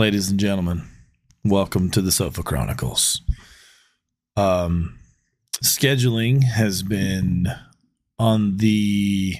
ladies 0.00 0.30
and 0.30 0.40
gentlemen, 0.40 0.88
welcome 1.44 1.90
to 1.90 2.00
the 2.00 2.10
Sofa 2.10 2.42
Chronicles. 2.42 3.20
Um, 4.34 4.98
scheduling 5.62 6.42
has 6.42 6.82
been 6.82 7.48
on 8.18 8.56
the 8.56 9.34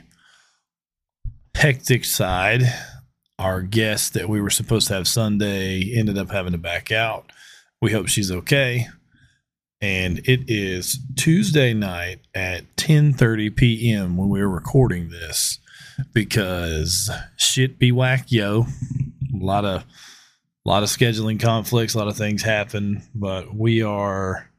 hectic 1.54 2.04
side. 2.04 2.64
Our 3.38 3.62
guest 3.62 4.12
that 4.12 4.28
we 4.28 4.38
were 4.38 4.50
supposed 4.50 4.88
to 4.88 4.94
have 4.94 5.08
Sunday 5.08 5.94
ended 5.96 6.18
up 6.18 6.30
having 6.30 6.52
to 6.52 6.58
back 6.58 6.92
out. 6.92 7.32
We 7.80 7.92
hope 7.92 8.08
she's 8.08 8.30
okay. 8.30 8.86
And 9.80 10.18
it 10.28 10.42
is 10.46 10.98
Tuesday 11.16 11.72
night 11.72 12.20
at 12.34 12.76
10:30 12.76 13.56
p.m. 13.56 14.18
when 14.18 14.28
we 14.28 14.42
were 14.42 14.50
recording 14.50 15.08
this 15.08 15.58
because 16.12 17.10
shit 17.38 17.78
be 17.78 17.90
whack, 17.92 18.26
yo. 18.30 18.66
A 19.34 19.42
lot 19.42 19.64
of 19.64 19.86
a 20.64 20.68
lot 20.68 20.82
of 20.82 20.88
scheduling 20.88 21.40
conflicts, 21.40 21.94
a 21.94 21.98
lot 21.98 22.08
of 22.08 22.16
things 22.16 22.42
happen, 22.42 23.02
but 23.14 23.54
we 23.54 23.82
are 23.82 24.50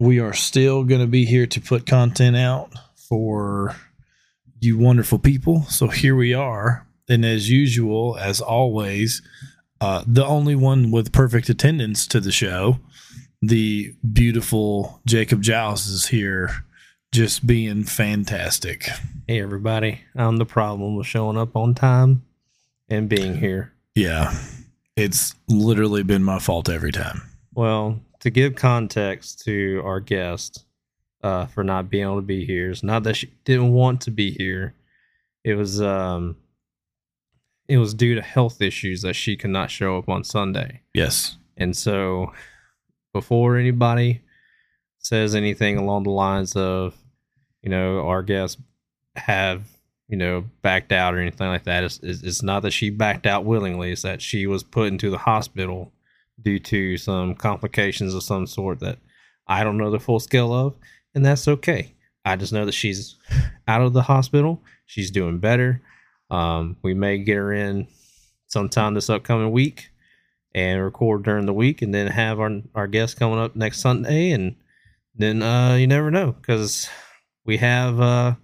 we 0.00 0.18
are 0.18 0.32
still 0.32 0.82
going 0.82 1.00
to 1.00 1.06
be 1.06 1.24
here 1.24 1.46
to 1.46 1.60
put 1.60 1.86
content 1.86 2.36
out 2.36 2.72
for 3.08 3.76
you 4.58 4.76
wonderful 4.76 5.18
people. 5.18 5.62
So 5.64 5.86
here 5.88 6.16
we 6.16 6.34
are, 6.34 6.86
and 7.08 7.24
as 7.24 7.48
usual, 7.48 8.16
as 8.18 8.40
always, 8.40 9.22
uh, 9.80 10.02
the 10.06 10.24
only 10.24 10.56
one 10.56 10.90
with 10.90 11.12
perfect 11.12 11.48
attendance 11.48 12.06
to 12.08 12.20
the 12.20 12.32
show, 12.32 12.78
the 13.40 13.94
beautiful 14.12 15.00
Jacob 15.06 15.42
Giles 15.42 15.86
is 15.86 16.06
here, 16.06 16.64
just 17.12 17.46
being 17.46 17.84
fantastic. 17.84 18.88
Hey, 19.28 19.40
everybody. 19.40 20.00
I'm 20.16 20.38
the 20.38 20.46
problem 20.46 20.96
with 20.96 21.06
showing 21.06 21.36
up 21.36 21.56
on 21.56 21.74
time 21.74 22.24
and 22.88 23.08
being 23.08 23.36
here. 23.36 23.72
Yeah, 23.94 24.34
it's 24.96 25.34
literally 25.48 26.02
been 26.02 26.22
my 26.22 26.38
fault 26.38 26.68
every 26.68 26.92
time. 26.92 27.22
Well, 27.54 28.00
to 28.20 28.30
give 28.30 28.54
context 28.54 29.44
to 29.44 29.82
our 29.84 30.00
guest 30.00 30.64
uh, 31.22 31.46
for 31.46 31.64
not 31.64 31.90
being 31.90 32.04
able 32.04 32.16
to 32.16 32.22
be 32.22 32.44
here, 32.44 32.70
it's 32.70 32.82
not 32.82 33.02
that 33.04 33.16
she 33.16 33.32
didn't 33.44 33.72
want 33.72 34.00
to 34.02 34.10
be 34.10 34.30
here. 34.30 34.74
It 35.44 35.54
was 35.54 35.80
um, 35.80 36.36
it 37.68 37.78
was 37.78 37.94
due 37.94 38.14
to 38.14 38.22
health 38.22 38.60
issues 38.60 39.02
that 39.02 39.14
she 39.14 39.36
could 39.36 39.50
not 39.50 39.70
show 39.70 39.98
up 39.98 40.08
on 40.08 40.24
Sunday. 40.24 40.82
Yes. 40.94 41.36
And 41.56 41.76
so, 41.76 42.32
before 43.12 43.56
anybody 43.56 44.22
says 44.98 45.34
anything 45.34 45.78
along 45.78 46.04
the 46.04 46.10
lines 46.10 46.54
of, 46.54 46.96
you 47.62 47.70
know, 47.70 48.06
our 48.06 48.22
guests 48.22 48.60
have, 49.16 49.71
you 50.12 50.18
know, 50.18 50.44
backed 50.60 50.92
out 50.92 51.14
or 51.14 51.20
anything 51.20 51.46
like 51.46 51.64
that, 51.64 51.84
it's, 51.84 51.98
it's 52.02 52.42
not 52.42 52.60
that 52.60 52.72
she 52.72 52.90
backed 52.90 53.26
out 53.26 53.46
willingly. 53.46 53.92
It's 53.92 54.02
that 54.02 54.20
she 54.20 54.46
was 54.46 54.62
put 54.62 54.88
into 54.88 55.08
the 55.08 55.16
hospital 55.16 55.90
due 56.42 56.58
to 56.58 56.98
some 56.98 57.34
complications 57.34 58.12
of 58.12 58.22
some 58.22 58.46
sort 58.46 58.80
that 58.80 58.98
I 59.46 59.64
don't 59.64 59.78
know 59.78 59.90
the 59.90 59.98
full 59.98 60.20
scale 60.20 60.52
of, 60.52 60.74
and 61.14 61.24
that's 61.24 61.48
okay. 61.48 61.94
I 62.26 62.36
just 62.36 62.52
know 62.52 62.66
that 62.66 62.72
she's 62.72 63.16
out 63.66 63.80
of 63.80 63.94
the 63.94 64.02
hospital. 64.02 64.60
She's 64.84 65.10
doing 65.10 65.38
better. 65.38 65.80
Um, 66.30 66.76
we 66.82 66.92
may 66.92 67.16
get 67.16 67.36
her 67.36 67.54
in 67.54 67.88
sometime 68.48 68.92
this 68.92 69.08
upcoming 69.08 69.50
week 69.50 69.92
and 70.54 70.82
record 70.82 71.22
during 71.22 71.46
the 71.46 71.54
week 71.54 71.80
and 71.80 71.94
then 71.94 72.08
have 72.08 72.38
our 72.38 72.50
our 72.74 72.86
guest 72.86 73.18
coming 73.18 73.38
up 73.38 73.56
next 73.56 73.80
Sunday 73.80 74.30
and 74.32 74.56
then 75.14 75.42
uh 75.42 75.74
you 75.74 75.86
never 75.86 76.10
know 76.10 76.32
cuz 76.42 76.90
we 77.46 77.56
have 77.56 77.98
uh 77.98 78.34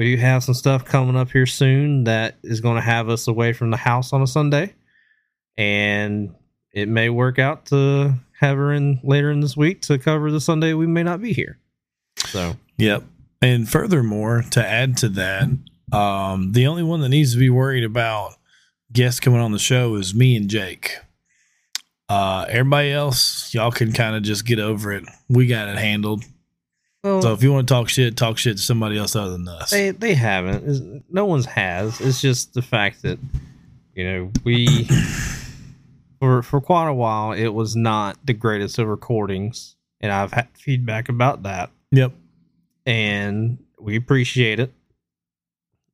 we 0.00 0.16
have 0.16 0.42
some 0.42 0.54
stuff 0.54 0.82
coming 0.82 1.14
up 1.14 1.30
here 1.30 1.44
soon 1.44 2.04
that 2.04 2.36
is 2.42 2.62
going 2.62 2.76
to 2.76 2.80
have 2.80 3.10
us 3.10 3.28
away 3.28 3.52
from 3.52 3.70
the 3.70 3.76
house 3.76 4.14
on 4.14 4.22
a 4.22 4.26
Sunday 4.26 4.72
and 5.58 6.34
it 6.72 6.88
may 6.88 7.10
work 7.10 7.38
out 7.38 7.66
to 7.66 8.14
have 8.40 8.56
her 8.56 8.72
in 8.72 8.98
later 9.04 9.30
in 9.30 9.40
this 9.40 9.58
week 9.58 9.82
to 9.82 9.98
cover 9.98 10.30
the 10.30 10.40
Sunday 10.40 10.72
we 10.72 10.86
may 10.86 11.02
not 11.02 11.20
be 11.20 11.34
here. 11.34 11.58
So, 12.16 12.56
Yep. 12.78 13.02
And 13.42 13.68
furthermore, 13.68 14.42
to 14.52 14.66
add 14.66 14.96
to 14.98 15.10
that, 15.10 15.48
um, 15.92 16.52
the 16.52 16.66
only 16.66 16.82
one 16.82 17.02
that 17.02 17.10
needs 17.10 17.34
to 17.34 17.38
be 17.38 17.50
worried 17.50 17.84
about 17.84 18.36
guests 18.90 19.20
coming 19.20 19.40
on 19.40 19.52
the 19.52 19.58
show 19.58 19.96
is 19.96 20.14
me 20.14 20.34
and 20.34 20.48
Jake. 20.48 20.96
Uh, 22.08 22.46
everybody 22.48 22.90
else, 22.90 23.52
y'all 23.52 23.70
can 23.70 23.92
kind 23.92 24.16
of 24.16 24.22
just 24.22 24.46
get 24.46 24.60
over 24.60 24.92
it. 24.92 25.04
We 25.28 25.46
got 25.46 25.68
it 25.68 25.76
handled. 25.76 26.24
Well, 27.02 27.22
So 27.22 27.32
if 27.32 27.42
you 27.42 27.52
want 27.52 27.66
to 27.68 27.74
talk 27.74 27.88
shit, 27.88 28.16
talk 28.16 28.38
shit 28.38 28.56
to 28.56 28.62
somebody 28.62 28.98
else 28.98 29.16
other 29.16 29.30
than 29.32 29.48
us. 29.48 29.70
They 29.70 29.90
they 29.90 30.14
haven't. 30.14 30.64
It's- 30.68 31.02
no 31.10 31.24
one's 31.26 31.46
has. 31.46 32.00
It's 32.00 32.20
just 32.20 32.54
the 32.54 32.62
fact 32.62 33.02
that 33.02 33.18
you 33.94 34.04
know 34.04 34.30
we 34.44 34.84
for 36.20 36.42
for 36.42 36.60
quite 36.60 36.88
a 36.88 36.94
while 36.94 37.32
it 37.32 37.48
was 37.48 37.74
not 37.76 38.18
the 38.24 38.34
greatest 38.34 38.78
of 38.78 38.86
recordings, 38.88 39.76
and 40.00 40.12
I've 40.12 40.32
had 40.32 40.48
feedback 40.54 41.08
about 41.08 41.42
that, 41.44 41.70
Yep. 41.92 42.12
and 42.86 43.58
we 43.80 43.96
appreciate 43.96 44.60
it. 44.60 44.72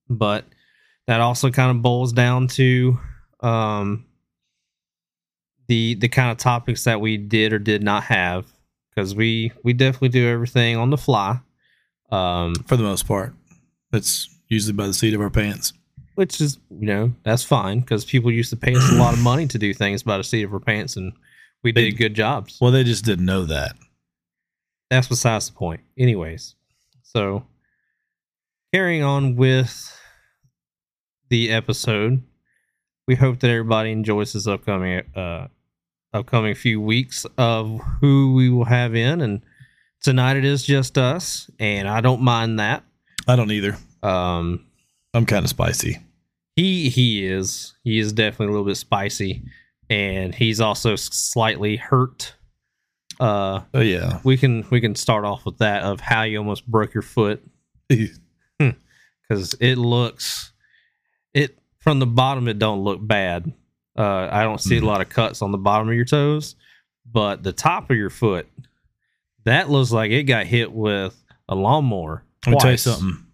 But 0.08 0.44
that 1.06 1.20
also 1.20 1.50
kind 1.50 1.70
of 1.70 1.82
boils 1.82 2.12
down 2.12 2.48
to 2.48 2.98
um 3.40 4.04
the 5.68 5.94
the 5.94 6.08
kind 6.08 6.30
of 6.30 6.38
topics 6.38 6.84
that 6.84 7.00
we 7.00 7.16
did 7.16 7.52
or 7.52 7.58
did 7.58 7.82
not 7.82 8.04
have 8.04 8.46
because 8.96 9.14
we 9.14 9.52
we 9.62 9.74
definitely 9.74 10.08
do 10.08 10.26
everything 10.26 10.76
on 10.76 10.88
the 10.90 10.96
fly. 10.96 11.38
Um, 12.10 12.54
For 12.66 12.76
the 12.76 12.82
most 12.82 13.06
part, 13.06 13.34
it's 13.92 14.28
usually 14.48 14.72
by 14.72 14.86
the 14.86 14.94
seat 14.94 15.12
of 15.14 15.20
our 15.20 15.30
pants. 15.30 15.72
which 16.14 16.40
is 16.40 16.58
you 16.70 16.86
know 16.86 17.12
that's 17.24 17.42
fine 17.44 17.80
because 17.80 18.04
people 18.04 18.30
used 18.32 18.48
to 18.50 18.56
pay 18.56 18.74
us 18.74 18.90
a 18.90 18.94
lot 18.94 19.12
of 19.12 19.20
money 19.20 19.46
to 19.46 19.58
do 19.58 19.74
things 19.74 20.02
by 20.02 20.16
the 20.16 20.24
seat 20.24 20.44
of 20.44 20.52
our 20.52 20.60
pants 20.60 20.96
and 20.96 21.12
we 21.62 21.72
They- 21.72 21.90
did 21.90 21.98
good 21.98 22.14
jobs 22.14 22.58
Well, 22.60 22.70
they 22.72 22.84
just 22.84 23.04
didn't 23.04 23.26
know 23.26 23.44
that. 23.44 23.76
that's 24.88 25.08
besides 25.08 25.48
the 25.50 25.54
point 25.56 25.80
anyways 25.98 26.54
so 27.02 27.44
carrying 28.72 29.02
on 29.02 29.36
with 29.36 29.92
the 31.28 31.50
episode 31.50 32.22
we 33.08 33.14
hope 33.16 33.40
that 33.40 33.50
everybody 33.50 33.90
enjoys 33.90 34.32
this 34.32 34.46
upcoming 34.46 35.02
uh 35.16 35.48
upcoming 36.12 36.54
few 36.54 36.80
weeks 36.80 37.26
of 37.36 37.80
who 38.00 38.34
we 38.34 38.48
will 38.50 38.64
have 38.64 38.94
in 38.94 39.20
and 39.20 39.42
tonight 40.02 40.36
it 40.36 40.44
is 40.44 40.62
just 40.62 40.96
us 40.98 41.50
and 41.58 41.88
i 41.88 42.00
don't 42.00 42.22
mind 42.22 42.58
that 42.58 42.82
I 43.28 43.34
don't 43.34 43.50
either. 43.50 43.76
um 44.04 44.64
I'm 45.12 45.26
kind 45.26 45.44
of 45.44 45.48
spicy. 45.48 45.98
He 46.54 46.88
he 46.90 47.26
is. 47.26 47.74
He 47.82 47.98
is 47.98 48.12
definitely 48.12 48.46
a 48.46 48.50
little 48.50 48.66
bit 48.66 48.76
spicy, 48.76 49.42
and 49.90 50.32
he's 50.32 50.60
also 50.60 50.94
slightly 50.94 51.74
hurt. 51.76 52.34
Uh, 53.18 53.62
Oh 53.74 53.80
yeah. 53.80 54.20
we 54.22 54.36
can 54.36 54.64
we 54.70 54.80
can 54.80 54.94
start 54.94 55.24
off 55.24 55.44
with 55.44 55.58
that 55.58 55.82
of 55.82 55.98
how 56.00 56.22
you 56.22 56.38
almost 56.38 56.66
broke 56.68 56.94
your 56.94 57.02
foot 57.02 57.42
because 57.88 59.54
it 59.58 59.76
looks 59.76 60.52
it 61.34 61.58
from 61.80 61.98
the 61.98 62.06
bottom. 62.06 62.46
It 62.46 62.58
don't 62.60 62.84
look 62.84 63.04
bad. 63.04 63.52
Uh, 63.96 64.28
I 64.30 64.42
don't 64.42 64.60
see 64.60 64.78
Mhm. 64.78 64.82
a 64.82 64.86
lot 64.86 65.00
of 65.00 65.08
cuts 65.08 65.40
on 65.42 65.52
the 65.52 65.58
bottom 65.58 65.88
of 65.88 65.94
your 65.94 66.04
toes, 66.04 66.54
but 67.10 67.42
the 67.42 67.52
top 67.52 67.90
of 67.90 67.96
your 67.96 68.10
foot 68.10 68.46
that 69.44 69.70
looks 69.70 69.92
like 69.92 70.10
it 70.10 70.24
got 70.24 70.46
hit 70.46 70.72
with 70.72 71.22
a 71.48 71.54
lawnmower. 71.54 72.24
Let 72.46 72.52
me 72.52 72.58
tell 72.58 72.70
you 72.72 72.76
something. 72.76 73.24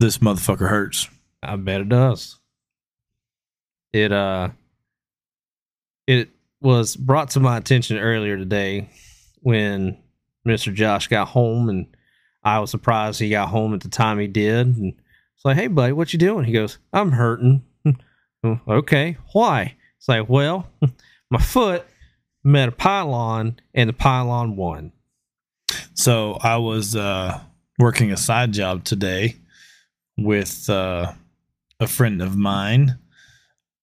This 0.00 0.18
motherfucker 0.18 0.68
hurts. 0.68 1.08
I 1.42 1.56
bet 1.56 1.80
it 1.80 1.88
does. 1.88 2.38
It 3.92 4.12
uh 4.12 4.50
it 6.06 6.30
was 6.60 6.96
brought 6.96 7.30
to 7.30 7.40
my 7.40 7.56
attention 7.56 7.98
earlier 7.98 8.36
today 8.36 8.90
when 9.40 9.96
Mr. 10.46 10.72
Josh 10.72 11.08
got 11.08 11.28
home 11.28 11.68
and 11.68 11.86
I 12.44 12.58
was 12.60 12.70
surprised 12.70 13.18
he 13.20 13.30
got 13.30 13.48
home 13.48 13.74
at 13.74 13.80
the 13.80 13.88
time 13.88 14.18
he 14.18 14.26
did 14.28 14.66
and 14.76 14.94
it's 15.34 15.44
like, 15.44 15.56
"Hey 15.56 15.66
buddy, 15.66 15.92
what 15.92 16.12
you 16.12 16.18
doing?" 16.18 16.44
He 16.44 16.52
goes, 16.52 16.78
"I'm 16.92 17.12
hurting." 17.12 17.64
"Oh, 18.46 18.60
okay, 18.68 19.16
why? 19.32 19.76
It's 19.98 20.08
like, 20.08 20.28
"Well, 20.28 20.68
my 21.30 21.40
foot 21.40 21.84
met 22.44 22.68
a 22.68 22.72
pylon 22.72 23.58
and 23.74 23.88
the 23.88 23.94
pylon 23.94 24.56
won." 24.56 24.92
So 25.94 26.34
I 26.34 26.56
was 26.58 26.94
uh, 26.94 27.40
working 27.78 28.12
a 28.12 28.16
side 28.16 28.52
job 28.52 28.84
today 28.84 29.36
with 30.16 30.68
uh, 30.70 31.12
a 31.80 31.86
friend 31.86 32.22
of 32.22 32.36
mine, 32.36 32.98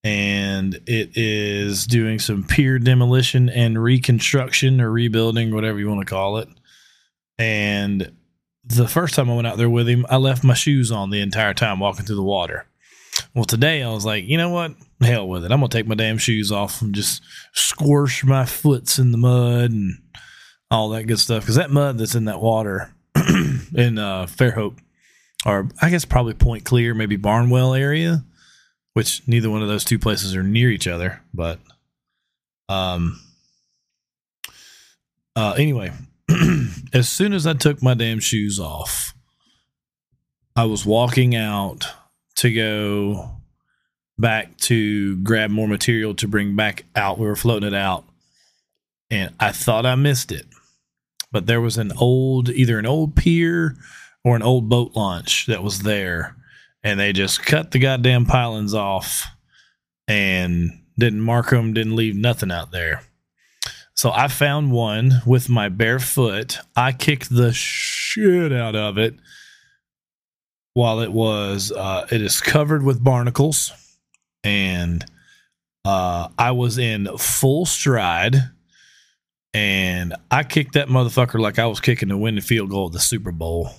and 0.03 0.75
it 0.87 1.11
is 1.15 1.85
doing 1.85 2.19
some 2.19 2.43
pier 2.43 2.79
demolition 2.79 3.49
and 3.49 3.81
reconstruction 3.81 4.81
or 4.81 4.91
rebuilding, 4.91 5.53
whatever 5.53 5.79
you 5.79 5.89
want 5.89 6.01
to 6.01 6.13
call 6.13 6.37
it. 6.37 6.49
And 7.37 8.11
the 8.63 8.87
first 8.87 9.15
time 9.15 9.29
I 9.29 9.35
went 9.35 9.47
out 9.47 9.57
there 9.57 9.69
with 9.69 9.87
him, 9.87 10.05
I 10.09 10.17
left 10.17 10.43
my 10.43 10.53
shoes 10.53 10.91
on 10.91 11.09
the 11.09 11.21
entire 11.21 11.53
time 11.53 11.79
walking 11.79 12.05
through 12.05 12.15
the 12.15 12.23
water. 12.23 12.65
Well, 13.33 13.45
today 13.45 13.83
I 13.83 13.91
was 13.91 14.05
like, 14.05 14.25
you 14.25 14.37
know 14.37 14.49
what? 14.49 14.73
Hell 15.01 15.27
with 15.27 15.43
it. 15.45 15.51
I'm 15.51 15.59
gonna 15.59 15.69
take 15.69 15.87
my 15.87 15.95
damn 15.95 16.17
shoes 16.17 16.51
off 16.51 16.81
and 16.81 16.93
just 16.93 17.21
squish 17.53 18.23
my 18.23 18.45
foots 18.45 18.99
in 18.99 19.11
the 19.11 19.17
mud 19.17 19.71
and 19.71 19.99
all 20.71 20.89
that 20.89 21.05
good 21.05 21.19
stuff. 21.19 21.43
Because 21.43 21.55
that 21.55 21.71
mud 21.71 21.97
that's 21.97 22.15
in 22.15 22.25
that 22.25 22.41
water 22.41 22.93
in 23.15 23.97
uh, 23.97 24.25
Fairhope, 24.27 24.77
or 25.45 25.69
I 25.81 25.89
guess 25.89 26.05
probably 26.05 26.33
Point 26.33 26.63
Clear, 26.63 26.93
maybe 26.93 27.15
Barnwell 27.15 27.73
area, 27.73 28.23
which 28.93 29.21
neither 29.27 29.49
one 29.49 29.61
of 29.61 29.67
those 29.67 29.83
two 29.83 29.99
places 29.99 30.35
are 30.35 30.43
near 30.43 30.69
each 30.69 30.87
other. 30.87 31.21
But 31.33 31.59
um, 32.69 33.19
uh, 35.35 35.55
anyway, 35.57 35.91
as 36.93 37.09
soon 37.09 37.33
as 37.33 37.45
I 37.45 37.53
took 37.53 37.81
my 37.81 37.93
damn 37.93 38.19
shoes 38.19 38.59
off, 38.59 39.13
I 40.55 40.65
was 40.65 40.85
walking 40.85 41.35
out 41.35 41.87
to 42.35 42.53
go 42.53 43.37
back 44.17 44.57
to 44.57 45.17
grab 45.17 45.49
more 45.49 45.67
material 45.67 46.13
to 46.15 46.27
bring 46.27 46.55
back 46.55 46.85
out. 46.95 47.19
We 47.19 47.27
were 47.27 47.35
floating 47.35 47.67
it 47.67 47.75
out, 47.75 48.05
and 49.09 49.33
I 49.39 49.51
thought 49.51 49.85
I 49.85 49.95
missed 49.95 50.31
it, 50.31 50.45
but 51.31 51.45
there 51.45 51.61
was 51.61 51.77
an 51.77 51.91
old, 51.97 52.49
either 52.49 52.79
an 52.79 52.85
old 52.85 53.15
pier 53.15 53.75
or 54.23 54.35
an 54.35 54.43
old 54.43 54.69
boat 54.69 54.95
launch 54.95 55.47
that 55.47 55.63
was 55.63 55.79
there, 55.79 56.35
and 56.83 56.99
they 56.99 57.13
just 57.13 57.43
cut 57.43 57.71
the 57.71 57.79
goddamn 57.79 58.25
pilings 58.25 58.73
off 58.73 59.25
and 60.07 60.71
didn't 60.97 61.21
mark 61.21 61.49
them, 61.49 61.73
didn't 61.73 61.95
leave 61.95 62.15
nothing 62.15 62.51
out 62.51 62.71
there. 62.71 63.01
So 63.95 64.11
I 64.11 64.27
found 64.27 64.71
one 64.71 65.21
with 65.25 65.49
my 65.49 65.69
bare 65.69 65.99
foot. 65.99 66.57
I 66.75 66.91
kicked 66.91 67.29
the 67.29 67.53
shit 67.53 68.51
out 68.51 68.75
of 68.75 68.97
it 68.97 69.15
while 70.73 70.99
it 71.01 71.11
was 71.11 71.71
uh, 71.71 72.07
it 72.11 72.21
is 72.21 72.41
covered 72.41 72.83
with 72.83 73.03
barnacles 73.03 73.71
and 74.43 75.05
uh, 75.85 76.29
I 76.37 76.51
was 76.51 76.77
in 76.77 77.17
full 77.17 77.65
stride 77.65 78.35
and 79.53 80.15
I 80.31 80.43
kicked 80.43 80.73
that 80.73 80.87
motherfucker 80.87 81.39
like 81.39 81.59
I 81.59 81.67
was 81.67 81.79
kicking 81.79 82.09
the 82.09 82.17
winning 82.17 82.41
field 82.41 82.69
goal 82.69 82.87
at 82.87 82.93
the 82.93 82.99
Super 82.99 83.31
Bowl. 83.31 83.69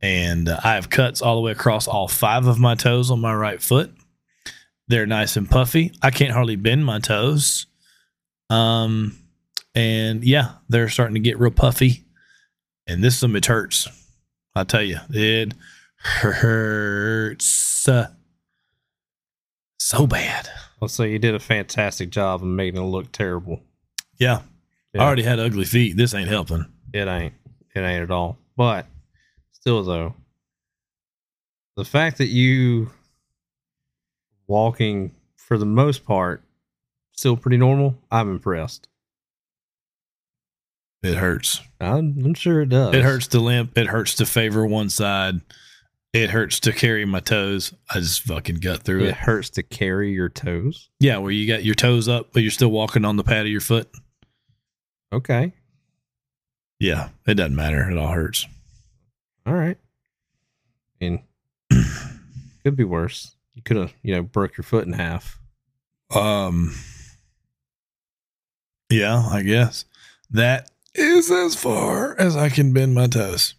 And 0.00 0.48
uh, 0.48 0.58
I 0.64 0.74
have 0.74 0.90
cuts 0.90 1.20
all 1.20 1.36
the 1.36 1.42
way 1.42 1.52
across 1.52 1.86
all 1.86 2.08
five 2.08 2.46
of 2.46 2.58
my 2.58 2.74
toes 2.74 3.10
on 3.10 3.20
my 3.20 3.34
right 3.34 3.60
foot. 3.60 3.92
They're 4.88 5.06
nice 5.06 5.36
and 5.36 5.48
puffy. 5.48 5.92
I 6.02 6.10
can't 6.10 6.32
hardly 6.32 6.56
bend 6.56 6.84
my 6.84 6.98
toes. 6.98 7.66
Um, 8.50 9.18
and 9.74 10.24
yeah, 10.24 10.54
they're 10.68 10.88
starting 10.88 11.14
to 11.14 11.20
get 11.20 11.38
real 11.38 11.50
puffy. 11.50 12.04
And 12.86 13.04
this 13.04 13.14
is 13.14 13.20
some 13.20 13.36
it 13.36 13.46
hurts. 13.46 13.86
I 14.54 14.64
tell 14.64 14.82
you, 14.82 14.98
it 15.10 15.54
hurts 15.96 17.88
uh, 17.88 18.08
so 19.78 20.06
bad. 20.06 20.48
Well, 20.80 20.88
so 20.88 21.04
you 21.04 21.18
did 21.18 21.34
a 21.34 21.38
fantastic 21.38 22.10
job 22.10 22.42
of 22.42 22.46
making 22.48 22.80
it 22.80 22.84
look 22.84 23.12
terrible. 23.12 23.62
Yeah, 24.18 24.42
Yeah. 24.92 25.02
I 25.02 25.06
already 25.06 25.22
had 25.22 25.38
ugly 25.38 25.64
feet. 25.64 25.96
This 25.96 26.14
ain't 26.14 26.28
helping. 26.28 26.66
It 26.92 27.08
ain't. 27.08 27.34
It 27.74 27.80
ain't 27.80 28.02
at 28.02 28.10
all. 28.10 28.38
But 28.56 28.86
still, 29.52 29.82
though, 29.82 30.14
the 31.76 31.84
fact 31.84 32.18
that 32.18 32.26
you 32.26 32.90
walking 34.46 35.14
for 35.36 35.56
the 35.56 35.64
most 35.66 36.04
part 36.04 36.42
still 37.12 37.36
pretty 37.36 37.56
normal, 37.56 37.96
I'm 38.10 38.30
impressed. 38.30 38.88
It 41.02 41.14
hurts. 41.16 41.60
I'm, 41.80 42.16
I'm 42.24 42.34
sure 42.34 42.62
it 42.62 42.68
does. 42.68 42.94
It 42.94 43.02
hurts 43.02 43.26
to 43.28 43.40
limp. 43.40 43.76
It 43.76 43.88
hurts 43.88 44.14
to 44.16 44.26
favor 44.26 44.64
one 44.66 44.88
side. 44.88 45.40
It 46.12 46.30
hurts 46.30 46.60
to 46.60 46.72
carry 46.72 47.04
my 47.04 47.20
toes. 47.20 47.72
I 47.90 47.94
just 48.00 48.22
fucking 48.22 48.56
gut 48.56 48.82
through 48.82 49.04
It 49.04 49.08
it. 49.08 49.14
hurts 49.14 49.50
to 49.50 49.62
carry 49.62 50.12
your 50.12 50.28
toes. 50.28 50.90
Yeah, 51.00 51.18
where 51.18 51.32
you 51.32 51.48
got 51.48 51.64
your 51.64 51.74
toes 51.74 52.06
up, 52.06 52.32
but 52.32 52.42
you're 52.42 52.50
still 52.52 52.70
walking 52.70 53.04
on 53.04 53.16
the 53.16 53.24
pad 53.24 53.46
of 53.46 53.50
your 53.52 53.60
foot. 53.62 53.88
Okay. 55.12 55.52
Yeah, 56.78 57.08
it 57.26 57.34
doesn't 57.34 57.54
matter. 57.56 57.88
It 57.90 57.96
all 57.98 58.12
hurts. 58.12 58.46
All 59.46 59.54
right. 59.54 59.78
And 61.00 61.20
could 62.62 62.76
be 62.76 62.84
worse. 62.84 63.34
You 63.54 63.62
could 63.62 63.76
have, 63.76 63.92
you 64.02 64.14
know, 64.14 64.22
broke 64.22 64.56
your 64.56 64.64
foot 64.64 64.86
in 64.86 64.92
half. 64.92 65.38
Um, 66.14 66.74
yeah, 68.90 69.16
I 69.30 69.42
guess 69.42 69.84
that 70.30 70.70
is 70.94 71.30
as 71.30 71.54
far 71.54 72.18
as 72.18 72.36
I 72.36 72.48
can 72.48 72.72
bend 72.72 72.94
my 72.94 73.06
toes. 73.06 73.54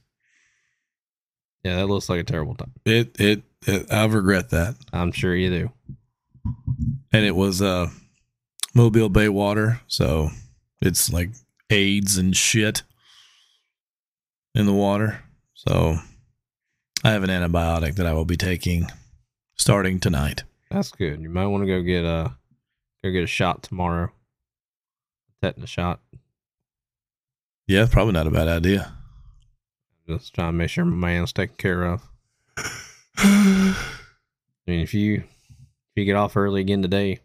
Yeah, 1.63 1.77
that 1.77 1.87
looks 1.87 2.09
like 2.09 2.19
a 2.19 2.23
terrible 2.23 2.55
time. 2.55 2.73
It, 2.85 3.19
it, 3.19 3.43
it 3.65 3.91
I 3.91 4.05
regret 4.05 4.49
that. 4.49 4.75
I'm 4.91 5.11
sure 5.11 5.35
you 5.35 5.49
do. 5.49 5.71
And 7.11 7.25
it 7.25 7.35
was 7.35 7.61
uh 7.61 7.87
Mobile 8.75 9.09
Bay 9.09 9.29
water, 9.29 9.81
so 9.87 10.29
it's 10.81 11.11
like 11.13 11.29
AIDS 11.69 12.17
and 12.17 12.35
shit 12.35 12.83
in 14.55 14.65
the 14.65 14.73
water. 14.73 15.23
So 15.53 15.97
I 17.03 17.11
have 17.11 17.23
an 17.23 17.29
antibiotic 17.29 17.95
that 17.95 18.05
I 18.05 18.13
will 18.13 18.25
be 18.25 18.37
taking 18.37 18.87
starting 19.55 19.99
tonight. 19.99 20.43
That's 20.69 20.91
good. 20.91 21.21
You 21.21 21.29
might 21.29 21.47
want 21.47 21.63
to 21.63 21.67
go 21.67 21.81
get 21.81 22.03
a 22.03 22.35
go 23.03 23.11
get 23.11 23.23
a 23.23 23.27
shot 23.27 23.63
tomorrow. 23.63 24.11
Tetanus 25.41 25.69
shot. 25.69 25.99
Yeah, 27.67 27.87
probably 27.89 28.13
not 28.13 28.27
a 28.27 28.31
bad 28.31 28.47
idea. 28.47 28.91
Just 30.07 30.33
trying 30.33 30.49
to 30.49 30.57
make 30.57 30.69
sure 30.69 30.83
my 30.83 31.07
man's 31.07 31.31
taken 31.31 31.55
care 31.55 31.83
of. 31.83 32.01
I 33.17 33.75
mean, 34.67 34.81
if 34.81 34.93
you 34.93 35.15
if 35.15 35.95
you 35.95 36.05
get 36.05 36.15
off 36.15 36.35
early 36.35 36.61
again 36.61 36.81
today 36.81 37.19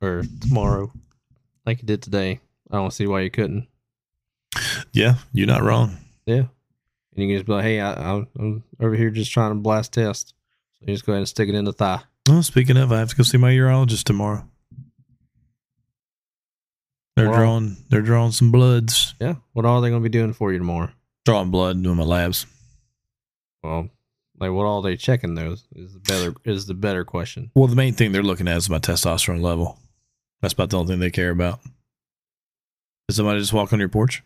or 0.00 0.24
tomorrow, 0.40 0.92
like 1.64 1.80
you 1.80 1.86
did 1.86 2.02
today, 2.02 2.40
I 2.70 2.76
don't 2.76 2.92
see 2.92 3.06
why 3.06 3.20
you 3.20 3.30
couldn't. 3.30 3.66
Yeah, 4.92 5.16
you're 5.32 5.46
not 5.46 5.62
wrong. 5.62 5.96
Yeah, 6.26 6.36
and 6.36 6.48
you 7.16 7.28
can 7.28 7.36
just 7.36 7.46
be 7.46 7.52
like, 7.52 7.64
"Hey, 7.64 7.80
I, 7.80 7.92
I'm, 7.94 8.26
I'm 8.38 8.64
over 8.80 8.94
here 8.94 9.10
just 9.10 9.32
trying 9.32 9.52
to 9.52 9.56
blast 9.56 9.94
test." 9.94 10.34
So 10.78 10.86
you 10.86 10.94
just 10.94 11.06
go 11.06 11.12
ahead 11.12 11.20
and 11.20 11.28
stick 11.28 11.48
it 11.48 11.54
in 11.54 11.64
the 11.64 11.72
thigh. 11.72 12.00
Well, 12.28 12.42
speaking 12.42 12.76
of, 12.76 12.92
I 12.92 12.98
have 12.98 13.08
to 13.10 13.16
go 13.16 13.22
see 13.22 13.38
my 13.38 13.52
urologist 13.52 14.04
tomorrow. 14.04 14.46
They're 17.18 17.30
Well- 17.30 17.38
drawing 17.40 17.76
they're 17.90 18.00
drawing 18.02 18.30
some 18.32 18.52
bloods. 18.52 19.14
Yeah. 19.20 19.34
What 19.52 19.64
are 19.64 19.80
they 19.80 19.90
going 19.90 20.00
to 20.02 20.08
be 20.08 20.12
doing 20.12 20.32
for 20.32 20.52
you 20.52 20.58
tomorrow? 20.58 20.90
Drawing 21.24 21.50
blood, 21.50 21.82
doing 21.82 21.96
my 21.96 22.04
labs. 22.04 22.46
Well, 23.62 23.88
like 24.38 24.52
what 24.52 24.64
all 24.66 24.82
they 24.82 24.96
checking 24.96 25.34
those 25.34 25.64
is 25.74 25.94
the 25.94 25.98
better 25.98 26.34
is 26.44 26.66
the 26.66 26.74
better 26.74 27.04
question. 27.04 27.50
Well, 27.56 27.66
the 27.66 27.74
main 27.74 27.94
thing 27.94 28.12
they're 28.12 28.22
looking 28.22 28.46
at 28.46 28.56
is 28.56 28.70
my 28.70 28.78
testosterone 28.78 29.40
level. 29.42 29.78
That's 30.40 30.54
about 30.54 30.70
the 30.70 30.78
only 30.78 30.92
thing 30.92 31.00
they 31.00 31.10
care 31.10 31.30
about. 31.30 31.60
Did 33.08 33.14
somebody 33.16 33.40
just 33.40 33.52
walk 33.52 33.72
on 33.72 33.80
your 33.80 33.88
porch? 33.88 34.22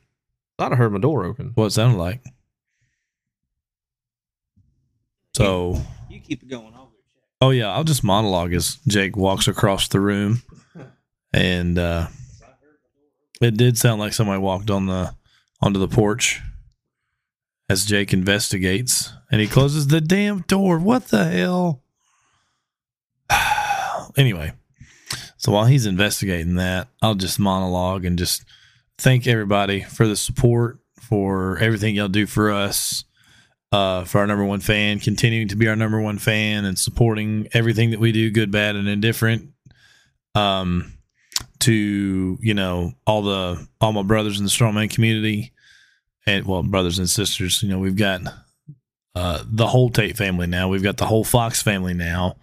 I 0.59 0.62
thought 0.65 0.73
I 0.73 0.77
heard 0.77 0.93
my 0.93 0.99
door 1.00 1.25
open. 1.25 1.53
What 1.55 1.67
it 1.67 1.71
sounded 1.71 1.97
like. 1.97 2.23
So, 5.35 5.81
You 6.11 6.21
keep 6.21 6.43
it 6.43 6.49
going. 6.49 6.75
I'll 6.75 6.87
go 6.87 6.93
check. 7.15 7.23
oh 7.41 7.50
yeah, 7.50 7.73
I'll 7.73 7.85
just 7.85 8.05
monologue 8.05 8.53
as 8.53 8.77
Jake 8.87 9.17
walks 9.17 9.49
across 9.49 9.88
the 9.88 9.99
room, 10.00 10.43
and 11.33 11.78
uh, 11.78 12.09
it 13.42 13.56
did 13.56 13.78
sound 13.78 14.00
like 14.00 14.12
somebody 14.12 14.40
walked 14.40 14.70
on 14.70 14.87
the 14.87 15.14
onto 15.61 15.78
the 15.78 15.88
porch 15.88 16.40
as 17.68 17.84
Jake 17.87 18.12
investigates, 18.12 19.12
and 19.30 19.40
he 19.40 19.46
closes 19.46 19.87
the 19.87 20.00
damn 20.00 20.40
door. 20.40 20.78
What 20.78 21.08
the 21.08 21.25
hell? 21.25 21.82
anyway, 24.16 24.52
so 25.37 25.52
while 25.52 25.64
he's 25.64 25.87
investigating 25.87 26.56
that, 26.56 26.88
I'll 27.00 27.14
just 27.14 27.38
monologue 27.38 28.04
and 28.04 28.18
just 28.18 28.44
thank 28.99 29.26
everybody 29.26 29.82
for 29.82 30.06
the 30.06 30.16
support, 30.16 30.78
for 31.00 31.58
everything 31.58 31.94
y'all 31.94 32.08
do 32.08 32.26
for 32.26 32.50
us, 32.50 33.04
uh, 33.72 34.04
for 34.04 34.18
our 34.18 34.26
number 34.26 34.44
one 34.44 34.61
fan, 34.61 35.00
continuing 35.00 35.49
to 35.49 35.56
be 35.56 35.68
our 35.68 35.76
number 35.76 36.00
one 36.00 36.18
fan 36.18 36.64
and 36.64 36.78
supporting 36.78 37.49
everything 37.52 37.90
that 37.90 38.00
we 38.00 38.12
do, 38.12 38.30
good, 38.30 38.50
bad, 38.50 38.76
and 38.76 38.87
indifferent. 38.87 39.49
Um, 40.34 40.92
to 41.62 42.38
you 42.40 42.54
know 42.54 42.92
all 43.07 43.23
the 43.23 43.66
all 43.81 43.92
my 43.92 44.02
brothers 44.02 44.38
in 44.38 44.45
the 44.45 44.50
strongman 44.50 44.92
community, 44.92 45.52
and 46.26 46.47
well, 46.47 46.62
brothers 46.62 46.99
and 46.99 47.09
sisters. 47.09 47.62
You 47.62 47.71
know 47.71 47.78
we've 47.78 47.97
got 47.97 48.23
uh, 49.14 49.42
the 49.47 49.66
whole 49.66 49.90
Tate 49.90 50.16
family 50.16 50.47
now. 50.47 50.69
We've 50.69 50.83
got 50.83 50.97
the 50.97 51.07
whole 51.07 51.25
Fox 51.25 51.62
family 51.62 51.95
now. 51.95 52.37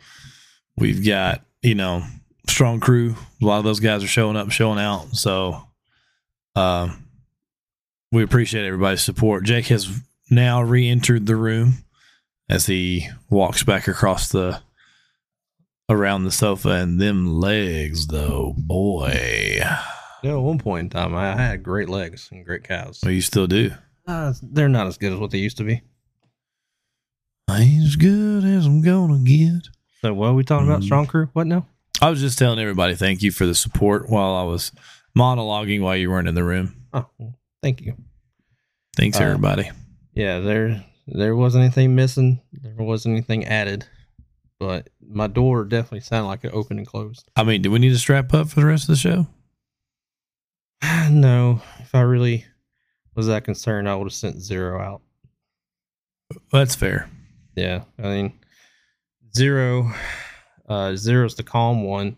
We've 0.78 1.06
got 1.06 1.44
you 1.62 1.76
know 1.76 2.04
strong 2.48 2.80
crew. 2.80 3.16
A 3.42 3.46
lot 3.46 3.60
of 3.60 3.64
those 3.64 3.80
guys 3.80 4.04
are 4.04 4.08
showing 4.08 4.36
up, 4.36 4.52
showing 4.52 4.80
out. 4.80 5.16
So, 5.16 5.62
uh, 6.56 6.90
we 8.12 8.24
appreciate 8.24 8.66
everybody's 8.66 9.04
support. 9.04 9.44
Jake 9.44 9.68
has 9.68 9.90
now 10.30 10.62
re-entered 10.62 11.26
the 11.26 11.36
room 11.36 11.86
as 12.50 12.66
he 12.66 13.08
walks 13.30 13.64
back 13.64 13.88
across 13.88 14.30
the 14.30 14.62
around 15.90 16.24
the 16.24 16.32
sofa 16.32 16.70
and 16.70 17.00
them 17.02 17.28
legs 17.40 18.08
though 18.08 18.54
boy 18.58 19.58
Yeah, 19.60 19.82
at 20.24 20.34
one 20.36 20.60
point 20.60 20.86
in 20.86 20.90
time, 20.90 21.16
I 21.16 21.36
had 21.36 21.64
great 21.64 21.90
legs 21.90 22.30
and 22.32 22.46
great 22.46 22.64
calves. 22.64 23.00
well, 23.04 23.12
you 23.12 23.22
still 23.22 23.48
do 23.48 23.72
Uh, 24.08 24.34
they're 24.42 24.70
not 24.70 24.88
as 24.88 24.98
good 24.98 25.14
as 25.14 25.20
what 25.20 25.32
they 25.32 25.38
used 25.40 25.58
to 25.58 25.64
be. 25.64 25.82
ain't 27.50 27.84
as 27.86 27.96
good 27.96 28.44
as 28.44 28.66
i'm 28.66 28.82
gonna 28.82 29.20
get 29.24 29.68
So, 30.02 30.14
what 30.14 30.28
are 30.28 30.34
we 30.34 30.44
talking 30.44 30.68
about? 30.68 30.82
Mm. 30.82 30.86
Strong 30.86 31.08
crew? 31.08 31.30
What 31.34 31.48
now? 31.48 31.66
i 32.02 32.10
was 32.10 32.22
just 32.22 32.38
telling 32.38 32.60
everybody 32.60 32.96
thank 32.96 33.22
you 33.22 33.32
for 33.32 33.46
the 33.46 33.56
support 33.56 34.10
while 34.10 34.34
i 34.36 34.44
was 34.44 34.72
monologuing 35.18 35.82
while 35.82 35.96
you 35.98 36.10
weren't 36.10 36.28
in 36.28 36.36
the 36.36 36.44
room 36.44 36.76
Oh, 36.94 37.06
thank 37.62 37.82
you. 37.82 37.96
thanks 38.96 39.20
Uh, 39.20 39.24
everybody 39.24 39.70
Yeah, 40.14 40.40
there 40.40 40.84
there 41.08 41.36
wasn't 41.36 41.64
anything 41.64 41.96
missing. 41.96 42.40
There 42.52 42.76
wasn't 42.78 43.14
anything 43.14 43.46
added. 43.46 43.86
but 44.60 44.90
my 45.10 45.28
door 45.28 45.66
definitely 45.66 46.02
sounded 46.02 46.28
like 46.28 46.44
it 46.44 46.54
opened 46.54 46.80
and 46.80 46.88
closed. 46.88 47.30
I 47.36 47.44
mean, 47.44 47.62
do 47.62 47.72
we 47.72 47.80
need 47.80 47.90
to 47.90 47.98
strap 47.98 48.34
up 48.34 48.50
for 48.50 48.60
the 48.60 48.68
rest 48.68 48.84
of 48.84 48.90
the 48.90 48.96
show? 48.96 49.28
no, 51.10 51.62
if 51.80 51.94
I 51.96 52.02
really 52.02 52.46
was 53.16 53.28
that 53.28 53.44
concerned, 53.44 53.90
I 53.90 53.96
would 53.96 54.06
have 54.06 54.14
sent 54.14 54.42
zero 54.42 54.80
out. 54.80 55.02
That's 56.52 56.76
fair. 56.76 57.10
Yeah, 57.56 57.84
I 57.98 58.04
mean, 58.04 58.40
zero, 59.36 59.92
uh, 60.68 60.96
zero 60.96 61.26
is 61.26 61.36
the 61.36 61.44
calm 61.44 61.84
one, 61.84 62.18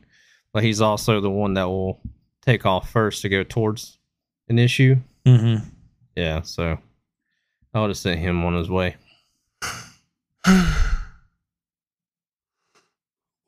but 0.53 0.63
he's 0.63 0.81
also 0.81 1.21
the 1.21 1.29
one 1.29 1.53
that 1.53 1.69
will 1.69 2.01
take 2.41 2.65
off 2.65 2.91
first 2.91 3.21
to 3.21 3.29
go 3.29 3.43
towards 3.43 3.97
an 4.49 4.59
issue. 4.59 4.97
Mm-hmm. 5.25 5.65
Yeah, 6.17 6.41
so 6.41 6.77
I 7.73 7.79
would 7.79 7.89
have 7.89 7.97
sent 7.97 8.19
him 8.19 8.43
on 8.43 8.55
his 8.55 8.69
way. 8.69 8.97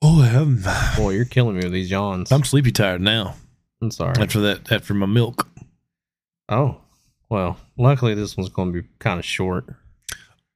Oh, 0.06 0.22
I'm, 0.22 0.62
Boy, 0.98 1.12
you're 1.12 1.24
killing 1.24 1.56
me 1.56 1.64
with 1.64 1.72
these 1.72 1.90
yawns. 1.90 2.30
I'm 2.30 2.44
sleepy 2.44 2.74
tired 2.74 3.00
now 3.00 3.36
I'm 3.82 3.90
sorry. 3.90 4.16
after 4.20 4.42
that 4.42 4.70
after 4.70 4.94
my 4.94 5.06
milk. 5.06 5.48
Oh, 6.50 6.82
well, 7.30 7.58
luckily 7.78 8.14
this 8.14 8.36
one's 8.36 8.50
going 8.50 8.74
to 8.74 8.82
be 8.82 8.88
kind 9.00 9.18
of 9.18 9.26
short. 9.26 9.66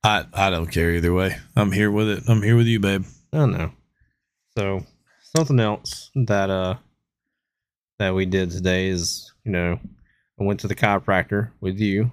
I 0.04 0.26
I 0.34 0.50
don't 0.50 0.68
care 0.68 0.92
either 0.92 1.14
way. 1.14 1.38
I'm 1.56 1.72
here 1.72 1.90
with 1.90 2.10
it. 2.10 2.24
I'm 2.28 2.42
here 2.44 2.58
with 2.58 2.68
you, 2.68 2.82
babe. 2.82 3.06
I 3.32 3.46
know. 3.46 3.72
So 4.58 4.86
something 5.36 5.60
else 5.62 6.12
that 6.16 6.50
uh 6.50 6.76
that 8.00 8.14
we 8.14 8.26
did 8.26 8.52
today 8.52 8.88
is, 8.90 9.32
you 9.46 9.52
know, 9.54 9.80
I 10.40 10.44
went 10.44 10.60
to 10.62 10.68
the 10.68 10.76
chiropractor 10.76 11.52
with 11.62 11.80
you 11.80 12.12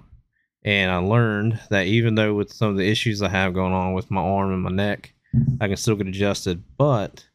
and 0.63 0.89
I 0.89 0.97
learned 0.97 1.59
that 1.69 1.85
even 1.87 2.15
though 2.15 2.33
with 2.33 2.53
some 2.53 2.69
of 2.69 2.77
the 2.77 2.89
issues 2.89 3.21
I 3.21 3.29
have 3.29 3.53
going 3.53 3.73
on 3.73 3.93
with 3.93 4.09
my 4.09 4.21
arm 4.21 4.53
and 4.53 4.63
my 4.63 4.71
neck, 4.71 5.13
I 5.59 5.67
can 5.67 5.77
still 5.77 5.95
get 5.95 6.07
adjusted, 6.07 6.63
but 6.77 7.27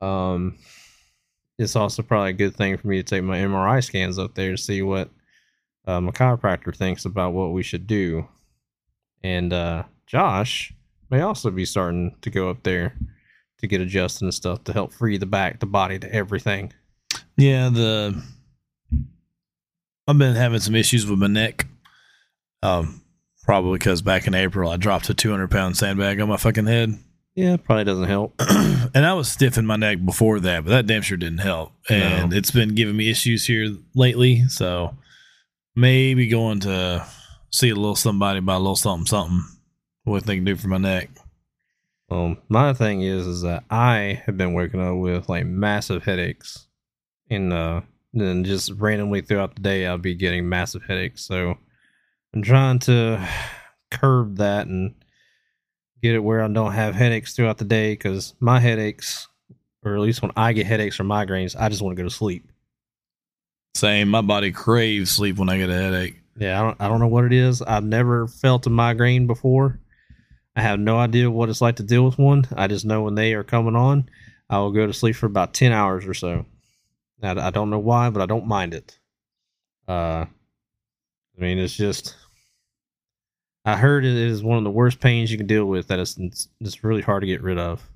um 0.00 0.58
it's 1.58 1.74
also 1.74 2.02
probably 2.02 2.30
a 2.30 2.34
good 2.34 2.54
thing 2.54 2.76
for 2.76 2.86
me 2.86 2.98
to 2.98 3.02
take 3.02 3.24
my 3.24 3.38
MRI 3.38 3.82
scans 3.82 4.18
up 4.18 4.34
there 4.34 4.52
to 4.52 4.56
see 4.56 4.80
what 4.82 5.10
uh, 5.86 6.00
my 6.00 6.12
chiropractor 6.12 6.74
thinks 6.76 7.04
about 7.04 7.32
what 7.32 7.52
we 7.52 7.62
should 7.62 7.86
do. 7.86 8.28
And 9.22 9.52
uh 9.52 9.84
Josh 10.06 10.72
may 11.10 11.20
also 11.20 11.50
be 11.50 11.64
starting 11.64 12.16
to 12.22 12.30
go 12.30 12.50
up 12.50 12.62
there 12.62 12.94
to 13.58 13.66
get 13.66 13.80
adjusted 13.80 14.24
and 14.24 14.34
stuff 14.34 14.64
to 14.64 14.72
help 14.72 14.92
free 14.92 15.18
the 15.18 15.26
back, 15.26 15.60
the 15.60 15.66
body, 15.66 15.98
to 15.98 16.12
everything. 16.14 16.72
Yeah, 17.36 17.70
the 17.70 18.22
I've 20.06 20.18
been 20.18 20.36
having 20.36 20.60
some 20.60 20.74
issues 20.74 21.06
with 21.06 21.18
my 21.18 21.26
neck. 21.26 21.66
Um, 22.62 23.02
probably 23.48 23.78
because 23.78 24.02
back 24.02 24.26
in 24.26 24.34
April 24.34 24.70
I 24.70 24.76
dropped 24.76 25.08
a 25.08 25.14
200 25.14 25.50
pound 25.50 25.74
sandbag 25.74 26.20
on 26.20 26.28
my 26.28 26.36
fucking 26.36 26.66
head, 26.66 26.98
Yeah, 27.34 27.56
probably 27.56 27.84
doesn't 27.84 28.04
help. 28.08 28.34
and 28.94 29.06
I 29.06 29.14
was 29.14 29.30
stiff 29.30 29.56
in 29.56 29.64
my 29.64 29.76
neck 29.76 30.04
before 30.04 30.38
that, 30.40 30.64
but 30.64 30.70
that 30.70 30.86
damn 30.86 31.00
sure 31.00 31.16
didn't 31.16 31.38
help. 31.38 31.72
And 31.88 32.30
No. 32.30 32.36
it's 32.36 32.50
been 32.50 32.74
giving 32.74 32.94
me 32.94 33.10
issues 33.10 33.46
here 33.46 33.74
lately, 33.94 34.46
so 34.48 34.94
maybe 35.74 36.28
going 36.28 36.60
to 36.60 37.06
see 37.50 37.70
a 37.70 37.74
little 37.74 37.96
somebody 37.96 38.38
about 38.40 38.58
a 38.58 38.64
little 38.64 38.76
something 38.76 39.06
something. 39.06 39.42
What 40.04 40.24
they 40.26 40.34
can 40.34 40.44
do 40.44 40.54
for 40.56 40.68
my 40.68 40.76
neck. 40.78 41.08
Um, 42.10 42.36
my 42.50 42.74
thing 42.74 43.00
is, 43.00 43.26
is 43.26 43.42
that 43.42 43.64
I 43.70 44.22
have 44.26 44.36
been 44.36 44.52
waking 44.52 44.80
up 44.80 44.96
with 44.96 45.28
like 45.30 45.46
massive 45.46 46.04
headaches, 46.04 46.66
and 47.30 47.52
uh, 47.52 47.80
then 48.12 48.44
just 48.44 48.72
randomly 48.72 49.22
throughout 49.22 49.54
the 49.54 49.62
day, 49.62 49.86
I'll 49.86 49.96
be 49.96 50.14
getting 50.14 50.48
massive 50.50 50.82
headaches. 50.86 51.24
So 51.24 51.56
I'm 52.34 52.42
trying 52.42 52.78
to 52.80 53.26
curb 53.90 54.36
that 54.36 54.66
and 54.66 54.94
get 56.02 56.14
it 56.14 56.20
where 56.20 56.42
I 56.42 56.48
don't 56.48 56.72
have 56.72 56.94
headaches 56.94 57.34
throughout 57.34 57.58
the 57.58 57.64
day 57.64 57.92
because 57.92 58.34
my 58.40 58.60
headaches, 58.60 59.28
or 59.82 59.94
at 59.94 60.00
least 60.00 60.22
when 60.22 60.32
I 60.36 60.52
get 60.52 60.66
headaches 60.66 61.00
or 61.00 61.04
migraines, 61.04 61.56
I 61.58 61.68
just 61.68 61.82
want 61.82 61.96
to 61.96 62.02
go 62.02 62.08
to 62.08 62.14
sleep. 62.14 62.50
Same, 63.74 64.08
my 64.08 64.20
body 64.22 64.52
craves 64.52 65.10
sleep 65.10 65.36
when 65.36 65.48
I 65.48 65.58
get 65.58 65.70
a 65.70 65.74
headache. 65.74 66.20
Yeah, 66.36 66.60
I 66.60 66.62
don't, 66.62 66.80
I 66.80 66.88
don't 66.88 67.00
know 67.00 67.08
what 67.08 67.24
it 67.24 67.32
is. 67.32 67.62
I've 67.62 67.84
never 67.84 68.28
felt 68.28 68.66
a 68.66 68.70
migraine 68.70 69.26
before. 69.26 69.80
I 70.54 70.62
have 70.62 70.80
no 70.80 70.98
idea 70.98 71.30
what 71.30 71.48
it's 71.48 71.60
like 71.60 71.76
to 71.76 71.82
deal 71.82 72.04
with 72.04 72.18
one. 72.18 72.44
I 72.56 72.66
just 72.66 72.84
know 72.84 73.02
when 73.02 73.14
they 73.14 73.34
are 73.34 73.44
coming 73.44 73.76
on, 73.76 74.08
I 74.50 74.58
will 74.58 74.72
go 74.72 74.86
to 74.86 74.92
sleep 74.92 75.16
for 75.16 75.26
about 75.26 75.54
10 75.54 75.72
hours 75.72 76.06
or 76.06 76.14
so. 76.14 76.46
I, 77.22 77.30
I 77.30 77.50
don't 77.50 77.70
know 77.70 77.78
why, 77.78 78.10
but 78.10 78.22
I 78.22 78.26
don't 78.26 78.46
mind 78.46 78.74
it. 78.74 78.98
Uh, 79.86 80.26
I 81.38 81.42
mean, 81.42 81.58
it's 81.58 81.76
just, 81.76 82.16
I 83.64 83.76
heard 83.76 84.04
it 84.04 84.14
is 84.14 84.42
one 84.42 84.58
of 84.58 84.64
the 84.64 84.70
worst 84.70 84.98
pains 84.98 85.30
you 85.30 85.38
can 85.38 85.46
deal 85.46 85.66
with, 85.66 85.86
that 85.88 85.98
it's, 86.00 86.16
it's, 86.18 86.48
it's 86.60 86.82
really 86.82 87.02
hard 87.02 87.20
to 87.22 87.26
get 87.26 87.42
rid 87.42 87.58
of. 87.58 87.88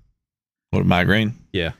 What 0.70 0.82
a 0.82 0.84
migraine? 0.84 1.34
Yeah. 1.52 1.72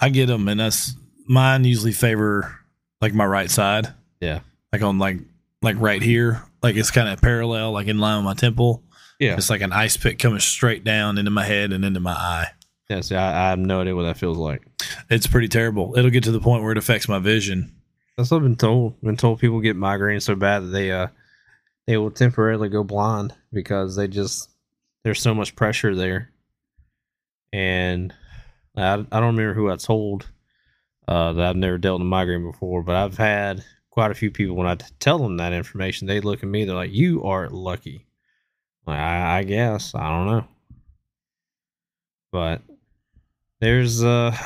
I 0.00 0.08
get 0.08 0.26
them, 0.26 0.48
and 0.48 0.60
that's 0.60 0.94
mine. 1.26 1.64
Usually 1.64 1.92
favor 1.92 2.58
like 3.00 3.14
my 3.14 3.26
right 3.26 3.50
side. 3.50 3.92
Yeah. 4.20 4.40
like 4.72 4.82
on 4.82 4.98
like 4.98 5.18
like 5.62 5.76
right 5.78 6.02
here, 6.02 6.42
like 6.62 6.76
it's 6.76 6.90
kind 6.90 7.08
of 7.08 7.20
parallel, 7.20 7.72
like 7.72 7.86
in 7.86 7.98
line 7.98 8.18
with 8.18 8.24
my 8.24 8.34
temple. 8.34 8.82
Yeah. 9.18 9.34
It's 9.36 9.50
like 9.50 9.62
an 9.62 9.72
ice 9.72 9.96
pick 9.96 10.18
coming 10.18 10.38
straight 10.38 10.84
down 10.84 11.18
into 11.18 11.30
my 11.30 11.44
head 11.44 11.72
and 11.72 11.84
into 11.84 12.00
my 12.00 12.12
eye. 12.12 12.48
Yeah, 12.88 13.00
see, 13.00 13.16
I, 13.16 13.46
I 13.46 13.50
have 13.50 13.58
no 13.58 13.80
idea 13.80 13.94
what 13.96 14.04
that 14.04 14.16
feels 14.16 14.38
like. 14.38 14.62
It's 15.10 15.26
pretty 15.26 15.48
terrible. 15.48 15.98
It'll 15.98 16.10
get 16.10 16.24
to 16.24 16.30
the 16.30 16.40
point 16.40 16.62
where 16.62 16.72
it 16.72 16.78
affects 16.78 17.08
my 17.08 17.18
vision. 17.18 17.74
That's 18.18 18.32
what 18.32 18.38
I've 18.38 18.42
been 18.42 18.56
told. 18.56 19.00
Been 19.00 19.16
told 19.16 19.38
people 19.38 19.60
get 19.60 19.76
migraines 19.76 20.22
so 20.22 20.34
bad 20.34 20.64
that 20.64 20.70
they 20.70 20.90
uh 20.90 21.06
they 21.86 21.96
will 21.96 22.10
temporarily 22.10 22.68
go 22.68 22.82
blind 22.82 23.32
because 23.52 23.94
they 23.94 24.08
just 24.08 24.50
there's 25.04 25.22
so 25.22 25.34
much 25.34 25.54
pressure 25.54 25.94
there. 25.94 26.32
And 27.52 28.12
I, 28.76 28.94
I 28.94 28.96
don't 28.96 29.36
remember 29.36 29.54
who 29.54 29.70
I 29.70 29.76
told 29.76 30.28
uh, 31.06 31.32
that 31.34 31.48
I've 31.48 31.56
never 31.56 31.78
dealt 31.78 32.00
with 32.00 32.08
migraine 32.08 32.42
before, 32.42 32.82
but 32.82 32.96
I've 32.96 33.16
had 33.16 33.64
quite 33.88 34.10
a 34.10 34.16
few 34.16 34.32
people 34.32 34.56
when 34.56 34.66
I 34.66 34.76
tell 34.98 35.18
them 35.18 35.36
that 35.36 35.52
information, 35.52 36.08
they 36.08 36.20
look 36.20 36.42
at 36.42 36.48
me, 36.48 36.64
they're 36.64 36.74
like, 36.74 36.92
"You 36.92 37.22
are 37.22 37.48
lucky." 37.48 38.08
Like, 38.84 38.98
I, 38.98 39.38
I 39.38 39.42
guess 39.44 39.94
I 39.94 40.10
don't 40.10 40.26
know, 40.26 40.44
but 42.32 42.62
there's 43.60 44.02
uh 44.02 44.36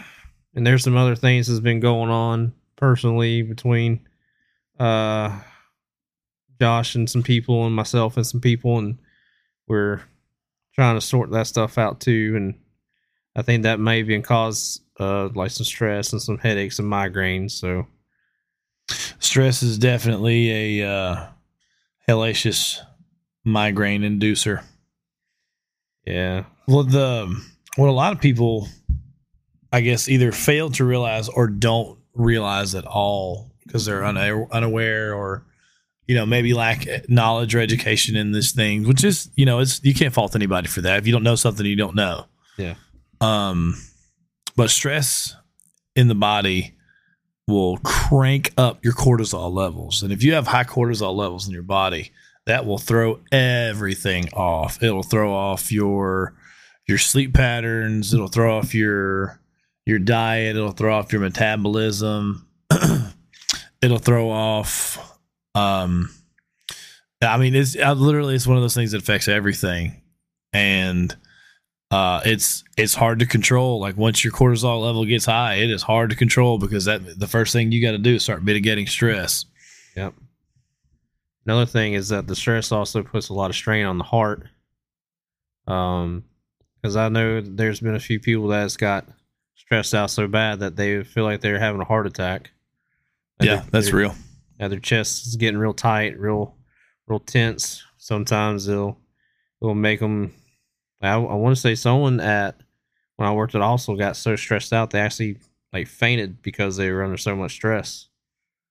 and 0.54 0.66
there's 0.66 0.82
some 0.82 0.96
other 0.96 1.14
things 1.14 1.46
that's 1.46 1.60
been 1.60 1.80
going 1.80 2.08
on 2.08 2.54
personally 2.78 3.42
between 3.42 4.08
uh 4.80 5.38
Josh 6.58 6.94
and 6.94 7.08
some 7.08 7.22
people 7.22 7.66
and 7.66 7.74
myself 7.74 8.16
and 8.16 8.26
some 8.26 8.40
people 8.40 8.78
and 8.78 8.98
we're 9.66 10.00
trying 10.74 10.96
to 10.96 11.00
sort 11.00 11.30
that 11.32 11.46
stuff 11.46 11.76
out 11.76 12.00
too 12.00 12.32
and 12.36 12.54
I 13.36 13.42
think 13.42 13.64
that 13.64 13.78
may 13.78 14.02
been 14.02 14.22
cause 14.22 14.80
uh 14.98 15.28
like 15.34 15.50
some 15.50 15.66
stress 15.66 16.12
and 16.12 16.22
some 16.22 16.38
headaches 16.38 16.78
and 16.78 16.90
migraines 16.90 17.50
so 17.50 17.86
Stress 19.18 19.62
is 19.62 19.78
definitely 19.78 20.80
a 20.80 20.88
uh, 20.88 21.26
hellacious 22.08 22.78
migraine 23.44 24.02
inducer. 24.02 24.62
yeah 26.06 26.44
Well, 26.66 26.84
the 26.84 27.42
what 27.76 27.88
a 27.88 27.92
lot 27.92 28.12
of 28.12 28.20
people, 28.20 28.68
I 29.72 29.80
guess, 29.82 30.08
either 30.08 30.32
fail 30.32 30.70
to 30.70 30.84
realize 30.84 31.28
or 31.28 31.48
don't 31.48 31.97
realize 32.18 32.74
at 32.74 32.84
all 32.84 33.50
because 33.64 33.86
they're 33.86 34.02
una- 34.02 34.46
unaware 34.50 35.14
or 35.14 35.46
you 36.06 36.14
know 36.14 36.26
maybe 36.26 36.52
lack 36.52 36.86
knowledge 37.08 37.54
or 37.54 37.60
education 37.60 38.16
in 38.16 38.32
this 38.32 38.52
thing, 38.52 38.86
which 38.86 39.04
is 39.04 39.30
you 39.36 39.46
know 39.46 39.60
it's 39.60 39.82
you 39.82 39.94
can't 39.94 40.12
fault 40.12 40.34
anybody 40.34 40.68
for 40.68 40.82
that. 40.82 40.98
If 40.98 41.06
you 41.06 41.12
don't 41.12 41.22
know 41.22 41.36
something, 41.36 41.64
you 41.64 41.76
don't 41.76 41.94
know. 41.94 42.26
Yeah. 42.56 42.74
Um, 43.20 43.74
but 44.56 44.70
stress 44.70 45.34
in 45.96 46.08
the 46.08 46.14
body 46.14 46.74
will 47.46 47.78
crank 47.78 48.52
up 48.58 48.84
your 48.84 48.94
cortisol 48.94 49.52
levels, 49.52 50.02
and 50.02 50.12
if 50.12 50.22
you 50.22 50.34
have 50.34 50.48
high 50.48 50.64
cortisol 50.64 51.14
levels 51.14 51.46
in 51.46 51.54
your 51.54 51.62
body, 51.62 52.12
that 52.46 52.66
will 52.66 52.78
throw 52.78 53.20
everything 53.30 54.28
off. 54.32 54.82
It 54.82 54.90
will 54.90 55.02
throw 55.02 55.32
off 55.32 55.70
your 55.70 56.34
your 56.86 56.98
sleep 56.98 57.34
patterns. 57.34 58.12
It'll 58.12 58.28
throw 58.28 58.56
off 58.56 58.74
your 58.74 59.38
your 59.88 59.98
diet. 59.98 60.54
It'll 60.54 60.72
throw 60.72 60.96
off 60.96 61.12
your 61.12 61.22
metabolism. 61.22 62.46
it'll 63.82 63.98
throw 63.98 64.30
off. 64.30 65.18
Um, 65.54 66.10
I 67.22 67.38
mean, 67.38 67.54
it's 67.54 67.76
uh, 67.76 67.94
literally 67.94 68.34
it's 68.34 68.46
one 68.46 68.58
of 68.58 68.62
those 68.62 68.74
things 68.74 68.92
that 68.92 69.02
affects 69.02 69.26
everything, 69.26 70.02
and 70.52 71.16
uh, 71.90 72.20
it's 72.24 72.64
it's 72.76 72.94
hard 72.94 73.18
to 73.20 73.26
control. 73.26 73.80
Like 73.80 73.96
once 73.96 74.22
your 74.22 74.32
cortisol 74.32 74.82
level 74.84 75.04
gets 75.06 75.24
high, 75.24 75.54
it 75.54 75.70
is 75.70 75.82
hard 75.82 76.10
to 76.10 76.16
control 76.16 76.58
because 76.58 76.84
that 76.84 77.18
the 77.18 77.26
first 77.26 77.52
thing 77.52 77.72
you 77.72 77.82
got 77.82 77.92
to 77.92 77.98
do 77.98 78.16
is 78.16 78.22
start 78.22 78.44
mitigating 78.44 78.86
stress. 78.86 79.46
Yep. 79.96 80.14
Another 81.46 81.66
thing 81.66 81.94
is 81.94 82.10
that 82.10 82.26
the 82.26 82.36
stress 82.36 82.70
also 82.72 83.02
puts 83.02 83.30
a 83.30 83.34
lot 83.34 83.48
of 83.48 83.56
strain 83.56 83.86
on 83.86 83.96
the 83.96 84.04
heart. 84.04 84.46
Um, 85.66 86.24
because 86.80 86.94
I 86.94 87.08
know 87.08 87.40
there's 87.40 87.80
been 87.80 87.94
a 87.94 88.00
few 88.00 88.20
people 88.20 88.48
that's 88.48 88.76
got 88.76 89.06
stressed 89.68 89.94
out 89.94 90.10
so 90.10 90.26
bad 90.26 90.60
that 90.60 90.76
they 90.76 91.04
feel 91.04 91.24
like 91.24 91.40
they're 91.40 91.58
having 91.58 91.80
a 91.80 91.84
heart 91.84 92.06
attack. 92.06 92.50
Yeah, 93.42 93.64
that's 93.70 93.92
real. 93.92 94.14
Yeah, 94.58 94.68
their 94.68 94.80
chest 94.80 95.26
is 95.26 95.36
getting 95.36 95.58
real 95.58 95.74
tight, 95.74 96.18
real, 96.18 96.56
real 97.06 97.20
tense. 97.20 97.84
Sometimes 97.96 98.66
it'll, 98.66 98.98
it'll 99.60 99.74
make 99.74 100.00
them 100.00 100.32
I, 101.00 101.12
I 101.14 101.34
want 101.34 101.54
to 101.54 101.60
say 101.60 101.74
someone 101.74 102.20
at 102.20 102.60
when 103.16 103.28
I 103.28 103.32
worked 103.32 103.54
at 103.54 103.62
also 103.62 103.94
got 103.94 104.16
so 104.16 104.36
stressed 104.36 104.72
out 104.72 104.90
they 104.90 105.00
actually 105.00 105.38
like 105.72 105.86
fainted 105.86 106.42
because 106.42 106.76
they 106.76 106.90
were 106.90 107.04
under 107.04 107.16
so 107.16 107.36
much 107.36 107.52
stress. 107.52 108.08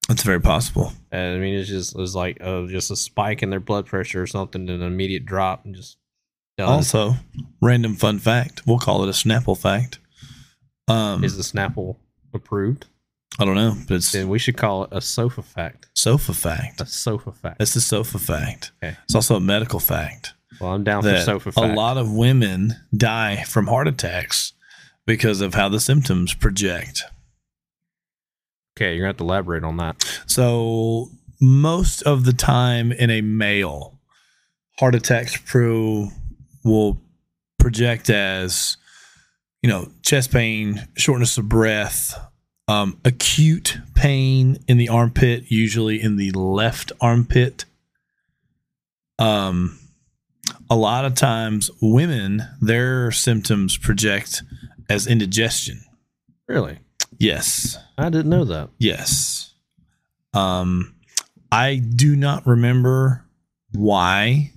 That's 0.07 0.23
very 0.23 0.39
possible. 0.39 0.93
And, 1.11 1.35
I 1.35 1.39
mean, 1.39 1.55
it's 1.55 1.67
just 1.67 1.97
it's 1.97 2.15
like 2.15 2.37
uh, 2.41 2.65
just 2.67 2.91
a 2.91 2.95
spike 2.95 3.43
in 3.43 3.49
their 3.49 3.59
blood 3.59 3.85
pressure 3.85 4.21
or 4.21 4.27
something, 4.27 4.69
an 4.69 4.81
immediate 4.81 5.25
drop, 5.25 5.65
and 5.65 5.75
just 5.75 5.97
done. 6.57 6.69
Also, 6.69 7.15
random 7.61 7.95
fun 7.95 8.17
fact. 8.17 8.65
We'll 8.65 8.79
call 8.79 9.03
it 9.03 9.09
a 9.09 9.11
Snapple 9.11 9.57
fact. 9.57 9.99
Um, 10.87 11.23
is 11.23 11.35
the 11.37 11.43
Snapple 11.43 11.97
approved? 12.33 12.85
I 13.39 13.45
don't 13.45 13.55
know, 13.55 13.75
but 13.87 13.95
it's 13.95 14.11
Then 14.11 14.29
we 14.29 14.39
should 14.39 14.57
call 14.57 14.85
it 14.85 14.89
a 14.93 15.01
sofa 15.01 15.41
fact. 15.43 15.87
sofa 15.95 16.33
fact. 16.33 16.81
A 16.81 16.85
sofa 16.85 17.31
fact. 17.31 17.59
That's 17.59 17.73
the 17.73 17.81
sofa 17.81 18.17
fact. 18.17 18.71
Okay. 18.83 18.95
It's 19.03 19.13
also 19.15 19.35
a 19.35 19.39
medical 19.39 19.79
fact 19.79 20.33
Well, 20.59 20.71
I'm 20.71 20.83
down 20.83 21.03
for 21.03 21.09
that 21.09 21.41
fact. 21.41 21.57
a 21.57 21.67
lot 21.73 21.97
of 21.97 22.11
women 22.11 22.75
die 22.95 23.43
from 23.43 23.67
heart 23.67 23.87
attacks 23.87 24.53
because 25.05 25.41
of 25.41 25.53
how 25.53 25.69
the 25.69 25.79
symptoms 25.79 26.33
project. 26.33 27.03
Okay, 28.75 28.91
you're 28.95 28.99
gonna 29.03 29.09
have 29.09 29.17
to 29.17 29.23
elaborate 29.23 29.63
on 29.63 29.77
that. 29.77 30.03
So 30.25 31.09
most 31.41 32.01
of 32.03 32.25
the 32.25 32.33
time 32.33 32.91
in 32.91 33.09
a 33.09 33.21
male, 33.21 33.99
heart 34.79 34.95
attacks 34.95 35.37
pro 35.37 36.09
will 36.63 36.99
project 37.59 38.09
as 38.09 38.77
you 39.67 39.73
know 39.73 39.89
chest 40.01 40.31
pain, 40.31 40.87
shortness 40.95 41.37
of 41.37 41.49
breath, 41.49 42.17
um, 42.69 43.01
acute 43.03 43.77
pain 43.95 44.63
in 44.65 44.77
the 44.77 44.87
armpit, 44.87 45.51
usually 45.51 46.01
in 46.01 46.15
the 46.15 46.31
left 46.31 46.93
armpit. 47.01 47.65
Um, 49.19 49.77
a 50.69 50.75
lot 50.77 51.03
of 51.03 51.15
times, 51.15 51.69
women 51.81 52.43
their 52.61 53.11
symptoms 53.11 53.75
project 53.75 54.41
as 54.89 55.05
indigestion. 55.05 55.81
Really, 56.47 56.79
Yes. 57.19 57.77
I 57.97 58.07
didn't 58.09 58.29
know 58.29 58.45
that. 58.45 58.69
Yes. 58.77 59.53
Um, 60.33 60.95
I 61.51 61.75
do 61.75 62.15
not 62.15 62.47
remember 62.47 63.25
why 63.73 64.53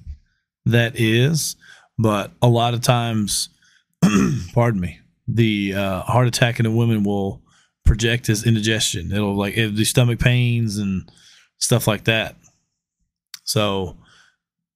that 0.67 0.93
is, 0.95 1.57
but 1.99 2.31
a 2.41 2.49
lot 2.49 2.75
of 2.75 2.81
times, 2.81 3.49
pardon 4.55 4.81
me, 4.81 5.00
the 5.35 5.75
uh, 5.75 6.03
heart 6.03 6.27
attack 6.27 6.61
in 6.61 6.67
a 6.67 6.71
woman 6.71 7.03
will 7.03 7.43
project 7.85 8.29
as 8.29 8.47
indigestion. 8.47 9.13
It'll 9.13 9.37
like 9.37 9.57
it'll 9.57 9.77
be 9.77 9.85
stomach 9.85 10.19
pains 10.19 10.79
and 10.79 11.11
stuff 11.59 11.87
like 11.87 12.05
that. 12.05 12.37
So, 13.45 13.97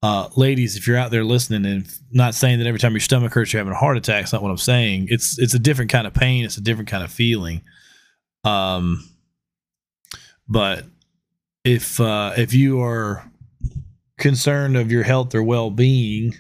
uh, 0.03 0.29
ladies, 0.37 0.77
if 0.77 0.87
you're 0.87 0.97
out 0.97 1.11
there 1.11 1.25
listening 1.25 1.65
and 1.65 1.87
not 2.11 2.35
saying 2.35 2.59
that 2.59 2.67
every 2.67 2.81
time 2.81 2.93
your 2.93 3.01
stomach 3.01 3.33
hurts 3.33 3.53
you're 3.53 3.61
having 3.61 3.73
a 3.73 3.79
heart 3.79 3.97
attack, 3.97 4.25
it's 4.25 4.33
not 4.33 4.43
what 4.43 4.51
I'm 4.51 4.57
saying. 4.57 5.09
It's 5.11 5.39
it's 5.39 5.55
a 5.55 5.59
different 5.59 5.91
kind 5.91 6.07
of 6.07 6.15
pain. 6.15 6.45
It's 6.45 6.57
a 6.57 6.63
different 6.63 6.89
kind 6.89 7.05
of 7.05 7.13
feeling. 7.13 7.63
Um, 8.45 9.09
but 10.49 10.85
if 11.65 12.01
uh, 12.01 12.35
if 12.37 12.53
you 12.53 12.81
are 12.83 13.31
concerned 14.19 14.77
of 14.77 14.93
your 14.93 15.03
health 15.03 15.35
or 15.35 15.43
well 15.43 15.71
being 15.71 16.35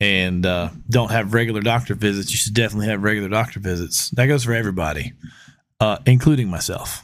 and 0.00 0.46
uh, 0.46 0.70
don't 0.88 1.10
have 1.10 1.34
regular 1.34 1.60
doctor 1.60 1.94
visits, 1.94 2.30
you 2.30 2.36
should 2.36 2.54
definitely 2.54 2.88
have 2.88 3.02
regular 3.02 3.28
doctor 3.28 3.60
visits. 3.60 4.10
That 4.10 4.26
goes 4.26 4.44
for 4.44 4.54
everybody, 4.54 5.12
uh, 5.78 5.98
including 6.06 6.48
myself, 6.48 7.02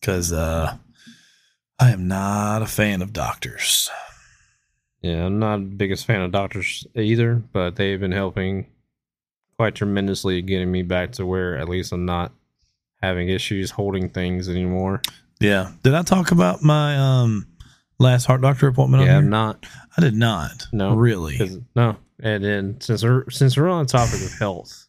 because 0.00 0.32
uh, 0.32 0.76
I 1.78 1.90
am 1.90 2.08
not 2.08 2.62
a 2.62 2.66
fan 2.66 3.02
of 3.02 3.12
doctors. 3.12 3.90
Yeah, 5.02 5.26
I'm 5.26 5.38
not 5.38 5.58
the 5.58 5.76
biggest 5.76 6.04
fan 6.06 6.22
of 6.22 6.32
doctors 6.32 6.86
either, 6.96 7.36
but 7.52 7.76
they've 7.76 8.00
been 8.00 8.12
helping 8.12 8.66
quite 9.56 9.74
tremendously 9.74 10.42
getting 10.42 10.70
me 10.70 10.82
back 10.82 11.12
to 11.12 11.24
where 11.24 11.56
at 11.56 11.68
least 11.68 11.92
I'm 11.92 12.04
not 12.04 12.32
having 13.02 13.28
issues 13.28 13.70
holding 13.70 14.10
things 14.10 14.48
anymore. 14.48 15.02
Yeah. 15.40 15.70
Did 15.82 15.94
I 15.94 16.02
talk 16.02 16.32
about 16.32 16.62
my 16.62 16.96
um 16.96 17.46
last 17.98 18.24
heart 18.24 18.40
doctor 18.40 18.68
appointment? 18.68 19.04
yeah, 19.04 19.18
I'm 19.18 19.30
not. 19.30 19.64
I 19.96 20.00
did 20.00 20.14
not. 20.14 20.66
No. 20.72 20.94
really. 20.94 21.62
no, 21.74 21.96
and 22.22 22.42
then 22.44 22.80
since 22.80 23.02
we're 23.02 23.28
since 23.30 23.56
we're 23.56 23.68
on 23.68 23.84
the 23.86 23.92
topic 23.92 24.20
of 24.22 24.32
health, 24.38 24.88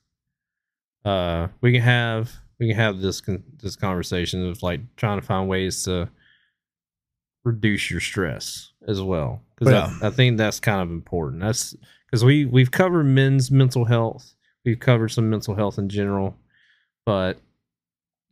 uh, 1.05 1.47
we 1.61 1.73
can 1.73 1.81
have 1.81 2.31
we 2.59 2.67
can 2.67 2.75
have 2.75 2.99
this 2.99 3.21
con- 3.21 3.43
this 3.61 3.75
conversation 3.75 4.47
of 4.49 4.61
like 4.63 4.81
trying 4.95 5.19
to 5.19 5.25
find 5.25 5.47
ways 5.49 5.83
to 5.83 6.09
reduce 7.43 7.89
your 7.89 7.99
stress 8.01 8.71
as 8.87 9.01
well 9.01 9.41
because 9.57 9.73
Yeah. 9.73 9.93
I, 10.01 10.07
I 10.07 10.09
think 10.11 10.37
that's 10.37 10.59
kind 10.59 10.81
of 10.81 10.89
important. 10.89 11.41
That's 11.41 11.75
because 12.05 12.23
we 12.25 12.45
we've 12.45 12.71
covered 12.71 13.05
men's 13.05 13.51
mental 13.51 13.85
health, 13.85 14.33
we've 14.65 14.79
covered 14.79 15.09
some 15.09 15.29
mental 15.29 15.55
health 15.55 15.77
in 15.77 15.89
general, 15.89 16.35
but 17.05 17.37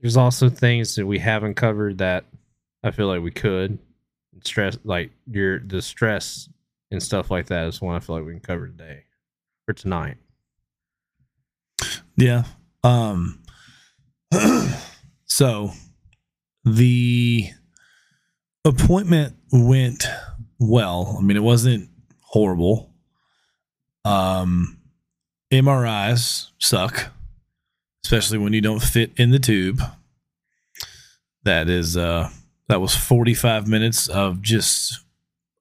there's 0.02 0.18
also 0.18 0.50
things 0.50 0.96
that 0.96 1.06
we 1.06 1.20
haven't 1.20 1.56
covered 1.56 1.98
that 2.00 2.26
I 2.84 2.92
feel 2.92 3.08
like 3.08 3.22
we 3.22 3.32
could 3.32 3.80
stress 4.44 4.78
like 4.84 5.12
your 5.32 5.60
the 5.60 5.82
stress 5.82 6.50
and 6.92 7.02
stuff 7.02 7.32
like 7.32 7.48
that 7.48 7.68
is 7.68 7.82
one 7.82 7.96
I 7.96 8.00
feel 8.00 8.18
like 8.18 8.26
we 8.26 8.34
can 8.34 8.42
cover 8.42 8.68
today 8.68 9.04
or 9.68 9.74
tonight. 9.74 10.18
Yeah. 12.18 12.44
Um 12.84 13.42
so 15.26 15.72
the 16.64 17.50
appointment 18.64 19.36
went 19.52 20.06
well. 20.60 21.16
I 21.18 21.22
mean, 21.22 21.38
it 21.38 21.44
wasn't 21.44 21.90
horrible. 22.22 22.94
Um 24.04 24.80
MRIs 25.52 26.50
suck, 26.60 27.12
especially 28.04 28.38
when 28.38 28.54
you 28.54 28.62
don't 28.62 28.82
fit 28.82 29.12
in 29.18 29.32
the 29.32 29.40
tube. 29.40 29.82
That 31.44 31.70
is 31.70 31.98
uh 31.98 32.30
that 32.68 32.82
was 32.82 32.96
45 32.96 33.68
minutes 33.68 34.08
of 34.08 34.42
just 34.42 35.00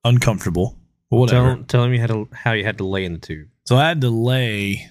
uncomfortable. 0.05 0.79
But 1.15 1.21
whatever. 1.21 1.55
Tell, 1.55 1.65
tell 1.65 1.85
him 1.85 1.95
you 1.95 2.01
had 2.01 2.11
to 2.11 2.29
how 2.33 2.53
you 2.53 2.65
had 2.65 2.79
to 2.79 2.85
lay 2.85 3.05
in 3.05 3.15
the 3.15 3.19
tube. 3.19 3.49
So 3.65 3.77
I 3.77 3.89
had 3.89 4.03
to 4.03 4.11
lay, 4.11 4.89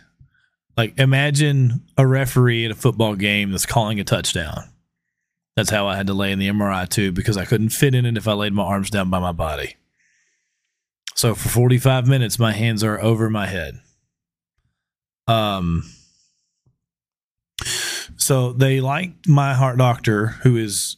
like, 0.76 0.98
imagine 0.98 1.84
a 1.98 2.08
referee 2.08 2.66
at 2.66 2.72
a 2.72 2.76
football 2.76 3.16
game 3.16 3.52
that's 3.52 3.66
calling 3.66 4.00
a 4.00 4.04
touchdown. 4.04 4.70
That's 5.56 5.70
how 5.70 5.88
I 5.88 5.96
had 5.96 6.08
to 6.08 6.14
lay 6.14 6.32
in 6.32 6.40
the 6.40 6.50
MRI 6.50 6.90
tube 6.90 7.14
because 7.14 7.38
I 7.38 7.46
couldn't 7.46 7.70
fit 7.70 7.94
in 7.94 8.06
it 8.06 8.18
if 8.18 8.28
I 8.28 8.34
laid 8.34 8.54
my 8.54 8.64
arms 8.64 8.90
down 8.90 9.12
by 9.12 9.20
my 9.20 9.32
body. 9.32 9.76
So 11.16 11.36
for 11.36 11.50
45 11.50 12.08
minutes, 12.08 12.40
my 12.40 12.52
hands 12.52 12.84
are 12.84 13.00
over 13.00 13.30
my 13.30 13.46
head. 13.46 13.80
Um, 15.28 15.84
so 18.18 18.52
they 18.54 18.82
liked 18.82 19.28
my 19.28 19.54
heart 19.54 19.78
doctor, 19.78 20.28
who 20.28 20.58
is 20.58 20.98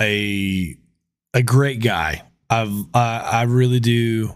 a 0.00 0.76
a 1.34 1.42
great 1.42 1.82
guy. 1.82 2.22
I've 2.48 2.72
I, 2.94 3.18
I 3.32 3.42
really 3.42 3.80
do 3.80 4.34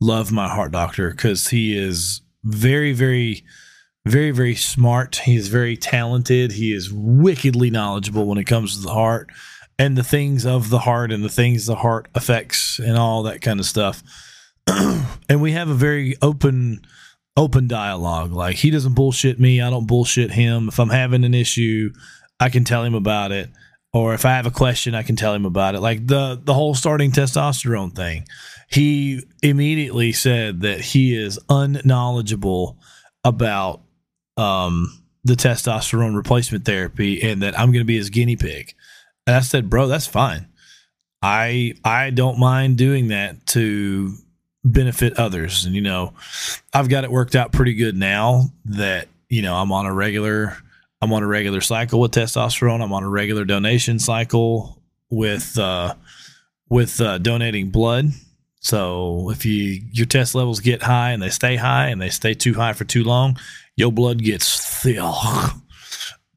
love 0.00 0.32
my 0.32 0.48
heart 0.48 0.72
doctor 0.72 1.10
because 1.10 1.48
he 1.48 1.76
is 1.76 2.20
very, 2.44 2.92
very, 2.92 3.44
very, 4.04 4.30
very 4.30 4.54
smart. 4.54 5.16
He 5.16 5.36
is 5.36 5.48
very 5.48 5.76
talented. 5.76 6.52
He 6.52 6.72
is 6.72 6.92
wickedly 6.92 7.70
knowledgeable 7.70 8.26
when 8.26 8.38
it 8.38 8.44
comes 8.44 8.76
to 8.76 8.82
the 8.82 8.92
heart 8.92 9.30
and 9.78 9.96
the 9.96 10.04
things 10.04 10.46
of 10.46 10.70
the 10.70 10.80
heart 10.80 11.12
and 11.12 11.24
the 11.24 11.28
things 11.28 11.66
the 11.66 11.76
heart 11.76 12.08
affects 12.14 12.78
and 12.78 12.96
all 12.96 13.22
that 13.24 13.40
kind 13.40 13.60
of 13.60 13.66
stuff. 13.66 14.02
and 14.66 15.40
we 15.40 15.52
have 15.52 15.68
a 15.68 15.74
very 15.74 16.16
open 16.22 16.86
open 17.36 17.68
dialogue. 17.68 18.32
Like 18.32 18.56
he 18.56 18.70
doesn't 18.70 18.94
bullshit 18.94 19.38
me, 19.38 19.60
I 19.60 19.70
don't 19.70 19.86
bullshit 19.86 20.30
him. 20.30 20.68
If 20.68 20.78
I'm 20.78 20.88
having 20.88 21.24
an 21.24 21.34
issue, 21.34 21.90
I 22.40 22.48
can 22.48 22.64
tell 22.64 22.82
him 22.82 22.94
about 22.94 23.32
it. 23.32 23.50
Or 23.92 24.14
if 24.14 24.24
I 24.24 24.30
have 24.30 24.46
a 24.46 24.50
question, 24.50 24.94
I 24.94 25.02
can 25.02 25.16
tell 25.16 25.34
him 25.34 25.46
about 25.46 25.74
it. 25.74 25.80
Like 25.80 26.06
the 26.06 26.40
the 26.42 26.54
whole 26.54 26.74
starting 26.74 27.12
testosterone 27.12 27.94
thing. 27.94 28.26
He 28.66 29.22
immediately 29.42 30.12
said 30.12 30.60
that 30.62 30.80
he 30.80 31.16
is 31.16 31.38
unknowledgeable 31.48 32.78
about 33.24 33.82
um 34.36 35.02
the 35.24 35.34
testosterone 35.34 36.14
replacement 36.14 36.64
therapy 36.64 37.20
and 37.22 37.42
that 37.42 37.58
I'm 37.58 37.72
going 37.72 37.80
to 37.80 37.86
be 37.86 37.96
his 37.96 38.10
guinea 38.10 38.36
pig. 38.36 38.74
And 39.26 39.34
I 39.36 39.40
said, 39.40 39.68
"Bro, 39.70 39.88
that's 39.88 40.06
fine. 40.06 40.48
I 41.22 41.74
I 41.84 42.10
don't 42.10 42.38
mind 42.38 42.78
doing 42.78 43.08
that 43.08 43.46
to 43.48 44.14
benefit 44.64 45.18
others. 45.18 45.64
And 45.64 45.74
you 45.74 45.80
know, 45.80 46.12
I've 46.72 46.88
got 46.88 47.04
it 47.04 47.10
worked 47.10 47.34
out 47.34 47.52
pretty 47.52 47.74
good 47.74 47.96
now 47.96 48.50
that 48.66 49.08
you 49.28 49.42
know 49.42 49.54
I'm 49.54 49.72
on 49.72 49.86
a 49.86 49.94
regular 49.94 50.56
I'm 51.00 51.12
on 51.12 51.22
a 51.22 51.26
regular 51.26 51.60
cycle 51.60 52.00
with 52.00 52.12
testosterone. 52.12 52.82
I'm 52.82 52.92
on 52.92 53.02
a 53.02 53.08
regular 53.08 53.44
donation 53.44 53.98
cycle 53.98 54.82
with 55.10 55.58
uh, 55.58 55.94
with 56.68 57.00
uh, 57.00 57.18
donating 57.18 57.70
blood. 57.70 58.06
So 58.66 59.30
if 59.30 59.46
you 59.46 59.80
your 59.92 60.06
test 60.06 60.34
levels 60.34 60.58
get 60.58 60.82
high 60.82 61.12
and 61.12 61.22
they 61.22 61.28
stay 61.28 61.54
high 61.54 61.86
and 61.86 62.02
they 62.02 62.10
stay 62.10 62.34
too 62.34 62.52
high 62.52 62.72
for 62.72 62.82
too 62.82 63.04
long, 63.04 63.38
your 63.76 63.92
blood 63.92 64.18
gets 64.18 64.82
thick. 64.82 64.98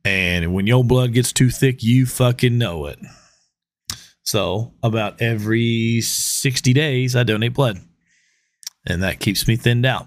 And 0.06 0.54
when 0.54 0.68
your 0.68 0.84
blood 0.84 1.13
gets 1.13 1.34
too 1.34 1.50
thick, 1.50 1.82
you 1.82 2.06
fucking 2.06 2.56
know 2.56 2.86
it. 2.86 3.00
So 4.22 4.76
about 4.84 5.24
every 5.24 6.02
60 6.02 6.72
days, 6.72 7.15
I 7.15 7.24
donate 7.24 7.56
blood. 7.56 7.80
And 8.86 9.02
that 9.02 9.20
keeps 9.20 9.48
me 9.48 9.56
thinned 9.56 9.88
out. 9.88 10.06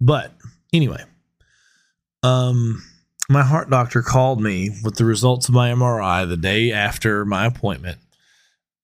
But 0.00 0.32
anyway, 0.72 1.04
um, 2.22 2.82
my 3.28 3.42
heart 3.42 3.68
doctor 3.68 4.00
called 4.00 4.40
me 4.40 4.70
with 4.82 4.96
the 4.96 5.04
results 5.04 5.50
of 5.50 5.54
my 5.54 5.70
MRI 5.70 6.26
the 6.26 6.38
day 6.38 6.72
after 6.72 7.26
my 7.26 7.44
appointment 7.44 7.98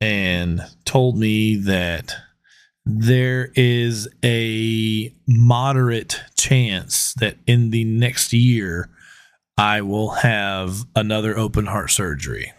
and 0.03 0.61
told 0.85 1.17
me 1.17 1.57
that 1.57 2.15
there 2.91 3.53
is 3.55 4.09
a 4.25 5.13
moderate 5.27 6.23
chance 6.39 7.13
that 7.15 7.37
in 7.47 7.71
the 7.71 7.85
next 7.85 8.33
year 8.33 8.89
I 9.59 9.83
will 9.83 10.11
have 10.11 10.87
another 10.97 11.37
open 11.37 11.67
heart 11.67 11.91
surgery. 11.91 12.53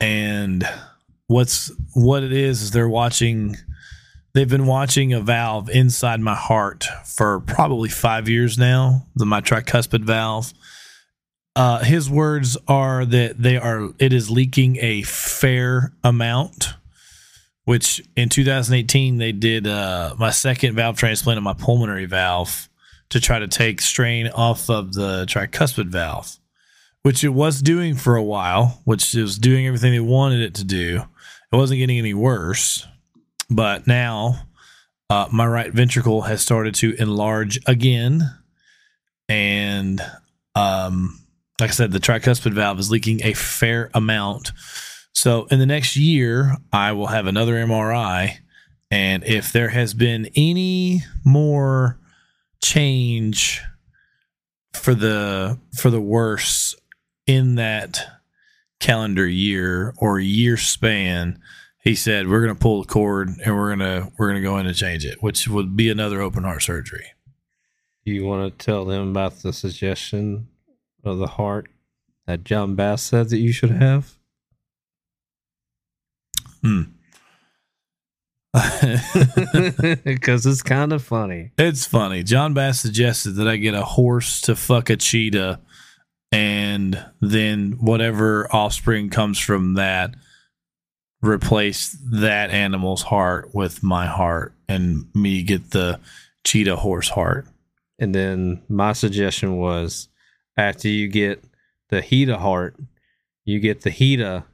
And 0.00 0.66
what's 1.26 1.70
what 1.92 2.22
it 2.22 2.32
is 2.32 2.62
is 2.62 2.70
they're 2.70 2.88
watching 2.88 3.56
they've 4.32 4.48
been 4.48 4.66
watching 4.66 5.12
a 5.12 5.20
valve 5.20 5.68
inside 5.68 6.20
my 6.20 6.34
heart 6.34 6.86
for 7.04 7.40
probably 7.40 7.90
5 7.90 8.26
years 8.26 8.56
now, 8.56 9.06
the 9.14 9.26
my 9.26 9.42
tricuspid 9.42 10.04
valve. 10.04 10.54
Uh, 11.54 11.84
his 11.84 12.08
words 12.08 12.56
are 12.66 13.04
that 13.04 13.42
they 13.42 13.58
are 13.58 13.90
it 13.98 14.14
is 14.14 14.30
leaking 14.30 14.78
a 14.80 15.02
fair 15.02 15.92
amount 16.02 16.72
which 17.64 18.02
in 18.16 18.28
2018 18.28 19.18
they 19.18 19.32
did 19.32 19.66
uh, 19.66 20.14
my 20.18 20.30
second 20.30 20.74
valve 20.74 20.96
transplant 20.96 21.38
of 21.38 21.44
my 21.44 21.52
pulmonary 21.52 22.06
valve 22.06 22.68
to 23.10 23.20
try 23.20 23.38
to 23.38 23.48
take 23.48 23.80
strain 23.80 24.28
off 24.28 24.70
of 24.70 24.94
the 24.94 25.26
tricuspid 25.26 25.88
valve, 25.88 26.38
which 27.02 27.22
it 27.22 27.28
was 27.28 27.60
doing 27.60 27.94
for 27.94 28.16
a 28.16 28.22
while, 28.22 28.80
which 28.84 29.14
it 29.14 29.22
was 29.22 29.38
doing 29.38 29.66
everything 29.66 29.92
they 29.92 30.00
wanted 30.00 30.40
it 30.40 30.54
to 30.54 30.64
do. 30.64 31.02
It 31.52 31.56
wasn't 31.56 31.78
getting 31.78 31.98
any 31.98 32.14
worse, 32.14 32.86
but 33.50 33.86
now 33.86 34.46
uh, 35.10 35.28
my 35.30 35.46
right 35.46 35.72
ventricle 35.72 36.22
has 36.22 36.40
started 36.40 36.74
to 36.76 36.94
enlarge 36.98 37.60
again, 37.66 38.22
and 39.28 40.00
um, 40.54 41.18
like 41.60 41.70
I 41.70 41.72
said, 41.74 41.92
the 41.92 42.00
tricuspid 42.00 42.54
valve 42.54 42.78
is 42.78 42.90
leaking 42.90 43.20
a 43.22 43.34
fair 43.34 43.90
amount 43.92 44.52
so 45.12 45.46
in 45.46 45.58
the 45.58 45.66
next 45.66 45.96
year, 45.96 46.56
I 46.72 46.92
will 46.92 47.08
have 47.08 47.26
another 47.26 47.54
MRI. 47.54 48.38
And 48.90 49.24
if 49.24 49.52
there 49.52 49.68
has 49.68 49.94
been 49.94 50.28
any 50.36 51.02
more 51.24 51.98
change 52.62 53.62
for 54.72 54.94
the 54.94 55.58
for 55.76 55.90
the 55.90 56.00
worse 56.00 56.74
in 57.26 57.54
that 57.56 58.04
calendar 58.80 59.26
year 59.26 59.94
or 59.98 60.18
year 60.18 60.56
span, 60.56 61.40
he 61.78 61.94
said 61.94 62.28
we're 62.28 62.42
going 62.42 62.54
to 62.54 62.60
pull 62.60 62.82
the 62.82 62.88
cord 62.88 63.28
and 63.44 63.56
we're 63.56 63.74
going 63.74 63.78
to 63.78 64.12
we're 64.18 64.28
going 64.28 64.42
to 64.42 64.48
go 64.48 64.58
in 64.58 64.66
and 64.66 64.76
change 64.76 65.04
it, 65.04 65.22
which 65.22 65.48
would 65.48 65.76
be 65.76 65.88
another 65.88 66.20
open 66.20 66.44
heart 66.44 66.62
surgery. 66.62 67.06
You 68.04 68.26
want 68.26 68.58
to 68.58 68.64
tell 68.64 68.84
them 68.84 69.10
about 69.10 69.42
the 69.42 69.52
suggestion 69.52 70.48
of 71.04 71.18
the 71.18 71.26
heart 71.28 71.68
that 72.26 72.44
John 72.44 72.74
Bass 72.74 73.02
said 73.02 73.28
that 73.30 73.38
you 73.38 73.52
should 73.52 73.70
have? 73.70 74.18
Hmm. 76.62 76.82
Because 80.04 80.44
it's 80.44 80.62
kind 80.62 80.92
of 80.92 81.02
funny. 81.02 81.52
It's 81.58 81.86
funny. 81.86 82.22
John 82.22 82.52
Bass 82.54 82.80
suggested 82.80 83.32
that 83.32 83.48
I 83.48 83.56
get 83.56 83.74
a 83.74 83.84
horse 83.84 84.40
to 84.42 84.54
fuck 84.54 84.90
a 84.90 84.96
cheetah, 84.96 85.60
and 86.30 87.04
then 87.20 87.72
whatever 87.80 88.46
offspring 88.54 89.08
comes 89.08 89.38
from 89.38 89.74
that, 89.74 90.14
replace 91.22 91.96
that 92.10 92.50
animal's 92.50 93.02
heart 93.02 93.54
with 93.54 93.82
my 93.82 94.06
heart, 94.06 94.54
and 94.68 95.06
me 95.14 95.42
get 95.42 95.70
the 95.70 95.98
cheetah 96.44 96.76
horse 96.76 97.08
heart. 97.08 97.46
And 97.98 98.14
then 98.14 98.62
my 98.68 98.92
suggestion 98.92 99.56
was 99.56 100.08
after 100.56 100.88
you 100.88 101.08
get 101.08 101.42
the 101.88 102.02
Hita 102.02 102.36
heart, 102.38 102.76
you 103.44 103.60
get 103.60 103.82
the 103.82 103.90
Hita 103.90 104.44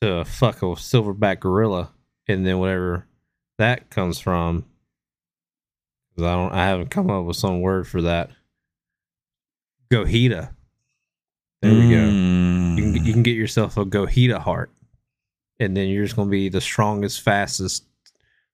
to 0.00 0.24
fuck 0.24 0.62
a 0.62 0.66
silverback 0.66 1.40
gorilla, 1.40 1.90
and 2.28 2.46
then 2.46 2.58
whatever 2.58 3.06
that 3.58 3.90
comes 3.90 4.18
from. 4.18 4.64
'cause 6.16 6.24
I 6.24 6.32
don't. 6.34 6.52
I 6.52 6.66
haven't 6.66 6.90
come 6.90 7.10
up 7.10 7.24
with 7.24 7.36
some 7.36 7.60
word 7.60 7.86
for 7.86 8.02
that. 8.02 8.30
Gohita. 9.92 10.54
There 11.62 11.72
we 11.72 11.90
go. 11.90 11.96
Mm. 11.96 12.76
You 12.78 12.82
can 12.92 13.04
you 13.04 13.12
can 13.12 13.22
get 13.22 13.36
yourself 13.36 13.76
a 13.76 13.84
Gohita 13.84 14.38
heart, 14.38 14.70
and 15.58 15.76
then 15.76 15.88
you're 15.88 16.04
just 16.04 16.16
gonna 16.16 16.30
be 16.30 16.48
the 16.48 16.60
strongest, 16.60 17.20
fastest, 17.20 17.84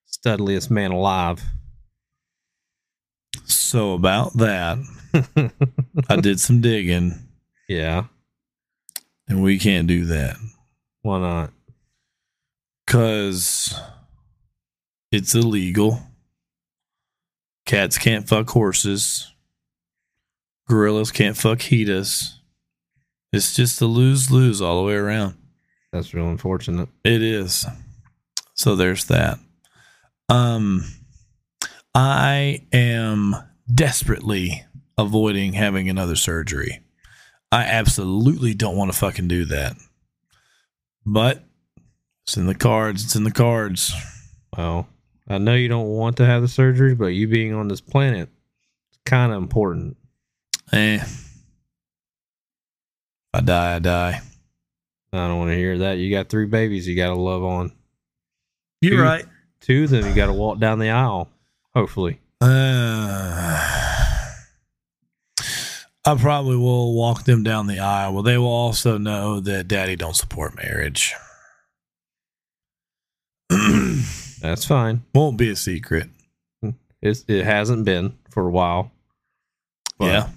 studliest 0.05 0.69
man 0.69 0.91
alive. 0.91 1.41
So 3.45 3.93
about 3.93 4.33
that, 4.37 4.77
I 6.09 6.15
did 6.17 6.39
some 6.39 6.59
digging, 6.59 7.13
yeah. 7.69 8.05
and 9.29 9.41
we 9.41 9.57
can't 9.59 9.87
do 9.87 10.05
that 10.05 10.35
Why 11.07 11.19
not? 11.19 11.53
because 12.87 13.77
it's 15.11 15.35
illegal. 15.35 16.01
Cats 17.65 17.97
can't 17.97 18.27
fuck 18.27 18.49
horses. 18.49 19.33
Gorillas 20.69 21.11
can't 21.11 21.37
fuck 21.37 21.59
hetas. 21.59 22.33
It's 23.33 23.53
just 23.55 23.81
a 23.81 23.85
lose 23.85 24.31
lose 24.31 24.61
all 24.61 24.77
the 24.77 24.87
way 24.87 24.95
around. 24.95 25.35
That's 25.91 26.13
real 26.13 26.29
unfortunate. 26.29 26.87
It 27.03 27.21
is. 27.21 27.65
So 28.53 28.75
there's 28.75 29.05
that. 29.05 29.37
Um 30.29 30.85
I 31.93 32.65
am 32.71 33.35
desperately 33.73 34.65
avoiding 34.97 35.53
having 35.53 35.89
another 35.89 36.15
surgery. 36.15 36.81
I 37.51 37.63
absolutely 37.63 38.53
don't 38.53 38.77
want 38.77 38.91
to 38.91 38.97
fucking 38.97 39.27
do 39.27 39.45
that. 39.45 39.75
But 41.09 41.41
it's 42.25 42.35
in 42.35 42.47
the 42.47 42.53
cards. 42.55 43.05
It's 43.05 43.15
in 43.15 43.23
the 43.23 43.31
cards. 43.31 43.93
Well, 44.57 44.87
I 45.27 45.37
know 45.37 45.53
you 45.55 45.69
don't 45.69 45.87
want 45.87 46.17
to 46.17 46.25
have 46.25 46.41
the 46.41 46.47
surgery, 46.49 46.95
but 46.95 47.07
you 47.07 47.27
being 47.29 47.53
on 47.53 47.69
this 47.69 47.79
planet 47.79 48.27
is 48.91 48.99
kind 49.05 49.31
of 49.31 49.37
important. 49.41 49.95
Eh. 50.73 50.99
I 53.33 53.39
die, 53.41 53.75
I 53.75 53.79
die. 53.79 54.21
I 55.13 55.27
don't 55.27 55.37
want 55.39 55.51
to 55.51 55.55
hear 55.55 55.77
that. 55.79 55.97
You 55.97 56.11
got 56.11 56.27
three 56.27 56.45
babies 56.45 56.87
you 56.87 56.95
got 56.95 57.13
to 57.13 57.15
love 57.19 57.43
on. 57.43 57.71
You're 58.81 58.97
Dude. 58.97 58.99
right. 59.05 59.25
Two 59.61 59.85
of 59.85 59.89
them 59.91 60.05
you 60.07 60.13
got 60.13 60.25
to 60.27 60.33
walk 60.33 60.59
down 60.59 60.79
the 60.79 60.89
aisle. 60.89 61.29
Hopefully, 61.73 62.19
Uh, 62.41 63.96
I 66.07 66.15
probably 66.15 66.55
will 66.55 66.93
walk 66.93 67.25
them 67.25 67.43
down 67.43 67.67
the 67.67 67.79
aisle. 67.79 68.13
Well, 68.13 68.23
they 68.23 68.37
will 68.37 68.47
also 68.47 68.97
know 68.97 69.41
that 69.41 69.67
daddy 69.67 69.97
don't 69.97 70.15
support 70.15 70.55
marriage. 70.55 71.13
that's 73.49 74.63
fine. 74.63 75.03
Won't 75.13 75.35
be 75.35 75.49
a 75.49 75.55
secret. 75.57 76.07
It's, 77.01 77.25
it 77.27 77.43
hasn't 77.43 77.83
been 77.83 78.17
for 78.29 78.47
a 78.47 78.49
while. 78.49 78.89
Yeah. 79.99 80.29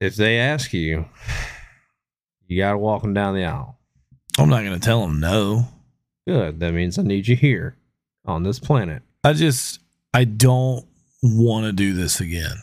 If 0.00 0.14
they 0.14 0.38
ask 0.38 0.72
you, 0.72 1.06
you 2.46 2.62
got 2.62 2.72
to 2.72 2.78
walk 2.78 3.02
them 3.02 3.14
down 3.14 3.34
the 3.34 3.44
aisle. 3.44 3.76
I'm 4.38 4.48
not 4.48 4.62
going 4.62 4.78
to 4.78 4.84
tell 4.84 5.00
them 5.00 5.18
no. 5.18 5.66
Good. 6.28 6.60
That 6.60 6.74
means 6.74 6.96
I 6.96 7.02
need 7.02 7.26
you 7.26 7.34
here 7.34 7.74
on 8.24 8.44
this 8.44 8.60
planet. 8.60 9.02
I 9.24 9.32
just, 9.32 9.80
I 10.14 10.22
don't 10.22 10.86
want 11.24 11.66
to 11.66 11.72
do 11.72 11.92
this 11.92 12.20
again. 12.20 12.58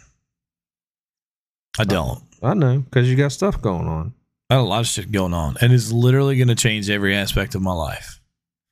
I 1.78 1.84
don't. 1.84 2.24
I 2.42 2.54
know 2.54 2.80
because 2.80 3.10
you 3.10 3.16
got 3.16 3.32
stuff 3.32 3.62
going 3.62 3.88
on 3.88 4.14
I 4.50 4.56
got 4.56 4.62
a 4.62 4.64
lot 4.64 4.80
of 4.80 4.88
shit 4.88 5.12
going 5.12 5.34
on, 5.34 5.58
and 5.62 5.72
it's 5.72 5.92
literally 5.92 6.36
going 6.36 6.48
to 6.48 6.56
change 6.56 6.90
every 6.90 7.16
aspect 7.16 7.54
of 7.54 7.62
my 7.62 7.74
life 7.74 8.20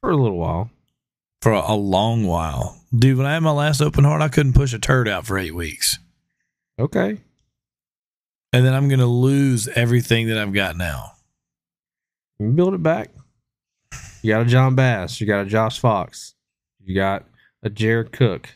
for 0.01 0.09
a 0.09 0.15
little 0.17 0.37
while. 0.39 0.71
for 1.43 1.51
a, 1.51 1.71
a 1.71 1.75
long 1.75 2.25
while. 2.25 2.81
Dude, 2.97 3.17
when 3.17 3.27
I 3.27 3.33
had 3.33 3.43
my 3.43 3.51
last 3.51 3.79
open 3.79 4.03
heart, 4.03 4.23
I 4.23 4.27
couldn't 4.27 4.53
push 4.53 4.73
a 4.73 4.79
turd 4.79 5.07
out 5.07 5.27
for 5.27 5.37
eight 5.37 5.53
weeks. 5.53 5.99
Okay. 6.79 7.19
And 8.51 8.65
then 8.65 8.73
I'm 8.73 8.87
going 8.87 9.01
to 9.01 9.05
lose 9.05 9.67
everything 9.67 10.29
that 10.29 10.39
I've 10.39 10.53
got 10.53 10.77
now. 10.77 11.11
You 12.39 12.49
build 12.49 12.73
it 12.73 12.81
back. 12.81 13.11
You 14.23 14.33
got 14.33 14.41
a 14.41 14.45
John 14.45 14.73
Bass. 14.73 15.21
You 15.21 15.27
got 15.27 15.45
a 15.45 15.49
Josh 15.49 15.77
Fox. 15.77 16.33
You 16.83 16.95
got 16.95 17.25
a 17.61 17.69
Jared 17.69 18.11
Cook. 18.11 18.49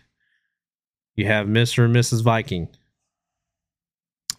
You 1.15 1.27
have 1.27 1.45
Mr. 1.45 1.85
and 1.85 1.95
Mrs. 1.95 2.23
Viking. 2.23 2.67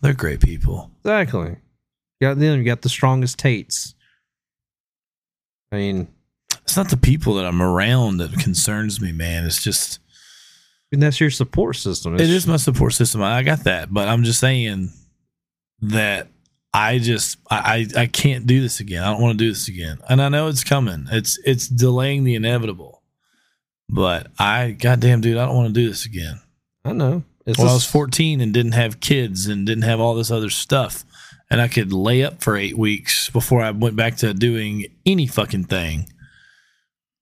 They're 0.02 0.12
great 0.14 0.40
people. 0.40 0.90
Exactly. 1.04 1.56
You 2.20 2.28
got 2.28 2.38
them. 2.38 2.58
You 2.58 2.64
got 2.64 2.82
the 2.82 2.88
strongest 2.88 3.38
Tates. 3.38 3.94
I 5.70 5.76
mean, 5.76 6.08
It's 6.64 6.76
not 6.76 6.90
the 6.90 6.96
people 6.96 7.34
that 7.34 7.46
I'm 7.46 7.62
around 7.62 8.18
that 8.18 8.32
concerns 8.38 9.00
me, 9.00 9.12
man. 9.12 9.46
It's 9.46 9.62
just, 9.62 10.00
and 10.92 11.02
that's 11.02 11.20
your 11.20 11.30
support 11.30 11.76
system. 11.76 12.14
it 12.14 12.20
is 12.20 12.46
my 12.46 12.56
support 12.56 12.92
system. 12.92 13.22
I 13.22 13.42
got 13.42 13.64
that. 13.64 13.92
But 13.92 14.08
I'm 14.08 14.24
just 14.24 14.40
saying 14.40 14.90
that 15.80 16.28
I 16.74 16.98
just, 16.98 17.38
I, 17.50 17.86
I 17.96 18.06
can't 18.06 18.46
do 18.46 18.60
this 18.60 18.80
again. 18.80 19.02
I 19.02 19.10
don't 19.12 19.22
want 19.22 19.38
to 19.38 19.44
do 19.44 19.50
this 19.50 19.68
again. 19.68 19.98
And 20.08 20.20
I 20.20 20.28
know 20.28 20.48
it's 20.48 20.64
coming. 20.64 21.06
It's, 21.10 21.38
it's 21.44 21.68
delaying 21.68 22.24
the 22.24 22.34
inevitable. 22.34 23.02
But 23.88 24.28
I, 24.38 24.72
goddamn, 24.72 25.20
dude, 25.20 25.38
I 25.38 25.46
don't 25.46 25.56
want 25.56 25.68
to 25.68 25.80
do 25.80 25.88
this 25.88 26.06
again. 26.06 26.40
I 26.84 26.92
know. 26.92 27.22
It's 27.46 27.58
well, 27.58 27.68
I 27.68 27.70
a 27.72 27.74
was 27.74 27.86
14 27.86 28.40
and 28.40 28.54
didn't 28.54 28.72
have 28.72 29.00
kids 29.00 29.46
and 29.46 29.66
didn't 29.66 29.82
have 29.82 30.00
all 30.00 30.14
this 30.14 30.30
other 30.30 30.50
stuff. 30.50 31.04
And 31.50 31.60
I 31.60 31.68
could 31.68 31.92
lay 31.92 32.24
up 32.24 32.42
for 32.42 32.56
eight 32.56 32.78
weeks 32.78 33.28
before 33.30 33.62
I 33.62 33.72
went 33.72 33.96
back 33.96 34.16
to 34.18 34.32
doing 34.32 34.86
any 35.04 35.26
fucking 35.26 35.64
thing. 35.64 36.08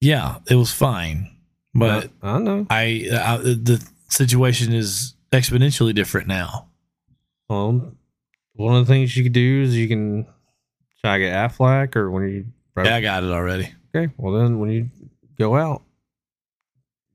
Yeah, 0.01 0.37
it 0.49 0.55
was 0.55 0.73
fine. 0.73 1.31
But 1.75 2.11
I, 2.23 2.31
I 2.31 2.39
know. 2.39 2.67
I, 2.71 3.09
I 3.13 3.37
the 3.39 3.85
situation 4.09 4.73
is 4.73 5.15
exponentially 5.33 5.95
different 5.95 6.29
now. 6.29 6.69
Well, 7.49 7.93
one 8.55 8.77
of 8.77 8.87
the 8.87 8.93
things 8.93 9.17
you 9.17 9.23
could 9.25 9.33
do 9.33 9.63
is 9.63 9.77
you 9.77 9.89
can 9.89 10.27
try 11.01 11.19
to 11.19 11.25
get 11.25 11.33
Aflac, 11.33 11.97
or 11.97 12.11
when 12.11 12.29
you 12.29 12.47
Yeah, 12.77 12.97
I 12.97 13.01
got 13.01 13.25
it 13.25 13.31
already. 13.31 13.73
okay. 13.95 14.13
Well, 14.17 14.35
then 14.35 14.59
when 14.59 14.71
you 14.71 14.91
go 15.39 15.57
out, 15.57 15.83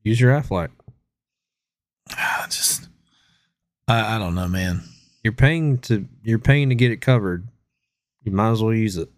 use 0.03 0.19
your 0.19 0.31
Aflac. 0.33 0.69
Just, 2.49 2.84
I, 3.87 4.15
I 4.15 4.17
don't 4.19 4.35
know, 4.35 4.47
man. 4.47 4.81
You're 5.23 5.33
paying 5.33 5.79
to 5.79 6.07
you're 6.23 6.39
paying 6.39 6.69
to 6.69 6.75
get 6.75 6.91
it 6.91 7.01
covered. 7.01 7.47
You 8.23 8.31
might 8.31 8.51
as 8.51 8.61
well 8.63 8.73
use 8.73 8.97
it. 8.97 9.09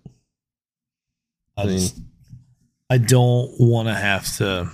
I 1.56 1.63
I 1.63 1.65
mean- 1.65 1.77
just, 1.80 1.99
I 2.89 2.97
don't 2.97 3.51
want 3.60 3.88
to 3.89 3.93
have 3.93 4.25
to 4.38 4.69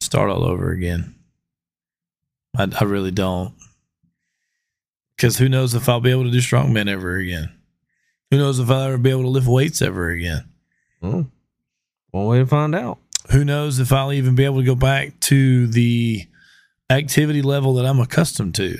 start 0.00 0.30
all 0.30 0.44
over 0.44 0.70
again. 0.72 1.14
I, 2.56 2.68
I 2.80 2.84
really 2.84 3.10
don't. 3.12 3.54
Because 5.16 5.38
who 5.38 5.48
knows 5.48 5.74
if 5.74 5.88
I'll 5.88 6.00
be 6.00 6.10
able 6.10 6.24
to 6.24 6.30
do 6.30 6.38
strongman 6.38 6.88
ever 6.88 7.16
again? 7.16 7.52
Who 8.30 8.38
knows 8.38 8.58
if 8.58 8.68
I'll 8.68 8.82
ever 8.82 8.98
be 8.98 9.10
able 9.10 9.22
to 9.22 9.28
lift 9.28 9.46
weights 9.46 9.80
ever 9.80 10.10
again? 10.10 10.48
Well, 11.00 11.30
one 12.10 12.26
way 12.26 12.38
to 12.38 12.46
find 12.46 12.74
out. 12.74 12.98
Who 13.30 13.44
knows 13.44 13.78
if 13.78 13.92
I'll 13.92 14.12
even 14.12 14.34
be 14.34 14.44
able 14.44 14.58
to 14.58 14.66
go 14.66 14.74
back 14.74 15.18
to 15.20 15.66
the 15.68 16.26
activity 16.90 17.42
level 17.42 17.74
that 17.74 17.86
I'm 17.86 18.00
accustomed 18.00 18.54
to? 18.56 18.78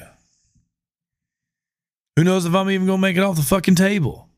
Who 2.16 2.24
knows 2.24 2.46
if 2.46 2.54
I'm 2.54 2.70
even 2.70 2.86
going 2.86 2.98
to 2.98 3.02
make 3.02 3.16
it 3.16 3.20
off 3.22 3.36
the 3.36 3.42
fucking 3.42 3.74
table? 3.74 4.28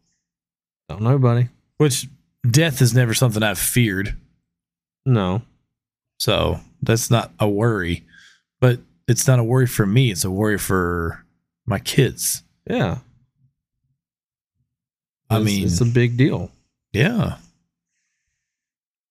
Don't 0.89 1.03
know, 1.03 1.19
buddy. 1.19 1.49
Which 1.77 2.09
death 2.49 2.83
is 2.83 2.95
never 2.95 3.15
something 3.15 3.43
I've 3.43 3.59
feared. 3.59 4.17
No. 5.07 5.43
So 6.19 6.59
that's 6.83 7.11
not 7.11 7.31
a 7.39 7.49
worry. 7.49 8.05
But 8.61 8.81
it's 9.07 9.29
not 9.29 9.39
a 9.39 9.45
worry 9.45 9.67
for 9.67 9.87
me. 9.87 10.11
It's 10.11 10.25
a 10.25 10.31
worry 10.31 10.59
for 10.59 11.25
my 11.67 11.79
kids. 11.79 12.43
Yeah. 12.69 12.99
I 15.31 15.37
It's- 15.37 15.45
mean, 15.47 15.67
it's 15.67 15.81
a 15.81 15.85
big 15.85 16.17
deal. 16.17 16.51
yeah. 16.93 17.39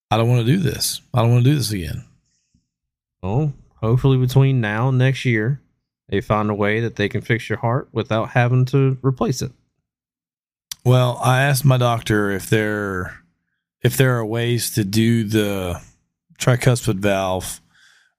I 0.09 0.15
don't 0.17 0.29
want 0.29 0.45
to 0.45 0.51
do 0.53 0.59
this. 0.59 1.01
I 1.13 1.21
don't 1.21 1.31
want 1.31 1.43
to 1.43 1.49
do 1.51 1.55
this 1.57 1.71
again. 1.71 2.05
Well, 3.21 3.53
hopefully 3.77 4.17
between 4.17 4.61
now 4.61 4.89
and 4.89 4.97
next 4.97 5.25
year, 5.25 5.61
they 6.09 6.21
find 6.21 6.49
a 6.49 6.55
way 6.55 6.79
that 6.79 6.95
they 6.95 7.09
can 7.09 7.21
fix 7.21 7.49
your 7.49 7.59
heart 7.59 7.89
without 7.91 8.29
having 8.29 8.65
to 8.65 8.97
replace 9.01 9.41
it. 9.41 9.51
Well, 10.85 11.19
I 11.23 11.41
asked 11.41 11.65
my 11.65 11.77
doctor 11.77 12.31
if 12.31 12.49
there 12.49 13.23
if 13.81 13.97
there 13.97 14.17
are 14.17 14.25
ways 14.25 14.71
to 14.71 14.83
do 14.83 15.23
the 15.23 15.81
tricuspid 16.39 16.99
valve 16.99 17.61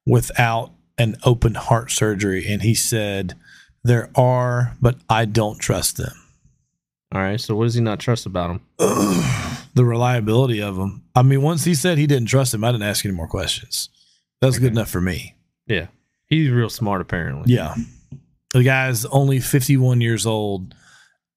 without 0.07 0.73
an 0.99 1.17
open 1.25 1.55
heart 1.55 1.91
surgery 1.91 2.47
and 2.47 2.63
he 2.63 2.75
said 2.75 3.35
there 3.85 4.11
are, 4.15 4.77
but 4.81 4.97
I 5.09 5.25
don't 5.25 5.59
trust 5.59 5.97
them. 5.97 6.13
All 7.15 7.23
right. 7.23 7.41
So 7.41 7.57
what 7.57 7.65
does 7.65 7.75
he 7.75 7.81
not 7.81 8.01
trust 8.01 8.27
about 8.27 8.49
them? 8.49 8.61
the 9.75 9.85
reliability 9.85 10.61
of 10.61 10.77
them. 10.77 11.05
I 11.15 11.23
mean, 11.23 11.41
once 11.41 11.65
he 11.65 11.75
said 11.75 11.97
he 11.97 12.07
didn't 12.07 12.29
trust 12.29 12.53
him, 12.53 12.65
I 12.65 12.73
didn't 12.73 12.87
ask 12.87 13.05
any 13.05 13.15
more 13.15 13.29
questions. 13.29 13.89
That's 14.41 14.59
good 14.59 14.73
enough 14.73 14.91
for 14.91 15.01
me. 15.01 15.35
Yeah. 15.69 15.87
He's 16.27 16.51
real 16.51 16.71
smart, 16.71 17.01
apparently. 17.01 17.53
Yeah. 17.53 17.75
The 18.53 18.63
guy's 18.63 19.05
only 19.07 19.41
51 19.41 20.01
years 20.01 20.27
old 20.27 20.75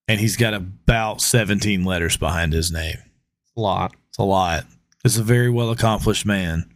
and 0.07 0.19
he's 0.19 0.37
got 0.37 0.53
about 0.53 1.21
17 1.21 1.83
letters 1.85 2.17
behind 2.17 2.53
his 2.53 2.71
name. 2.71 2.97
A 3.55 3.61
lot. 3.61 3.93
It's 4.09 4.17
a 4.17 4.23
lot. 4.23 4.65
It's 5.05 5.17
a 5.17 5.23
very 5.23 5.49
well 5.49 5.71
accomplished 5.71 6.25
man. 6.25 6.69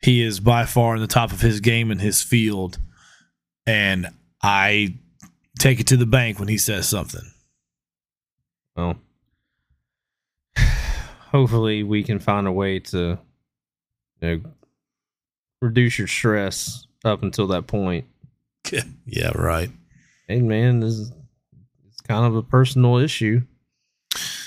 He 0.00 0.22
is 0.22 0.40
by 0.40 0.64
far 0.64 0.94
in 0.94 1.00
the 1.00 1.08
top 1.08 1.32
of 1.32 1.40
his 1.40 1.60
game 1.60 1.90
in 1.90 1.98
his 1.98 2.22
field. 2.22 2.78
And 3.66 4.08
I 4.42 4.94
take 5.58 5.80
it 5.80 5.88
to 5.88 5.96
the 5.96 6.06
bank 6.06 6.38
when 6.38 6.48
he 6.48 6.58
says 6.58 6.88
something. 6.88 7.28
Well, 8.76 8.96
hopefully 11.32 11.82
we 11.82 12.04
can 12.04 12.20
find 12.20 12.46
a 12.46 12.52
way 12.52 12.78
to 12.78 13.18
you 14.20 14.36
know, 14.36 14.40
reduce 15.60 15.98
your 15.98 16.08
stress 16.08 16.86
up 17.04 17.22
until 17.22 17.46
that 17.48 17.66
point. 17.66 18.06
yeah, 19.06 19.32
right. 19.34 19.70
Hey, 20.26 20.40
man, 20.40 20.80
this 20.80 20.94
is 20.94 21.12
it's 21.86 22.00
kind 22.02 22.26
of 22.26 22.36
a 22.36 22.42
personal 22.42 22.98
issue. 22.98 23.42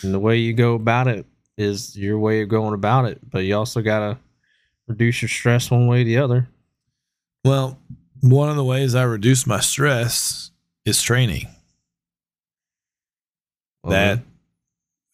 And 0.04 0.14
the 0.14 0.20
way 0.20 0.38
you 0.38 0.54
go 0.54 0.74
about 0.74 1.08
it 1.08 1.26
is 1.58 1.96
your 1.96 2.18
way 2.20 2.42
of 2.42 2.50
going 2.50 2.74
about 2.74 3.06
it. 3.06 3.20
But 3.30 3.40
you 3.40 3.56
also 3.56 3.82
got 3.82 4.00
to 4.00 4.18
reduce 4.88 5.22
your 5.22 5.30
stress 5.30 5.72
one 5.72 5.88
way 5.88 6.02
or 6.02 6.06
the 6.06 6.18
other. 6.18 6.48
Well, 7.44 7.80
one 8.22 8.50
of 8.50 8.56
the 8.56 8.64
ways 8.64 8.96
I 8.96 9.04
reduce 9.04 9.48
my 9.48 9.60
stress 9.60 10.52
is 10.86 11.02
training. 11.02 11.48
Well, 13.84 13.92
that 13.92 14.20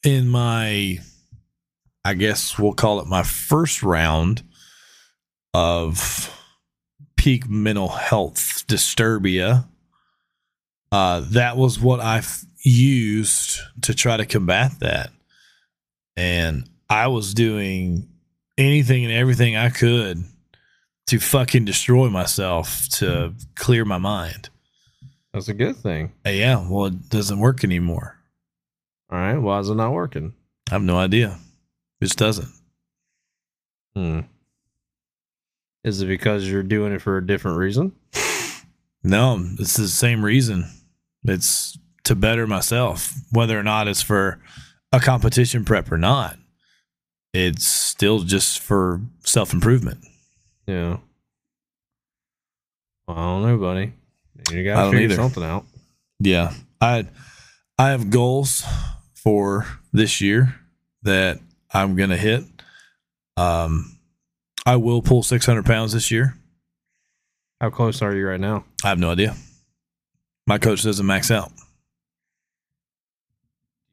in 0.04 0.28
my 0.28 1.00
I 2.04 2.14
guess 2.14 2.58
we'll 2.58 2.74
call 2.74 3.00
it 3.00 3.08
my 3.08 3.24
first 3.24 3.84
round 3.84 4.44
of 5.54 6.34
peak 7.28 7.50
mental 7.50 7.90
health 7.90 8.64
disturbia. 8.70 9.68
Uh, 10.94 11.22
that 11.32 11.58
was 11.58 11.78
what 11.78 12.00
I 12.00 12.20
f- 12.20 12.46
used 12.64 13.60
to 13.82 13.94
try 13.94 14.16
to 14.16 14.26
combat 14.26 14.80
that. 14.80 15.10
And 16.16 16.70
I 16.90 17.08
was 17.08 17.34
doing 17.34 18.08
anything 18.58 19.04
and 19.04 19.14
everything 19.14 19.58
I 19.58 19.72
could 19.72 20.24
to 21.08 21.20
fucking 21.20 21.66
destroy 21.66 22.08
myself 22.08 22.88
to 22.92 23.34
clear 23.56 23.84
my 23.84 23.98
mind. 23.98 24.48
That's 25.34 25.50
a 25.50 25.54
good 25.54 25.76
thing. 25.76 26.14
Uh, 26.26 26.30
yeah, 26.30 26.66
well, 26.66 26.86
it 26.86 27.10
doesn't 27.10 27.40
work 27.40 27.66
anymore. 27.66 28.16
All 29.12 29.20
right. 29.20 29.38
Why 29.38 29.60
is 29.60 29.70
it 29.70 29.76
not 29.76 29.92
working? 29.92 30.34
I 30.70 30.76
have 30.76 30.82
no 30.82 30.98
idea. 30.98 31.38
It 32.00 32.06
just 32.06 32.18
doesn't. 32.18 32.54
Hmm. 33.98 34.22
Is 35.88 36.02
it 36.02 36.08
because 36.08 36.50
you're 36.50 36.64
doing 36.64 36.92
it 36.92 37.02
for 37.02 37.16
a 37.16 37.26
different 37.26 37.58
reason? 37.58 37.94
No, 39.04 39.42
it's 39.58 39.78
the 39.78 39.88
same 39.88 40.26
reason. 40.26 40.70
It's 41.24 41.78
to 42.04 42.14
better 42.14 42.46
myself, 42.46 43.14
whether 43.32 43.58
or 43.58 43.64
not 43.64 43.88
it's 43.88 44.02
for 44.02 44.42
a 44.92 45.00
competition 45.00 45.64
prep 45.64 45.90
or 45.90 45.98
not. 45.98 46.38
It's 47.34 47.66
still 47.66 48.20
just 48.20 48.60
for 48.60 49.00
self 49.24 49.54
improvement. 49.54 50.00
Yeah. 50.66 50.98
Well, 53.08 53.18
I 53.18 53.22
don't 53.22 53.42
know, 53.44 53.58
buddy. 53.58 53.94
You 54.52 54.66
gotta 54.66 54.92
figure 54.92 55.06
either. 55.06 55.16
something 55.16 55.44
out. 55.44 55.64
Yeah, 56.20 56.54
I 56.82 57.08
I 57.80 57.92
have 57.92 58.10
goals 58.10 58.66
for 59.16 59.66
this 59.94 60.20
year 60.20 60.54
that 61.04 61.40
I'm 61.74 61.96
gonna 61.96 62.18
hit. 62.18 62.44
Um, 63.38 63.97
I 64.68 64.76
will 64.76 65.02
pull 65.02 65.24
600 65.24 65.66
pounds 65.66 65.94
this 65.94 66.12
year. 66.12 66.36
How 67.62 67.70
close 67.70 68.02
are 68.02 68.14
you 68.14 68.28
right 68.28 68.40
now? 68.40 68.66
I 68.84 68.90
have 68.90 69.00
no 69.00 69.12
idea. 69.12 69.34
My 70.46 70.58
coach 70.58 70.84
doesn't 70.84 71.06
max 71.06 71.32
out. 71.32 71.54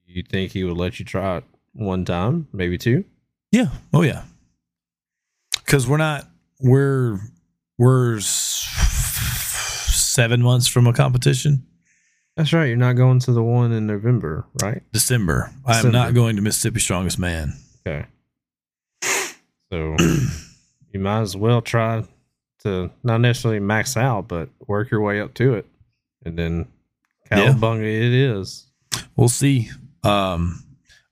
You 0.05 0.25
think 0.25 0.51
he 0.51 0.65
would 0.65 0.77
let 0.77 0.99
you 0.99 1.05
try 1.05 1.37
it 1.37 1.45
one 1.75 2.05
time, 2.05 2.49
maybe 2.53 2.77
two? 2.77 3.05
Yeah. 3.53 3.69
Oh 3.93 4.03
yeah. 4.03 4.25
Because 5.65 5.87
we're 5.87 5.97
not 5.97 6.27
we're 6.61 7.21
we're 7.79 8.19
seven 8.19 10.43
months 10.43 10.67
from 10.67 10.89
a 10.89 10.93
competition. 10.93 11.65
That's 12.37 12.53
right. 12.53 12.67
You're 12.67 12.77
not 12.77 12.97
going 12.97 13.21
to 13.21 13.33
the 13.33 13.45
one 13.45 13.71
in 13.71 13.87
November, 13.87 14.45
right? 14.61 14.83
December. 14.93 15.53
I 15.65 15.79
am 15.79 15.93
not 15.93 16.15
going 16.15 16.35
to 16.35 16.43
Mississippi 16.43 16.81
Strongest 16.81 17.21
Man. 17.21 17.53
Okay. 17.87 18.07
So 19.71 19.95
you 20.95 21.01
might 21.01 21.21
as 21.21 21.37
well 21.37 21.61
try 21.61 22.05
to 22.61 22.91
not 23.03 23.21
necessarily 23.21 23.61
max 23.61 23.97
out, 23.97 24.29
but 24.29 24.49
work 24.67 24.91
your 24.91 25.03
way 25.03 25.21
up 25.21 25.35
to 25.35 25.55
it, 25.55 25.67
and 26.25 26.39
then 26.39 26.69
Yeah. 27.31 27.51
it 27.51 27.83
is. 27.83 28.67
We'll 29.17 29.29
see. 29.29 29.71
Um, 30.03 30.65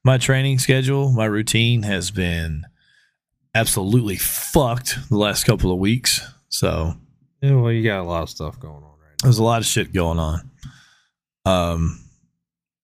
my 0.05 0.18
training 0.18 0.59
schedule, 0.61 1.12
my 1.12 1.25
routine 1.27 1.83
has 1.83 2.11
been 2.11 2.64
absolutely 3.55 4.16
fucked 4.16 4.97
the 5.09 5.16
last 5.18 5.45
couple 5.45 5.71
of 5.73 5.79
weeks. 5.79 6.21
So 6.49 6.95
Yeah, 7.42 7.57
well, 7.57 7.73
you 7.73 7.83
got 7.83 8.01
a 8.01 8.05
lot 8.09 8.23
of 8.23 8.31
stuff 8.31 8.59
going 8.61 8.77
on 8.77 8.83
right 8.83 9.11
now. 9.11 9.25
there's 9.25 9.38
a 9.38 9.42
lot 9.45 9.61
of 9.61 9.66
shit 9.66 9.92
going 9.92 10.18
on. 10.18 10.51
Um, 11.45 11.99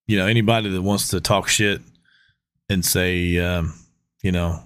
you 0.07 0.17
know, 0.19 0.27
anybody 0.27 0.69
that 0.71 0.83
wants 0.83 1.09
to 1.09 1.21
talk 1.21 1.49
shit 1.49 1.81
and 2.69 2.85
say, 2.85 3.39
um, 3.39 3.73
you 4.23 4.33
know, 4.33 4.63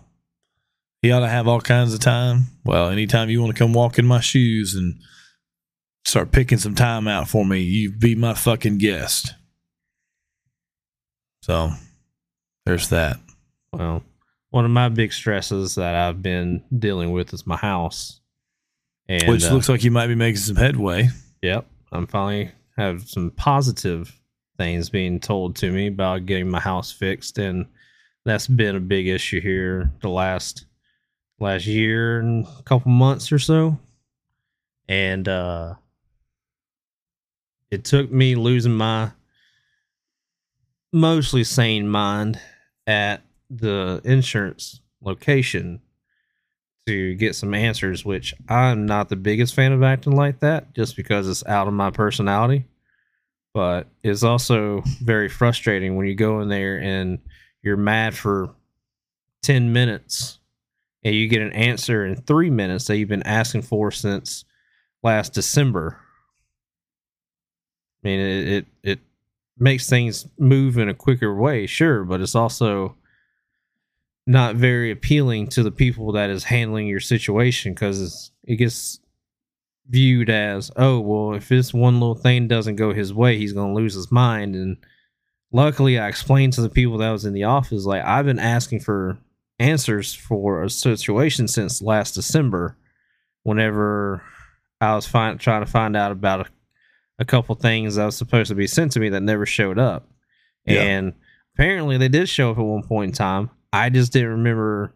he 1.02 1.10
ought 1.10 1.20
to 1.20 1.28
have 1.28 1.48
all 1.48 1.60
kinds 1.60 1.92
of 1.92 2.00
time. 2.00 2.46
Well, 2.64 2.88
anytime 2.88 3.28
you 3.28 3.42
want 3.42 3.54
to 3.54 3.58
come 3.58 3.72
walk 3.72 3.98
in 3.98 4.06
my 4.06 4.20
shoes 4.20 4.74
and 4.74 5.00
start 6.04 6.32
picking 6.32 6.58
some 6.58 6.74
time 6.74 7.08
out 7.08 7.28
for 7.28 7.44
me, 7.44 7.60
you 7.60 7.90
be 7.90 8.14
my 8.14 8.34
fucking 8.34 8.78
guest. 8.78 9.34
So 11.42 11.72
there's 12.64 12.88
that. 12.90 13.18
Well, 13.72 14.04
one 14.50 14.64
of 14.64 14.70
my 14.70 14.88
big 14.88 15.12
stresses 15.12 15.74
that 15.74 15.96
I've 15.96 16.22
been 16.22 16.62
dealing 16.78 17.10
with 17.10 17.34
is 17.34 17.46
my 17.46 17.56
house. 17.56 18.20
And 19.08 19.28
Which 19.28 19.44
uh, 19.44 19.52
looks 19.52 19.68
like 19.68 19.82
you 19.82 19.90
might 19.90 20.06
be 20.06 20.14
making 20.14 20.36
some 20.36 20.56
headway. 20.56 21.08
Yep. 21.42 21.66
I'm 21.90 22.06
finally 22.06 22.52
have 22.76 23.08
some 23.08 23.32
positive 23.32 24.18
things 24.56 24.88
being 24.88 25.18
told 25.18 25.56
to 25.56 25.72
me 25.72 25.88
about 25.88 26.26
getting 26.26 26.48
my 26.48 26.60
house 26.60 26.92
fixed 26.92 27.38
and 27.38 27.66
that's 28.24 28.46
been 28.46 28.76
a 28.76 28.80
big 28.80 29.08
issue 29.08 29.40
here 29.40 29.90
the 30.00 30.08
last 30.08 30.66
last 31.42 31.66
year 31.66 32.20
and 32.20 32.46
a 32.58 32.62
couple 32.62 32.90
months 32.90 33.32
or 33.32 33.38
so. 33.38 33.78
And 34.88 35.28
uh 35.28 35.74
it 37.70 37.84
took 37.84 38.12
me 38.12 38.34
losing 38.34 38.74
my 38.74 39.12
mostly 40.92 41.42
sane 41.42 41.88
mind 41.88 42.38
at 42.86 43.22
the 43.48 44.00
insurance 44.04 44.80
location 45.00 45.80
to 46.86 47.14
get 47.14 47.34
some 47.34 47.54
answers, 47.54 48.04
which 48.04 48.34
I'm 48.48 48.86
not 48.86 49.08
the 49.08 49.16
biggest 49.16 49.54
fan 49.54 49.72
of 49.72 49.82
acting 49.82 50.14
like 50.16 50.40
that 50.40 50.74
just 50.74 50.96
because 50.96 51.28
it's 51.28 51.46
out 51.46 51.68
of 51.68 51.74
my 51.74 51.90
personality. 51.90 52.66
But 53.54 53.86
it's 54.02 54.22
also 54.22 54.82
very 55.00 55.28
frustrating 55.28 55.96
when 55.96 56.06
you 56.06 56.14
go 56.14 56.40
in 56.40 56.48
there 56.48 56.78
and 56.78 57.18
you're 57.62 57.76
mad 57.76 58.14
for 58.14 58.50
10 59.42 59.72
minutes 59.72 60.38
and 61.04 61.14
you 61.14 61.28
get 61.28 61.42
an 61.42 61.52
answer 61.52 62.04
in 62.04 62.16
three 62.16 62.50
minutes 62.50 62.86
that 62.86 62.96
you've 62.96 63.08
been 63.08 63.26
asking 63.26 63.62
for 63.62 63.90
since 63.90 64.44
last 65.02 65.32
December. 65.32 65.98
I 68.02 68.08
mean, 68.08 68.20
it, 68.20 68.48
it, 68.48 68.66
it 68.82 68.98
makes 69.58 69.88
things 69.88 70.26
move 70.38 70.78
in 70.78 70.88
a 70.88 70.94
quicker 70.94 71.34
way, 71.34 71.66
sure, 71.66 72.04
but 72.04 72.20
it's 72.20 72.34
also 72.34 72.96
not 74.26 74.54
very 74.54 74.90
appealing 74.90 75.48
to 75.48 75.62
the 75.62 75.70
people 75.70 76.12
that 76.12 76.30
is 76.30 76.44
handling 76.44 76.86
your 76.86 77.00
situation 77.00 77.72
because 77.72 78.30
it 78.44 78.56
gets 78.56 79.00
viewed 79.88 80.30
as 80.30 80.70
oh 80.76 81.00
well 81.00 81.34
if 81.34 81.48
this 81.48 81.74
one 81.74 81.94
little 81.94 82.14
thing 82.14 82.46
doesn't 82.46 82.76
go 82.76 82.92
his 82.92 83.12
way 83.12 83.36
he's 83.36 83.52
going 83.52 83.74
to 83.74 83.80
lose 83.80 83.94
his 83.94 84.12
mind 84.12 84.54
and 84.54 84.76
luckily 85.50 85.98
i 85.98 86.06
explained 86.06 86.52
to 86.52 86.62
the 86.62 86.70
people 86.70 86.98
that 86.98 87.10
was 87.10 87.24
in 87.24 87.32
the 87.32 87.42
office 87.42 87.84
like 87.84 88.02
i've 88.04 88.24
been 88.24 88.38
asking 88.38 88.78
for 88.78 89.18
answers 89.62 90.12
for 90.14 90.62
a 90.62 90.70
situation 90.70 91.46
since 91.48 91.80
last 91.82 92.12
december 92.14 92.76
whenever 93.44 94.22
i 94.80 94.94
was 94.94 95.06
find, 95.06 95.38
trying 95.40 95.64
to 95.64 95.70
find 95.70 95.96
out 95.96 96.12
about 96.12 96.40
a, 96.40 96.50
a 97.20 97.24
couple 97.24 97.54
things 97.54 97.94
that 97.94 98.04
was 98.06 98.16
supposed 98.16 98.48
to 98.48 98.54
be 98.54 98.66
sent 98.66 98.92
to 98.92 99.00
me 99.00 99.08
that 99.08 99.22
never 99.22 99.46
showed 99.46 99.78
up 99.78 100.08
Yeah. 100.66 100.82
and 100.82 101.12
apparently 101.54 101.96
they 101.98 102.08
did 102.08 102.28
show 102.28 102.50
up 102.50 102.58
at 102.58 102.64
one 102.64 102.82
point 102.82 103.10
in 103.10 103.14
time 103.14 103.50
I 103.72 103.88
just 103.88 104.12
didn't 104.12 104.30
remember 104.30 104.92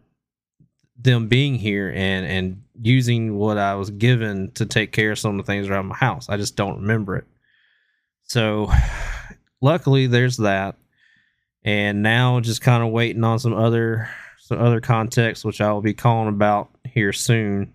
them 0.99 1.27
being 1.27 1.55
here 1.55 1.89
and 1.95 2.25
and 2.25 2.63
using 2.79 3.35
what 3.37 3.57
I 3.57 3.73
was 3.75 3.89
given 3.89 4.51
to 4.53 4.65
take 4.67 4.91
care 4.91 5.11
of 5.13 5.19
some 5.19 5.39
of 5.39 5.45
the 5.45 5.51
things 5.51 5.67
around 5.67 5.87
my 5.87 5.95
house. 5.95 6.29
I 6.29 6.37
just 6.37 6.55
don't 6.55 6.81
remember 6.81 7.15
it. 7.15 7.25
So 8.25 8.71
luckily 9.61 10.05
there's 10.05 10.37
that. 10.37 10.75
And 11.63 12.03
now 12.03 12.39
just 12.39 12.61
kind 12.61 12.83
of 12.83 12.89
waiting 12.91 13.23
on 13.23 13.39
some 13.39 13.53
other 13.55 14.09
some 14.47 14.61
other 14.61 14.79
context 14.79 15.43
which 15.43 15.59
I 15.59 15.73
will 15.73 15.81
be 15.81 15.93
calling 15.93 16.29
about 16.29 16.69
here 16.85 17.11
soon. 17.11 17.73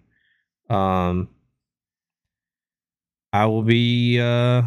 Um 0.70 1.28
I 3.30 3.44
will 3.44 3.62
be 3.62 4.18
uh 4.18 4.62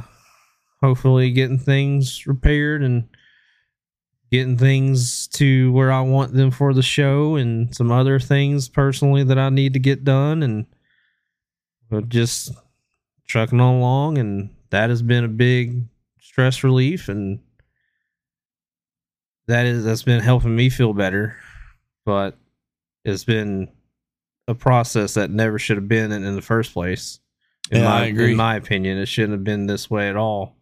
hopefully 0.82 1.32
getting 1.32 1.58
things 1.58 2.28
repaired 2.28 2.84
and 2.84 3.10
getting 4.32 4.56
things 4.56 5.28
to 5.30 5.72
where 5.72 5.92
I 5.92 6.02
want 6.02 6.34
them 6.34 6.52
for 6.52 6.76
the 6.76 6.84
show 6.84 7.38
and 7.38 7.76
some 7.76 7.92
other 7.92 8.20
things 8.20 8.70
personally 8.70 9.24
that 9.24 9.40
I 9.40 9.50
need 9.50 9.74
to 9.74 9.80
get 9.80 10.04
done 10.04 10.44
and 10.44 10.68
just 12.08 12.52
trucking 13.28 13.60
on 13.60 13.76
along 13.76 14.20
and 14.20 14.56
that 14.70 14.92
has 14.92 15.02
been 15.02 15.24
a 15.24 15.30
big 15.30 15.86
stress 16.20 16.64
relief 16.64 17.10
and 17.10 17.40
that 19.48 19.66
is 19.66 19.86
that's 19.86 20.04
been 20.04 20.22
helping 20.22 20.56
me 20.56 20.70
feel 20.70 20.94
better 20.94 21.36
but 22.06 22.38
it's 23.04 23.24
been 23.24 23.70
a 24.48 24.56
process 24.56 25.16
that 25.16 25.30
never 25.32 25.58
should 25.60 25.78
have 25.78 25.88
been 25.88 26.12
in, 26.12 26.24
in 26.24 26.36
the 26.36 26.42
first 26.42 26.74
place. 26.74 27.20
In 27.72 27.80
Yeah, 27.82 27.86
my 27.86 28.02
I 28.02 28.06
agree. 28.06 28.32
in 28.32 28.38
my 28.38 28.56
opinion 28.56 28.98
it 28.98 29.08
shouldn't 29.08 29.34
have 29.34 29.44
been 29.44 29.66
this 29.66 29.90
way 29.90 30.10
at 30.10 30.16
all. 30.16 30.56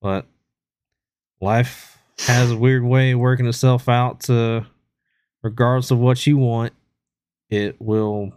But 0.00 0.26
life 1.40 1.98
has 2.26 2.50
a 2.50 2.56
weird 2.56 2.84
way 2.84 3.12
of 3.12 3.18
working 3.20 3.46
itself 3.46 3.88
out 3.88 4.20
to 4.20 4.66
regardless 5.42 5.90
of 5.90 5.98
what 5.98 6.24
you 6.26 6.36
want 6.36 6.72
it 7.50 7.80
will 7.80 8.32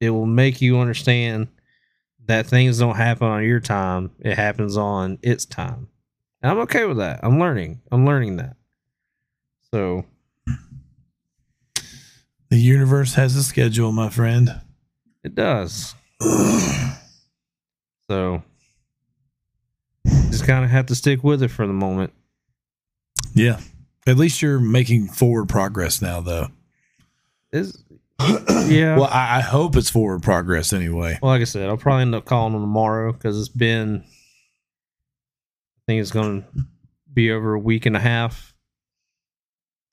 it 0.00 0.10
will 0.10 0.26
make 0.26 0.60
you 0.60 0.78
understand 0.78 1.48
that 2.26 2.46
things 2.46 2.78
don't 2.78 2.96
happen 2.96 3.26
on 3.28 3.44
your 3.44 3.60
time 3.60 4.10
it 4.20 4.36
happens 4.36 4.76
on 4.76 5.18
its 5.22 5.44
time. 5.44 5.88
And 6.42 6.50
i'm 6.50 6.58
okay 6.60 6.84
with 6.84 6.98
that. 6.98 7.20
I'm 7.22 7.38
learning. 7.38 7.80
I'm 7.92 8.04
learning 8.04 8.36
that. 8.36 8.56
So 9.72 10.04
The 12.54 12.60
universe 12.60 13.14
has 13.14 13.34
a 13.34 13.42
schedule, 13.42 13.90
my 13.90 14.10
friend. 14.10 14.60
it 15.24 15.34
does 15.34 15.96
so 18.08 18.44
just 20.06 20.46
kind 20.46 20.64
of 20.64 20.70
have 20.70 20.86
to 20.86 20.94
stick 20.94 21.24
with 21.24 21.42
it 21.42 21.48
for 21.48 21.66
the 21.66 21.72
moment 21.72 22.12
Yeah. 23.34 23.58
At 24.06 24.18
least 24.18 24.40
you're 24.40 24.60
making 24.60 25.08
forward 25.08 25.48
progress 25.48 26.00
now, 26.00 26.20
though. 26.20 26.46
is 27.52 27.82
yeah 28.20 28.98
Well, 28.98 29.10
I, 29.10 29.38
I 29.38 29.40
hope 29.40 29.74
it's 29.74 29.90
forward 29.90 30.22
progress 30.22 30.72
anyway. 30.72 31.18
Well, 31.20 31.32
like 31.32 31.40
I 31.40 31.46
said, 31.46 31.68
I'll 31.68 31.76
probably 31.76 32.02
end 32.02 32.14
up 32.14 32.24
calling 32.24 32.52
them 32.52 32.62
tomorrow 32.62 33.12
because 33.12 33.36
it's 33.36 33.48
been. 33.48 34.04
I 34.04 35.82
think 35.88 36.00
it's 36.02 36.12
going 36.12 36.42
to 36.42 36.48
be 37.12 37.32
over 37.32 37.54
a 37.54 37.58
week 37.58 37.84
and 37.84 37.96
a 37.96 38.00
half 38.00 38.54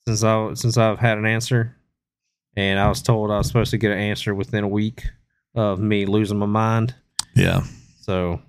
since 0.07 0.23
I 0.23 0.53
since 0.53 0.77
I've 0.77 0.99
had 0.99 1.17
an 1.17 1.25
answer, 1.25 1.75
and 2.55 2.79
I 2.79 2.87
was 2.89 3.01
told 3.01 3.31
I 3.31 3.37
was 3.37 3.47
supposed 3.47 3.71
to 3.71 3.77
get 3.77 3.91
an 3.91 3.99
answer 3.99 4.33
within 4.35 4.63
a 4.63 4.67
week 4.67 5.03
of 5.55 5.79
me 5.79 6.05
losing 6.05 6.37
my 6.39 6.45
mind. 6.45 6.95
Yeah. 7.35 7.63
So 8.01 8.41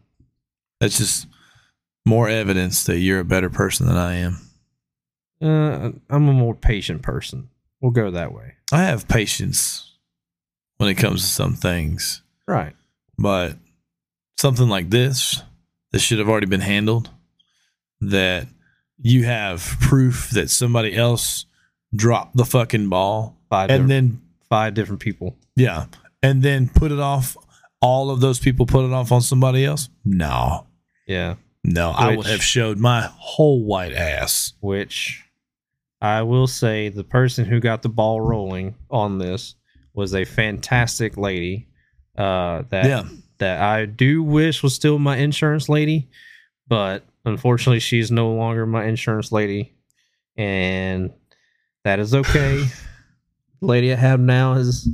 That's 0.80 0.98
just 0.98 1.26
more 2.04 2.28
evidence 2.28 2.84
that 2.84 2.98
you're 2.98 3.20
a 3.20 3.24
better 3.24 3.50
person 3.50 3.86
than 3.86 3.96
I 3.96 4.14
am. 4.16 4.38
uh, 5.40 5.90
I'm 6.10 6.28
a 6.28 6.32
more 6.32 6.54
patient 6.54 7.02
person. 7.02 7.48
We'll 7.80 7.92
go 7.92 8.10
that 8.10 8.32
way. 8.32 8.54
I 8.72 8.84
have 8.84 9.06
patience 9.08 9.96
when 10.78 10.88
it 10.88 10.94
comes 10.94 11.20
to 11.22 11.26
some 11.28 11.54
things, 11.54 12.22
Right. 12.46 12.74
but 13.18 13.56
something 14.38 14.68
like 14.68 14.90
this, 14.90 15.42
this 15.92 16.02
should 16.02 16.18
have 16.18 16.28
already 16.28 16.46
been 16.46 16.60
handled. 16.60 17.10
That 18.00 18.48
you 18.98 19.24
have 19.24 19.60
proof 19.80 20.30
that 20.30 20.50
somebody 20.50 20.96
else 20.96 21.46
dropped 21.94 22.36
the 22.36 22.44
fucking 22.44 22.88
ball, 22.88 23.36
Five 23.52 23.68
and 23.70 23.90
then 23.90 24.22
five 24.48 24.72
different 24.72 25.00
people. 25.02 25.36
yeah, 25.56 25.84
and 26.22 26.42
then 26.42 26.70
put 26.70 26.90
it 26.90 26.98
off. 26.98 27.36
All 27.82 28.08
of 28.10 28.20
those 28.20 28.38
people 28.40 28.64
put 28.64 28.86
it 28.86 28.92
off 28.92 29.12
on 29.12 29.20
somebody 29.20 29.62
else. 29.66 29.90
No, 30.06 30.66
Yeah. 31.06 31.34
no, 31.62 31.90
I 31.90 32.16
would 32.16 32.24
have 32.26 32.42
showed 32.42 32.78
my 32.78 33.10
whole 33.14 33.62
white 33.62 33.92
ass. 33.92 34.54
which 34.60 35.22
I 36.00 36.22
will 36.22 36.46
say 36.46 36.88
the 36.88 37.04
person 37.04 37.44
who 37.44 37.60
got 37.60 37.82
the 37.82 37.88
ball 37.90 38.20
rolling 38.22 38.74
on 38.90 39.18
this 39.18 39.54
was 39.92 40.14
a 40.14 40.24
fantastic 40.24 41.18
lady. 41.18 41.68
Uh, 42.16 42.62
that 42.70 42.86
Yeah, 42.86 43.02
that 43.36 43.60
I 43.60 43.84
do 43.84 44.22
wish 44.22 44.62
was 44.62 44.74
still 44.74 44.98
my 44.98 45.16
insurance 45.18 45.68
lady, 45.68 46.08
but 46.68 47.04
unfortunately 47.26 47.80
she's 47.80 48.10
no 48.10 48.32
longer 48.32 48.64
my 48.64 48.84
insurance 48.86 49.30
lady, 49.30 49.74
and 50.38 51.12
that 51.84 51.98
is 51.98 52.14
okay. 52.14 52.64
the 53.62 53.68
lady 53.68 53.92
I 53.92 53.96
have 53.96 54.18
now 54.18 54.54
has 54.54 54.88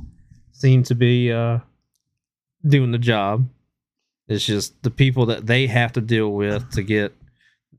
seemed 0.53 0.85
to 0.87 0.95
be 0.95 1.33
uh, 1.33 1.61
doing 2.67 2.93
the 2.93 2.99
job. 2.99 3.49
It's 4.29 4.45
just 4.45 4.83
the 4.83 4.91
people 4.91 5.27
that 5.27 5.47
they 5.47 5.67
have 5.67 5.95
to 5.95 6.03
deal 6.03 6.31
with 6.35 6.71
to 6.73 6.83
get 6.83 7.17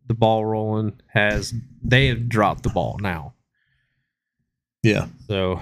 the 0.08 0.16
ball 0.16 0.44
rolling 0.44 1.00
has 1.14 1.54
they 1.84 2.08
have 2.08 2.28
dropped 2.28 2.64
the 2.64 2.70
ball 2.70 2.98
now. 3.00 3.36
yeah. 4.82 5.06
So 5.28 5.62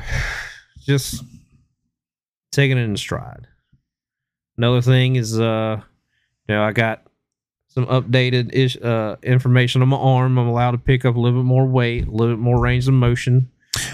just 0.86 1.22
taking 2.54 2.78
it 2.78 2.84
in 2.84 2.96
stride. 2.96 3.48
Another 4.58 4.82
thing 4.82 5.18
is 5.18 5.38
uh 5.38 5.82
you 6.48 6.56
know, 6.56 6.64
I 6.64 6.72
got 6.72 7.06
some 7.68 7.86
updated 7.88 8.56
ish 8.56 8.78
uh 8.82 9.18
information 9.24 9.82
on 9.82 9.90
my 9.90 9.98
arm. 9.98 10.38
I'm 10.38 10.48
allowed 10.48 10.72
to 10.72 10.78
pick 10.78 11.04
up 11.04 11.18
a 11.18 11.20
little 11.20 11.42
bit 11.42 11.46
more 11.46 11.66
weight, 11.66 12.08
a 12.08 12.12
little 12.12 12.38
bit 12.38 12.42
more 12.42 12.62
range 12.62 12.88
of 12.88 12.94
motion. 12.94 13.52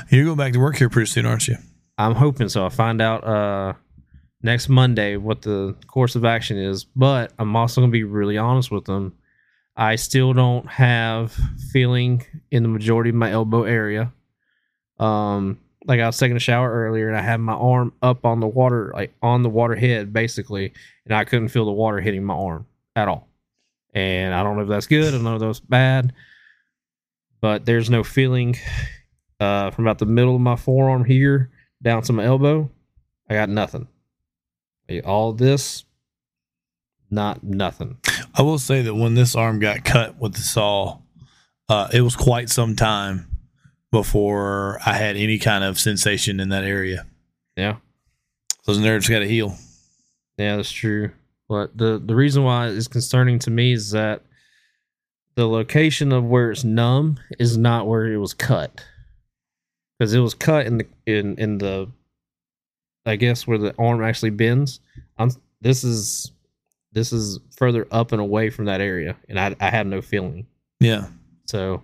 You're 0.10 0.26
going 0.26 0.38
back 0.38 0.54
to 0.54 0.60
work 0.60 0.78
here 0.78 0.90
pretty 0.90 1.08
soon, 1.08 1.26
aren't 1.26 1.48
you? 1.48 1.58
I'm 1.98 2.16
hoping 2.16 2.50
so. 2.50 2.64
I'll 2.64 2.70
find 2.70 3.02
out 3.02 3.24
uh 3.24 3.74
next 4.42 4.70
Monday 4.70 5.16
what 5.18 5.42
the 5.42 5.76
course 5.88 6.16
of 6.16 6.26
action 6.26 6.58
is, 6.58 6.84
but 6.84 7.32
I'm 7.40 7.56
also 7.56 7.82
gonna 7.82 7.92
be 7.92 8.04
really 8.04 8.38
honest 8.38 8.72
with 8.72 8.86
them. 8.86 9.14
I 9.76 9.96
still 9.96 10.34
don't 10.34 10.68
have 10.70 11.36
feeling 11.72 12.24
in 12.52 12.64
the 12.64 12.70
majority 12.70 13.10
of 13.10 13.16
my 13.16 13.32
elbow 13.32 13.64
area. 13.64 14.14
Um, 15.00 15.60
like 15.86 16.00
I 16.00 16.06
was 16.06 16.18
taking 16.18 16.38
a 16.38 16.40
shower 16.40 16.72
earlier 16.72 17.08
and 17.08 17.18
I 17.18 17.22
had 17.22 17.40
my 17.40 17.54
arm 17.54 17.94
up 18.02 18.26
on 18.26 18.40
the 18.40 18.48
water, 18.48 18.92
like 18.94 19.14
on 19.22 19.42
the 19.42 19.50
water 19.50 19.76
head, 19.76 20.14
basically, 20.14 20.74
and 21.06 21.16
I 21.16 21.24
couldn't 21.24 21.50
feel 21.50 21.66
the 21.66 21.72
water 21.72 22.00
hitting 22.00 22.24
my 22.24 22.36
arm 22.36 22.68
at 22.96 23.08
all. 23.08 23.28
And 23.94 24.34
I 24.34 24.44
don't 24.44 24.56
know 24.56 24.64
if 24.64 24.70
that's 24.70 24.88
good. 24.88 25.08
I 25.08 25.12
don't 25.12 25.24
know 25.24 25.36
if 25.36 25.42
that's 25.42 25.60
bad, 25.60 26.14
but 27.42 27.66
there's 27.66 27.90
no 27.90 28.04
feeling 28.04 28.56
uh, 29.44 29.72
from 29.72 29.86
about 29.86 30.00
the 30.00 30.06
middle 30.06 30.36
of 30.36 30.42
my 30.42 30.56
forearm 30.56 31.04
here 31.04 31.52
down 31.82 32.02
to 32.04 32.14
my 32.14 32.24
elbow. 32.24 32.72
I 33.30 33.34
got 33.34 33.50
nothing. 33.50 33.88
All 35.06 35.34
this, 35.34 35.84
not 37.10 37.44
nothing. 37.44 37.98
I 38.34 38.42
will 38.42 38.60
say 38.60 38.82
that 38.82 38.96
when 38.96 39.16
this 39.16 39.36
arm 39.36 39.60
got 39.60 39.84
cut 39.84 40.18
with 40.20 40.34
the 40.34 40.42
saw, 40.42 41.00
uh, 41.68 41.90
it 41.94 42.02
was 42.02 42.16
quite 42.16 42.50
some 42.50 42.76
time 42.76 43.28
before 43.92 44.80
I 44.86 44.94
had 44.94 45.18
any 45.18 45.40
kind 45.40 45.64
of 45.64 45.80
sensation 45.80 46.40
in 46.40 46.50
that 46.50 46.64
area. 46.64 47.06
Yeah. 47.56 47.78
Those 48.66 48.80
nerves 48.80 49.10
got 49.10 49.20
to 49.20 49.28
heal. 49.28 49.56
Yeah, 50.38 50.56
that's 50.56 50.72
true. 50.72 51.12
But 51.50 51.78
the 51.78 52.02
the 52.04 52.16
reason 52.16 52.44
why 52.44 52.68
it's 52.68 52.88
concerning 52.88 53.40
to 53.40 53.52
me 53.52 53.74
is 53.74 53.92
that 53.92 54.24
the 55.36 55.48
location 55.48 56.12
of 56.12 56.24
where 56.24 56.52
it's 56.52 56.64
numb 56.64 57.20
is 57.40 57.58
not 57.58 57.88
where 57.88 58.08
it 58.08 58.18
was 58.18 58.34
cut. 58.34 58.84
Because 60.04 60.14
it 60.14 60.20
was 60.20 60.34
cut 60.34 60.66
in 60.66 60.80
the 60.80 60.88
in 61.06 61.38
in 61.38 61.60
the 61.60 61.90
I 63.06 63.16
guess 63.16 63.48
where 63.48 63.58
the 63.58 63.74
arm 63.80 64.04
actually 64.04 64.32
bends. 64.32 64.82
I'm 65.18 65.32
this 65.62 65.86
is 65.86 66.34
this 66.92 67.14
is 67.14 67.40
further 67.56 67.88
up 67.90 68.12
and 68.12 68.20
away 68.20 68.50
from 68.50 68.66
that 68.66 68.82
area, 68.82 69.16
and 69.30 69.40
I 69.40 69.56
I 69.62 69.70
have 69.70 69.88
no 69.88 70.02
feeling. 70.02 70.46
Yeah. 70.82 71.08
So, 71.46 71.84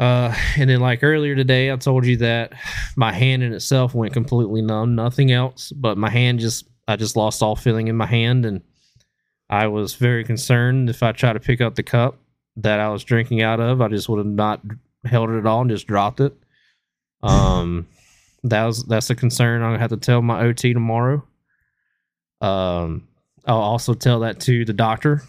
uh, 0.00 0.34
and 0.56 0.68
then 0.68 0.80
like 0.80 1.04
earlier 1.04 1.36
today, 1.36 1.70
I 1.70 1.76
told 1.76 2.04
you 2.04 2.16
that 2.16 2.52
my 2.96 3.12
hand 3.12 3.44
in 3.44 3.52
itself 3.52 3.94
went 3.94 4.12
completely 4.12 4.60
numb, 4.60 4.96
nothing 4.96 5.30
else, 5.30 5.70
but 5.70 5.96
my 5.96 6.10
hand 6.10 6.40
just, 6.40 6.68
I 6.88 6.96
just 6.96 7.14
lost 7.14 7.44
all 7.44 7.54
feeling 7.54 7.86
in 7.86 7.96
my 7.96 8.06
hand. 8.06 8.44
And 8.44 8.62
I 9.50 9.68
was 9.68 9.94
very 9.94 10.24
concerned 10.24 10.90
if 10.90 11.02
I 11.02 11.12
tried 11.12 11.34
to 11.34 11.40
pick 11.40 11.60
up 11.60 11.76
the 11.76 11.84
cup 11.84 12.18
that 12.56 12.80
I 12.80 12.88
was 12.88 13.04
drinking 13.04 13.42
out 13.42 13.60
of, 13.60 13.80
I 13.80 13.86
just 13.86 14.08
would 14.08 14.18
have 14.18 14.26
not 14.26 14.60
held 15.04 15.30
it 15.30 15.38
at 15.38 15.46
all 15.46 15.60
and 15.60 15.70
just 15.70 15.86
dropped 15.86 16.18
it. 16.20 16.34
Um, 17.22 17.86
that 18.44 18.64
was, 18.64 18.84
that's 18.84 19.10
a 19.10 19.14
concern. 19.14 19.62
I'm 19.62 19.68
gonna 19.70 19.78
have 19.80 19.90
to 19.90 19.96
tell 19.96 20.22
my 20.22 20.40
OT 20.42 20.72
tomorrow. 20.72 21.24
Um, 22.40 23.08
I'll 23.46 23.56
also 23.58 23.94
tell 23.94 24.20
that 24.20 24.40
to 24.40 24.64
the 24.64 24.72
doctor. 24.72 25.22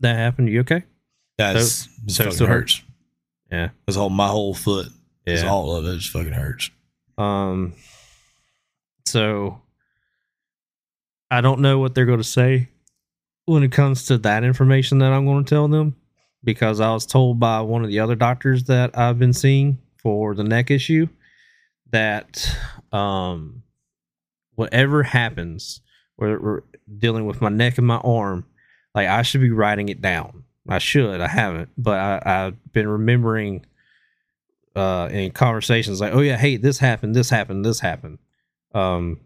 That 0.00 0.16
happened. 0.16 0.48
You 0.48 0.60
okay? 0.60 0.82
That's 1.38 1.88
So- 2.08 2.24
so 2.24 2.30
still 2.30 2.46
hurts. 2.46 2.82
Yeah. 3.50 3.70
This 3.86 3.96
whole 3.96 4.10
my 4.10 4.28
whole 4.28 4.54
foot. 4.54 4.88
It's 5.24 5.42
Yeah. 5.42 5.48
all 5.50 5.74
of 5.76 5.84
it 5.86 5.98
just 5.98 6.10
fucking 6.10 6.32
hurts. 6.32 6.70
Um, 7.18 7.74
so 9.06 9.60
I 11.30 11.40
don't 11.40 11.60
know 11.60 11.78
what 11.78 11.94
they're 11.94 12.06
going 12.06 12.18
to 12.20 12.24
say 12.24 12.68
when 13.44 13.62
it 13.62 13.72
comes 13.72 14.04
to 14.06 14.18
that 14.18 14.44
information 14.44 14.98
that 14.98 15.12
I'm 15.12 15.24
going 15.26 15.44
to 15.44 15.48
tell 15.48 15.68
them 15.68 15.96
because 16.44 16.80
I 16.80 16.92
was 16.92 17.06
told 17.06 17.40
by 17.40 17.60
one 17.60 17.82
of 17.84 17.90
the 17.90 18.00
other 18.00 18.14
doctors 18.16 18.64
that 18.64 18.96
I've 18.98 19.18
been 19.18 19.32
seeing 19.32 19.78
for 20.06 20.36
the 20.36 20.44
neck 20.44 20.70
issue 20.70 21.08
that 21.90 22.56
um 22.92 23.64
whatever 24.54 25.02
happens 25.02 25.80
where 26.14 26.38
we're 26.38 26.60
dealing 26.96 27.26
with 27.26 27.40
my 27.40 27.48
neck 27.48 27.76
and 27.76 27.88
my 27.88 27.96
arm 27.96 28.46
like 28.94 29.08
I 29.08 29.22
should 29.22 29.40
be 29.40 29.50
writing 29.50 29.88
it 29.88 30.00
down. 30.00 30.44
I 30.68 30.78
should. 30.78 31.20
I 31.20 31.26
haven't, 31.26 31.70
but 31.76 31.98
I, 31.98 32.22
I've 32.24 32.72
been 32.72 32.86
remembering 32.86 33.66
uh 34.76 35.08
in 35.10 35.32
conversations 35.32 36.00
like, 36.00 36.14
oh 36.14 36.20
yeah, 36.20 36.36
hey, 36.36 36.56
this 36.56 36.78
happened, 36.78 37.16
this 37.16 37.30
happened, 37.30 37.64
this 37.64 37.80
happened. 37.80 38.18
Um 38.74 39.18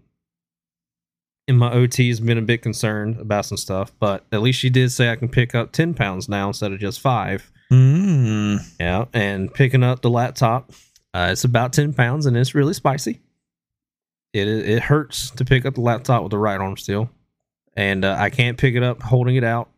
and 1.47 1.59
my 1.59 1.71
OT 1.75 2.09
has 2.09 2.21
been 2.21 2.39
a 2.39 2.43
bit 2.43 2.63
concerned 2.63 3.21
about 3.21 3.45
some 3.45 3.59
stuff, 3.59 3.93
but 4.01 4.25
at 4.33 4.41
least 4.41 4.59
she 4.59 4.71
did 4.71 4.91
say 4.93 5.11
I 5.11 5.17
can 5.17 5.29
pick 5.29 5.55
up 5.55 5.73
ten 5.73 5.93
pounds 5.93 6.27
now 6.27 6.47
instead 6.47 6.73
of 6.73 6.81
just 6.81 7.01
five. 7.01 7.53
Mm. 7.71 8.61
Yeah, 8.81 9.05
and 9.13 9.53
picking 9.53 9.83
up 9.83 10.03
the 10.03 10.11
laptop, 10.11 10.73
uh, 11.15 11.29
it's 11.31 11.45
about 11.45 11.73
ten 11.73 11.93
pounds 11.93 12.27
and 12.27 12.37
it's 12.37 12.55
really 12.55 12.75
spicy. 12.75 13.21
It 14.33 14.49
it 14.49 14.83
hurts 14.83 15.31
to 15.33 15.45
pick 15.45 15.65
up 15.65 15.75
the 15.75 15.81
laptop 15.81 16.23
with 16.23 16.31
the 16.31 16.39
right 16.39 16.61
arm 16.61 16.77
still, 16.77 17.11
and 17.77 18.05
uh, 18.05 18.17
I 18.19 18.31
can't 18.31 18.59
pick 18.59 18.75
it 18.75 18.83
up 18.83 19.03
holding 19.03 19.37
it 19.37 19.45
out. 19.45 19.71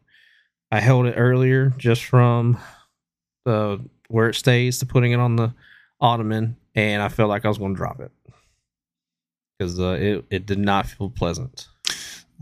I 0.70 0.80
held 0.80 1.06
it 1.06 1.14
earlier 1.16 1.70
just 1.76 2.04
from 2.04 2.58
the 3.44 3.80
where 4.08 4.28
it 4.28 4.34
stays 4.34 4.78
to 4.78 4.86
putting 4.86 5.12
it 5.12 5.20
on 5.20 5.36
the 5.36 5.54
ottoman, 6.00 6.56
and 6.74 7.02
I 7.02 7.08
felt 7.08 7.28
like 7.28 7.44
I 7.44 7.48
was 7.48 7.58
going 7.58 7.74
to 7.74 7.78
drop 7.78 8.00
it 8.00 8.10
because 9.58 9.78
uh, 9.78 9.98
it 10.00 10.24
it 10.30 10.46
did 10.46 10.58
not 10.58 10.86
feel 10.86 11.10
pleasant. 11.10 11.68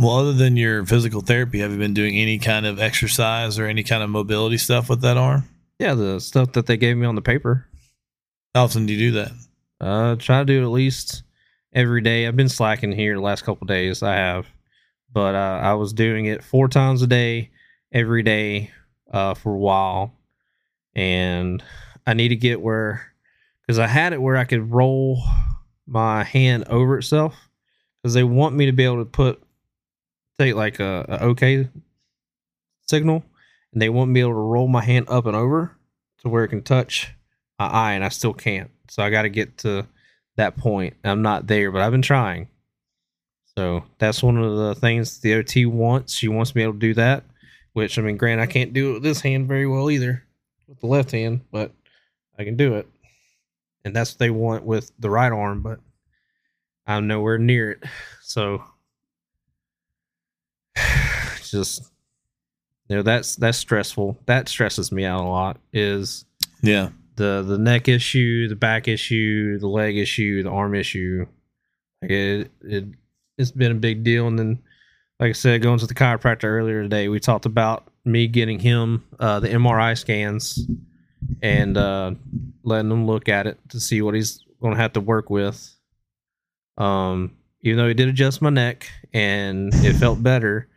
Well, 0.01 0.16
other 0.16 0.32
than 0.32 0.57
your 0.57 0.86
physical 0.86 1.20
therapy, 1.20 1.59
have 1.59 1.72
you 1.72 1.76
been 1.76 1.92
doing 1.92 2.16
any 2.16 2.38
kind 2.38 2.64
of 2.64 2.80
exercise 2.80 3.59
or 3.59 3.66
any 3.66 3.82
kind 3.82 4.03
of 4.03 4.09
mobility 4.09 4.57
stuff 4.57 4.88
with 4.88 5.03
that 5.03 5.18
arm? 5.18 5.46
Yeah, 5.78 5.92
the 5.92 6.20
stuff 6.20 6.53
that 6.53 6.64
they 6.64 6.78
gave 6.78 6.96
me 6.96 7.05
on 7.05 7.16
the 7.16 7.20
paper. 7.20 7.66
How 8.55 8.64
often 8.64 8.86
do 8.86 8.94
you 8.94 9.11
do 9.11 9.18
that? 9.18 9.32
Uh, 9.78 10.16
try 10.16 10.38
to 10.38 10.46
do 10.46 10.62
it 10.62 10.64
at 10.64 10.70
least 10.70 11.22
every 11.74 12.01
day. 12.01 12.26
I've 12.26 12.34
been 12.34 12.48
slacking 12.48 12.92
here 12.92 13.14
the 13.14 13.20
last 13.20 13.44
couple 13.44 13.66
days. 13.66 14.03
I 14.03 14.14
have, 14.14 14.46
but 15.12 15.34
uh, 15.34 15.61
I 15.62 15.74
was 15.74 15.92
doing 15.92 16.24
it 16.24 16.42
four 16.42 16.66
times 16.66 17.03
a 17.03 17.07
day, 17.07 17.51
every 17.92 18.22
day, 18.22 18.70
uh, 19.12 19.34
for 19.34 19.53
a 19.53 19.59
while, 19.59 20.14
and 20.94 21.62
I 22.07 22.14
need 22.14 22.28
to 22.28 22.36
get 22.36 22.62
where, 22.62 23.12
because 23.66 23.78
I 23.78 23.86
had 23.86 24.14
it 24.14 24.22
where 24.22 24.38
I 24.38 24.44
could 24.44 24.72
roll 24.72 25.22
my 25.86 26.24
hand 26.24 26.64
over 26.68 26.96
itself, 26.96 27.51
because 28.03 28.14
they 28.14 28.24
want 28.24 28.57
me 28.57 28.64
to 28.64 28.72
be 28.72 28.86
able 28.86 29.05
to 29.05 29.05
put, 29.05 29.42
like 30.41 30.80
a, 30.80 31.05
a 31.09 31.24
OK 31.24 31.68
signal, 32.86 33.24
and 33.72 33.80
they 33.80 33.88
won't 33.88 34.12
be 34.12 34.20
able 34.20 34.30
to 34.30 34.34
roll 34.34 34.68
my 34.68 34.82
hand 34.84 35.07
up 35.09 35.26
and 35.26 35.36
over 35.36 35.76
to 36.18 36.28
where 36.28 36.45
it 36.45 36.49
can 36.49 36.62
touch 36.62 37.12
my 37.59 37.66
eye, 37.66 37.93
and 37.93 38.05
I 38.05 38.09
still 38.09 38.34
can't. 38.34 38.70
So 38.88 39.03
I 39.03 39.11
got 39.11 39.22
to 39.22 39.28
get 39.28 39.59
to 39.59 39.86
that 40.36 40.57
point. 40.57 40.97
I'm 41.05 41.22
not 41.22 41.47
there, 41.47 41.70
but 41.70 41.82
I've 41.82 41.93
been 41.93 42.03
trying. 42.03 42.49
So 43.57 43.84
that's 43.99 44.22
one 44.22 44.36
of 44.36 44.57
the 44.57 44.74
things 44.74 45.18
the 45.18 45.34
OT 45.34 45.66
wants. 45.66 46.14
She 46.14 46.28
wants 46.28 46.55
me 46.55 46.62
able 46.62 46.74
to 46.74 46.78
do 46.78 46.95
that, 46.95 47.24
which 47.72 47.99
I 47.99 48.03
mean, 48.03 48.16
grant 48.16 48.41
I 48.41 48.47
can't 48.47 48.72
do 48.72 48.91
it 48.91 48.93
with 48.95 49.03
this 49.03 49.20
hand 49.20 49.49
very 49.49 49.66
well 49.66 49.91
either, 49.91 50.24
with 50.66 50.80
the 50.80 50.86
left 50.86 51.11
hand, 51.11 51.43
but 51.51 51.72
I 52.38 52.45
can 52.45 52.57
do 52.57 52.74
it. 52.74 52.88
And 53.84 53.95
that's 53.95 54.12
what 54.12 54.18
they 54.18 54.30
want 54.30 54.64
with 54.64 54.93
the 54.99 55.11
right 55.11 55.32
arm, 55.32 55.62
but 55.62 55.80
I'm 56.86 57.07
nowhere 57.07 57.38
near 57.38 57.72
it. 57.72 57.84
So 58.22 58.62
just 61.44 61.90
you 62.88 62.96
know 62.96 63.02
that's 63.02 63.36
that's 63.36 63.58
stressful. 63.58 64.18
That 64.26 64.48
stresses 64.48 64.90
me 64.92 65.04
out 65.04 65.24
a 65.24 65.28
lot. 65.28 65.58
Is 65.72 66.24
Yeah. 66.62 66.90
the 67.16 67.42
the 67.46 67.58
neck 67.58 67.88
issue, 67.88 68.48
the 68.48 68.56
back 68.56 68.88
issue, 68.88 69.58
the 69.58 69.68
leg 69.68 69.96
issue, 69.96 70.42
the 70.42 70.50
arm 70.50 70.74
issue. 70.74 71.26
Like 72.02 72.10
it, 72.10 72.50
it 72.62 72.84
it's 73.38 73.50
been 73.50 73.72
a 73.72 73.76
big 73.76 74.04
deal. 74.04 74.26
And 74.26 74.38
then, 74.38 74.58
like 75.18 75.30
I 75.30 75.32
said, 75.32 75.62
going 75.62 75.78
to 75.78 75.86
the 75.86 75.94
chiropractor 75.94 76.44
earlier 76.44 76.82
today, 76.82 77.08
we 77.08 77.20
talked 77.20 77.46
about 77.46 77.86
me 78.04 78.26
getting 78.26 78.58
him 78.58 79.04
uh, 79.18 79.40
the 79.40 79.48
MRI 79.48 79.96
scans 79.96 80.66
and 81.42 81.76
uh, 81.76 82.12
letting 82.62 82.90
him 82.90 83.06
look 83.06 83.28
at 83.28 83.46
it 83.46 83.58
to 83.68 83.78
see 83.80 84.00
what 84.02 84.14
he's 84.14 84.42
going 84.60 84.74
to 84.74 84.80
have 84.80 84.94
to 84.94 85.00
work 85.00 85.28
with. 85.30 85.74
Um, 86.78 87.36
even 87.62 87.76
though 87.78 87.88
he 87.88 87.94
did 87.94 88.08
adjust 88.08 88.40
my 88.40 88.48
neck 88.50 88.90
and 89.12 89.72
it 89.74 89.94
felt 89.94 90.22
better, 90.22 90.68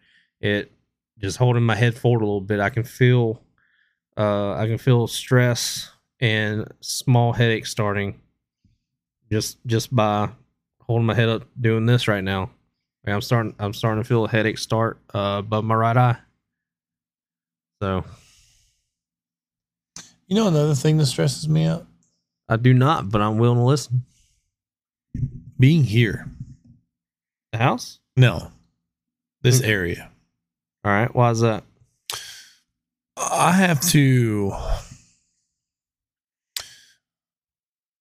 it 0.42 0.72
just 1.20 1.38
holding 1.38 1.64
my 1.64 1.76
head 1.76 1.96
forward 1.96 2.22
a 2.22 2.26
little 2.26 2.42
bit. 2.42 2.60
I 2.60 2.70
can 2.70 2.84
feel, 2.84 3.42
uh, 4.18 4.54
I 4.54 4.68
can 4.68 4.78
feel 4.78 5.08
stress 5.08 5.90
and 6.20 6.68
small 6.82 7.34
headache 7.34 7.66
starting 7.66 8.20
just 9.32 9.58
just 9.66 9.94
by 9.94 10.30
holding 10.82 11.06
my 11.06 11.14
head 11.14 11.30
up 11.30 11.44
doing 11.60 11.86
this 11.86 12.08
right 12.08 12.24
now. 12.24 12.52
I'm 13.06 13.22
starting 13.22 13.56
I'm 13.60 13.74
starting 13.74 14.04
to 14.04 14.08
feel 14.08 14.26
a 14.26 14.30
headache 14.30 14.58
start 14.58 15.00
uh, 15.14 15.38
above 15.40 15.64
my 15.66 15.76
right 15.76 15.98
eye. 15.98 16.18
So 17.82 18.06
You 20.28 20.36
know 20.36 20.48
another 20.48 20.76
thing 20.76 20.98
that 20.98 21.08
stresses 21.08 21.50
me 21.50 21.66
out? 21.66 21.86
I 22.48 22.56
do 22.58 22.74
not, 22.74 23.10
but 23.10 23.22
I'm 23.22 23.38
willing 23.38 23.58
to 23.58 23.64
listen. 23.64 24.06
Being 25.60 25.84
here. 25.84 26.30
The 27.52 27.58
house? 27.58 28.00
No. 28.16 28.52
This 29.42 29.62
Mm. 29.62 29.68
area. 29.68 30.12
All 30.86 30.92
right. 30.92 31.14
Why 31.14 31.32
is 31.32 31.40
that? 31.42 31.64
I 33.18 33.52
have 33.54 33.80
to 33.90 34.54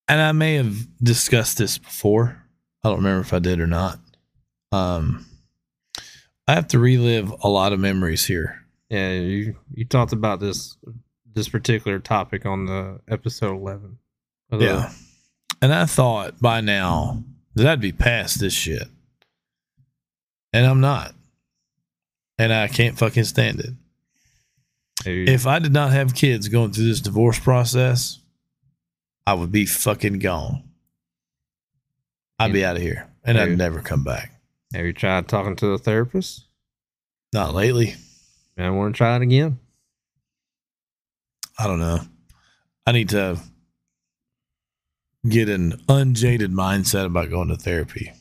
and 0.09 0.21
I 0.21 0.33
may 0.33 0.55
have 0.55 0.75
discussed 1.03 1.59
this 1.59 1.79
before. 1.79 2.43
I 2.83 2.89
don't 2.89 2.99
remember 2.99 3.21
if 3.21 3.33
I 3.33 3.39
did 3.39 3.61
or 3.61 3.67
not. 3.67 3.99
Um, 4.73 5.27
I 6.49 6.55
have 6.55 6.69
to 6.69 6.79
relive 6.79 7.33
a 7.43 7.49
lot 7.49 7.73
of 7.73 7.81
memories 7.81 8.25
here. 8.27 8.59
Yeah, 8.91 9.13
you 9.13 9.57
you 9.73 9.85
talked 9.85 10.13
about 10.13 10.41
this 10.41 10.77
this 11.35 11.49
particular 11.49 11.99
topic 11.99 12.45
on 12.45 12.67
the 12.67 13.01
episode 13.09 13.55
eleven. 13.57 13.99
Yeah. 14.51 14.93
And 15.63 15.73
I 15.73 15.87
thought 15.87 16.41
by 16.41 16.61
now 16.61 17.23
that 17.55 17.67
I'd 17.67 17.81
be 17.81 17.93
past 17.93 18.41
this 18.41 18.53
shit. 18.53 18.89
And 20.53 20.67
I'm 20.67 20.81
not. 20.81 21.15
And 22.39 22.53
I 22.53 22.69
can't 22.69 22.99
fucking 22.99 23.25
stand 23.25 23.61
it. 23.61 23.71
Dude, 25.05 25.29
If 25.29 25.47
I 25.47 25.59
did 25.59 25.73
not 25.73 25.93
have 25.93 26.15
kids 26.15 26.49
going 26.49 26.73
through 26.73 26.87
this 26.87 27.01
divorce 27.01 27.39
process, 27.39 28.19
I 29.27 29.35
would 29.35 29.53
be 29.53 29.67
fucking 29.67 30.19
gone. 30.19 30.65
I'd 32.39 32.53
be 32.53 32.65
out 32.65 32.77
of 32.77 32.83
here 32.83 33.09
and 33.25 33.39
I'd 33.39 33.57
never 33.57 33.81
come 33.81 34.03
back. 34.03 34.33
have 34.75 34.85
you 34.85 34.93
tried 34.93 35.29
talking 35.29 35.55
to 35.57 35.73
a 35.73 35.79
therapist? 35.79 36.47
Not 37.33 37.55
lately. 37.55 37.95
I 38.59 38.69
want 38.71 38.95
to 38.95 38.99
try 38.99 39.17
it 39.17 39.23
again. 39.23 39.59
I 41.59 41.67
don't 41.67 41.79
know. 41.79 42.01
I 42.87 42.93
need 42.93 43.11
to 43.11 43.39
get 45.29 45.49
an 45.49 45.81
unjaded 45.89 46.51
mindset 46.51 47.07
about 47.07 47.31
going 47.31 47.49
to 47.49 47.57
therapy. 47.57 48.13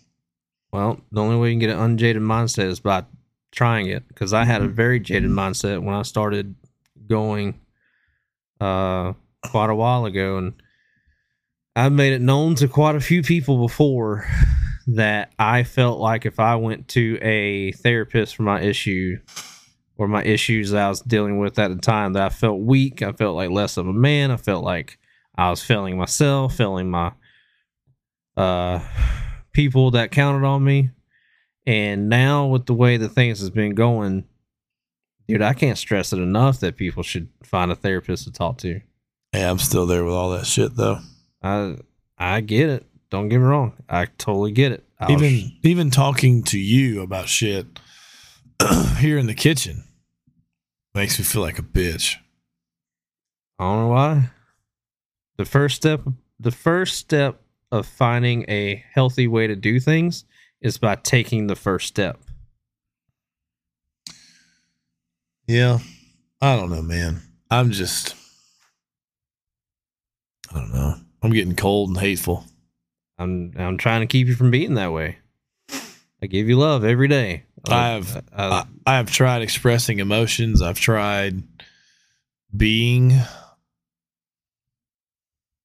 Well, 0.71 1.01
the 1.11 1.21
only 1.21 1.37
way 1.37 1.49
you 1.49 1.53
can 1.53 1.59
get 1.59 1.69
an 1.69 1.79
unjaded 1.79 2.21
mindset 2.21 2.65
is 2.65 2.79
by 2.79 3.05
trying 3.51 3.87
it. 3.87 4.07
Because 4.07 4.33
I 4.33 4.45
had 4.45 4.61
a 4.61 4.67
very 4.67 4.99
jaded 4.99 5.29
mindset 5.29 5.83
when 5.83 5.95
I 5.95 6.03
started 6.03 6.55
going 7.07 7.59
uh, 8.59 9.13
quite 9.43 9.69
a 9.69 9.75
while 9.75 10.05
ago, 10.05 10.37
and 10.37 10.53
I've 11.75 11.91
made 11.91 12.13
it 12.13 12.21
known 12.21 12.55
to 12.55 12.67
quite 12.67 12.95
a 12.95 13.01
few 13.01 13.21
people 13.21 13.57
before 13.57 14.25
that 14.87 15.31
I 15.37 15.63
felt 15.63 15.99
like 15.99 16.25
if 16.25 16.39
I 16.39 16.55
went 16.55 16.87
to 16.89 17.17
a 17.21 17.71
therapist 17.73 18.35
for 18.35 18.43
my 18.43 18.61
issue 18.61 19.19
or 19.97 20.07
my 20.07 20.23
issues 20.23 20.71
that 20.71 20.83
I 20.83 20.89
was 20.89 21.01
dealing 21.01 21.39
with 21.39 21.59
at 21.59 21.69
the 21.69 21.81
time, 21.81 22.13
that 22.13 22.23
I 22.23 22.29
felt 22.29 22.61
weak. 22.61 23.01
I 23.01 23.11
felt 23.11 23.35
like 23.35 23.49
less 23.49 23.77
of 23.77 23.87
a 23.87 23.93
man. 23.93 24.31
I 24.31 24.37
felt 24.37 24.63
like 24.63 24.97
I 25.35 25.49
was 25.49 25.63
failing 25.63 25.97
myself, 25.97 26.55
failing 26.55 26.89
my 26.89 27.11
uh 28.37 28.79
people 29.53 29.91
that 29.91 30.11
counted 30.11 30.45
on 30.45 30.63
me. 30.63 30.89
And 31.65 32.09
now 32.09 32.47
with 32.47 32.65
the 32.65 32.73
way 32.73 32.97
the 32.97 33.09
things 33.09 33.39
has 33.39 33.49
been 33.49 33.75
going, 33.75 34.25
dude, 35.27 35.41
I 35.41 35.53
can't 35.53 35.77
stress 35.77 36.11
it 36.11 36.17
enough 36.19 36.59
that 36.61 36.75
people 36.77 37.03
should 37.03 37.29
find 37.43 37.71
a 37.71 37.75
therapist 37.75 38.23
to 38.25 38.31
talk 38.31 38.57
to. 38.59 38.81
Yeah, 39.33 39.49
I'm 39.51 39.59
still 39.59 39.85
there 39.85 40.03
with 40.03 40.13
all 40.13 40.31
that 40.31 40.45
shit 40.45 40.75
though. 40.75 40.99
I 41.43 41.77
I 42.17 42.41
get 42.41 42.69
it. 42.69 42.85
Don't 43.09 43.29
get 43.29 43.37
me 43.39 43.43
wrong. 43.45 43.73
I 43.89 44.05
totally 44.05 44.51
get 44.51 44.71
it. 44.71 44.83
I 44.99 45.11
was- 45.11 45.21
even 45.21 45.51
even 45.63 45.91
talking 45.91 46.43
to 46.45 46.59
you 46.59 47.01
about 47.01 47.27
shit 47.29 47.67
here 48.97 49.17
in 49.17 49.27
the 49.27 49.33
kitchen 49.35 49.83
makes 50.93 51.17
me 51.19 51.25
feel 51.25 51.41
like 51.41 51.59
a 51.59 51.63
bitch. 51.63 52.15
I 53.59 53.63
don't 53.63 53.79
know 53.83 53.87
why. 53.89 54.29
The 55.37 55.45
first 55.45 55.75
step 55.75 56.01
the 56.39 56.51
first 56.51 56.97
step 56.97 57.41
of 57.71 57.85
finding 57.85 58.43
a 58.49 58.83
healthy 58.93 59.27
way 59.27 59.47
to 59.47 59.55
do 59.55 59.79
things 59.79 60.25
is 60.61 60.77
by 60.77 60.95
taking 60.95 61.47
the 61.47 61.55
first 61.55 61.87
step. 61.87 62.19
Yeah. 65.47 65.79
I 66.41 66.55
don't 66.55 66.69
know, 66.71 66.81
man. 66.81 67.21
I'm 67.49 67.71
just 67.71 68.15
I 70.53 70.55
don't 70.59 70.73
know. 70.73 70.95
I'm 71.21 71.31
getting 71.31 71.55
cold 71.55 71.89
and 71.89 71.97
hateful. 71.99 72.45
I'm 73.17 73.53
I'm 73.57 73.77
trying 73.77 74.01
to 74.01 74.07
keep 74.07 74.27
you 74.27 74.35
from 74.35 74.51
being 74.51 74.75
that 74.75 74.91
way. 74.91 75.17
I 76.23 76.27
give 76.27 76.47
you 76.47 76.57
love 76.57 76.83
every 76.83 77.07
day. 77.07 77.43
I 77.67 77.89
have 77.89 78.23
I- 78.35 78.47
I, 78.47 78.65
I 78.85 78.97
have 78.97 79.11
tried 79.11 79.41
expressing 79.41 79.99
emotions. 79.99 80.61
I've 80.61 80.79
tried 80.79 81.43
being 82.55 83.13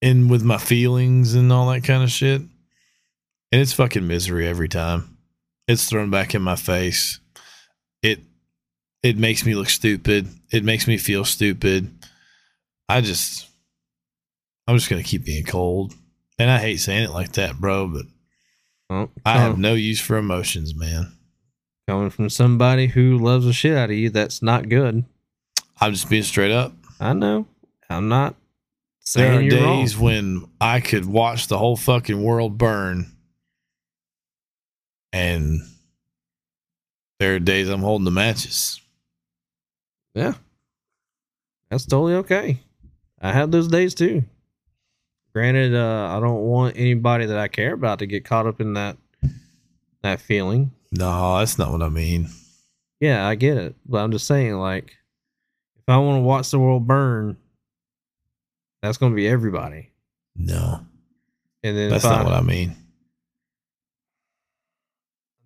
in 0.07 0.29
with 0.29 0.43
my 0.43 0.59
feelings 0.59 1.35
and 1.35 1.53
all 1.53 1.69
that 1.71 1.83
kind 1.83 2.03
of 2.03 2.11
shit. 2.11 2.41
And 2.41 3.61
it's 3.61 3.73
fucking 3.73 4.07
misery 4.07 4.47
every 4.47 4.69
time. 4.69 5.19
It's 5.67 5.89
thrown 5.89 6.11
back 6.11 6.35
in 6.35 6.43
my 6.43 6.57
face. 6.57 7.19
It 8.03 8.21
it 9.03 9.17
makes 9.17 9.45
me 9.45 9.55
look 9.55 9.69
stupid. 9.69 10.29
It 10.53 10.65
makes 10.65 10.87
me 10.87 10.97
feel 10.97 11.25
stupid. 11.25 11.91
I 12.89 13.01
just 13.01 13.49
I'm 14.69 14.77
just 14.77 14.89
gonna 14.89 15.03
keep 15.03 15.25
being 15.25 15.45
cold. 15.45 15.95
And 16.39 16.51
I 16.51 16.59
hate 16.59 16.77
saying 16.79 17.05
it 17.05 17.11
like 17.11 17.33
that, 17.33 17.59
bro, 17.59 17.89
but 17.89 18.05
well, 18.91 19.11
I 19.25 19.39
have 19.39 19.59
no 19.59 19.75
use 19.75 20.01
for 20.01 20.17
emotions, 20.19 20.75
man. 20.75 21.13
coming 21.89 22.11
from 22.11 22.29
somebody 22.31 22.89
who 22.89 23.19
loves 23.19 23.47
the 23.47 23.53
shit 23.53 23.77
out 23.77 23.91
of 23.91 23.97
you. 23.97 24.11
That's 24.11 24.43
not 24.43 24.69
good. 24.69 25.05
I'm 25.81 25.93
just 25.93 26.11
being 26.11 26.23
straight 26.23 26.53
up. 26.53 26.73
I 27.01 27.13
know. 27.15 27.47
I'm 27.89 28.09
not 28.09 28.35
There 29.15 29.35
are 29.35 29.41
you're 29.41 29.61
wrong. 29.61 29.81
days 29.81 29.97
when 29.97 30.47
I 30.61 30.81
could 30.81 31.05
watch 31.05 31.47
the 31.49 31.59
whole 31.59 31.77
fucking 31.77 32.23
world 32.23 32.59
burn, 32.59 33.07
and 35.13 35.61
there 37.19 37.35
are 37.35 37.39
days 37.39 37.69
I'm 37.69 37.81
holding 37.81 38.05
the 38.05 38.11
matches. 38.11 38.81
Yeah. 40.15 40.35
That's 41.71 41.87
totally 41.87 42.15
okay. 42.15 42.61
I 43.21 43.33
have 43.33 43.51
those 43.51 43.69
days 43.69 43.95
too. 43.95 44.25
Granted, 45.33 45.75
uh, 45.75 46.17
I 46.17 46.21
don't 46.21 46.43
want 46.43 46.77
anybody 46.77 47.27
that 47.27 47.39
I 47.39 47.49
care 47.49 47.75
about 47.75 47.99
to 47.99 48.07
get 48.07 48.25
caught 48.25 48.47
up 48.47 48.61
in 48.61 48.75
that 48.75 48.97
that 50.03 50.21
feeling. 50.21 50.73
No, 50.93 51.39
that's 51.39 51.59
not 51.59 51.73
what 51.73 51.83
I 51.83 51.89
mean. 51.89 52.29
Yeah, 53.01 53.27
I 53.27 53.35
get 53.35 53.57
it. 53.59 53.75
But 53.87 53.99
I'm 53.99 54.13
just 54.13 54.27
saying, 54.27 54.55
like, 54.55 54.97
if 55.77 55.85
I 55.89 55.99
want 55.99 56.19
to 56.19 56.23
watch 56.23 56.51
the 56.51 56.59
world 56.59 56.87
burn, 56.87 57.37
that's 58.83 58.99
gonna 58.99 59.15
be 59.15 59.29
everybody. 59.29 59.91
No, 60.35 60.81
And 61.63 61.77
then 61.77 61.91
that's 61.91 62.05
not 62.05 62.21
I, 62.21 62.25
what 62.25 62.35
I 62.35 62.43
mean. 62.43 62.71
I'm 62.71 62.77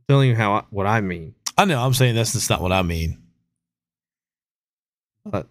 telling 0.08 0.28
you 0.28 0.34
how 0.34 0.54
I, 0.54 0.62
what 0.70 0.86
I 0.86 1.00
mean. 1.00 1.34
I 1.56 1.64
know. 1.64 1.80
I'm 1.80 1.94
saying 1.94 2.16
that's 2.16 2.32
just 2.32 2.50
not 2.50 2.60
what 2.60 2.72
I 2.72 2.82
mean. 2.82 3.22
But 5.24 5.46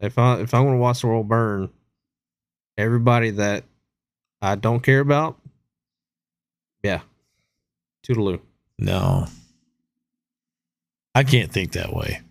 if 0.00 0.18
I 0.18 0.40
if 0.40 0.54
I 0.54 0.60
want 0.60 0.74
to 0.74 0.78
watch 0.78 1.02
the 1.02 1.06
world 1.06 1.28
burn, 1.28 1.70
everybody 2.76 3.30
that 3.30 3.64
I 4.42 4.56
don't 4.56 4.82
care 4.82 5.00
about, 5.00 5.38
yeah, 6.82 7.02
toodaloo. 8.06 8.40
No, 8.78 9.26
I 11.14 11.22
can't 11.22 11.52
think 11.52 11.72
that 11.72 11.94
way. 11.94 12.22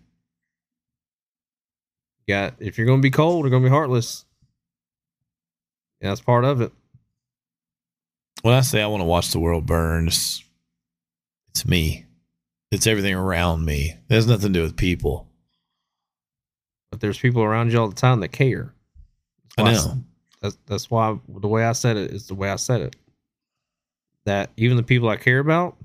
got 2.28 2.54
if 2.58 2.76
you're 2.76 2.86
gonna 2.86 3.00
be 3.02 3.10
cold, 3.10 3.44
you're 3.44 3.50
gonna 3.50 3.64
be 3.64 3.70
heartless. 3.70 4.26
Yeah, 6.00 6.08
that's 6.08 6.20
part 6.20 6.44
of 6.44 6.60
it. 6.60 6.72
When 8.42 8.54
I 8.54 8.62
say 8.62 8.80
I 8.80 8.86
want 8.86 9.02
to 9.02 9.06
watch 9.06 9.30
the 9.30 9.40
world 9.40 9.66
burn, 9.66 10.08
it's, 10.08 10.42
it's 11.50 11.66
me. 11.66 12.06
It's 12.70 12.86
everything 12.86 13.14
around 13.14 13.64
me. 13.64 13.96
It 14.08 14.14
has 14.14 14.26
nothing 14.26 14.52
to 14.52 14.58
do 14.58 14.62
with 14.62 14.76
people. 14.76 15.28
But 16.90 17.00
there's 17.00 17.18
people 17.18 17.42
around 17.42 17.72
you 17.72 17.80
all 17.80 17.88
the 17.88 17.94
time 17.94 18.20
that 18.20 18.28
care. 18.28 18.72
I 19.58 19.72
know. 19.72 20.04
That's 20.40 20.56
that's 20.66 20.90
why 20.90 21.18
the 21.28 21.48
way 21.48 21.64
I 21.64 21.72
said 21.72 21.96
it 21.96 22.12
is 22.12 22.26
the 22.26 22.34
way 22.34 22.50
I 22.50 22.56
said 22.56 22.80
it. 22.80 22.96
That 24.24 24.50
even 24.56 24.76
the 24.76 24.82
people 24.82 25.08
I 25.08 25.16
care 25.16 25.38
about, 25.38 25.76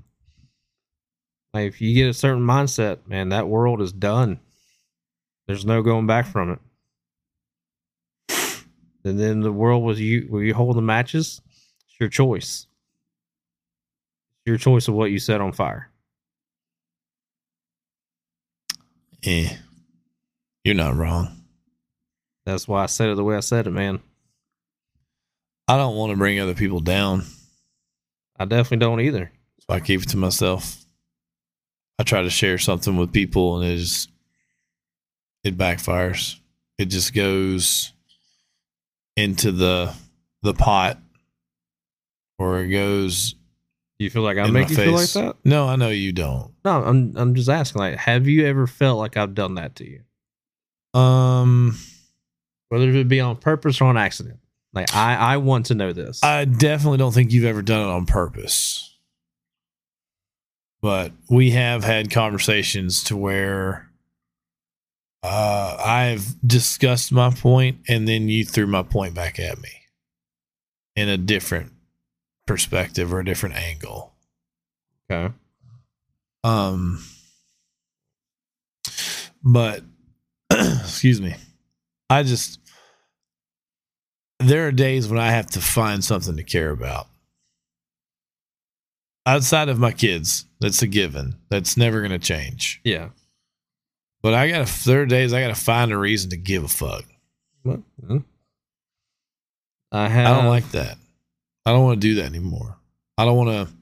like 1.52 1.68
if 1.68 1.80
you 1.80 1.94
get 1.94 2.08
a 2.08 2.14
certain 2.14 2.44
mindset, 2.44 3.06
man, 3.06 3.30
that 3.30 3.48
world 3.48 3.82
is 3.82 3.92
done. 3.92 4.40
There's 5.46 5.64
no 5.64 5.82
going 5.82 6.06
back 6.06 6.26
from 6.26 6.52
it. 6.52 6.58
And 9.06 9.20
then 9.20 9.40
the 9.40 9.52
world 9.52 9.84
was 9.84 10.00
you 10.00 10.26
were 10.28 10.42
you 10.42 10.52
holding 10.52 10.76
the 10.76 10.82
matches, 10.82 11.40
it's 11.86 12.00
your 12.00 12.08
choice. 12.08 12.66
It's 14.38 14.46
your 14.46 14.56
choice 14.58 14.88
of 14.88 14.94
what 14.94 15.10
you 15.12 15.18
set 15.18 15.40
on 15.40 15.52
fire. 15.52 15.90
Eh, 19.24 19.54
you're 20.64 20.74
not 20.74 20.96
wrong. 20.96 21.28
That's 22.44 22.66
why 22.66 22.82
I 22.82 22.86
said 22.86 23.08
it 23.10 23.16
the 23.16 23.24
way 23.24 23.36
I 23.36 23.40
said 23.40 23.66
it, 23.66 23.70
man. 23.70 24.00
I 25.68 25.76
don't 25.76 25.96
want 25.96 26.10
to 26.10 26.16
bring 26.16 26.40
other 26.40 26.54
people 26.54 26.80
down, 26.80 27.24
I 28.38 28.44
definitely 28.44 28.84
don't 28.84 29.00
either. 29.00 29.32
so 29.58 29.74
I 29.74 29.80
keep 29.80 30.02
it 30.02 30.08
to 30.10 30.16
myself. 30.16 30.84
I 31.98 32.02
try 32.02 32.22
to 32.22 32.30
share 32.30 32.58
something 32.58 32.96
with 32.96 33.12
people, 33.12 33.58
and 33.58 33.72
it 33.72 33.78
just 33.78 34.10
it 35.42 35.56
backfires. 35.56 36.38
It 36.78 36.86
just 36.86 37.14
goes 37.14 37.92
into 39.16 39.52
the 39.52 39.94
the 40.42 40.54
pot, 40.54 40.98
or 42.38 42.60
it 42.60 42.68
goes. 42.68 43.34
You 43.98 44.10
feel 44.10 44.22
like 44.22 44.36
I 44.36 44.50
make 44.50 44.68
you 44.68 44.76
feel 44.76 44.92
like 44.92 45.08
that? 45.12 45.36
No, 45.44 45.66
I 45.66 45.76
know 45.76 45.88
you 45.88 46.12
don't. 46.12 46.52
No, 46.64 46.82
I'm 46.84 47.14
I'm 47.16 47.34
just 47.34 47.48
asking. 47.48 47.80
Like, 47.80 47.96
have 47.96 48.28
you 48.28 48.46
ever 48.46 48.66
felt 48.66 48.98
like 48.98 49.16
I've 49.16 49.34
done 49.34 49.54
that 49.54 49.76
to 49.76 49.88
you? 49.88 51.00
Um, 51.00 51.78
Whether 52.68 52.90
it 52.90 53.08
be 53.08 53.20
on 53.20 53.36
purpose 53.36 53.80
or 53.80 53.84
on 53.84 53.96
accident. 53.96 54.38
Like 54.74 54.94
I, 54.94 55.14
I 55.14 55.36
want 55.38 55.66
to 55.66 55.74
know 55.74 55.94
this. 55.94 56.22
I 56.22 56.44
definitely 56.44 56.98
don't 56.98 57.12
think 57.12 57.32
you've 57.32 57.46
ever 57.46 57.62
done 57.62 57.88
it 57.88 57.90
on 57.90 58.04
purpose. 58.04 58.94
But 60.82 61.12
we 61.30 61.50
have 61.52 61.82
had 61.82 62.10
conversations 62.10 63.02
to 63.04 63.16
where 63.16 63.85
uh, 65.26 65.76
I've 65.84 66.40
discussed 66.46 67.12
my 67.12 67.30
point 67.30 67.78
and 67.88 68.06
then 68.06 68.28
you 68.28 68.44
threw 68.44 68.66
my 68.66 68.82
point 68.82 69.14
back 69.14 69.38
at 69.38 69.60
me 69.60 69.70
in 70.94 71.08
a 71.08 71.16
different 71.16 71.72
perspective 72.46 73.12
or 73.12 73.20
a 73.20 73.24
different 73.24 73.56
angle. 73.56 74.14
okay. 75.10 75.34
Um, 76.44 77.04
but 79.42 79.82
excuse 80.50 81.20
me, 81.20 81.34
I 82.08 82.22
just 82.22 82.60
there 84.38 84.68
are 84.68 84.72
days 84.72 85.08
when 85.08 85.18
I 85.18 85.30
have 85.30 85.46
to 85.50 85.60
find 85.60 86.04
something 86.04 86.36
to 86.36 86.44
care 86.44 86.70
about 86.70 87.08
outside 89.26 89.68
of 89.68 89.78
my 89.78 89.92
kids. 89.92 90.44
That's 90.60 90.82
a 90.82 90.86
given. 90.86 91.36
That's 91.48 91.76
never 91.76 92.00
going 92.00 92.12
to 92.12 92.18
change. 92.18 92.80
Yeah. 92.84 93.08
But 94.22 94.34
I 94.34 94.48
got 94.48 94.66
to 94.66 94.84
there 94.84 95.02
are 95.02 95.06
days 95.06 95.32
I 95.32 95.40
got 95.40 95.54
to 95.54 95.60
find 95.60 95.92
a 95.92 95.98
reason 95.98 96.30
to 96.30 96.36
give 96.36 96.64
a 96.64 96.68
fuck. 96.68 97.04
Well, 97.64 97.82
mm. 98.04 98.24
I 99.92 100.08
have. 100.08 100.26
I 100.26 100.36
don't 100.36 100.48
like 100.48 100.70
that. 100.72 100.98
I 101.64 101.72
don't 101.72 101.84
want 101.84 102.00
to 102.00 102.06
do 102.06 102.14
that 102.16 102.26
anymore. 102.26 102.76
I 103.18 103.24
don't 103.24 103.36
want 103.36 103.50
to. 103.50 103.74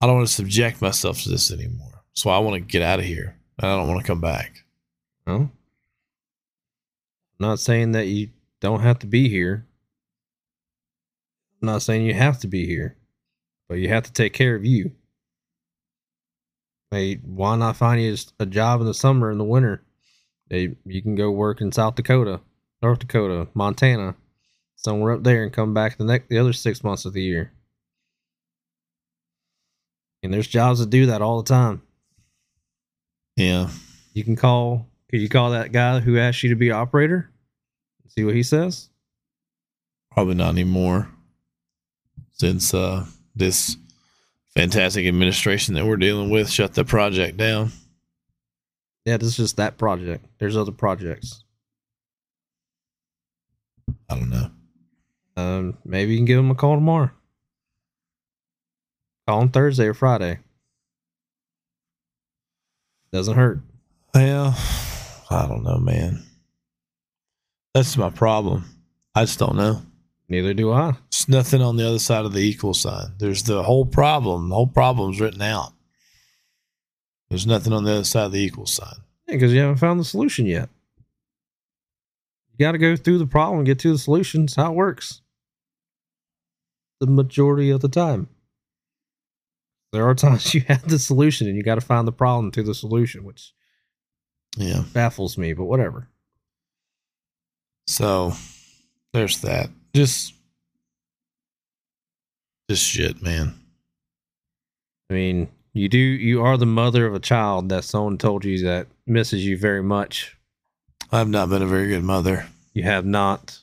I 0.00 0.06
don't 0.06 0.16
want 0.16 0.28
to 0.28 0.34
subject 0.34 0.82
myself 0.82 1.22
to 1.22 1.28
this 1.28 1.52
anymore. 1.52 2.02
So 2.14 2.30
I 2.30 2.38
want 2.38 2.54
to 2.54 2.60
get 2.60 2.82
out 2.82 2.98
of 2.98 3.04
here. 3.04 3.36
And 3.58 3.70
I 3.70 3.76
don't 3.76 3.88
want 3.88 4.00
to 4.00 4.06
come 4.06 4.20
back. 4.20 4.64
Well, 5.26 5.36
I'm 5.36 5.50
not 7.38 7.60
saying 7.60 7.92
that 7.92 8.06
you 8.06 8.30
don't 8.60 8.80
have 8.80 8.98
to 9.00 9.06
be 9.06 9.28
here. 9.28 9.66
I'm 11.60 11.66
not 11.66 11.82
saying 11.82 12.04
you 12.04 12.14
have 12.14 12.40
to 12.40 12.48
be 12.48 12.66
here, 12.66 12.96
but 13.68 13.78
you 13.78 13.88
have 13.88 14.02
to 14.04 14.12
take 14.12 14.32
care 14.32 14.56
of 14.56 14.64
you. 14.64 14.92
Hey, 16.92 17.14
why 17.24 17.56
not 17.56 17.78
find 17.78 18.02
you 18.02 18.14
a 18.38 18.44
job 18.44 18.82
in 18.82 18.86
the 18.86 18.92
summer 18.92 19.30
and 19.30 19.40
the 19.40 19.44
winter? 19.44 19.82
Hey, 20.50 20.76
you 20.84 21.00
can 21.00 21.14
go 21.14 21.30
work 21.30 21.62
in 21.62 21.72
South 21.72 21.94
Dakota, 21.94 22.42
North 22.82 22.98
Dakota, 22.98 23.48
Montana, 23.54 24.14
somewhere 24.76 25.12
up 25.12 25.22
there, 25.22 25.42
and 25.42 25.50
come 25.50 25.72
back 25.72 25.96
the 25.96 26.04
next 26.04 26.28
the 26.28 26.36
other 26.36 26.52
six 26.52 26.84
months 26.84 27.06
of 27.06 27.14
the 27.14 27.22
year. 27.22 27.50
And 30.22 30.34
there's 30.34 30.46
jobs 30.46 30.80
that 30.80 30.90
do 30.90 31.06
that 31.06 31.22
all 31.22 31.42
the 31.42 31.48
time. 31.48 31.80
Yeah. 33.36 33.70
You 34.12 34.22
can 34.22 34.36
call. 34.36 34.86
Could 35.10 35.22
you 35.22 35.30
call 35.30 35.52
that 35.52 35.72
guy 35.72 36.00
who 36.00 36.18
asked 36.18 36.42
you 36.42 36.50
to 36.50 36.56
be 36.56 36.70
operator? 36.70 37.30
See 38.08 38.22
what 38.22 38.34
he 38.34 38.42
says. 38.42 38.90
Probably 40.10 40.34
not 40.34 40.50
anymore. 40.50 41.08
Since 42.32 42.74
uh 42.74 43.06
this 43.34 43.78
fantastic 44.54 45.06
administration 45.06 45.74
that 45.74 45.86
we're 45.86 45.96
dealing 45.96 46.30
with 46.30 46.50
shut 46.50 46.74
the 46.74 46.84
project 46.84 47.36
down. 47.36 47.72
Yeah, 49.04 49.16
this 49.16 49.30
is 49.30 49.36
just 49.36 49.56
that 49.56 49.78
project. 49.78 50.24
There's 50.38 50.56
other 50.56 50.72
projects. 50.72 51.44
I 54.08 54.14
don't 54.16 54.30
know. 54.30 54.50
Um, 55.36 55.78
maybe 55.84 56.12
you 56.12 56.18
can 56.18 56.26
give 56.26 56.36
them 56.36 56.50
a 56.50 56.54
call 56.54 56.74
tomorrow. 56.74 57.10
Call 59.26 59.42
him 59.42 59.48
Thursday 59.48 59.86
or 59.86 59.94
Friday. 59.94 60.38
Doesn't 63.12 63.36
hurt. 63.36 63.60
Well, 64.14 64.56
I 65.30 65.46
don't 65.46 65.62
know, 65.62 65.78
man. 65.78 66.22
That's 67.74 67.96
my 67.96 68.10
problem. 68.10 68.64
I 69.14 69.24
just 69.24 69.38
don't 69.38 69.56
know. 69.56 69.82
Neither 70.32 70.54
do 70.54 70.72
I. 70.72 70.94
It's 71.08 71.28
nothing 71.28 71.60
on 71.60 71.76
the 71.76 71.86
other 71.86 71.98
side 71.98 72.24
of 72.24 72.32
the 72.32 72.40
equal 72.40 72.72
sign. 72.72 73.12
There's 73.18 73.42
the 73.42 73.62
whole 73.62 73.84
problem. 73.84 74.48
The 74.48 74.54
whole 74.54 74.66
problem's 74.66 75.20
written 75.20 75.42
out. 75.42 75.74
There's 77.28 77.46
nothing 77.46 77.74
on 77.74 77.84
the 77.84 77.92
other 77.92 78.04
side 78.04 78.24
of 78.24 78.32
the 78.32 78.40
equal 78.40 78.64
sign. 78.64 78.94
Because 79.26 79.52
you 79.52 79.60
haven't 79.60 79.76
found 79.76 80.00
the 80.00 80.06
solution 80.06 80.46
yet. 80.46 80.70
You 82.56 82.64
got 82.64 82.72
to 82.72 82.78
go 82.78 82.96
through 82.96 83.18
the 83.18 83.26
problem 83.26 83.58
and 83.58 83.66
get 83.66 83.78
to 83.80 83.92
the 83.92 83.98
solution. 83.98 84.44
It's 84.44 84.54
how 84.56 84.72
it 84.72 84.74
works. 84.74 85.20
The 87.00 87.08
majority 87.08 87.68
of 87.68 87.82
the 87.82 87.88
time. 87.90 88.30
There 89.92 90.08
are 90.08 90.14
times 90.24 90.54
you 90.54 90.62
have 90.62 90.88
the 90.88 90.98
solution 90.98 91.46
and 91.46 91.58
you 91.58 91.62
got 91.62 91.74
to 91.74 91.82
find 91.82 92.08
the 92.08 92.12
problem 92.12 92.50
to 92.52 92.62
the 92.62 92.74
solution, 92.74 93.24
which 93.24 93.52
Yeah. 94.56 94.84
baffles 94.94 95.36
me, 95.36 95.52
but 95.52 95.64
whatever. 95.66 96.08
So 97.86 98.32
there's 99.12 99.42
that. 99.42 99.68
Just 99.94 100.34
just 102.68 102.84
shit, 102.84 103.22
man. 103.22 103.54
I 105.10 105.14
mean, 105.14 105.48
you 105.74 105.88
do 105.88 105.98
you 105.98 106.42
are 106.42 106.56
the 106.56 106.66
mother 106.66 107.06
of 107.06 107.14
a 107.14 107.20
child 107.20 107.68
that 107.68 107.84
someone 107.84 108.18
told 108.18 108.44
you 108.44 108.62
that 108.64 108.86
misses 109.06 109.44
you 109.44 109.58
very 109.58 109.82
much. 109.82 110.36
I've 111.10 111.28
not 111.28 111.50
been 111.50 111.62
a 111.62 111.66
very 111.66 111.88
good 111.88 112.04
mother. 112.04 112.46
You 112.72 112.84
have 112.84 113.04
not. 113.04 113.58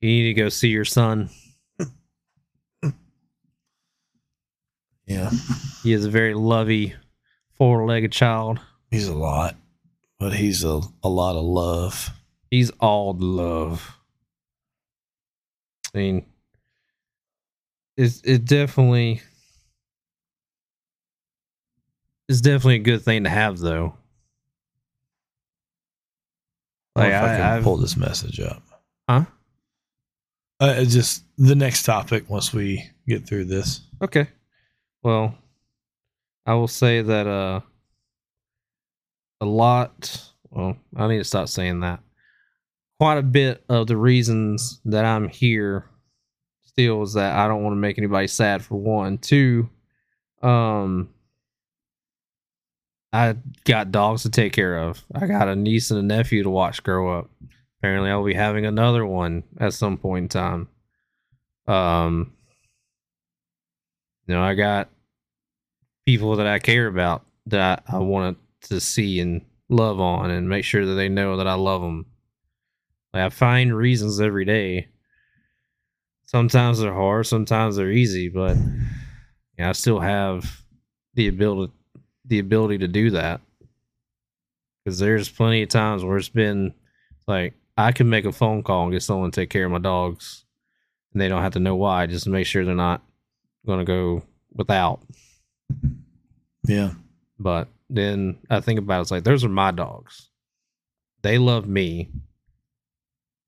You 0.00 0.08
need 0.08 0.34
to 0.34 0.40
go 0.40 0.48
see 0.48 0.68
your 0.68 0.84
son. 0.84 1.30
Yeah. 5.06 5.30
He 5.82 5.92
is 5.92 6.04
a 6.04 6.10
very 6.10 6.32
lovey, 6.34 6.94
four-legged 7.58 8.12
child. 8.12 8.58
He's 8.90 9.08
a 9.08 9.14
lot. 9.14 9.56
But 10.18 10.32
he's 10.32 10.64
a, 10.64 10.80
a 11.02 11.08
lot 11.08 11.36
of 11.36 11.44
love. 11.44 12.10
He's 12.50 12.70
all 12.80 13.14
love. 13.18 13.93
I 15.94 15.98
mean, 15.98 16.26
it's 17.96 18.20
it 18.24 18.44
definitely 18.44 19.22
it's 22.28 22.40
definitely 22.40 22.76
a 22.76 22.78
good 22.80 23.02
thing 23.02 23.24
to 23.24 23.30
have, 23.30 23.58
though. 23.58 23.94
Like 26.96 27.08
if 27.08 27.14
I, 27.14 27.24
I, 27.24 27.36
can 27.36 27.40
I've- 27.40 27.64
pull 27.64 27.76
this 27.76 27.96
message 27.96 28.40
up. 28.40 28.62
Huh? 29.08 29.24
Uh, 30.60 30.84
just 30.84 31.24
the 31.36 31.54
next 31.56 31.82
topic 31.82 32.30
once 32.30 32.52
we 32.54 32.88
get 33.08 33.26
through 33.26 33.44
this. 33.46 33.80
Okay. 34.00 34.28
Well, 35.02 35.34
I 36.46 36.54
will 36.54 36.68
say 36.68 37.02
that 37.02 37.26
uh 37.26 37.60
a 39.40 39.44
lot 39.46 40.22
well, 40.50 40.76
I 40.96 41.08
need 41.08 41.18
to 41.18 41.24
stop 41.24 41.48
saying 41.48 41.80
that. 41.80 42.00
Quite 42.98 43.18
a 43.18 43.22
bit 43.22 43.64
of 43.68 43.86
the 43.86 43.96
reasons 43.96 44.80
that 44.84 45.04
I'm 45.04 45.28
here 45.28 45.84
still 46.62 47.02
is 47.02 47.14
that 47.14 47.36
I 47.36 47.48
don't 47.48 47.62
want 47.62 47.72
to 47.72 47.80
make 47.80 47.98
anybody 47.98 48.26
sad 48.26 48.64
for 48.64 48.76
one. 48.76 49.18
Two, 49.18 49.68
um 50.42 51.10
I 53.12 53.36
got 53.64 53.92
dogs 53.92 54.22
to 54.22 54.30
take 54.30 54.52
care 54.52 54.76
of. 54.76 55.04
I 55.14 55.26
got 55.26 55.46
a 55.46 55.54
niece 55.54 55.92
and 55.92 56.00
a 56.00 56.02
nephew 56.02 56.42
to 56.42 56.50
watch 56.50 56.82
grow 56.82 57.16
up. 57.18 57.30
Apparently 57.78 58.10
I'll 58.10 58.24
be 58.24 58.34
having 58.34 58.66
another 58.66 59.06
one 59.06 59.44
at 59.58 59.74
some 59.74 59.98
point 59.98 60.24
in 60.24 60.28
time. 60.28 60.68
Um 61.66 62.32
you 64.26 64.34
know, 64.34 64.42
I 64.42 64.54
got 64.54 64.88
people 66.06 66.36
that 66.36 66.46
I 66.46 66.58
care 66.58 66.86
about 66.86 67.24
that 67.46 67.84
I, 67.86 67.98
want 67.98 68.38
to 68.62 68.80
see 68.80 69.20
and 69.20 69.42
love 69.68 70.00
on 70.00 70.30
and 70.30 70.48
make 70.48 70.64
sure 70.64 70.86
that 70.86 70.94
they 70.94 71.08
know 71.08 71.36
that 71.36 71.46
I 71.46 71.54
love 71.54 71.82
them. 71.82 72.06
Like 73.14 73.22
I 73.22 73.28
find 73.28 73.74
reasons 73.74 74.20
every 74.20 74.44
day. 74.44 74.88
Sometimes 76.26 76.80
they're 76.80 76.92
hard, 76.92 77.26
sometimes 77.26 77.76
they're 77.76 77.92
easy, 77.92 78.28
but 78.28 78.56
yeah, 79.56 79.68
I 79.68 79.72
still 79.72 80.00
have 80.00 80.60
the 81.14 81.28
ability 81.28 81.72
the 82.26 82.40
ability 82.40 82.78
to 82.78 82.88
do 82.88 83.10
that. 83.10 83.40
Cuz 84.84 84.98
there's 84.98 85.28
plenty 85.28 85.62
of 85.62 85.68
times 85.68 86.04
where 86.04 86.16
it's 86.16 86.28
been 86.28 86.74
like 87.28 87.54
I 87.78 87.92
can 87.92 88.10
make 88.10 88.24
a 88.24 88.32
phone 88.32 88.64
call 88.64 88.84
and 88.84 88.92
get 88.92 89.02
someone 89.02 89.30
to 89.30 89.40
take 89.40 89.50
care 89.50 89.64
of 89.64 89.70
my 89.70 89.78
dogs 89.78 90.44
and 91.12 91.20
they 91.20 91.28
don't 91.28 91.42
have 91.42 91.52
to 91.52 91.60
know 91.60 91.76
why, 91.76 92.06
just 92.06 92.24
to 92.24 92.30
make 92.30 92.46
sure 92.46 92.64
they're 92.64 92.74
not 92.74 93.00
going 93.64 93.78
to 93.78 93.84
go 93.84 94.22
without. 94.52 95.00
Yeah. 96.66 96.94
But 97.38 97.68
then 97.88 98.38
I 98.50 98.60
think 98.60 98.78
about 98.78 98.98
it, 98.98 99.02
it's 99.02 99.10
like 99.12 99.24
those 99.24 99.44
are 99.44 99.48
my 99.48 99.70
dogs. 99.70 100.30
They 101.22 101.38
love 101.38 101.68
me. 101.68 102.08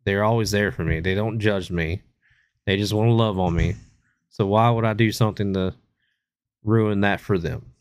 They're 0.06 0.24
always 0.24 0.52
there 0.52 0.70
for 0.70 0.84
me. 0.84 1.00
They 1.00 1.16
don't 1.16 1.40
judge 1.40 1.68
me. 1.70 2.00
They 2.64 2.76
just 2.76 2.94
want 2.94 3.08
to 3.08 3.12
love 3.12 3.40
on 3.40 3.54
me. 3.54 3.74
So 4.30 4.46
why 4.46 4.70
would 4.70 4.84
I 4.84 4.94
do 4.94 5.10
something 5.10 5.52
to 5.54 5.74
ruin 6.62 7.00
that 7.00 7.20
for 7.20 7.38
them? 7.38 7.72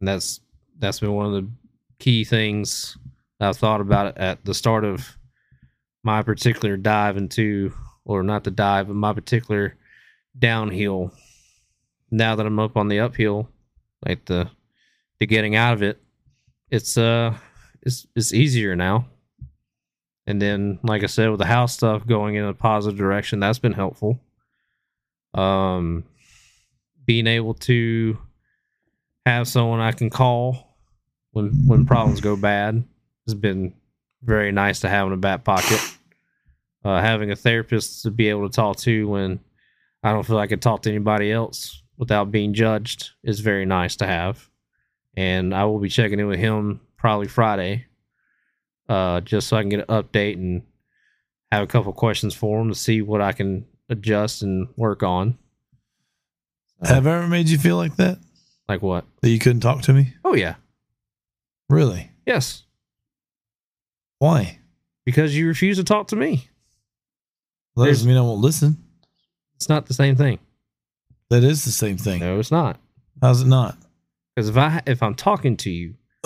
And 0.00 0.08
that's 0.08 0.40
that's 0.78 0.98
been 0.98 1.12
one 1.12 1.26
of 1.26 1.32
the 1.32 1.48
key 2.00 2.24
things 2.24 2.98
I've 3.40 3.56
thought 3.56 3.80
about 3.80 4.18
at 4.18 4.44
the 4.44 4.52
start 4.52 4.84
of 4.84 5.16
my 6.02 6.22
particular 6.22 6.76
dive 6.76 7.16
into 7.16 7.72
or 8.04 8.24
not 8.24 8.42
the 8.42 8.50
dive, 8.50 8.88
but 8.88 8.96
my 8.96 9.12
particular 9.12 9.76
downhill. 10.36 11.12
Now 12.10 12.34
that 12.34 12.46
I'm 12.46 12.58
up 12.58 12.76
on 12.76 12.88
the 12.88 12.98
uphill, 12.98 13.48
like 14.04 14.24
the 14.24 14.50
the 15.20 15.26
getting 15.26 15.54
out 15.54 15.74
of 15.74 15.84
it, 15.84 16.02
it's 16.68 16.98
uh 16.98 17.36
it's 17.82 18.08
it's 18.16 18.34
easier 18.34 18.74
now. 18.74 19.06
And 20.26 20.40
then, 20.40 20.78
like 20.82 21.02
I 21.02 21.06
said, 21.06 21.30
with 21.30 21.38
the 21.38 21.46
house 21.46 21.74
stuff 21.74 22.06
going 22.06 22.36
in 22.36 22.44
a 22.44 22.54
positive 22.54 22.98
direction, 22.98 23.40
that's 23.40 23.58
been 23.58 23.72
helpful. 23.72 24.18
Um, 25.34 26.04
being 27.04 27.26
able 27.26 27.54
to 27.54 28.16
have 29.26 29.48
someone 29.48 29.80
I 29.80 29.92
can 29.92 30.10
call 30.10 30.76
when 31.32 31.50
when 31.66 31.86
problems 31.86 32.20
go 32.20 32.36
bad 32.36 32.84
has 33.26 33.34
been 33.34 33.74
very 34.22 34.52
nice 34.52 34.80
to 34.80 34.88
have 34.88 35.06
in 35.06 35.12
a 35.12 35.18
back 35.18 35.44
pocket. 35.44 35.80
Uh, 36.84 37.00
having 37.00 37.30
a 37.30 37.36
therapist 37.36 38.02
to 38.02 38.10
be 38.10 38.28
able 38.28 38.48
to 38.48 38.54
talk 38.54 38.76
to 38.76 39.08
when 39.08 39.40
I 40.02 40.12
don't 40.12 40.24
feel 40.24 40.36
like 40.36 40.48
I 40.48 40.52
can 40.52 40.60
talk 40.60 40.82
to 40.82 40.90
anybody 40.90 41.32
else 41.32 41.82
without 41.96 42.30
being 42.30 42.52
judged 42.52 43.10
is 43.22 43.40
very 43.40 43.64
nice 43.64 43.96
to 43.96 44.06
have. 44.06 44.50
And 45.16 45.54
I 45.54 45.64
will 45.64 45.78
be 45.78 45.88
checking 45.88 46.20
in 46.20 46.26
with 46.26 46.38
him 46.38 46.80
probably 46.96 47.28
Friday, 47.28 47.86
uh, 48.88 49.20
just 49.20 49.48
so 49.48 49.56
I 49.56 49.62
can 49.62 49.68
get 49.70 49.80
an 49.88 50.02
update 50.02 50.34
and 50.34 50.62
have 51.52 51.62
a 51.62 51.66
couple 51.66 51.92
questions 51.92 52.34
for 52.34 52.60
him 52.60 52.68
to 52.68 52.74
see 52.74 53.00
what 53.02 53.20
I 53.20 53.32
can 53.32 53.66
adjust 53.88 54.42
and 54.42 54.68
work 54.76 55.02
on. 55.02 55.38
Have 56.82 57.06
I 57.06 57.16
ever 57.16 57.28
made 57.28 57.48
you 57.48 57.58
feel 57.58 57.76
like 57.76 57.96
that? 57.96 58.18
Like 58.68 58.82
what? 58.82 59.04
That 59.20 59.30
you 59.30 59.38
couldn't 59.38 59.60
talk 59.60 59.82
to 59.82 59.92
me? 59.92 60.14
Oh 60.24 60.34
yeah, 60.34 60.56
Really? 61.68 62.10
yes, 62.26 62.64
Why? 64.18 64.58
because 65.04 65.36
you 65.36 65.46
refuse 65.46 65.76
to 65.76 65.84
talk 65.84 66.08
to 66.08 66.16
me. 66.16 66.48
That 67.76 67.86
doesn't 67.86 68.08
mean 68.08 68.16
I 68.16 68.20
won't 68.22 68.40
listen. 68.40 68.76
It's 69.56 69.68
not 69.68 69.86
the 69.86 69.94
same 69.94 70.16
thing. 70.16 70.38
That 71.30 71.42
is 71.44 71.64
the 71.64 71.72
same 71.72 71.96
thing. 71.98 72.20
No, 72.20 72.38
it's 72.38 72.50
not. 72.50 72.78
How's 73.20 73.42
it 73.42 73.46
not? 73.46 73.76
Because 74.34 74.48
if 74.48 74.56
I 74.56 74.82
if 74.86 75.02
I'm 75.02 75.14
talking 75.14 75.56
to 75.58 75.70
you, 75.70 75.94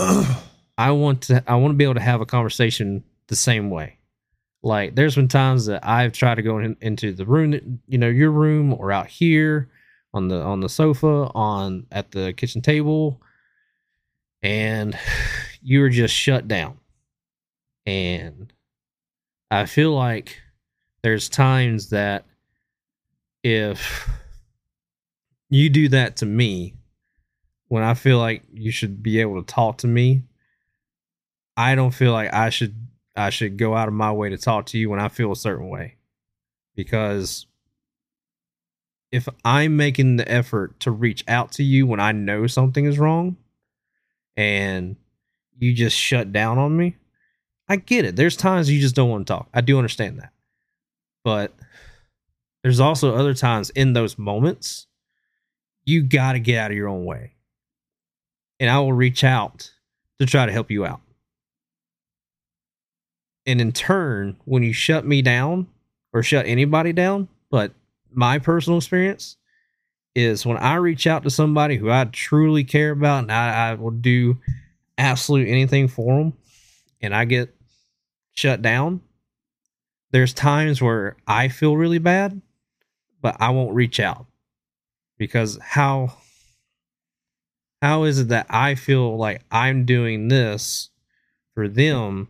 I 0.79 0.93
want 0.93 1.23
to 1.23 1.43
I 1.47 1.57
want 1.57 1.73
to 1.73 1.77
be 1.77 1.85
able 1.85 1.95
to 1.95 2.01
have 2.01 2.21
a 2.21 2.27
conversation 2.27 3.03
the 3.27 3.37
same 3.37 3.69
way. 3.69 3.99
Like 4.63 4.95
there's 4.95 5.17
been 5.17 5.29
times 5.29 5.67
that 5.67 5.87
I've 5.87 6.13
tried 6.13 6.37
to 6.37 6.43
go 6.43 6.59
in, 6.59 6.77
into 6.81 7.13
the 7.13 7.27
room, 7.27 7.81
you 7.89 7.99
know, 7.99 8.09
your 8.09 8.31
room 8.31 8.73
or 8.73 8.93
out 8.93 9.09
here 9.09 9.69
on 10.15 10.29
the 10.29 10.41
on 10.41 10.61
the 10.61 10.69
sofa, 10.69 11.31
on 11.35 11.87
at 11.91 12.13
the 12.13 12.33
kitchen 12.33 12.63
table, 12.63 13.21
and 14.43 14.97
you 15.63 15.81
were 15.81 15.91
just 15.91 16.15
shut 16.15 16.47
down. 16.47 16.79
And 17.85 18.53
I 19.51 19.67
feel 19.67 19.93
like 19.93 20.41
there's 21.03 21.29
times 21.29 21.91
that 21.91 22.25
if 23.43 24.09
you 25.49 25.71
do 25.71 25.89
that 25.89 26.17
to 26.17 26.27
me 26.27 26.75
when 27.69 27.83
I 27.83 27.95
feel 27.95 28.19
like 28.19 28.43
you 28.53 28.71
should 28.71 29.03
be 29.03 29.21
able 29.21 29.43
to 29.43 29.47
talk 29.55 29.79
to 29.79 29.87
me, 29.87 30.23
I 31.59 31.75
don't 31.75 31.91
feel 31.91 32.13
like 32.13 32.33
I 32.33 32.51
should 32.51 32.77
I 33.17 33.31
should 33.31 33.57
go 33.57 33.75
out 33.75 33.89
of 33.89 33.95
my 33.95 34.13
way 34.13 34.31
to 34.31 34.39
talk 34.39 34.67
to 34.67 34.79
you 34.79 34.89
when 34.91 35.01
I 35.01 35.09
feel 35.09 35.33
a 35.33 35.37
certain 35.37 35.69
way. 35.69 35.97
Because 36.77 37.47
if 39.11 39.29
I'm 39.45 39.77
making 39.77 40.17
the 40.17 40.31
effort 40.31 40.79
to 40.81 40.93
reach 40.93 41.25
out 41.27 41.51
to 41.53 41.65
you 41.65 41.85
when 41.85 41.99
I 41.99 42.13
know 42.13 42.47
something 42.47 42.85
is 42.85 42.97
wrong 42.97 43.37
and 44.37 44.95
you 45.59 45.75
just 45.75 45.97
shut 45.97 46.33
down 46.33 46.59
on 46.59 46.77
me, 46.77 46.97
I 47.69 47.75
get 47.75 48.05
it. 48.05 48.15
There's 48.15 48.37
times 48.37 48.71
you 48.71 48.81
just 48.81 48.95
don't 48.95 49.11
want 49.11 49.27
to 49.27 49.33
talk. 49.33 49.49
I 49.53 49.61
do 49.61 49.79
understand 49.79 50.21
that. 50.21 50.31
But 51.25 51.53
there's 52.63 52.79
also 52.79 53.17
other 53.17 53.35
times 53.35 53.71
in 53.71 53.95
those 53.95 54.17
moments 54.17 54.87
you 55.85 56.05
got 56.05 56.35
to 56.35 56.39
get 56.39 56.59
out 56.59 56.71
of 56.71 56.77
your 56.77 56.89
own 56.89 57.05
way. 57.05 57.33
And 58.61 58.71
I 58.71 58.79
will 58.79 58.93
reach 58.93 59.25
out 59.25 59.73
to 60.21 60.27
try 60.27 60.47
to 60.47 60.53
help 60.53 60.71
you 60.71 60.87
out. 60.87 61.01
And 63.49 63.63
in 63.63 63.73
turn, 63.73 64.37
when 64.45 64.63
you 64.63 64.75
shut 64.75 65.07
me 65.07 65.23
down 65.23 65.69
or 66.13 66.23
shut 66.23 66.45
anybody 66.45 66.93
down, 66.93 67.29
but 67.51 67.73
my 68.13 68.39
personal 68.39 68.77
experience 68.77 69.39
is 70.15 70.45
when 70.45 70.59
I 70.59 70.75
reach 70.75 71.07
out 71.07 71.23
to 71.23 71.31
somebody 71.31 71.77
who 71.79 71.91
I 71.91 72.05
truly 72.05 72.63
care 72.63 72.91
about 72.91 73.23
and 73.23 73.33
I, 73.33 73.71
I 73.71 73.75
will 73.75 73.91
do 73.91 74.37
absolute 74.99 75.49
anything 75.49 75.89
for 75.89 76.19
them 76.19 76.35
and 77.01 77.15
I 77.15 77.25
get 77.25 77.55
shut 78.35 78.61
down, 78.61 79.01
there's 80.11 80.35
times 80.35 80.83
where 80.83 81.17
I 81.27 81.49
feel 81.49 81.75
really 81.75 81.99
bad, 81.99 82.43
but 83.23 83.39
I 83.41 83.49
won't 83.49 83.75
reach 83.75 83.99
out 83.99 84.27
because 85.17 85.59
how 85.63 86.19
how 87.81 88.05
is 88.05 88.19
it 88.19 88.29
that 88.29 88.47
I 88.51 88.75
feel 88.75 89.17
like 89.17 89.41
I'm 89.51 89.87
doing 89.87 90.29
this 90.29 90.91
for 91.55 91.67
them, 91.67 92.29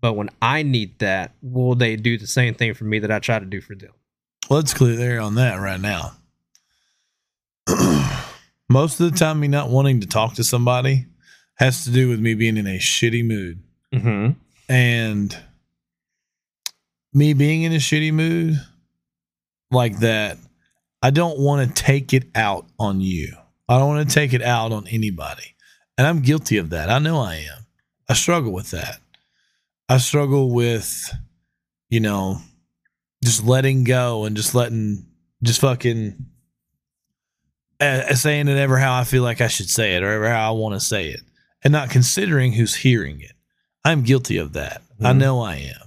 but 0.00 0.14
when 0.14 0.30
I 0.40 0.62
need 0.62 0.98
that, 1.00 1.34
will 1.42 1.74
they 1.74 1.96
do 1.96 2.18
the 2.18 2.26
same 2.26 2.54
thing 2.54 2.74
for 2.74 2.84
me 2.84 2.98
that 3.00 3.10
I 3.10 3.18
try 3.18 3.38
to 3.38 3.46
do 3.46 3.60
for 3.60 3.74
them? 3.74 3.90
Well, 4.48 4.58
let's 4.58 4.74
clear 4.74 4.96
there 4.96 5.20
on 5.20 5.34
that 5.34 5.56
right 5.56 5.80
now. 5.80 6.12
Most 8.68 9.00
of 9.00 9.10
the 9.10 9.16
time, 9.16 9.40
me 9.40 9.48
not 9.48 9.70
wanting 9.70 10.00
to 10.00 10.06
talk 10.06 10.34
to 10.34 10.44
somebody 10.44 11.06
has 11.56 11.84
to 11.84 11.90
do 11.90 12.08
with 12.08 12.20
me 12.20 12.34
being 12.34 12.56
in 12.56 12.66
a 12.66 12.78
shitty 12.78 13.24
mood. 13.24 13.62
Mm-hmm. 13.92 14.32
And 14.68 15.36
me 17.12 17.32
being 17.32 17.62
in 17.62 17.72
a 17.72 17.76
shitty 17.76 18.12
mood 18.12 18.60
like 19.70 19.98
that, 20.00 20.38
I 21.02 21.10
don't 21.10 21.38
want 21.38 21.68
to 21.68 21.82
take 21.82 22.12
it 22.12 22.24
out 22.34 22.66
on 22.78 23.00
you. 23.00 23.34
I 23.68 23.78
don't 23.78 23.88
want 23.88 24.08
to 24.08 24.14
take 24.14 24.32
it 24.32 24.42
out 24.42 24.72
on 24.72 24.86
anybody. 24.88 25.54
And 25.96 26.06
I'm 26.06 26.20
guilty 26.20 26.58
of 26.58 26.70
that. 26.70 26.90
I 26.90 26.98
know 26.98 27.20
I 27.20 27.36
am. 27.36 27.66
I 28.08 28.14
struggle 28.14 28.52
with 28.52 28.70
that. 28.70 29.00
I 29.88 29.98
struggle 29.98 30.50
with, 30.50 31.10
you 31.88 32.00
know, 32.00 32.40
just 33.24 33.44
letting 33.44 33.84
go 33.84 34.24
and 34.24 34.36
just 34.36 34.54
letting, 34.54 35.06
just 35.42 35.60
fucking 35.60 36.26
uh, 37.80 38.14
saying 38.14 38.48
it 38.48 38.56
ever 38.58 38.76
how 38.78 38.98
I 38.98 39.04
feel 39.04 39.22
like 39.22 39.40
I 39.40 39.48
should 39.48 39.70
say 39.70 39.94
it 39.96 40.02
or 40.02 40.10
ever 40.12 40.28
how 40.28 40.48
I 40.52 40.56
want 40.56 40.74
to 40.74 40.80
say 40.80 41.08
it 41.08 41.20
and 41.62 41.72
not 41.72 41.90
considering 41.90 42.52
who's 42.52 42.74
hearing 42.74 43.20
it. 43.20 43.32
I'm 43.84 44.02
guilty 44.02 44.36
of 44.36 44.52
that. 44.54 44.82
I 45.00 45.12
Mhm. 45.12 45.18
know 45.18 45.40
I 45.40 45.56
am. 45.56 45.80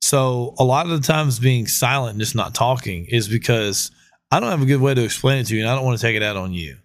So 0.00 0.54
a 0.58 0.64
lot 0.64 0.86
of 0.86 0.92
the 0.92 1.06
times 1.06 1.38
being 1.38 1.66
silent 1.66 2.12
and 2.12 2.20
just 2.20 2.34
not 2.34 2.54
talking 2.54 3.06
is 3.06 3.28
because 3.28 3.90
I 4.30 4.38
don't 4.40 4.50
have 4.50 4.62
a 4.62 4.66
good 4.66 4.80
way 4.80 4.94
to 4.94 5.02
explain 5.04 5.38
it 5.38 5.46
to 5.46 5.54
you 5.56 5.62
and 5.62 5.70
I 5.70 5.74
don't 5.74 5.84
want 5.84 5.98
to 5.98 6.02
take 6.06 6.16
it 6.16 6.22
out 6.22 6.36
on 6.36 6.52
you. 6.52 6.76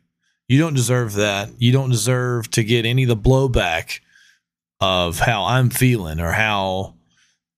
You 0.48 0.60
don't 0.60 0.74
deserve 0.76 1.14
that. 1.16 1.50
You 1.58 1.72
don't 1.74 1.90
deserve 1.90 2.50
to 2.52 2.64
get 2.64 2.86
any 2.86 3.04
of 3.04 3.10
the 3.10 3.18
blowback 3.18 4.00
of 4.80 5.20
how 5.20 5.46
I'm 5.46 5.70
feeling 5.70 6.20
or 6.20 6.32
how 6.32 6.96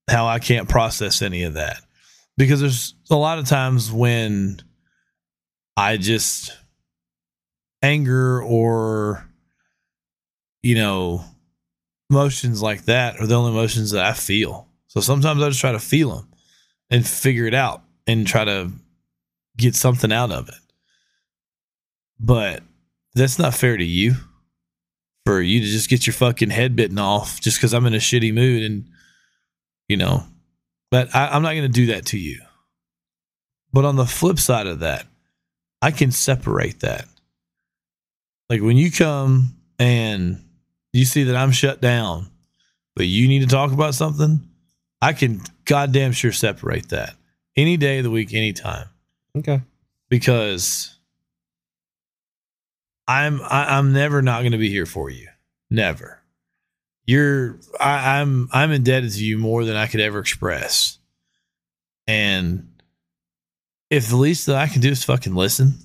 how 0.10 0.28
I 0.28 0.40
can't 0.40 0.68
process 0.68 1.22
any 1.22 1.44
of 1.44 1.54
that. 1.54 1.82
Because 2.38 2.62
there's 2.62 2.96
a 3.12 3.16
lot 3.16 3.40
of 3.40 3.46
times 3.46 3.92
when 3.92 4.62
I 5.78 5.98
just 5.98 6.56
anger 7.82 8.42
or 8.42 9.26
you 10.64 10.76
know 10.76 11.24
emotions 12.10 12.62
like 12.62 12.86
that 12.86 13.20
are 13.20 13.28
the 13.28 13.36
only 13.36 13.52
emotions 13.52 13.92
that 13.92 14.06
I 14.06 14.14
feel. 14.14 14.68
So 14.88 15.02
sometimes 15.02 15.42
I 15.42 15.50
just 15.50 15.62
try 15.62 15.72
to 15.72 15.80
feel 15.80 16.16
them 16.16 16.30
and 16.90 17.08
figure 17.08 17.46
it 17.46 17.54
out 17.54 17.84
and 18.08 18.26
try 18.26 18.46
to 18.46 18.72
get 19.58 19.76
something 19.76 20.12
out 20.12 20.32
of 20.32 20.50
it. 20.50 20.56
But 22.20 22.64
that's 23.14 23.38
not 23.38 23.54
fair 23.54 23.78
to 23.78 23.84
you 23.84 24.16
for 25.30 25.42
you 25.42 25.60
to 25.60 25.66
just 25.68 25.90
get 25.90 26.08
your 26.08 26.16
fucking 26.16 26.50
head 26.50 26.76
bitten 26.76 26.98
off 26.98 27.40
just 27.40 27.58
because 27.58 27.74
I'm 27.76 27.86
in 27.86 27.94
a 27.94 27.98
shitty 27.98 28.34
mood 28.34 28.64
and 28.64 28.90
you 29.88 29.96
know. 29.96 30.24
But 30.90 31.14
I, 31.16 31.28
I'm 31.28 31.44
not 31.44 31.52
going 31.52 31.62
to 31.62 31.68
do 31.70 31.86
that 31.88 32.08
to 32.08 32.18
you. 32.18 32.42
But 33.72 33.86
on 33.86 33.96
the 33.96 34.08
flip 34.08 34.40
side 34.40 34.66
of 34.66 34.80
that, 34.80 35.06
I 35.84 35.92
can 35.92 36.10
separate 36.10 36.80
that. 36.80 37.06
Like 38.50 38.62
when 38.64 38.76
you 38.76 38.92
come 38.92 39.56
and 39.78 40.44
you 40.94 41.06
see 41.06 41.26
that 41.26 41.36
I'm 41.36 41.52
shut 41.52 41.80
down, 41.80 42.32
but 42.96 43.06
you 43.06 43.28
need 43.28 43.42
to 43.42 43.48
talk 43.48 43.72
about 43.72 43.94
something, 43.94 44.42
I 45.00 45.14
can 45.14 45.42
goddamn 45.66 46.12
sure 46.12 46.32
separate 46.32 46.90
that 46.90 47.14
any 47.56 47.78
day 47.78 48.00
of 48.00 48.04
the 48.04 48.10
week, 48.10 48.34
anytime, 48.34 48.88
Okay. 49.38 49.62
because 50.10 50.96
I'm 53.10 53.41
I, 53.41 53.76
I'm 53.76 53.91
never 53.91 54.22
not 54.22 54.41
going 54.41 54.51
to 54.51 54.60
be 54.60 54.70
here 54.70 54.86
for 54.86 55.10
you. 55.10 55.28
Never. 55.72 56.22
You're 57.05 57.60
I, 57.80 58.20
I'm 58.20 58.49
I'm 58.51 58.72
indebted 58.72 59.12
to 59.14 59.26
you 59.26 59.39
more 59.39 59.66
than 59.66 59.76
I 59.76 59.88
could 59.88 59.99
ever 59.99 60.20
express, 60.20 60.99
and 62.05 62.70
if 63.89 64.10
the 64.10 64.16
least 64.16 64.45
that 64.45 64.57
I 64.57 64.68
can 64.68 64.82
do 64.82 64.91
is 64.91 65.03
fucking 65.03 65.34
listen, 65.34 65.80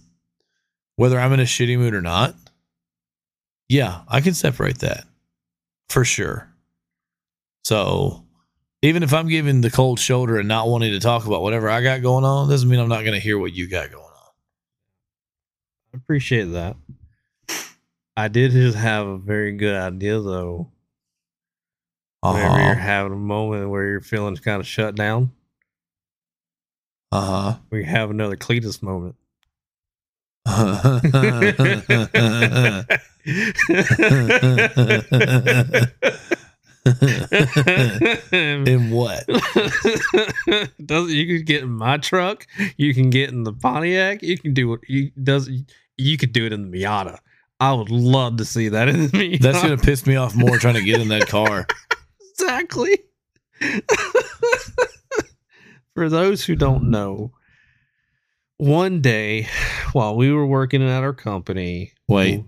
whether 0.96 1.18
I'm 1.18 1.32
in 1.32 1.40
a 1.40 1.44
shitty 1.44 1.78
mood 1.78 1.94
or 1.94 2.02
not, 2.02 2.34
yeah, 3.70 4.02
I 4.06 4.20
can 4.20 4.34
separate 4.34 4.80
that 4.80 5.04
for 5.88 6.04
sure. 6.04 6.52
So 7.64 8.22
even 8.82 9.02
if 9.02 9.14
I'm 9.14 9.28
giving 9.28 9.62
the 9.62 9.70
cold 9.70 9.98
shoulder 9.98 10.38
and 10.38 10.46
not 10.46 10.68
wanting 10.68 10.92
to 10.92 11.00
talk 11.00 11.26
about 11.26 11.40
whatever 11.40 11.70
I 11.70 11.82
got 11.82 12.02
going 12.02 12.24
on, 12.24 12.50
doesn't 12.50 12.68
mean 12.68 12.80
I'm 12.80 12.88
not 12.90 13.00
going 13.00 13.14
to 13.14 13.18
hear 13.18 13.38
what 13.38 13.54
you 13.54 13.66
got 13.66 13.90
going 13.90 14.04
on. 14.04 14.30
I 15.94 15.96
appreciate 15.96 16.52
that. 16.52 16.76
I 18.16 18.28
did 18.28 18.52
just 18.52 18.76
have 18.76 19.06
a 19.06 19.18
very 19.18 19.52
good 19.52 19.74
idea 19.74 20.20
though 20.20 20.70
Whenever 22.22 22.58
you're 22.58 22.72
Uh 22.72 22.74
having 22.76 23.12
a 23.12 23.16
moment 23.16 23.68
where 23.70 23.84
you're 23.86 24.00
feeling 24.00 24.34
kind 24.36 24.58
of 24.60 24.66
shut 24.66 24.94
down, 24.94 25.30
Uh 27.12 27.20
huh. 27.52 27.58
we 27.70 27.84
have 27.84 28.10
another 28.10 28.36
Cletus 28.36 28.82
moment. 28.82 29.16
Uh 30.46 31.00
huh. 31.12 32.84
In 38.32 38.90
what? 38.90 39.26
does 40.84 41.12
you 41.12 41.26
can 41.26 41.44
get 41.44 41.62
in 41.62 41.70
my 41.70 41.96
truck, 41.98 42.46
you 42.76 42.94
can 42.94 43.10
get 43.10 43.30
in 43.30 43.44
the 43.44 43.52
Pontiac, 43.52 44.22
you 44.22 44.38
can 44.38 44.54
do 44.54 44.74
it. 44.74 44.80
You 44.88 45.10
does 45.22 45.50
you 45.96 46.16
could 46.16 46.32
do 46.32 46.46
it 46.46 46.52
in 46.52 46.70
the 46.70 46.78
Miata. 46.82 47.18
I 47.60 47.72
would 47.72 47.90
love 47.90 48.38
to 48.38 48.44
see 48.44 48.68
that 48.68 48.88
in 48.88 49.10
me. 49.12 49.38
That's 49.38 49.62
gonna 49.62 49.76
piss 49.78 50.06
me 50.06 50.16
off 50.16 50.34
more 50.34 50.58
trying 50.58 50.74
to 50.74 50.82
get 50.82 51.00
in 51.00 51.08
that 51.08 51.28
car. 51.28 51.66
exactly. 52.32 52.98
For 55.94 56.08
those 56.08 56.44
who 56.44 56.56
don't 56.56 56.90
know, 56.90 57.32
one 58.56 59.00
day 59.00 59.48
while 59.92 60.16
we 60.16 60.32
were 60.32 60.46
working 60.46 60.82
at 60.82 61.02
our 61.02 61.12
company, 61.12 61.92
Wait. 62.08 62.44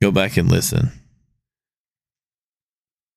Go 0.00 0.10
back 0.10 0.36
and 0.36 0.50
listen. 0.50 0.90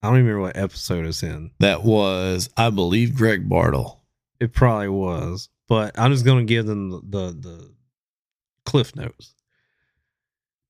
I 0.04 0.10
don't 0.10 0.18
even 0.18 0.28
remember 0.28 0.42
what 0.48 0.58
episode 0.58 1.06
it's 1.06 1.24
in. 1.24 1.50
That 1.60 1.84
was, 1.84 2.50
I 2.56 2.70
believe, 2.70 3.16
Greg 3.16 3.50
Bartle. 3.50 4.04
It 4.40 4.54
probably 4.54 4.90
was, 4.90 5.50
but 5.68 5.98
I'm 5.98 6.12
just 6.12 6.26
going 6.26 6.46
to 6.46 6.54
give 6.54 6.68
them 6.68 6.92
the, 6.92 7.00
the 7.00 7.32
the 7.32 7.74
cliff 8.66 8.96
notes. 8.96 9.34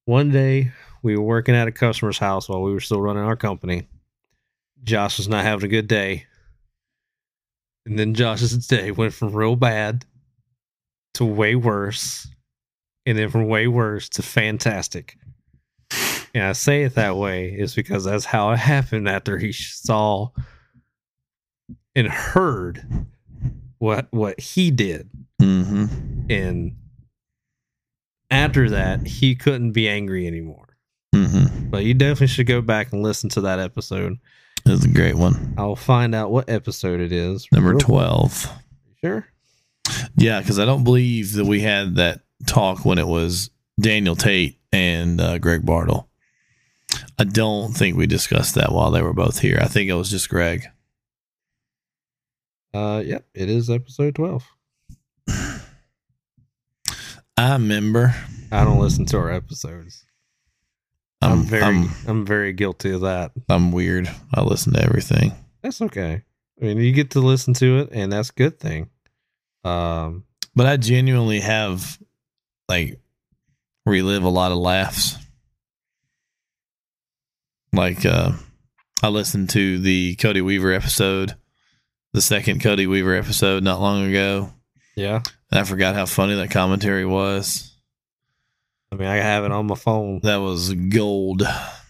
One 0.06 0.32
day 0.32 0.72
we 1.02 1.16
were 1.16 1.24
working 1.24 1.56
at 1.56 1.68
a 1.68 1.72
customer's 1.72 2.18
house 2.18 2.48
while 2.48 2.62
we 2.62 2.72
were 2.72 2.80
still 2.80 3.02
running 3.02 3.24
our 3.24 3.36
company. 3.36 3.88
Josh 4.84 5.18
was 5.18 5.28
not 5.28 5.44
having 5.44 5.66
a 5.66 5.68
good 5.70 5.88
day. 5.88 6.26
And 7.86 7.98
then 7.98 8.14
Josh's 8.14 8.68
day 8.68 8.92
went 8.92 9.14
from 9.14 9.34
real 9.34 9.56
bad 9.56 10.06
to 11.16 11.26
way 11.26 11.56
worse. 11.56 12.28
And 13.06 13.18
then 13.18 13.30
from 13.30 13.48
way 13.48 13.68
worse 13.68 14.10
to 14.10 14.22
fantastic. 14.24 15.18
And 16.34 16.44
I 16.44 16.54
say 16.54 16.84
it 16.84 16.96
that 16.96 17.16
way 17.16 17.50
is 17.50 17.76
because 17.76 18.04
that's 18.04 18.26
how 18.26 18.52
it 18.52 18.60
happened 18.60 19.08
after 19.08 19.38
he 19.38 19.52
saw 19.52 20.30
and 21.96 22.08
heard 22.08 22.86
what 23.78 24.08
what 24.12 24.40
he 24.40 24.70
did. 24.72 25.10
Mm-hmm. 25.42 25.86
And 26.30 26.76
after 28.36 28.70
that, 28.70 29.08
he 29.08 29.36
couldn't 29.36 29.72
be 29.72 29.88
angry 29.88 30.28
anymore. 30.28 30.78
Mm-hmm. 31.14 31.70
But 31.70 31.86
you 31.86 31.94
definitely 31.94 32.28
should 32.28 32.48
go 32.48 32.62
back 32.62 32.92
and 32.92 33.02
listen 33.02 33.30
to 33.32 33.42
that 33.42 33.60
episode. 33.60 34.18
It 34.66 34.72
was 34.72 34.84
a 34.84 34.90
great 34.90 35.16
one. 35.16 35.54
I'll 35.58 35.76
find 35.76 36.14
out 36.14 36.32
what 36.32 36.50
episode 36.50 37.00
it 37.00 37.12
is. 37.12 37.48
Number 37.52 37.72
Real- 37.72 37.80
12. 37.80 38.50
Sure. 39.04 39.28
Yeah, 40.18 40.40
because 40.42 40.60
I 40.60 40.66
don't 40.66 40.84
believe 40.84 41.34
that 41.34 41.46
we 41.46 41.62
had 41.62 41.96
that 41.96 42.22
talk 42.48 42.86
when 42.86 42.98
it 42.98 43.08
was 43.08 43.52
Daniel 43.80 44.16
Tate 44.16 44.60
and 44.72 45.22
uh, 45.22 45.38
Greg 45.38 45.66
Bartle. 45.66 46.10
I 47.20 47.24
don't 47.24 47.74
think 47.74 47.96
we 47.96 48.08
discussed 48.08 48.56
that 48.56 48.72
while 48.72 48.92
they 48.92 49.02
were 49.02 49.14
both 49.14 49.40
here. 49.40 49.60
I 49.62 49.68
think 49.68 49.90
it 49.90 49.94
was 49.94 50.10
just 50.10 50.30
Greg. 50.30 50.66
Uh, 52.74 53.02
yep, 53.06 53.26
it 53.34 53.50
is 53.50 53.70
episode 53.70 54.16
twelve. 54.16 54.44
I 57.38 57.54
remember. 57.54 58.16
I 58.52 58.64
don't 58.64 58.80
listen 58.80 59.06
to 59.08 59.18
our 59.18 59.32
episodes. 59.32 60.06
I'm, 61.22 61.32
I'm 61.32 61.44
very, 61.44 61.64
I'm, 61.64 61.90
I'm, 62.08 62.26
very 62.26 62.54
guilty 62.54 62.92
of 62.92 63.02
that. 63.02 63.32
I'm 63.50 63.72
weird. 63.72 64.10
I 64.34 64.42
listen 64.42 64.74
to 64.74 64.82
everything. 64.84 65.34
That's 65.62 65.82
okay. 65.82 66.24
I 66.62 66.66
mean, 66.66 66.78
you 66.78 66.92
get 66.92 67.12
to 67.12 67.20
listen 67.20 67.54
to 67.56 67.80
it, 67.80 67.90
and 67.92 68.12
that's 68.12 68.30
a 68.30 68.34
good 68.34 68.60
thing. 68.60 68.90
Um, 69.64 70.26
But 70.56 70.68
I 70.68 70.78
genuinely 70.78 71.40
have 71.40 71.98
like 72.70 73.00
relive 73.86 74.24
a 74.24 74.30
lot 74.30 74.52
of 74.52 74.58
laughs. 74.58 75.18
Like 77.74 78.06
uh 78.06 78.32
I 79.04 79.10
listened 79.10 79.50
to 79.52 79.80
the 79.80 80.16
Cody 80.16 80.42
Weaver 80.42 80.72
episode, 80.72 81.36
the 82.14 82.22
second 82.22 82.62
Cody 82.62 82.88
Weaver 82.88 83.16
episode 83.16 83.64
not 83.64 83.82
long 83.82 84.06
ago. 84.10 84.52
Yeah. 84.96 85.22
I 85.52 85.64
forgot 85.64 85.96
how 85.96 86.06
funny 86.06 86.36
that 86.36 86.52
commentary 86.52 87.06
was. 87.06 87.72
I 88.92 88.96
mean, 88.96 89.08
I 89.08 89.16
have 89.18 89.44
it 89.46 89.52
on 89.52 89.68
my 89.68 89.76
phone. 89.76 90.20
That 90.24 90.38
was 90.38 90.74
gold. 90.74 91.44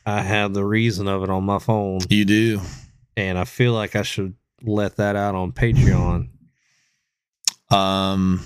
I 0.06 0.22
have 0.22 0.54
the 0.54 0.64
reason 0.64 1.08
of 1.08 1.24
it 1.24 1.30
on 1.30 1.44
my 1.44 1.60
phone, 1.60 2.00
You 2.10 2.26
do. 2.26 2.62
and 3.18 3.38
I 3.38 3.44
feel 3.46 3.74
like 3.74 3.96
I 3.96 4.04
should 4.04 4.36
let 4.62 4.98
that 4.98 5.16
out 5.16 5.36
on 5.36 5.52
Patreon. 5.52 6.30
Um 7.72 8.42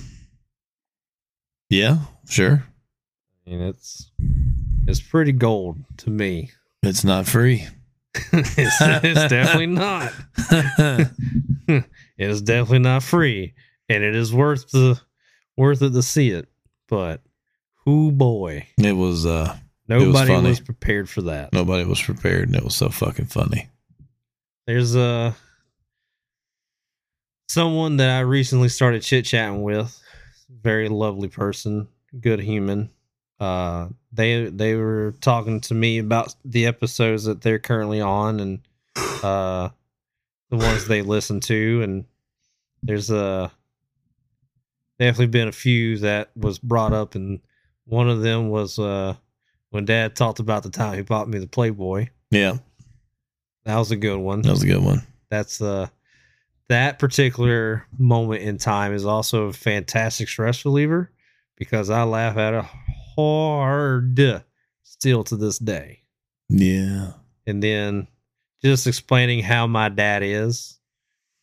Yeah, 1.70 1.98
sure. 2.28 2.64
I 3.46 3.50
mean, 3.50 3.62
it's 3.62 4.10
it's 4.88 5.02
pretty 5.02 5.32
gold 5.34 5.78
to 5.98 6.10
me. 6.10 6.52
It's 6.82 7.04
not 7.04 7.28
free. 7.28 7.68
it's, 8.34 8.78
it's 8.82 9.28
definitely 9.30 9.68
not. 9.68 10.12
It 12.18 12.30
is 12.30 12.42
definitely 12.42 12.80
not 12.80 13.04
free, 13.04 13.54
and 13.90 14.04
it 14.04 14.16
is 14.16 14.34
worth 14.34 14.70
the 14.72 15.00
worth 15.58 15.82
it 15.82 15.92
to 15.92 16.02
see 16.02 16.30
it. 16.30 16.48
But 16.88 17.22
who 17.86 18.12
boy, 18.12 18.68
it 18.78 18.94
was 18.94 19.26
uh 19.26 19.56
nobody 19.88 20.34
funny. 20.34 20.50
was 20.50 20.60
prepared 20.60 21.10
for 21.10 21.24
that. 21.24 21.52
nobody 21.52 21.84
was 21.86 22.02
prepared 22.02 22.48
and 22.48 22.56
it 22.56 22.64
was 22.64 22.76
so 22.76 22.90
fucking 22.90 23.26
funny. 23.26 23.70
There's 24.68 24.96
a 24.96 25.36
someone 27.48 27.98
that 27.98 28.12
I 28.12 28.22
recently 28.22 28.70
started 28.70 29.02
chit 29.02 29.26
chatting 29.26 29.64
with. 29.64 30.00
Very 30.62 30.90
lovely 30.90 31.28
person, 31.28 31.88
good 32.20 32.40
human. 32.40 32.90
Uh, 33.40 33.88
they 34.12 34.46
they 34.46 34.76
were 34.76 35.14
talking 35.22 35.62
to 35.62 35.74
me 35.74 36.00
about 36.00 36.36
the 36.44 36.66
episodes 36.66 37.24
that 37.24 37.42
they're 37.42 37.60
currently 37.60 38.02
on 38.02 38.40
and 38.40 38.60
uh, 39.24 39.70
the 40.50 40.58
ones 40.58 40.88
they 40.88 41.02
listen 41.02 41.40
to, 41.42 41.82
and 41.84 42.06
there's 42.84 43.10
a 43.10 43.52
definitely 45.00 45.28
been 45.28 45.48
a 45.48 45.52
few 45.54 45.98
that 46.00 46.32
was 46.36 46.60
brought 46.60 46.94
up, 46.94 47.16
and 47.16 47.40
one 47.86 48.10
of 48.10 48.22
them 48.22 48.50
was 48.50 48.78
uh, 48.78 49.16
when 49.72 49.86
Dad 49.86 50.16
talked 50.16 50.40
about 50.40 50.64
the 50.64 50.70
time 50.70 50.96
he 50.96 51.02
bought 51.02 51.28
me 51.30 51.40
the 51.40 51.48
Playboy. 51.48 52.08
Yeah, 52.32 52.58
That 53.66 53.78
was 53.78 53.90
a 53.92 53.96
good 53.98 54.18
one 54.20 54.42
that 54.44 54.52
was 54.52 54.64
a 54.64 54.68
good 54.68 54.84
one. 54.84 55.02
that's 55.30 55.62
uh 55.62 55.88
that 56.68 57.00
particular 57.00 57.88
moment 57.98 58.44
in 58.44 58.60
time 58.60 58.94
is 58.94 59.04
also 59.06 59.46
a 59.46 59.54
fantastic 59.54 60.30
stress 60.30 60.64
reliever 60.66 61.12
because 61.58 61.90
I 61.90 62.04
laugh 62.04 62.38
at 62.38 62.54
it 62.54 62.66
hard 63.16 64.44
still 64.84 65.24
to 65.26 65.36
this 65.36 65.58
day. 65.58 66.04
Yeah. 66.50 67.14
And 67.48 67.64
then 67.64 68.08
just 68.64 68.86
explaining 68.86 69.42
how 69.42 69.66
my 69.66 69.90
dad 69.90 70.22
is, 70.24 70.78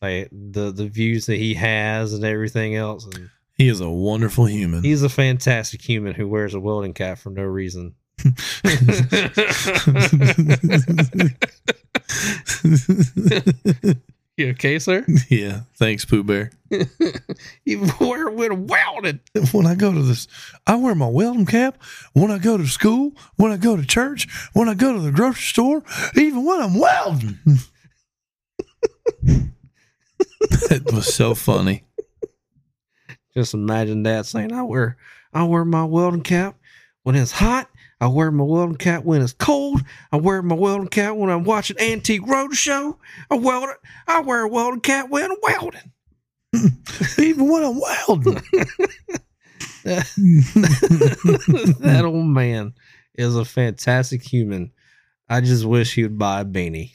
like 0.01 0.29
the 0.31 0.71
the 0.71 0.87
views 0.87 1.25
that 1.25 1.35
he 1.37 1.53
has 1.55 2.13
and 2.13 2.23
everything 2.23 2.75
else. 2.75 3.05
And 3.05 3.29
He 3.57 3.67
is 3.69 3.81
a 3.81 3.89
wonderful 3.89 4.45
human. 4.45 4.83
he's 4.83 5.01
a 5.03 5.09
fantastic 5.09 5.81
human 5.81 6.13
who 6.13 6.27
wears 6.27 6.53
a 6.53 6.59
welding 6.59 6.93
cap 6.93 7.17
for 7.17 7.31
no 7.31 7.43
reason. 7.43 7.95
You 14.37 14.49
okay, 14.49 14.77
sir? 14.77 15.03
yeah. 15.29 15.61
Thanks, 15.77 16.05
Pooh 16.05 16.23
Bear. 16.23 16.51
you 17.65 17.89
wear 17.99 18.29
with 18.29 18.51
a 18.51 18.55
welding. 18.55 19.19
When 19.51 19.65
I 19.65 19.73
go 19.73 19.91
to 19.91 20.03
this, 20.03 20.27
I 20.67 20.75
wear 20.75 20.93
my 20.93 21.07
welding 21.07 21.47
cap. 21.47 21.81
When 22.13 22.29
I 22.29 22.37
go 22.37 22.55
to 22.55 22.67
school, 22.67 23.13
when 23.37 23.51
I 23.51 23.57
go 23.57 23.75
to 23.75 23.83
church, 23.83 24.27
when 24.53 24.69
I 24.69 24.75
go 24.75 24.93
to 24.93 24.99
the 24.99 25.11
grocery 25.11 25.41
store, 25.41 25.83
even 26.15 26.45
when 26.45 26.61
I'm 26.61 26.77
welding. 26.77 27.39
that 30.69 30.91
was 30.93 31.11
so 31.11 31.33
funny. 31.33 31.86
Just 33.37 33.53
imagine 33.53 34.01
that 34.01 34.25
saying, 34.25 34.51
I 34.51 34.63
wear 34.63 34.97
I 35.31 35.43
wear 35.43 35.63
my 35.63 35.83
welding 35.83 36.23
cap 36.23 36.57
when 37.03 37.15
it's 37.15 37.31
hot. 37.31 37.69
I 38.01 38.07
wear 38.07 38.31
my 38.31 38.43
welding 38.43 38.77
cap 38.77 39.03
when 39.03 39.21
it's 39.21 39.33
cold. 39.33 39.81
I 40.11 40.15
wear 40.15 40.41
my 40.41 40.55
welding 40.55 40.87
cap 40.87 41.15
when 41.15 41.29
I'm 41.29 41.43
watching 41.43 41.79
Antique 41.79 42.23
Roadshow. 42.23 42.97
I 43.29 43.35
weld 43.35 43.69
I 44.07 44.21
wear 44.21 44.41
a 44.41 44.47
welding 44.47 44.79
cap 44.79 45.11
when 45.11 45.29
I'm 45.29 45.37
welding. 45.43 45.91
Even 47.19 47.47
when 47.47 47.63
I'm 47.63 47.79
welding. 47.79 48.33
that 49.83 52.01
old 52.03 52.25
man 52.25 52.73
is 53.13 53.35
a 53.35 53.45
fantastic 53.45 54.23
human. 54.23 54.71
I 55.29 55.41
just 55.41 55.63
wish 55.63 55.93
he 55.93 56.01
would 56.01 56.17
buy 56.17 56.41
a 56.41 56.45
beanie. 56.45 56.93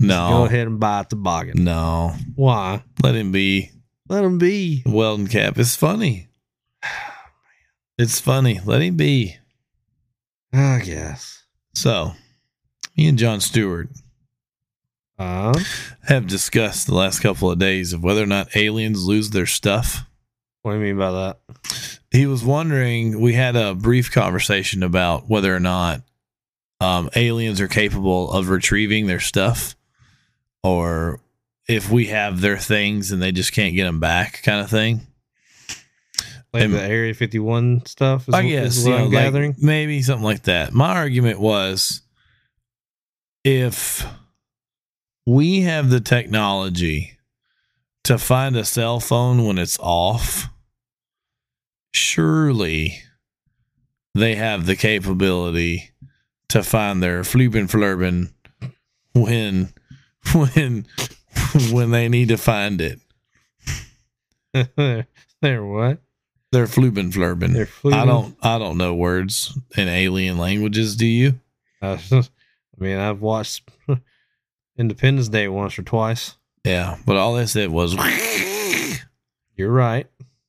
No. 0.00 0.28
Go 0.30 0.44
ahead 0.46 0.66
and 0.66 0.80
buy 0.80 1.02
a 1.02 1.04
toboggan. 1.04 1.62
No. 1.62 2.16
Why? 2.34 2.82
Let 3.00 3.14
him 3.14 3.30
be. 3.30 3.70
Let 4.08 4.24
him 4.24 4.38
be. 4.38 4.82
Welding 4.86 5.26
cap. 5.28 5.58
It's 5.58 5.74
funny. 5.76 6.28
It's 7.98 8.20
funny. 8.20 8.60
Let 8.64 8.82
him 8.82 8.96
be. 8.96 9.36
I 10.52 10.80
guess. 10.84 11.42
So, 11.74 12.12
me 12.96 13.06
and 13.08 13.18
John 13.18 13.40
Stewart 13.40 13.88
Uh, 15.18 15.58
have 16.04 16.26
discussed 16.26 16.86
the 16.86 16.94
last 16.94 17.20
couple 17.20 17.50
of 17.50 17.58
days 17.58 17.92
of 17.92 18.02
whether 18.02 18.22
or 18.22 18.26
not 18.26 18.54
aliens 18.56 19.04
lose 19.04 19.30
their 19.30 19.46
stuff. 19.46 20.04
what 20.62 20.72
do 20.72 20.78
you 20.78 20.84
mean 20.84 20.98
by 20.98 21.10
that? 21.10 21.38
He 22.10 22.26
was 22.26 22.44
wondering. 22.44 23.20
We 23.20 23.32
had 23.32 23.56
a 23.56 23.74
brief 23.74 24.10
conversation 24.12 24.82
about 24.82 25.28
whether 25.28 25.54
or 25.54 25.60
not 25.60 26.02
um, 26.80 27.10
aliens 27.16 27.60
are 27.60 27.68
capable 27.68 28.30
of 28.30 28.48
retrieving 28.50 29.06
their 29.06 29.20
stuff, 29.20 29.74
or 30.62 31.20
if 31.68 31.90
we 31.90 32.06
have 32.06 32.40
their 32.40 32.58
things 32.58 33.10
and 33.12 33.20
they 33.22 33.32
just 33.32 33.52
can't 33.52 33.74
get 33.74 33.84
them 33.84 34.00
back, 34.00 34.42
kind 34.42 34.60
of 34.60 34.70
thing. 34.70 35.06
Like 36.52 36.64
And- 36.64 36.74
the 36.74 36.82
Area 36.82 37.12
51 37.12 37.84
stuff? 37.86 38.28
Is, 38.28 38.34
I 38.34 38.48
guess 38.48 38.76
is 38.78 38.86
you 38.86 38.92
what 38.92 38.98
know, 38.98 39.04
I'm 39.06 39.12
like, 39.12 39.24
gathering. 39.24 39.54
maybe 39.58 40.00
something 40.02 40.24
like 40.24 40.44
that. 40.44 40.72
My 40.72 40.94
argument 40.94 41.40
was 41.40 42.02
if 43.44 44.06
we 45.26 45.62
have 45.62 45.90
the 45.90 46.00
technology 46.00 47.18
to 48.04 48.16
find 48.18 48.56
a 48.56 48.64
cell 48.64 49.00
phone 49.00 49.44
when 49.44 49.58
it's 49.58 49.78
off, 49.80 50.48
surely 51.92 52.98
they 54.14 54.34
have 54.36 54.66
the 54.66 54.76
capability 54.76 55.90
to 56.48 56.62
find 56.62 57.02
their 57.02 57.22
flubin 57.22 57.68
flurbin 57.68 58.32
when 59.14 59.72
when 60.32 60.86
when 61.72 61.90
they 61.90 62.08
need 62.08 62.28
to 62.28 62.36
find 62.36 62.80
it. 62.80 63.00
They're 65.42 65.64
what? 65.64 65.98
Their 66.52 66.66
fluben 66.66 67.12
flurben. 67.12 67.52
They're 67.52 67.64
I 67.64 67.66
fluben- 67.66 68.06
don't 68.06 68.36
I 68.42 68.58
don't 68.58 68.78
know 68.78 68.94
words 68.94 69.58
in 69.76 69.88
alien 69.88 70.38
languages, 70.38 70.96
do 70.96 71.06
you? 71.06 71.38
Uh, 71.82 71.98
I 72.12 72.22
mean, 72.78 72.98
I've 72.98 73.20
watched 73.20 73.68
Independence 74.78 75.28
Day 75.28 75.48
once 75.48 75.78
or 75.78 75.82
twice. 75.82 76.36
Yeah, 76.64 76.96
but 77.06 77.16
all 77.16 77.34
they 77.34 77.46
said 77.46 77.70
was 77.70 77.94
You're 79.56 79.70
right. 79.72 80.06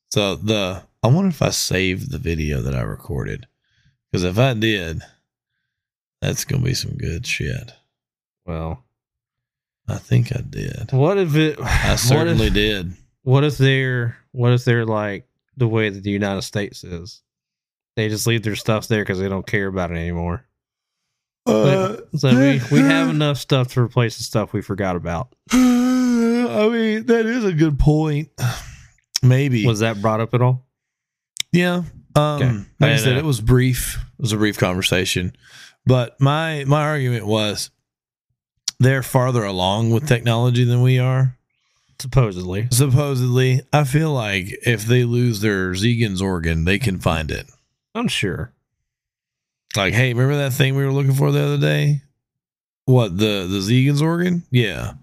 so 0.09 0.35
the 0.35 0.83
I 1.03 1.07
wonder 1.07 1.29
if 1.29 1.41
I 1.41 1.49
saved 1.49 2.11
the 2.11 2.17
video 2.17 2.61
that 2.61 2.75
I 2.75 2.81
recorded. 2.81 3.47
Because 4.11 4.23
if 4.23 4.37
I 4.39 4.53
did, 4.53 5.01
that's 6.21 6.45
gonna 6.45 6.63
be 6.63 6.73
some 6.73 6.95
good 6.97 7.25
shit. 7.27 7.71
Well, 8.45 8.83
I 9.87 9.97
think 9.97 10.35
I 10.35 10.41
did. 10.41 10.91
what 10.91 11.17
if 11.17 11.35
it? 11.35 11.59
I 11.59 11.61
what 11.91 11.99
certainly 11.99 12.47
if, 12.47 12.53
did. 12.53 12.93
What 13.23 13.43
if 13.43 13.57
they're 13.57 14.17
what 14.31 14.51
if 14.53 14.65
they're 14.65 14.85
like 14.85 15.27
the 15.55 15.67
way 15.67 15.89
that 15.89 16.03
the 16.03 16.11
United 16.11 16.41
States 16.43 16.83
is? 16.83 17.21
They 17.95 18.09
just 18.09 18.27
leave 18.27 18.43
their 18.43 18.55
stuff 18.55 18.87
there 18.87 19.01
because 19.01 19.19
they 19.19 19.29
don't 19.29 19.47
care 19.47 19.67
about 19.67 19.91
it 19.91 19.95
anymore. 19.95 20.45
Uh, 21.47 21.97
So 22.15 22.29
we, 22.37 22.61
we 22.71 22.79
have 22.79 23.09
enough 23.09 23.37
stuff 23.37 23.69
to 23.73 23.81
replace 23.81 24.17
the 24.17 24.23
stuff 24.23 24.53
we 24.53 24.61
forgot 24.61 24.95
about. 24.95 25.33
I 25.51 26.69
mean, 26.71 27.05
that 27.07 27.25
is 27.25 27.43
a 27.45 27.53
good 27.53 27.79
point. 27.79 28.29
Maybe. 29.23 29.65
Was 29.65 29.79
that 29.79 30.01
brought 30.01 30.21
up 30.21 30.33
at 30.33 30.41
all? 30.41 30.65
Yeah. 31.51 31.83
Um 32.15 32.41
Okay. 32.41 32.45
like 32.47 32.65
I 32.81 32.87
And, 32.89 32.99
said, 32.99 33.15
uh, 33.15 33.19
it 33.19 33.25
was 33.25 33.41
brief. 33.41 33.95
It 34.19 34.21
was 34.21 34.31
a 34.33 34.37
brief 34.37 34.57
conversation. 34.57 35.35
But 35.85 36.19
my 36.19 36.65
my 36.67 36.81
argument 36.83 37.25
was 37.25 37.71
they're 38.79 39.03
farther 39.03 39.43
along 39.43 39.91
with 39.91 40.07
technology 40.07 40.63
than 40.63 40.81
we 40.81 40.99
are. 40.99 41.37
Supposedly. 41.99 42.67
Supposedly, 42.71 43.61
I 43.73 43.83
feel 43.83 44.11
like 44.11 44.55
if 44.65 44.85
they 44.85 45.03
lose 45.03 45.41
their 45.41 45.73
Zegan's 45.73 46.21
organ, 46.21 46.65
they 46.65 46.77
can 46.77 46.99
find 46.99 47.31
it. 47.31 47.47
I'm 47.95 48.07
sure. 48.07 48.53
Like, 49.75 49.93
hey, 49.93 50.13
remember 50.13 50.37
that 50.37 50.53
thing 50.53 50.75
we 50.75 50.85
were 50.85 50.91
looking 50.91 51.13
for 51.13 51.31
the 51.31 51.43
other 51.43 51.57
day? 51.57 52.01
What 52.85 53.17
the 53.17 53.47
the 53.49 53.61
Zegan's 53.61 54.01
organ? 54.01 54.43
Yeah. 54.51 54.93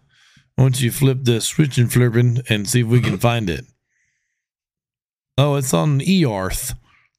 Once 0.56 0.80
you 0.80 0.92
flip 0.92 1.18
the 1.22 1.40
switch 1.40 1.78
and 1.78 1.92
flipping 1.92 2.38
and 2.48 2.68
see 2.68 2.80
if 2.80 2.86
we 2.86 3.00
can 3.00 3.18
find 3.18 3.50
it? 3.50 3.66
Oh, 5.36 5.56
it's 5.56 5.74
on 5.74 6.00
Earth. 6.00 6.74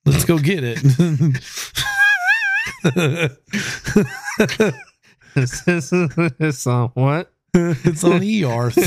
Let's 0.05 0.23
go 0.23 0.39
get 0.39 0.63
it. 0.63 0.79
it's 5.37 6.67
on 6.67 6.89
what? 6.93 7.31
it's 7.53 8.03
on 8.03 8.23
Earth. 8.23 8.77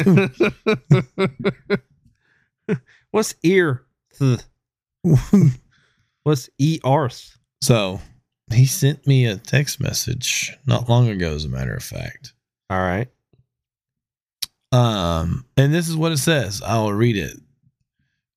What's 3.10 3.34
ear? 3.42 3.84
What's 6.22 6.50
e 6.58 6.78
arth? 6.84 7.38
so 7.62 8.00
he 8.52 8.66
sent 8.66 9.06
me 9.06 9.26
a 9.26 9.36
text 9.36 9.80
message 9.80 10.56
not 10.66 10.88
long 10.88 11.08
ago, 11.08 11.34
as 11.34 11.44
a 11.44 11.48
matter 11.48 11.74
of 11.74 11.82
fact. 11.82 12.32
All 12.70 12.78
right. 12.78 13.08
Um, 14.72 15.44
and 15.56 15.72
this 15.72 15.88
is 15.88 15.96
what 15.96 16.12
it 16.12 16.18
says. 16.18 16.62
I'll 16.64 16.92
read 16.92 17.16
it. 17.16 17.36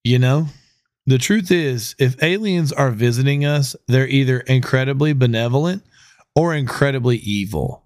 You 0.04 0.20
know, 0.20 0.48
the 1.06 1.18
truth 1.18 1.52
is, 1.52 1.96
if 2.00 2.22
aliens 2.24 2.72
are 2.72 2.92
visiting 2.92 3.46
us, 3.46 3.76
they're 3.88 4.08
either 4.08 4.40
incredibly 4.42 5.14
benevolent 5.14 5.84
or 6.36 6.56
incredibly 6.56 7.18
evil. 7.18 7.81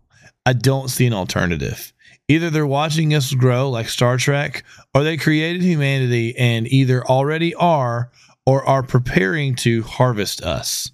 I 0.46 0.54
don't 0.54 0.89
see 0.89 1.06
an 1.06 1.14
alternative. 1.14 1.91
Either 2.28 2.50
they're 2.50 2.66
watching 2.66 3.14
us 3.14 3.34
grow 3.34 3.70
like 3.70 3.88
Star 3.89 4.18
Trek, 4.18 4.64
or 4.93 5.04
they 5.04 5.18
created 5.18 5.62
humanity 5.62 6.36
and 6.38 6.68
either 6.68 7.06
already 7.06 7.54
are 7.56 8.12
or 8.46 8.64
are 8.66 8.84
preparing 8.84 9.56
to 9.56 9.84
harvest 9.84 10.41
us. 10.41 10.91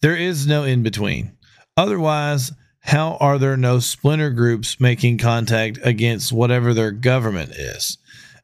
There 0.00 0.16
is 0.16 0.46
no 0.46 0.64
in 0.64 0.82
between. 0.82 1.32
Otherwise, 1.76 2.52
how 2.80 3.16
are 3.20 3.38
there 3.38 3.56
no 3.56 3.78
splinter 3.78 4.30
groups 4.30 4.80
making 4.80 5.18
contact 5.18 5.78
against 5.82 6.32
whatever 6.32 6.74
their 6.74 6.90
government 6.90 7.52
is? 7.52 7.98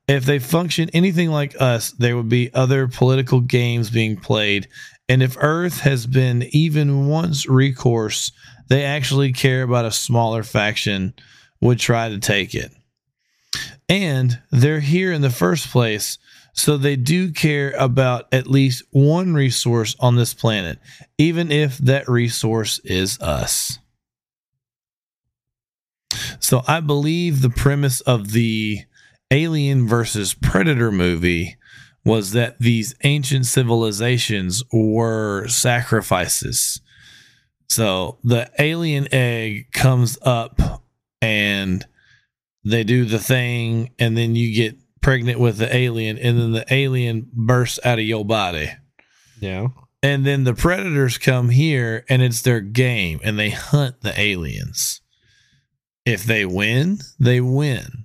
If 0.06 0.24
they 0.24 0.38
function 0.38 0.88
anything 0.94 1.30
like 1.30 1.60
us, 1.60 1.90
there 1.92 2.16
would 2.16 2.28
be 2.28 2.54
other 2.54 2.88
political 2.88 3.40
games 3.40 3.90
being 3.90 4.16
played. 4.16 4.68
And 5.08 5.22
if 5.22 5.36
Earth 5.40 5.80
has 5.80 6.06
been 6.06 6.44
even 6.52 7.08
once 7.08 7.46
recourse, 7.46 8.32
they 8.68 8.84
actually 8.84 9.32
care 9.32 9.62
about 9.62 9.84
a 9.84 9.92
smaller 9.92 10.42
faction 10.42 11.14
would 11.60 11.78
try 11.78 12.08
to 12.08 12.18
take 12.18 12.54
it. 12.54 12.72
And 13.88 14.40
they're 14.50 14.80
here 14.80 15.12
in 15.12 15.22
the 15.22 15.30
first 15.30 15.70
place, 15.70 16.18
so 16.52 16.76
they 16.76 16.96
do 16.96 17.32
care 17.32 17.72
about 17.78 18.32
at 18.32 18.46
least 18.46 18.82
one 18.90 19.32
resource 19.34 19.96
on 19.98 20.16
this 20.16 20.34
planet, 20.34 20.78
even 21.16 21.50
if 21.50 21.78
that 21.78 22.08
resource 22.08 22.80
is 22.84 23.18
us. 23.20 23.78
So 26.40 26.62
I 26.66 26.80
believe 26.80 27.40
the 27.40 27.50
premise 27.50 28.00
of 28.02 28.32
the 28.32 28.80
Alien 29.30 29.86
versus 29.86 30.34
Predator 30.34 30.90
movie 30.90 31.56
was 32.04 32.32
that 32.32 32.58
these 32.58 32.94
ancient 33.04 33.46
civilizations 33.46 34.62
were 34.72 35.46
sacrifices. 35.48 36.80
So 37.68 38.18
the 38.24 38.50
alien 38.58 39.12
egg 39.12 39.72
comes 39.72 40.18
up 40.22 40.60
and 41.20 41.86
they 42.64 42.84
do 42.84 43.04
the 43.04 43.18
thing, 43.18 43.90
and 43.98 44.16
then 44.16 44.34
you 44.34 44.54
get 44.54 44.76
pregnant 45.00 45.40
with 45.40 45.58
the 45.58 45.74
alien, 45.74 46.18
and 46.18 46.38
then 46.38 46.52
the 46.52 46.66
alien 46.72 47.28
bursts 47.32 47.78
out 47.84 47.98
of 47.98 48.04
your 48.04 48.24
body. 48.24 48.70
Yeah. 49.40 49.68
And 50.02 50.24
then 50.24 50.44
the 50.44 50.54
predators 50.54 51.18
come 51.18 51.48
here 51.48 52.04
and 52.08 52.22
it's 52.22 52.42
their 52.42 52.60
game 52.60 53.20
and 53.24 53.38
they 53.38 53.50
hunt 53.50 54.00
the 54.00 54.18
aliens. 54.18 55.00
If 56.04 56.24
they 56.24 56.46
win, 56.46 56.98
they 57.18 57.40
win 57.40 58.04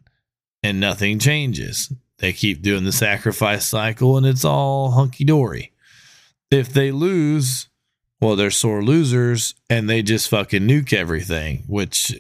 and 0.64 0.80
nothing 0.80 1.20
changes. 1.20 1.93
They 2.18 2.34
keep 2.34 2.61
doing 2.61 2.84
the 2.84 2.91
sacrifice 2.91 3.66
cycle 3.68 4.18
and 4.18 4.26
it's 4.26 4.45
all 4.45 4.91
hunky 4.91 5.24
dory. 5.24 5.72
If 6.49 6.74
they 6.74 6.91
lose, 6.91 7.70
well, 8.24 8.38
they're 8.38 8.51
sore 8.51 8.82
losers 8.82 9.53
and 9.69 9.89
they 9.89 10.01
just 10.01 10.30
fucking 10.30 10.61
nuke 10.61 10.93
everything, 10.93 11.63
which 11.67 12.17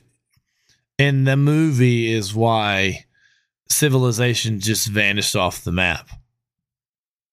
in 0.99 1.23
the 1.23 1.37
movie 1.37 2.11
is 2.11 2.35
why 2.35 3.05
civilization 3.69 4.59
just 4.59 4.87
vanished 4.87 5.33
off 5.33 5.63
the 5.63 5.71
map. 5.71 6.09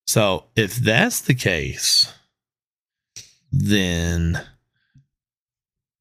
So 0.07 0.45
if 0.55 0.77
that's 0.77 1.19
the 1.19 1.35
case, 1.35 2.11
then 3.51 4.41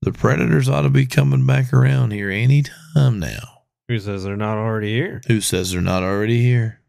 the 0.03 0.13
predators 0.13 0.69
ought 0.69 0.83
to 0.83 0.91
be 0.91 1.07
coming 1.07 1.45
back 1.45 1.73
around 1.73 2.13
here 2.13 2.31
anytime 2.31 3.19
now. 3.19 3.65
Who 3.89 3.99
says 3.99 4.23
they're 4.23 4.37
not 4.37 4.59
already 4.59 4.95
here? 4.95 5.23
Who 5.27 5.41
says 5.41 5.73
they're 5.73 5.81
not 5.81 6.05
already 6.05 6.41
here? 6.41 6.81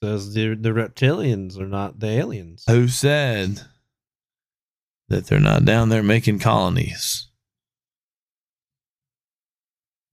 Who 0.00 0.08
says 0.08 0.32
the 0.32 0.54
the 0.54 0.70
reptilians 0.70 1.60
are 1.60 1.68
not 1.68 2.00
the 2.00 2.08
aliens? 2.08 2.64
Who 2.66 2.88
said 2.88 3.67
that 5.08 5.26
they're 5.26 5.40
not 5.40 5.64
down 5.64 5.88
there 5.88 6.02
making 6.02 6.38
colonies 6.38 7.28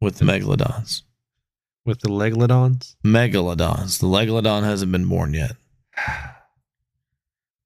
with 0.01 0.17
the 0.17 0.25
megalodons? 0.25 1.03
With 1.85 2.01
the 2.01 2.09
leglodons? 2.09 2.95
Megalodons. 3.05 3.99
The 3.99 4.07
legalodon 4.07 4.63
hasn't 4.63 4.91
been 4.91 5.07
born 5.07 5.33
yet. 5.33 5.55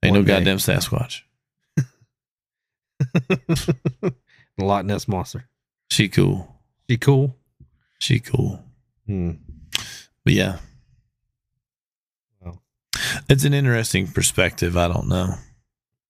Ain't 0.03 0.13
no 0.13 0.21
day. 0.21 0.33
goddamn 0.33 0.57
Sasquatch. 0.57 1.21
the 1.77 1.85
Loch 4.57 4.85
Ness 4.85 5.07
monster. 5.07 5.47
She 5.89 6.09
cool. 6.09 6.59
She 6.89 6.97
cool. 6.97 7.35
She 7.99 8.19
cool. 8.19 8.63
Hmm. 9.05 9.31
But 10.23 10.33
yeah. 10.33 10.57
Well. 12.41 12.61
It's 13.29 13.45
an 13.45 13.53
interesting 13.53 14.07
perspective. 14.07 14.77
I 14.77 14.87
don't 14.87 15.07
know. 15.07 15.35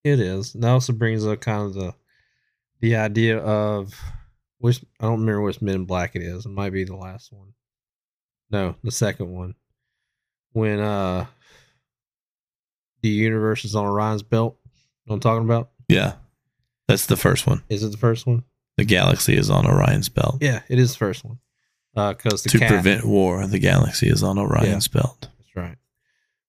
It 0.03 0.19
is. 0.19 0.53
That 0.53 0.69
also 0.69 0.93
brings 0.93 1.25
up 1.25 1.41
kind 1.41 1.63
of 1.63 1.73
the 1.73 1.93
the 2.81 2.95
idea 2.95 3.39
of 3.39 3.93
which 4.59 4.83
I 4.99 5.05
don't 5.05 5.19
remember 5.19 5.41
which 5.41 5.61
Men 5.61 5.75
in 5.75 5.85
Black 5.85 6.15
it 6.15 6.21
is. 6.21 6.45
It 6.45 6.49
might 6.49 6.71
be 6.71 6.83
the 6.83 6.95
last 6.95 7.31
one. 7.31 7.53
No, 8.49 8.75
the 8.83 8.91
second 8.91 9.31
one. 9.31 9.55
When 10.53 10.79
uh 10.79 11.25
the 13.01 13.09
universe 13.09 13.65
is 13.65 13.75
on 13.75 13.85
Orion's 13.85 14.23
belt. 14.23 14.57
You 14.63 14.69
know 15.07 15.13
what 15.13 15.15
I'm 15.15 15.19
talking 15.21 15.45
about? 15.45 15.69
Yeah. 15.87 16.13
That's 16.87 17.05
the 17.05 17.17
first 17.17 17.47
one. 17.47 17.63
Is 17.69 17.83
it 17.83 17.91
the 17.91 17.97
first 17.97 18.25
one? 18.25 18.43
The 18.77 18.85
galaxy 18.85 19.35
is 19.35 19.49
on 19.49 19.65
Orion's 19.65 20.09
belt. 20.09 20.37
Yeah, 20.41 20.61
it 20.69 20.79
is 20.79 20.93
the 20.93 20.97
first 20.97 21.23
one. 21.23 21.39
Uh, 21.95 22.13
because 22.13 22.43
the 22.43 22.49
to 22.49 22.59
cat, 22.59 22.69
prevent 22.69 23.05
war, 23.05 23.45
the 23.45 23.59
galaxy 23.59 24.07
is 24.07 24.23
on 24.23 24.37
Orion's 24.37 24.87
belt. 24.87 25.27
That's 25.37 25.55
right. 25.55 25.77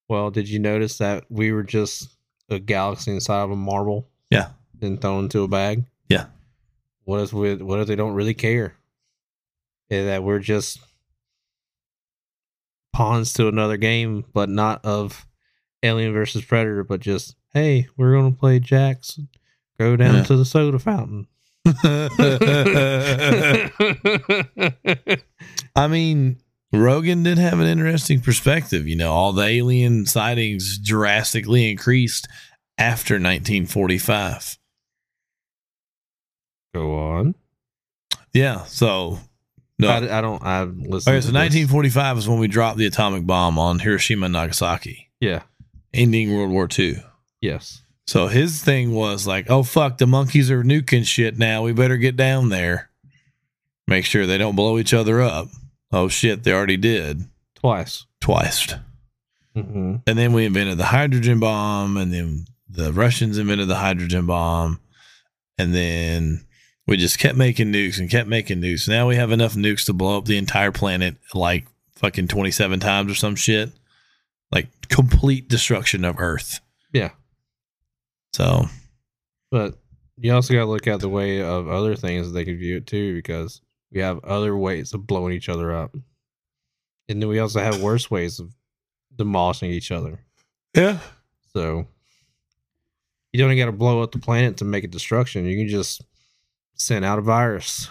Well, 0.09 0.31
did 0.31 0.49
you 0.49 0.59
notice 0.59 0.99
that 0.99 1.25
we 1.29 1.53
were 1.53 1.63
just 1.63 2.09
a 2.51 2.59
galaxy 2.59 3.13
inside 3.13 3.43
of 3.43 3.51
a 3.51 3.57
marble? 3.57 4.09
Yeah. 4.31 4.51
Then 4.79 4.99
thrown 4.99 5.25
into 5.25 5.43
a 5.43 5.49
bag. 5.49 5.85
Yeah. 6.09 6.27
What 7.05 7.21
if 7.21 7.33
we? 7.33 7.55
What 7.57 7.81
if 7.81 7.89
they 7.89 7.97
don't 7.97 8.15
really 8.15 8.35
care? 8.35 8.75
And 9.91 10.09
that 10.09 10.23
we're 10.23 10.39
just 10.39 10.79
pawns 12.93 13.33
to 13.35 13.49
another 13.49 13.77
game, 13.77 14.25
but 14.33 14.49
not 14.49 14.85
of 14.85 15.27
Alien 15.83 16.13
versus 16.13 16.45
Predator, 16.45 16.85
but 16.85 17.01
just 17.01 17.35
hey, 17.53 17.89
we're 17.97 18.15
gonna 18.15 18.33
play 18.33 18.61
Jacks. 18.61 19.19
Go 19.79 19.97
down 19.97 20.17
Yeah. 20.17 20.23
to 20.25 20.37
the 20.37 20.45
soda 20.45 20.79
fountain. 20.79 21.27
I 25.77 25.89
mean, 25.89 26.39
Rogan 26.73 27.23
did 27.25 27.39
have 27.39 27.59
an 27.61 27.67
interesting 27.67 28.21
perspective. 28.21 28.87
You 28.87 28.97
know, 28.97 29.13
all 29.13 29.33
the 29.33 29.43
alien 29.45 30.07
sightings 30.07 30.79
drastically 30.79 31.71
increased 31.71 32.29
after 32.79 33.15
1945. 33.15 34.59
Go 36.75 36.95
on. 36.97 37.35
Yeah. 38.33 38.65
So, 38.65 39.19
no. 39.79 39.89
I, 39.89 40.19
I 40.19 40.21
don't. 40.21 40.43
I 40.45 40.63
listen. 40.65 41.13
Okay, 41.13 41.21
so 41.21 41.33
1945 41.33 42.19
is 42.19 42.29
when 42.29 42.39
we 42.39 42.47
dropped 42.49 42.79
the 42.79 42.87
atomic 42.87 43.27
bomb 43.27 43.59
on 43.59 43.81
Hiroshima 43.81 44.27
and 44.27 44.33
Nagasaki, 44.35 45.11
Yeah. 45.21 45.43
ending 45.93 46.33
World 46.37 46.51
War 46.51 46.69
II. 46.79 47.03
Yes. 47.41 47.83
So 48.07 48.27
his 48.27 48.63
thing 48.63 48.93
was 48.93 49.27
like, 49.27 49.49
oh, 49.51 49.63
fuck, 49.63 49.99
the 49.99 50.07
monkeys 50.07 50.51
are 50.51 50.63
nuking 50.65 51.05
shit 51.07 51.39
now. 51.39 51.63
We 51.63 51.73
better 51.73 51.97
get 51.97 52.17
down 52.17 52.49
there. 52.49 52.91
Make 53.87 54.05
sure 54.05 54.27
they 54.27 54.39
don't 54.39 54.57
blow 54.57 54.79
each 54.79 54.93
other 54.95 55.21
up. 55.21 55.49
Oh, 55.93 56.09
shit, 56.09 56.45
they 56.45 56.53
already 56.53 56.77
did 56.77 57.25
Twice. 57.55 58.07
twice. 58.21 58.75
Mm-hmm. 59.57 59.97
And 60.07 60.19
then 60.19 60.33
we 60.33 60.45
invented 60.45 60.79
the 60.79 60.87
hydrogen 60.87 61.41
bomb, 61.41 61.97
and 61.97 62.13
then 62.13 62.45
the 62.69 62.93
Russians 62.93 63.37
invented 63.39 63.69
the 63.69 63.77
hydrogen 63.77 64.27
bomb. 64.27 64.81
And 65.59 65.75
then 65.75 66.47
we 66.87 66.97
just 66.97 67.19
kept 67.19 67.37
making 67.37 67.73
nukes 67.73 67.99
and 67.99 68.09
kept 68.09 68.29
making 68.29 68.61
nukes. 68.63 68.89
Now 68.89 69.09
we 69.09 69.17
have 69.17 69.33
enough 69.33 69.55
nukes 69.55 69.85
to 69.87 69.93
blow 69.93 70.17
up 70.19 70.25
the 70.25 70.39
entire 70.39 70.73
planet 70.73 71.17
like 71.35 71.67
fucking 71.97 72.29
27 72.29 72.81
times 72.81 73.11
or 73.11 73.15
some 73.15 73.35
shit. 73.37 73.71
Like 74.53 74.69
complete 74.89 75.49
destruction 75.49 76.05
of 76.05 76.19
Earth. 76.19 76.61
Yeah. 76.93 77.11
So, 78.33 78.67
But 79.51 79.79
you 80.17 80.33
also 80.33 80.55
got 80.55 80.61
to 80.61 80.67
look 80.71 80.87
at 80.87 81.01
the 81.01 81.09
way 81.09 81.43
of 81.43 81.69
other 81.69 81.95
things 81.97 82.29
that 82.29 82.33
they 82.33 82.45
could 82.45 82.59
view 82.59 82.77
it 82.79 82.87
too, 82.87 83.15
because 83.17 83.61
we 83.93 84.01
have 84.01 84.23
other 84.25 84.57
ways 84.57 84.93
of 84.95 85.07
blowing 85.07 85.35
each 85.35 85.49
other 85.49 85.75
up, 85.75 85.95
and 87.09 87.21
then 87.21 87.29
we 87.29 87.39
also 87.39 87.61
have 87.61 87.81
worse 87.83 88.11
ways 88.11 88.39
of 88.39 88.53
demolishing 89.17 89.71
each 89.71 89.91
other. 89.91 90.21
yeah. 90.75 90.99
So 91.53 91.87
you 93.33 93.41
don't 93.45 93.57
got 93.57 93.67
to 93.67 93.73
blow 93.73 94.03
up 94.03 94.13
the 94.13 94.19
planet 94.19 94.57
to 94.59 94.65
make 94.65 94.85
a 94.85 94.89
destruction. 94.89 95.45
You 95.47 95.57
can 95.57 95.69
just 95.69 96.03
send 96.75 97.05
out 97.05 97.19
a 97.19 97.23
virus. 97.23 97.89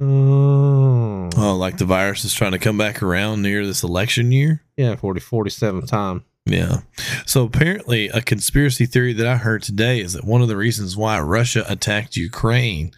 Oh, 0.00 1.30
Oh, 1.36 1.56
like 1.56 1.78
the 1.78 1.84
virus 1.84 2.24
is 2.24 2.34
trying 2.34 2.52
to 2.52 2.58
come 2.58 2.76
back 2.76 3.02
around 3.02 3.42
near 3.42 3.64
this 3.64 3.82
election 3.82 4.32
year? 4.32 4.62
yeah, 4.76 4.96
40, 4.96 5.20
47th 5.20 5.86
time. 5.88 6.24
Yeah. 6.44 6.78
So 7.24 7.44
apparently, 7.44 8.08
a 8.08 8.20
conspiracy 8.20 8.84
theory 8.84 9.12
that 9.12 9.26
I 9.26 9.36
heard 9.36 9.62
today 9.62 10.00
is 10.00 10.12
that 10.14 10.24
one 10.24 10.42
of 10.42 10.48
the 10.48 10.56
reasons 10.56 10.96
why 10.96 11.20
Russia 11.20 11.64
attacked 11.68 12.16
Ukraine 12.16 12.90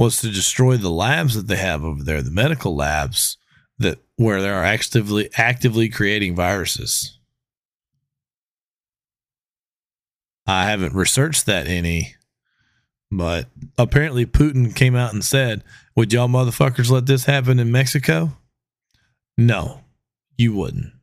was 0.00 0.22
to 0.22 0.30
destroy 0.30 0.78
the 0.78 0.88
labs 0.88 1.34
that 1.34 1.46
they 1.46 1.58
have 1.58 1.84
over 1.84 2.02
there, 2.02 2.22
the 2.22 2.30
medical 2.30 2.74
labs 2.74 3.36
that 3.78 3.98
where 4.16 4.40
they 4.40 4.48
are 4.48 4.64
actively 4.64 5.28
actively 5.36 5.90
creating 5.90 6.34
viruses. 6.34 7.18
I 10.46 10.64
haven't 10.64 10.94
researched 10.94 11.44
that 11.44 11.66
any, 11.66 12.14
but 13.10 13.48
apparently 13.76 14.24
Putin 14.24 14.74
came 14.74 14.96
out 14.96 15.12
and 15.12 15.22
said, 15.22 15.62
"Would 15.94 16.14
y'all 16.14 16.28
motherfuckers 16.28 16.90
let 16.90 17.04
this 17.04 17.26
happen 17.26 17.58
in 17.58 17.70
Mexico?" 17.70 18.32
No, 19.36 19.82
you 20.38 20.54
wouldn't. 20.54 20.94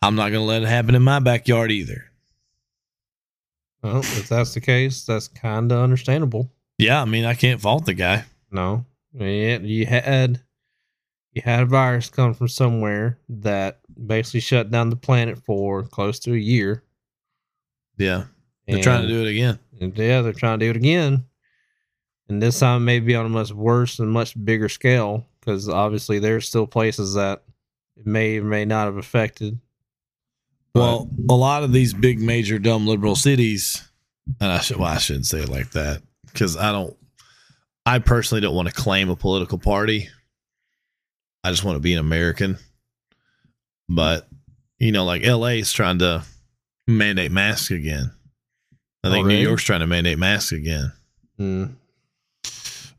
I'm 0.00 0.14
not 0.14 0.30
going 0.30 0.40
to 0.40 0.48
let 0.48 0.62
it 0.62 0.68
happen 0.68 0.94
in 0.94 1.02
my 1.02 1.18
backyard 1.18 1.70
either. 1.70 2.10
Well, 3.82 3.98
if 3.98 4.30
that's 4.30 4.54
the 4.54 4.62
case, 4.62 5.04
that's 5.04 5.28
kind 5.28 5.70
of 5.70 5.82
understandable. 5.82 6.50
Yeah, 6.78 7.00
I 7.00 7.04
mean, 7.04 7.24
I 7.24 7.34
can't 7.34 7.60
fault 7.60 7.86
the 7.86 7.94
guy. 7.94 8.24
No, 8.50 8.84
yeah, 9.14 9.58
you 9.58 9.86
had 9.86 10.40
you 11.32 11.42
had 11.42 11.62
a 11.62 11.66
virus 11.66 12.08
come 12.08 12.34
from 12.34 12.48
somewhere 12.48 13.18
that 13.28 13.80
basically 14.06 14.40
shut 14.40 14.70
down 14.70 14.90
the 14.90 14.96
planet 14.96 15.38
for 15.38 15.82
close 15.84 16.18
to 16.20 16.34
a 16.34 16.38
year. 16.38 16.82
Yeah, 17.96 18.24
they're 18.66 18.82
trying 18.82 19.02
to 19.02 19.08
do 19.08 19.24
it 19.24 19.30
again. 19.30 19.58
Yeah, 19.78 20.20
they're 20.20 20.32
trying 20.32 20.58
to 20.60 20.66
do 20.66 20.70
it 20.70 20.76
again, 20.76 21.24
and 22.28 22.42
this 22.42 22.60
time 22.60 22.84
maybe 22.84 23.14
on 23.14 23.26
a 23.26 23.30
much 23.30 23.52
worse 23.52 23.98
and 23.98 24.10
much 24.10 24.34
bigger 24.44 24.68
scale 24.68 25.26
because 25.40 25.68
obviously 25.68 26.18
there's 26.18 26.46
still 26.46 26.66
places 26.66 27.14
that 27.14 27.42
it 27.96 28.06
may 28.06 28.38
or 28.38 28.44
may 28.44 28.66
not 28.66 28.86
have 28.86 28.96
affected. 28.96 29.58
Well, 30.74 31.08
a 31.30 31.34
lot 31.34 31.62
of 31.62 31.72
these 31.72 31.94
big, 31.94 32.20
major, 32.20 32.58
dumb 32.58 32.86
liberal 32.86 33.16
cities, 33.16 33.88
and 34.40 34.52
I 34.52 34.58
should, 34.58 34.76
well, 34.76 34.92
I 34.92 34.98
shouldn't 34.98 35.24
say 35.24 35.40
it 35.40 35.48
like 35.48 35.70
that 35.70 36.02
because 36.36 36.56
I 36.56 36.70
don't, 36.72 36.96
I 37.84 37.98
personally 37.98 38.42
don't 38.42 38.54
want 38.54 38.68
to 38.68 38.74
claim 38.74 39.08
a 39.10 39.16
political 39.16 39.58
party. 39.58 40.08
I 41.42 41.50
just 41.50 41.64
want 41.64 41.76
to 41.76 41.80
be 41.80 41.94
an 41.94 42.00
American. 42.00 42.58
But, 43.88 44.28
you 44.78 44.92
know, 44.92 45.04
like 45.04 45.24
LA 45.24 45.58
is 45.58 45.72
trying 45.72 46.00
to 46.00 46.24
mandate 46.86 47.30
masks 47.32 47.70
again. 47.70 48.10
I 49.04 49.10
think 49.10 49.24
Already? 49.24 49.38
New 49.38 49.48
York's 49.48 49.62
trying 49.62 49.80
to 49.80 49.86
mandate 49.86 50.18
masks 50.18 50.52
again. 50.52 50.92
Mm, 51.38 51.74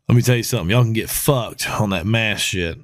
Let 0.07 0.15
me 0.15 0.21
tell 0.21 0.37
you 0.37 0.43
something. 0.43 0.69
Y'all 0.69 0.83
can 0.83 0.93
get 0.93 1.09
fucked 1.09 1.69
on 1.69 1.89
that 1.89 2.05
mask 2.05 2.43
shit. 2.45 2.77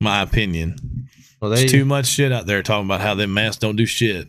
My 0.00 0.22
opinion. 0.22 1.08
well, 1.40 1.50
they 1.50 1.60
There's 1.60 1.72
too 1.72 1.84
much 1.84 2.06
shit 2.06 2.30
out 2.32 2.46
there 2.46 2.62
talking 2.62 2.84
about 2.86 3.00
how 3.00 3.14
them 3.14 3.34
masks 3.34 3.58
don't 3.58 3.76
do 3.76 3.86
shit. 3.86 4.28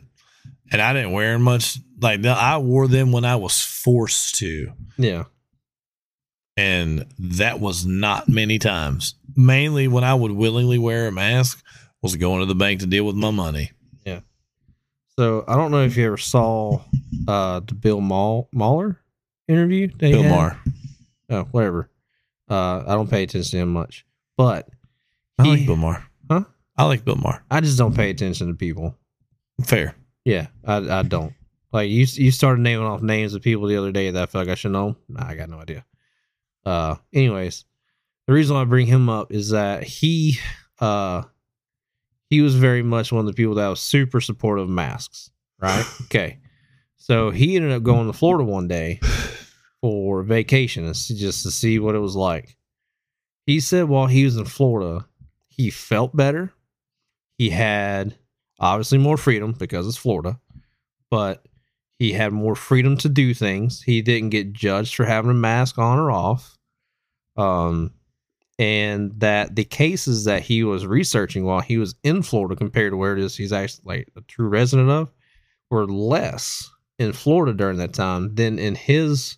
And 0.72 0.82
I 0.82 0.94
didn't 0.94 1.12
wear 1.12 1.34
'em 1.34 1.42
much. 1.42 1.78
Like 2.02 2.24
I 2.26 2.58
wore 2.60 2.88
them 2.88 3.12
when 3.12 3.26
I 3.26 3.36
was 3.36 3.60
forced 3.62 4.36
to, 4.36 4.72
yeah 4.98 5.24
and 6.58 7.06
that 7.18 7.60
was 7.62 7.86
not 7.86 8.28
many 8.28 8.60
times. 8.60 9.16
Mainly 9.36 9.88
when 9.88 10.04
I 10.04 10.14
would 10.14 10.32
willingly 10.32 10.78
wear 10.78 11.08
a 11.08 11.12
mask 11.12 11.64
was 12.02 12.16
going 12.18 12.42
to 12.42 12.46
the 12.46 12.56
bank 12.56 12.82
to 12.82 12.86
deal 12.86 13.06
with 13.06 13.16
my 13.16 13.32
money. 13.32 13.72
Yeah. 14.06 14.20
So 15.18 15.46
I 15.48 15.56
don't 15.56 15.72
know 15.72 15.84
if 15.84 15.96
you 15.96 16.06
ever 16.06 16.18
saw 16.18 16.82
uh 17.28 17.62
the 17.62 17.76
Bill 17.76 18.02
Maul 18.02 18.50
Mauler 18.54 19.00
interview. 19.48 19.88
Bill 19.88 20.22
had. 20.24 20.32
Maher. 20.32 20.60
Oh, 21.30 21.44
whatever. 21.52 21.90
Uh, 22.50 22.84
I 22.88 22.96
don't 22.96 23.10
pay 23.10 23.24
attention 23.24 23.52
to 23.52 23.58
him 23.60 23.72
much, 23.72 24.06
but 24.36 24.68
I 25.38 25.44
he- 25.44 25.50
like 25.52 25.66
Bill 25.66 25.76
Maher. 25.78 26.04
Huh? 26.30 26.44
I 26.76 26.86
like 26.86 27.06
Bill 27.06 27.16
Maher. 27.16 27.44
I 27.52 27.62
just 27.62 27.78
don't 27.78 27.96
pay 27.96 28.10
attention 28.10 28.48
to 28.48 28.54
people. 28.54 28.98
Fair. 29.64 29.96
Yeah, 30.26 30.48
I 30.66 31.00
I 31.00 31.04
don't. 31.04 31.34
Like 31.72 31.90
you 31.90 32.06
you 32.12 32.32
started 32.32 32.62
naming 32.62 32.86
off 32.86 33.02
names 33.02 33.34
of 33.34 33.42
people 33.42 33.68
the 33.68 33.78
other 33.78 33.92
day 33.92 34.12
that 34.12 34.24
I 34.24 34.26
feel 34.26 34.42
like 34.42 34.50
I 34.50 34.56
should 34.56 34.72
know. 34.72 34.96
Nah, 35.08 35.28
I 35.28 35.36
got 35.36 35.50
no 35.50 35.60
idea. 35.60 35.86
Uh, 36.66 36.96
anyways, 37.14 37.66
the 38.28 38.34
reason 38.34 38.56
why 38.56 38.62
I 38.62 38.66
bring 38.66 38.88
him 38.88 39.10
up 39.10 39.32
is 39.32 39.50
that 39.50 39.84
he 39.84 40.40
uh 40.80 41.24
he 42.30 42.42
was 42.42 42.56
very 42.56 42.84
much 42.84 43.12
one 43.12 43.22
of 43.22 43.26
the 43.26 43.34
people 43.34 43.56
that 43.56 43.68
was 43.68 43.80
super 43.80 44.22
supportive 44.22 44.66
of 44.66 44.70
masks. 44.70 45.32
Right? 45.60 45.86
okay. 46.04 46.40
So 46.98 47.32
he 47.32 47.56
ended 47.56 47.72
up 47.72 47.84
going 47.84 48.08
to 48.08 48.14
Florida 48.14 48.44
one 48.44 48.68
day 48.68 49.00
for 49.82 50.24
vacation 50.24 50.86
and 50.86 50.96
just 50.96 51.44
to 51.44 51.52
see 51.52 51.80
what 51.80 51.96
it 51.96 52.00
was 52.00 52.16
like. 52.16 52.56
He 53.46 53.60
said 53.60 53.86
while 53.86 54.08
he 54.08 54.26
was 54.26 54.38
in 54.38 54.46
Florida, 54.46 55.08
he 55.48 55.70
felt 55.72 56.16
better. 56.16 56.54
He 57.38 57.50
had 57.50 58.16
obviously 58.60 58.98
more 58.98 59.18
freedom 59.18 59.54
because 59.54 59.88
it's 59.88 59.98
Florida, 59.98 60.40
but 61.10 61.46
he 61.98 62.14
had 62.14 62.32
more 62.34 62.56
freedom 62.56 62.98
to 62.98 63.10
do 63.10 63.34
things. 63.34 63.82
He 63.82 64.02
didn't 64.02 64.30
get 64.30 64.54
judged 64.54 64.96
for 64.96 65.06
having 65.06 65.32
a 65.32 65.36
mask 65.36 65.78
on 65.78 66.00
or 66.00 66.12
off. 66.12 66.58
Um, 67.38 67.92
and 68.58 69.18
that 69.22 69.56
the 69.56 69.64
cases 69.64 70.26
that 70.26 70.42
he 70.44 70.64
was 70.64 70.86
researching 70.86 71.46
while 71.46 71.62
he 71.62 71.78
was 71.78 71.96
in 72.04 72.22
Florida 72.22 72.56
compared 72.58 72.92
to 72.92 72.98
where 72.98 73.14
it 73.14 73.20
is 73.24 73.38
he's 73.38 73.54
actually 73.54 73.84
like 73.86 74.10
a 74.18 74.22
true 74.22 74.50
resident 74.50 74.90
of 74.90 75.12
were 75.70 75.86
less 75.88 76.70
in 76.98 77.14
Florida 77.14 77.54
during 77.54 77.78
that 77.78 77.94
time 77.94 78.36
than 78.36 78.60
in 78.60 78.76
his 78.76 79.38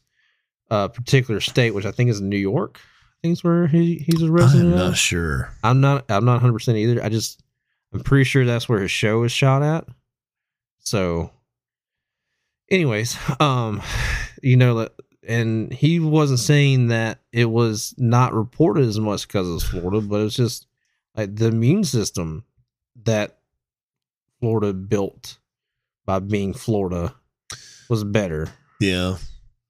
uh, 0.71 0.87
particular 0.87 1.39
state, 1.39 1.75
which 1.75 1.85
I 1.85 1.91
think 1.91 2.09
is 2.09 2.19
New 2.21 2.37
York. 2.37 2.79
I 2.79 3.17
think 3.21 3.33
is 3.33 3.43
where 3.43 3.67
he, 3.67 3.95
he's 3.97 4.23
a 4.23 4.25
I'm 4.25 4.31
resident. 4.31 4.75
not 4.75 4.87
of. 4.87 4.97
sure. 4.97 5.53
I'm 5.63 5.81
not. 5.81 6.05
I'm 6.09 6.25
not 6.25 6.33
100 6.35 6.53
percent 6.53 6.77
either. 6.79 7.03
I 7.03 7.09
just. 7.09 7.40
I'm 7.93 8.01
pretty 8.01 8.23
sure 8.23 8.45
that's 8.45 8.69
where 8.69 8.81
his 8.81 8.91
show 8.91 9.23
is 9.23 9.31
shot 9.31 9.63
at. 9.63 9.87
So, 10.79 11.31
anyways, 12.69 13.17
um, 13.39 13.81
you 14.41 14.57
know 14.57 14.75
that, 14.79 14.93
and 15.27 15.71
he 15.71 15.99
wasn't 15.99 16.39
saying 16.39 16.87
that 16.87 17.19
it 17.31 17.45
was 17.45 17.93
not 17.97 18.33
reported 18.33 18.85
as 18.87 18.99
much 18.99 19.27
because 19.27 19.49
it's 19.49 19.69
Florida, 19.69 20.01
but 20.01 20.21
it's 20.21 20.35
just 20.35 20.67
like 21.15 21.35
the 21.35 21.47
immune 21.47 21.83
system 21.83 22.45
that 23.03 23.39
Florida 24.39 24.73
built 24.73 25.37
by 26.05 26.19
being 26.19 26.53
Florida 26.53 27.13
was 27.89 28.03
better. 28.03 28.49
Yeah. 28.79 29.17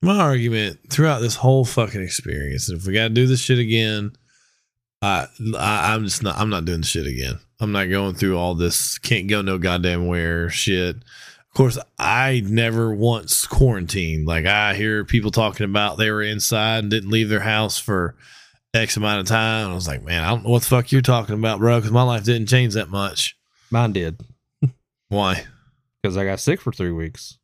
My 0.01 0.17
argument 0.17 0.79
throughout 0.89 1.19
this 1.19 1.35
whole 1.35 1.65
fucking 1.65 2.01
experience, 2.01 2.69
if 2.69 2.87
we 2.87 2.93
got 2.93 3.09
to 3.09 3.09
do 3.09 3.27
this 3.27 3.41
shit 3.41 3.59
again, 3.59 4.13
I, 5.01 5.27
I 5.57 5.93
I'm 5.93 6.03
just 6.05 6.23
not. 6.23 6.37
I'm 6.37 6.49
not 6.49 6.65
doing 6.65 6.81
the 6.81 6.87
shit 6.87 7.07
again. 7.07 7.39
I'm 7.59 7.71
not 7.71 7.89
going 7.89 8.15
through 8.15 8.37
all 8.37 8.55
this. 8.55 8.97
Can't 8.97 9.27
go 9.27 9.41
no 9.41 9.57
goddamn 9.57 10.07
where 10.07 10.49
shit. 10.49 10.95
Of 10.95 11.55
course, 11.55 11.77
I 11.99 12.43
never 12.45 12.93
once 12.93 13.45
quarantined. 13.45 14.27
Like 14.27 14.45
I 14.45 14.73
hear 14.73 15.03
people 15.03 15.31
talking 15.31 15.65
about 15.65 15.97
they 15.97 16.09
were 16.11 16.21
inside 16.21 16.79
and 16.79 16.89
didn't 16.91 17.09
leave 17.09 17.29
their 17.29 17.41
house 17.41 17.77
for 17.77 18.15
X 18.73 18.95
amount 18.95 19.19
of 19.21 19.27
time. 19.27 19.69
I 19.69 19.73
was 19.73 19.87
like, 19.87 20.03
man, 20.03 20.23
I 20.23 20.29
don't 20.29 20.43
know 20.43 20.51
what 20.51 20.61
the 20.61 20.69
fuck 20.69 20.91
you're 20.91 21.01
talking 21.01 21.35
about, 21.35 21.59
bro, 21.59 21.79
because 21.79 21.91
my 21.91 22.03
life 22.03 22.23
didn't 22.23 22.47
change 22.47 22.73
that 22.75 22.89
much. 22.89 23.35
Mine 23.69 23.93
did 23.93 24.21
Why? 25.09 25.45
because 26.01 26.15
I 26.15 26.25
got 26.25 26.39
sick 26.39 26.61
for 26.61 26.71
three 26.71 26.91
weeks. 26.91 27.37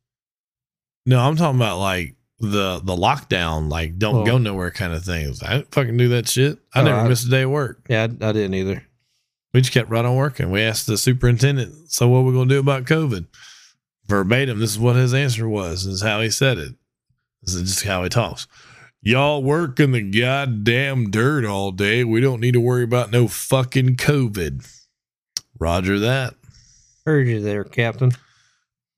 No, 1.04 1.20
I'm 1.20 1.36
talking 1.36 1.58
about 1.58 1.78
like 1.78 2.16
the 2.40 2.80
the 2.84 2.94
lockdown, 2.96 3.68
like 3.70 3.98
don't 3.98 4.22
Oh. 4.22 4.24
go 4.24 4.38
nowhere 4.38 4.70
kind 4.70 4.92
of 4.92 5.04
thing. 5.04 5.34
I 5.42 5.56
didn't 5.56 5.72
fucking 5.72 5.96
do 5.96 6.08
that 6.10 6.28
shit. 6.28 6.58
I 6.74 6.80
Oh, 6.80 6.84
never 6.84 6.98
I- 7.00 7.08
missed 7.08 7.26
a 7.26 7.30
day 7.30 7.42
of 7.42 7.50
work. 7.50 7.84
Yeah, 7.88 8.02
I, 8.02 8.28
I 8.28 8.32
didn't 8.32 8.54
either. 8.54 8.84
We 9.54 9.60
just 9.62 9.72
kept 9.72 9.90
right 9.90 10.04
on 10.04 10.14
working. 10.14 10.50
We 10.50 10.60
asked 10.62 10.86
the 10.86 10.98
superintendent, 10.98 11.90
so 11.90 12.06
what 12.08 12.18
are 12.18 12.22
we 12.24 12.32
gonna 12.32 12.48
do 12.50 12.58
about 12.60 12.84
COVID? 12.84 13.26
Verbatim, 14.06 14.58
this 14.60 14.70
is 14.70 14.78
what 14.78 14.96
his 14.96 15.12
answer 15.14 15.48
was. 15.48 15.84
This 15.84 15.94
is 15.94 16.02
how 16.02 16.20
he 16.20 16.30
said 16.30 16.58
it. 16.58 16.74
This 17.42 17.54
is 17.54 17.62
just 17.74 17.84
how 17.84 18.02
he 18.02 18.08
talks. 18.08 18.46
Y'all 19.02 19.42
work 19.42 19.78
in 19.80 19.92
the 19.92 20.02
goddamn 20.02 21.10
dirt 21.10 21.44
all 21.44 21.70
day. 21.70 22.04
We 22.04 22.20
don't 22.20 22.40
need 22.40 22.52
to 22.54 22.60
worry 22.60 22.82
about 22.84 23.10
no 23.12 23.26
fucking 23.28 23.96
COVID. 23.96 24.68
Roger 25.58 25.98
that. 26.00 26.34
Heard 27.06 27.26
you 27.28 27.40
there, 27.40 27.64
Captain. 27.64 28.12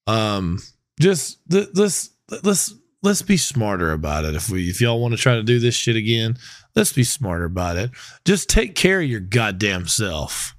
um 0.07 0.59
just 1.01 1.39
th- 1.51 1.69
let's 1.75 2.11
let's 2.43 2.75
let's 3.03 3.23
be 3.23 3.37
smarter 3.37 3.93
about 3.93 4.25
it. 4.25 4.35
If 4.35 4.51
we 4.51 4.69
if 4.69 4.81
y'all 4.81 5.01
want 5.01 5.13
to 5.13 5.21
try 5.21 5.35
to 5.35 5.43
do 5.43 5.59
this 5.59 5.75
shit 5.75 5.97
again 5.97 6.37
let's 6.75 6.93
be 6.93 7.05
smarter 7.05 7.45
about 7.45 7.77
it. 7.77 7.91
Just 8.25 8.49
take 8.49 8.75
care 8.75 9.01
of 9.01 9.09
your 9.09 9.21
goddamn 9.21 9.87
self. 9.87 10.55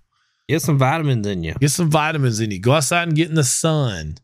Get 0.49 0.61
some 0.61 0.77
vitamins 0.77 1.27
in 1.27 1.43
you. 1.43 1.53
get 1.59 1.71
some 1.71 1.89
vitamins 1.89 2.39
in 2.39 2.51
you. 2.51 2.59
Go 2.59 2.73
outside 2.73 3.07
and 3.07 3.15
get 3.15 3.29
in 3.29 3.35
the 3.35 3.43
sun. 3.43 4.17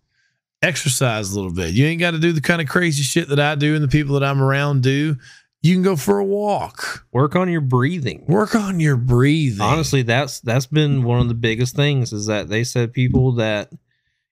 Exercise 0.61 1.31
a 1.31 1.35
little 1.35 1.53
bit. 1.53 1.73
You 1.73 1.85
ain't 1.85 1.99
got 1.99 2.11
to 2.11 2.19
do 2.19 2.33
the 2.33 2.41
kind 2.41 2.61
of 2.61 2.67
crazy 2.67 3.03
shit 3.03 3.29
that 3.29 3.39
i 3.39 3.55
do 3.55 3.75
and 3.75 3.83
the 3.83 3.87
people 3.87 4.19
that 4.19 4.27
i'm 4.27 4.41
around 4.41 4.83
do. 4.83 5.15
You 5.61 5.73
can 5.73 5.83
go 5.83 5.95
for 5.95 6.19
a 6.19 6.25
walk. 6.25 7.05
Work 7.11 7.35
on 7.35 7.49
your 7.49 7.61
breathing. 7.61 8.25
work 8.27 8.55
on 8.55 8.79
your 8.79 8.95
breathing. 8.95 9.61
Honestly, 9.61 10.01
that's 10.01 10.39
that's 10.41 10.65
been 10.65 11.03
one 11.03 11.19
of 11.19 11.27
the 11.27 11.33
biggest 11.33 11.75
things 11.75 12.13
is 12.13 12.27
that 12.27 12.49
they 12.49 12.63
said 12.63 12.93
people 12.93 13.33
that 13.33 13.71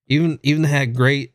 even 0.07 0.39
even 0.43 0.63
had 0.63 0.95
great, 0.95 1.33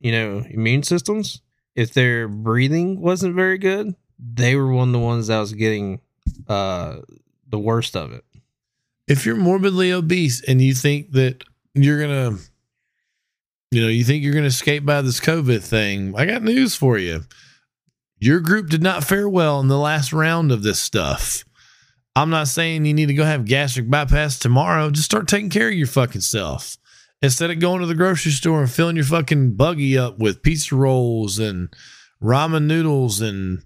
you 0.00 0.12
know, 0.12 0.44
immune 0.48 0.82
systems, 0.82 1.40
if 1.74 1.92
their 1.94 2.28
breathing 2.28 3.00
wasn't 3.00 3.34
very 3.34 3.58
good, 3.58 3.94
they 4.18 4.56
were 4.56 4.72
one 4.72 4.88
of 4.88 4.92
the 4.92 4.98
ones 4.98 5.26
that 5.28 5.38
was 5.40 5.52
getting 5.52 6.00
uh 6.48 6.98
the 7.48 7.58
worst 7.58 7.96
of 7.96 8.12
it. 8.12 8.24
if 9.08 9.26
you're 9.26 9.36
morbidly 9.36 9.92
obese 9.92 10.42
and 10.46 10.62
you 10.62 10.72
think 10.74 11.10
that 11.12 11.42
you're 11.74 12.00
gonna 12.00 12.38
you 13.70 13.82
know 13.82 13.88
you 13.88 14.04
think 14.04 14.22
you're 14.22 14.34
gonna 14.34 14.46
escape 14.46 14.84
by 14.84 15.02
this 15.02 15.20
covid 15.20 15.62
thing 15.62 16.14
i 16.16 16.24
got 16.24 16.42
news 16.42 16.74
for 16.74 16.98
you. 16.98 17.22
Your 18.18 18.38
group 18.38 18.68
did 18.70 18.82
not 18.82 19.02
fare 19.02 19.28
well 19.28 19.58
in 19.58 19.66
the 19.66 19.78
last 19.78 20.12
round 20.12 20.52
of 20.52 20.62
this 20.62 20.78
stuff. 20.80 21.44
I'm 22.14 22.30
not 22.30 22.46
saying 22.46 22.84
you 22.84 22.94
need 22.94 23.06
to 23.06 23.14
go 23.14 23.24
have 23.24 23.46
gastric 23.46 23.90
bypass 23.90 24.38
tomorrow. 24.38 24.90
Just 24.90 25.06
start 25.06 25.26
taking 25.26 25.50
care 25.50 25.66
of 25.68 25.74
your 25.74 25.88
fucking 25.88 26.20
self 26.20 26.76
instead 27.22 27.50
of 27.50 27.60
going 27.60 27.80
to 27.80 27.86
the 27.86 27.94
grocery 27.94 28.32
store 28.32 28.60
and 28.60 28.70
filling 28.70 28.96
your 28.96 29.04
fucking 29.04 29.54
buggy 29.54 29.96
up 29.96 30.18
with 30.18 30.42
pizza 30.42 30.74
rolls 30.74 31.38
and 31.38 31.72
ramen 32.22 32.64
noodles 32.64 33.20
and 33.20 33.62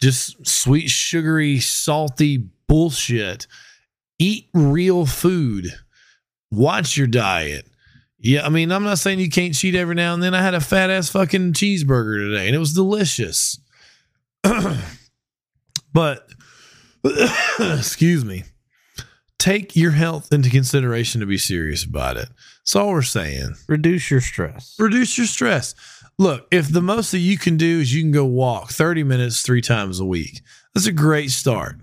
just 0.00 0.46
sweet 0.46 0.88
sugary 0.88 1.58
salty 1.58 2.48
bullshit 2.66 3.46
eat 4.18 4.48
real 4.54 5.06
food. 5.06 5.66
Watch 6.50 6.96
your 6.96 7.06
diet. 7.06 7.66
Yeah, 8.18 8.44
I 8.44 8.50
mean, 8.50 8.70
I'm 8.70 8.84
not 8.84 8.98
saying 8.98 9.18
you 9.18 9.30
can't 9.30 9.54
cheat 9.54 9.74
every 9.74 9.94
now 9.94 10.12
and 10.12 10.22
then. 10.22 10.34
I 10.34 10.42
had 10.42 10.54
a 10.54 10.60
fat 10.60 10.90
ass 10.90 11.08
fucking 11.10 11.54
cheeseburger 11.54 12.30
today 12.30 12.46
and 12.46 12.54
it 12.54 12.58
was 12.58 12.74
delicious. 12.74 13.58
but 15.92 16.28
excuse 17.58 18.24
me. 18.24 18.44
Take 19.38 19.74
your 19.74 19.92
health 19.92 20.32
into 20.34 20.50
consideration 20.50 21.20
to 21.22 21.26
be 21.26 21.38
serious 21.38 21.82
about 21.82 22.18
it. 22.18 22.28
That's 22.60 22.76
all 22.76 22.90
we're 22.90 23.02
saying. 23.02 23.54
Reduce 23.68 24.10
your 24.10 24.20
stress. 24.20 24.76
Reduce 24.78 25.16
your 25.18 25.26
stress. 25.26 25.74
Look, 26.18 26.46
if 26.50 26.68
the 26.68 26.82
most 26.82 27.12
that 27.12 27.18
you 27.18 27.38
can 27.38 27.56
do 27.56 27.80
is 27.80 27.94
you 27.94 28.02
can 28.02 28.12
go 28.12 28.24
walk 28.26 28.70
30 28.70 29.02
minutes 29.04 29.42
three 29.42 29.62
times 29.62 29.98
a 30.00 30.04
week, 30.04 30.42
that's 30.74 30.86
a 30.86 30.92
great 30.92 31.30
start. 31.30 31.76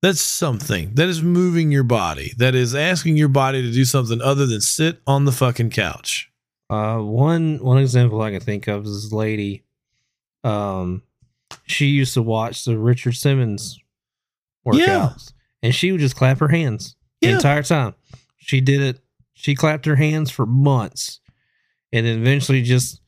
That's 0.00 0.20
something 0.20 0.94
that 0.94 1.08
is 1.08 1.22
moving 1.22 1.70
your 1.70 1.84
body, 1.84 2.32
that 2.38 2.54
is 2.54 2.74
asking 2.74 3.16
your 3.18 3.28
body 3.28 3.62
to 3.62 3.70
do 3.70 3.84
something 3.84 4.20
other 4.20 4.46
than 4.46 4.60
sit 4.60 5.00
on 5.06 5.26
the 5.26 5.32
fucking 5.32 5.70
couch. 5.70 6.30
Uh, 6.70 6.96
one 6.98 7.58
one 7.62 7.78
example 7.78 8.20
I 8.22 8.30
can 8.30 8.40
think 8.40 8.66
of 8.66 8.84
is 8.86 9.02
this 9.04 9.12
lady. 9.12 9.62
Um, 10.42 11.02
she 11.66 11.86
used 11.86 12.14
to 12.14 12.22
watch 12.22 12.64
the 12.64 12.78
Richard 12.78 13.12
Simmons 13.14 13.78
workouts, 14.66 14.78
Yeah. 14.78 15.12
and 15.62 15.74
she 15.74 15.92
would 15.92 16.00
just 16.00 16.16
clap 16.16 16.38
her 16.38 16.48
hands 16.48 16.96
the 17.20 17.28
Yeah. 17.28 17.34
entire 17.36 17.62
time. 17.62 17.94
She 18.38 18.60
did 18.62 18.80
it. 18.80 19.01
She 19.42 19.56
clapped 19.56 19.86
her 19.86 19.96
hands 19.96 20.30
for 20.30 20.46
months, 20.46 21.18
and 21.92 22.06
then 22.06 22.20
eventually, 22.20 22.62
just 22.62 23.00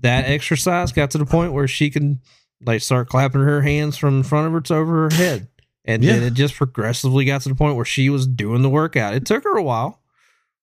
that 0.00 0.26
exercise 0.26 0.92
got 0.92 1.10
to 1.10 1.18
the 1.18 1.26
point 1.26 1.52
where 1.52 1.66
she 1.66 1.90
can 1.90 2.20
like 2.64 2.80
start 2.80 3.08
clapping 3.08 3.40
her 3.40 3.60
hands 3.62 3.96
from 3.96 4.18
in 4.18 4.22
front 4.22 4.46
of 4.46 4.52
her 4.52 4.60
to 4.60 4.74
over 4.76 5.08
her 5.10 5.16
head, 5.16 5.48
and 5.84 6.00
then 6.04 6.22
it 6.22 6.34
just 6.34 6.54
progressively 6.54 7.24
got 7.24 7.40
to 7.42 7.48
the 7.48 7.56
point 7.56 7.74
where 7.74 7.84
she 7.84 8.08
was 8.10 8.26
doing 8.28 8.62
the 8.62 8.70
workout. 8.70 9.14
It 9.14 9.26
took 9.26 9.42
her 9.42 9.56
a 9.58 9.62
while, 9.62 10.00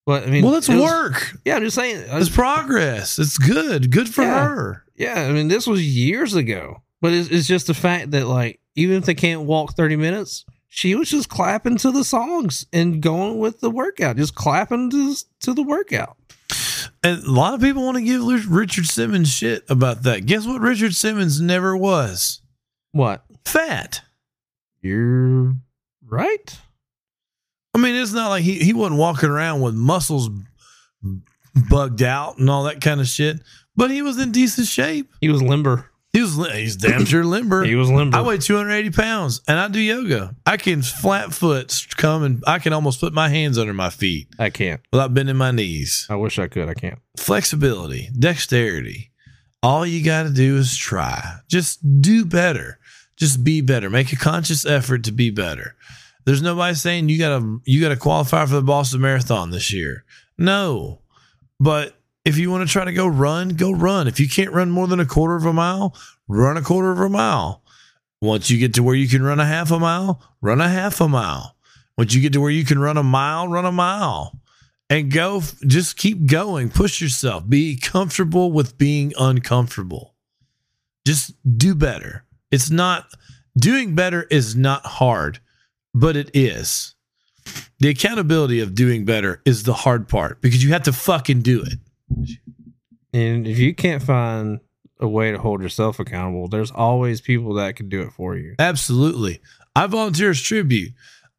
but 0.05 0.23
I 0.25 0.27
mean, 0.27 0.45
well, 0.45 0.55
it's 0.55 0.69
it 0.69 0.75
was- 0.75 0.83
work. 0.89 1.35
Yeah, 1.43 1.57
I'm 1.57 1.63
just 1.63 1.75
saying. 1.75 2.09
Uh, 2.09 2.17
it's 2.17 2.29
progress. 2.29 3.19
It's 3.19 3.37
good. 3.37 3.91
Good 3.91 4.07
for 4.07 4.21
Yeah. 4.23 4.47
her. 4.47 4.85
Yeah, 4.95 5.25
I 5.27 5.33
mean, 5.33 5.49
this 5.49 5.67
was 5.67 5.85
years 5.85 6.33
ago, 6.35 6.81
but 7.01 7.11
it's, 7.11 7.27
it's 7.29 7.47
just 7.47 7.67
the 7.67 7.73
fact 7.73 8.11
that, 8.11 8.25
like, 8.27 8.61
even 8.75 8.95
if 8.95 9.03
they 9.05 9.15
can't 9.15 9.41
walk 9.41 9.75
30 9.75 9.97
minutes, 9.97 10.45
she 10.69 10.95
was 10.95 11.09
just 11.09 11.29
clapping 11.29 11.77
to 11.77 11.91
the 11.91 12.03
songs 12.03 12.65
and 12.71 13.01
going 13.01 13.39
with 13.39 13.59
the 13.59 13.69
workout, 13.71 14.15
just 14.17 14.35
clapping 14.35 14.89
to, 14.91 15.15
to 15.41 15.53
the 15.53 15.63
workout. 15.63 16.15
And 17.03 17.23
a 17.23 17.31
lot 17.31 17.53
of 17.53 17.61
people 17.61 17.83
want 17.83 17.97
to 17.97 18.03
give 18.03 18.49
Richard 18.51 18.85
Simmons 18.85 19.29
shit 19.31 19.63
about 19.69 20.03
that. 20.03 20.25
Guess 20.25 20.45
what? 20.45 20.61
Richard 20.61 20.93
Simmons 20.93 21.41
never 21.41 21.75
was 21.75 22.41
What? 22.91 23.23
fat. 23.45 24.01
You're 24.81 25.55
right. 26.05 26.57
I 27.73 27.77
mean, 27.77 27.95
it's 27.95 28.13
not 28.13 28.29
like 28.29 28.43
he, 28.43 28.59
he 28.59 28.73
wasn't 28.73 28.99
walking 28.99 29.29
around 29.29 29.61
with 29.61 29.75
muscles 29.75 30.29
bugged 31.69 32.01
out 32.03 32.37
and 32.37 32.49
all 32.49 32.63
that 32.63 32.81
kind 32.81 32.99
of 33.01 33.07
shit, 33.07 33.41
but 33.75 33.91
he 33.91 34.01
was 34.01 34.19
in 34.19 34.31
decent 34.31 34.67
shape. 34.67 35.09
He 35.21 35.29
was 35.29 35.41
limber. 35.41 35.88
He 36.11 36.21
was 36.21 36.35
he's 36.53 36.75
damn 36.75 37.05
sure 37.05 37.23
limber. 37.23 37.63
He 37.63 37.75
was 37.75 37.91
limber. 37.91 38.17
I 38.17 38.21
weigh 38.21 38.39
280 38.39 38.89
pounds 38.89 39.41
and 39.47 39.59
I 39.59 39.67
do 39.67 39.79
yoga. 39.79 40.35
I 40.45 40.57
can 40.57 40.81
flat 40.81 41.33
foot 41.33 41.85
come 41.97 42.23
and 42.23 42.43
I 42.47 42.57
can 42.57 42.73
almost 42.73 42.99
put 42.99 43.13
my 43.13 43.29
hands 43.29 43.59
under 43.59 43.73
my 43.73 43.91
feet 43.91 44.27
I 44.39 44.49
can't. 44.49 44.81
without 44.91 45.13
bending 45.13 45.37
my 45.37 45.51
knees. 45.51 46.07
I 46.09 46.15
wish 46.15 46.39
I 46.39 46.47
could. 46.47 46.67
I 46.67 46.73
can't. 46.73 46.97
Flexibility, 47.17 48.09
dexterity. 48.17 49.11
All 49.61 49.85
you 49.85 50.03
got 50.03 50.23
to 50.23 50.29
do 50.31 50.57
is 50.57 50.75
try. 50.75 51.21
Just 51.47 52.01
do 52.01 52.25
better. 52.25 52.79
Just 53.17 53.43
be 53.43 53.61
better. 53.61 53.89
Make 53.89 54.11
a 54.11 54.15
conscious 54.15 54.65
effort 54.65 55.03
to 55.03 55.11
be 55.11 55.29
better. 55.29 55.75
There's 56.25 56.41
nobody 56.41 56.73
saying 56.73 57.09
you 57.09 57.19
gotta 57.19 57.59
you 57.65 57.81
gotta 57.81 57.97
qualify 57.97 58.45
for 58.45 58.55
the 58.55 58.61
Boston 58.61 59.01
Marathon 59.01 59.51
this 59.51 59.73
year. 59.73 60.05
No, 60.37 61.01
but 61.59 61.98
if 62.25 62.37
you 62.37 62.51
want 62.51 62.67
to 62.67 62.71
try 62.71 62.85
to 62.85 62.93
go 62.93 63.07
run, 63.07 63.49
go 63.49 63.71
run. 63.71 64.07
If 64.07 64.19
you 64.19 64.27
can't 64.27 64.51
run 64.51 64.69
more 64.69 64.87
than 64.87 64.99
a 64.99 65.05
quarter 65.05 65.35
of 65.35 65.45
a 65.45 65.53
mile, 65.53 65.95
run 66.27 66.57
a 66.57 66.61
quarter 66.61 66.91
of 66.91 66.99
a 66.99 67.09
mile. 67.09 67.63
Once 68.21 68.49
you 68.49 68.57
get 68.57 68.73
to 68.73 68.83
where 68.83 68.95
you 68.95 69.07
can 69.07 69.23
run 69.23 69.39
a 69.39 69.45
half 69.45 69.71
a 69.71 69.79
mile, 69.79 70.21
run 70.41 70.59
a 70.59 70.67
half 70.67 70.99
a 70.99 71.07
mile. 71.07 71.55
Once 71.97 72.13
you 72.13 72.21
get 72.21 72.33
to 72.33 72.41
where 72.41 72.51
you 72.51 72.65
can 72.65 72.79
run 72.79 72.97
a 72.97 73.03
mile, 73.03 73.47
run 73.47 73.65
a 73.65 73.71
mile. 73.71 74.37
And 74.89 75.11
go, 75.11 75.41
just 75.67 75.97
keep 75.97 76.25
going. 76.25 76.69
Push 76.69 76.99
yourself. 76.99 77.47
Be 77.47 77.77
comfortable 77.77 78.51
with 78.51 78.77
being 78.77 79.13
uncomfortable. 79.17 80.15
Just 81.05 81.33
do 81.57 81.75
better. 81.75 82.25
It's 82.51 82.69
not, 82.69 83.07
doing 83.57 83.95
better 83.95 84.23
is 84.23 84.55
not 84.55 84.85
hard, 84.85 85.39
but 85.93 86.17
it 86.17 86.31
is. 86.33 86.95
The 87.79 87.89
accountability 87.89 88.59
of 88.59 88.75
doing 88.75 89.05
better 89.05 89.41
is 89.45 89.63
the 89.63 89.73
hard 89.73 90.09
part 90.09 90.41
because 90.41 90.63
you 90.63 90.73
have 90.73 90.83
to 90.83 90.93
fucking 90.93 91.41
do 91.41 91.61
it. 91.61 91.79
And 93.13 93.47
if 93.47 93.57
you 93.57 93.73
can't 93.73 94.03
find 94.03 94.59
a 94.99 95.07
way 95.07 95.31
to 95.31 95.37
hold 95.37 95.61
yourself 95.61 95.99
accountable, 95.99 96.47
there's 96.47 96.71
always 96.71 97.21
people 97.21 97.53
that 97.55 97.75
can 97.75 97.89
do 97.89 98.01
it 98.01 98.11
for 98.11 98.35
you. 98.35 98.55
Absolutely. 98.59 99.41
I 99.75 99.87
volunteer 99.87 100.31
as 100.31 100.41
tribute. 100.41 100.91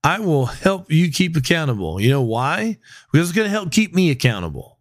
I 0.03 0.19
will 0.21 0.47
help 0.47 0.91
you 0.91 1.11
keep 1.13 1.37
accountable. 1.37 2.01
You 2.01 2.11
know 2.11 2.23
why? 2.23 2.79
Because 3.13 3.29
it's 3.29 3.37
going 3.37 3.47
to 3.47 3.51
help 3.51 3.71
keep 3.71 3.95
me 3.95 4.11
accountable. 4.11 4.79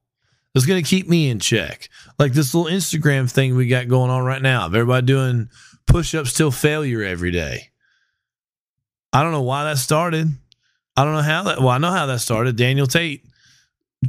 It's 0.55 0.65
going 0.65 0.81
to 0.81 0.89
keep 0.89 1.07
me 1.07 1.29
in 1.29 1.39
check. 1.39 1.89
Like 2.17 2.33
this 2.33 2.53
little 2.55 2.71
Instagram 2.71 3.29
thing 3.29 3.55
we 3.55 3.67
got 3.67 3.87
going 3.87 4.09
on 4.09 4.23
right 4.23 4.41
now 4.41 4.65
everybody 4.65 5.05
doing 5.05 5.49
push 5.85 6.15
ups 6.15 6.33
till 6.33 6.51
failure 6.51 7.03
every 7.03 7.31
day. 7.31 7.69
I 9.11 9.23
don't 9.23 9.31
know 9.31 9.41
why 9.41 9.65
that 9.65 9.77
started. 9.77 10.27
I 10.95 11.03
don't 11.03 11.13
know 11.13 11.21
how 11.21 11.43
that, 11.43 11.59
well, 11.59 11.69
I 11.69 11.77
know 11.77 11.91
how 11.91 12.05
that 12.07 12.19
started. 12.19 12.55
Daniel 12.55 12.87
Tate 12.87 13.25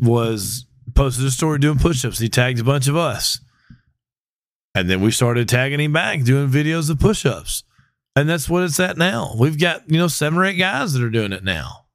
was 0.00 0.66
posted 0.94 1.24
a 1.26 1.30
story 1.30 1.58
doing 1.58 1.78
push 1.78 2.04
ups. 2.04 2.18
He 2.18 2.28
tagged 2.28 2.60
a 2.60 2.64
bunch 2.64 2.88
of 2.88 2.96
us. 2.96 3.40
And 4.74 4.88
then 4.88 5.00
we 5.00 5.10
started 5.10 5.48
tagging 5.48 5.80
him 5.80 5.92
back, 5.92 6.22
doing 6.22 6.48
videos 6.48 6.90
of 6.90 7.00
push 7.00 7.26
ups. 7.26 7.64
And 8.14 8.28
that's 8.28 8.48
what 8.48 8.62
it's 8.62 8.78
at 8.80 8.96
now. 8.96 9.34
We've 9.38 9.58
got, 9.58 9.90
you 9.90 9.98
know, 9.98 10.08
seven 10.08 10.38
or 10.38 10.44
eight 10.44 10.56
guys 10.56 10.92
that 10.92 11.02
are 11.02 11.10
doing 11.10 11.32
it 11.32 11.44
now. 11.44 11.86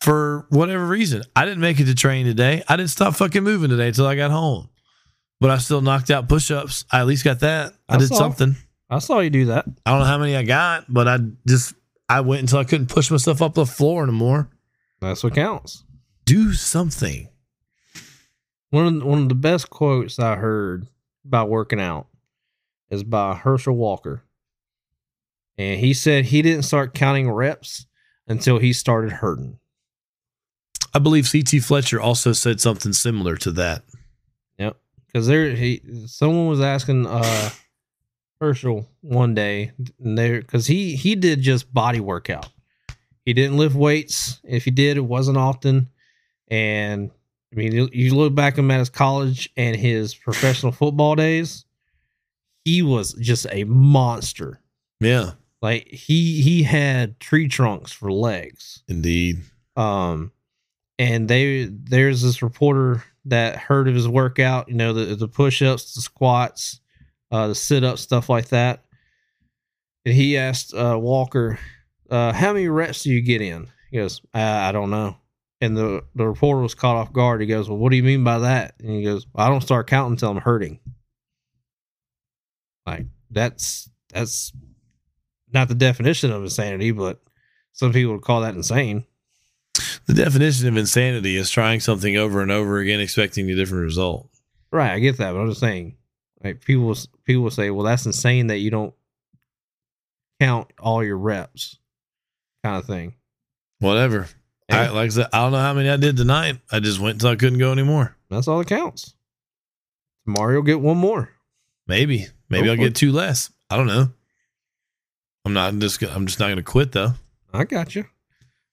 For 0.00 0.46
whatever 0.50 0.86
reason. 0.86 1.22
I 1.34 1.44
didn't 1.44 1.60
make 1.60 1.80
it 1.80 1.86
to 1.86 1.94
train 1.94 2.26
today. 2.26 2.62
I 2.68 2.76
didn't 2.76 2.90
stop 2.90 3.14
fucking 3.16 3.42
moving 3.42 3.70
today 3.70 3.88
until 3.88 4.06
I 4.06 4.16
got 4.16 4.30
home. 4.30 4.68
But 5.40 5.50
I 5.50 5.58
still 5.58 5.80
knocked 5.80 6.10
out 6.10 6.28
push 6.28 6.50
ups. 6.50 6.84
I 6.90 7.00
at 7.00 7.06
least 7.06 7.24
got 7.24 7.40
that. 7.40 7.74
I, 7.88 7.94
I 7.94 7.98
did 7.98 8.08
saw. 8.08 8.16
something. 8.16 8.56
I 8.90 9.00
saw 9.00 9.20
you 9.20 9.30
do 9.30 9.46
that. 9.46 9.66
I 9.84 9.90
don't 9.90 10.00
know 10.00 10.06
how 10.06 10.18
many 10.18 10.34
I 10.34 10.44
got, 10.44 10.86
but 10.88 11.06
I 11.06 11.18
just 11.46 11.74
I 12.08 12.22
went 12.22 12.40
until 12.42 12.58
I 12.58 12.64
couldn't 12.64 12.88
push 12.88 13.10
myself 13.10 13.42
up 13.42 13.54
the 13.54 13.66
floor 13.66 14.02
anymore. 14.02 14.48
That's 15.00 15.22
what 15.22 15.34
counts. 15.34 15.84
Do 16.24 16.52
something. 16.54 17.28
One 18.70 18.86
of 18.86 18.98
the, 18.98 19.06
one 19.06 19.22
of 19.22 19.28
the 19.28 19.34
best 19.34 19.70
quotes 19.70 20.18
I 20.18 20.36
heard 20.36 20.86
about 21.24 21.48
working 21.48 21.80
out 21.80 22.06
is 22.90 23.04
by 23.04 23.34
Herschel 23.34 23.76
Walker. 23.76 24.22
And 25.56 25.80
he 25.80 25.92
said 25.94 26.26
he 26.26 26.42
didn't 26.42 26.62
start 26.62 26.94
counting 26.94 27.30
reps 27.30 27.86
until 28.26 28.58
he 28.58 28.72
started 28.72 29.12
hurting. 29.12 29.58
I 30.94 30.98
believe 30.98 31.30
CT 31.30 31.62
Fletcher 31.62 32.00
also 32.00 32.32
said 32.32 32.60
something 32.60 32.92
similar 32.92 33.36
to 33.38 33.50
that. 33.52 33.82
Yep. 34.58 34.76
Because 35.06 35.26
there 35.26 35.50
he 35.50 35.82
someone 36.06 36.48
was 36.48 36.60
asking 36.60 37.06
uh 37.06 37.50
Herschel 38.40 38.88
one 39.00 39.34
day 39.34 39.72
and 39.98 40.16
there 40.16 40.40
because 40.40 40.66
he 40.66 40.94
he 40.96 41.14
did 41.14 41.40
just 41.40 41.72
body 41.72 42.00
workout. 42.00 42.48
He 43.24 43.32
didn't 43.32 43.58
lift 43.58 43.74
weights. 43.74 44.40
If 44.44 44.64
he 44.64 44.70
did, 44.70 44.96
it 44.96 45.00
wasn't 45.00 45.36
often. 45.36 45.88
And 46.50 47.10
I 47.52 47.56
mean, 47.56 47.88
you, 47.92 48.14
look 48.14 48.34
back 48.34 48.54
at 48.54 48.58
him 48.58 48.70
at 48.70 48.78
his 48.78 48.90
college 48.90 49.48
and 49.56 49.74
his 49.74 50.14
professional 50.14 50.70
football 50.72 51.14
days, 51.14 51.64
he 52.64 52.82
was 52.82 53.14
just 53.14 53.46
a 53.50 53.64
monster. 53.64 54.60
Yeah, 55.00 55.32
Like 55.62 55.86
he 55.88 56.42
he 56.42 56.62
had 56.64 57.18
tree 57.20 57.48
trunks 57.48 57.92
for 57.92 58.12
legs. 58.12 58.82
indeed. 58.88 59.38
Um, 59.76 60.32
and 60.98 61.28
they 61.28 61.66
there's 61.66 62.20
this 62.22 62.42
reporter 62.42 63.04
that 63.26 63.56
heard 63.56 63.88
of 63.88 63.94
his 63.94 64.08
workout. 64.08 64.68
You 64.68 64.74
know 64.74 64.92
the 64.92 65.14
the 65.14 65.28
push 65.28 65.62
ups, 65.62 65.94
the 65.94 66.00
squats, 66.02 66.80
uh, 67.30 67.46
the 67.48 67.54
sit 67.54 67.84
ups, 67.84 68.02
stuff 68.02 68.28
like 68.28 68.48
that. 68.48 68.84
And 70.04 70.14
he 70.14 70.36
asked 70.36 70.74
uh, 70.74 70.98
Walker, 71.00 71.58
uh, 72.10 72.32
"How 72.32 72.52
many 72.52 72.68
reps 72.68 73.04
do 73.04 73.10
you 73.12 73.20
get 73.22 73.40
in?" 73.40 73.68
He 73.90 73.96
goes, 73.98 74.20
I, 74.34 74.68
"I 74.68 74.72
don't 74.72 74.90
know." 74.90 75.16
And 75.60 75.76
the 75.76 76.04
the 76.14 76.26
reporter 76.26 76.60
was 76.60 76.74
caught 76.74 76.96
off 76.96 77.12
guard. 77.12 77.40
He 77.40 77.46
goes, 77.46 77.68
"Well, 77.68 77.78
what 77.78 77.90
do 77.90 77.96
you 77.96 78.02
mean 78.02 78.22
by 78.22 78.38
that?" 78.38 78.74
And 78.78 78.90
he 78.90 79.02
goes, 79.02 79.26
"I 79.34 79.48
don't 79.48 79.60
start 79.60 79.88
counting 79.88 80.12
until 80.12 80.30
I'm 80.30 80.36
hurting." 80.36 80.78
Like 82.86 83.06
that's 83.30 83.90
that's 84.10 84.52
not 85.52 85.68
the 85.68 85.74
definition 85.74 86.30
of 86.30 86.42
insanity, 86.42 86.92
but 86.92 87.20
some 87.72 87.92
people 87.92 88.12
would 88.12 88.22
call 88.22 88.42
that 88.42 88.54
insane. 88.54 89.04
The 90.06 90.14
definition 90.14 90.68
of 90.68 90.76
insanity 90.76 91.36
is 91.36 91.50
trying 91.50 91.80
something 91.80 92.16
over 92.16 92.40
and 92.40 92.50
over 92.50 92.78
again, 92.78 93.00
expecting 93.00 93.50
a 93.50 93.54
different 93.54 93.82
result. 93.82 94.30
Right, 94.70 94.92
I 94.92 94.98
get 95.00 95.18
that, 95.18 95.32
but 95.32 95.40
I'm 95.40 95.48
just 95.48 95.60
saying, 95.60 95.96
like 96.42 96.64
people 96.64 96.96
people 97.24 97.50
say, 97.50 97.70
"Well, 97.70 97.84
that's 97.84 98.06
insane 98.06 98.46
that 98.46 98.58
you 98.58 98.70
don't 98.70 98.94
count 100.40 100.72
all 100.78 101.04
your 101.04 101.18
reps," 101.18 101.78
kind 102.62 102.76
of 102.76 102.86
thing. 102.86 103.14
Whatever. 103.80 104.28
I, 104.70 104.88
like 104.88 105.06
I 105.06 105.08
said, 105.08 105.26
I 105.32 105.38
don't 105.42 105.52
know 105.52 105.58
how 105.58 105.72
many 105.74 105.88
I 105.88 105.96
did 105.96 106.16
tonight. 106.16 106.58
I 106.70 106.80
just 106.80 107.00
went 107.00 107.14
until 107.14 107.30
I 107.30 107.36
couldn't 107.36 107.58
go 107.58 107.72
anymore. 107.72 108.16
that's 108.28 108.48
all 108.48 108.58
that 108.58 108.68
counts. 108.68 109.14
Mario 110.26 110.60
get 110.62 110.80
one 110.80 110.98
more. 110.98 111.30
Maybe, 111.86 112.26
maybe 112.50 112.68
I'll 112.68 112.76
get 112.76 112.94
two 112.94 113.12
less. 113.12 113.50
I 113.70 113.76
don't 113.76 113.86
know. 113.86 114.10
I'm 115.46 115.54
not 115.54 115.74
just. 115.78 116.02
I'm 116.02 116.26
just 116.26 116.38
not 116.38 116.46
going 116.46 116.56
to 116.56 116.62
quit 116.62 116.92
though. 116.92 117.12
I 117.52 117.64
got 117.64 117.94
you. 117.94 118.04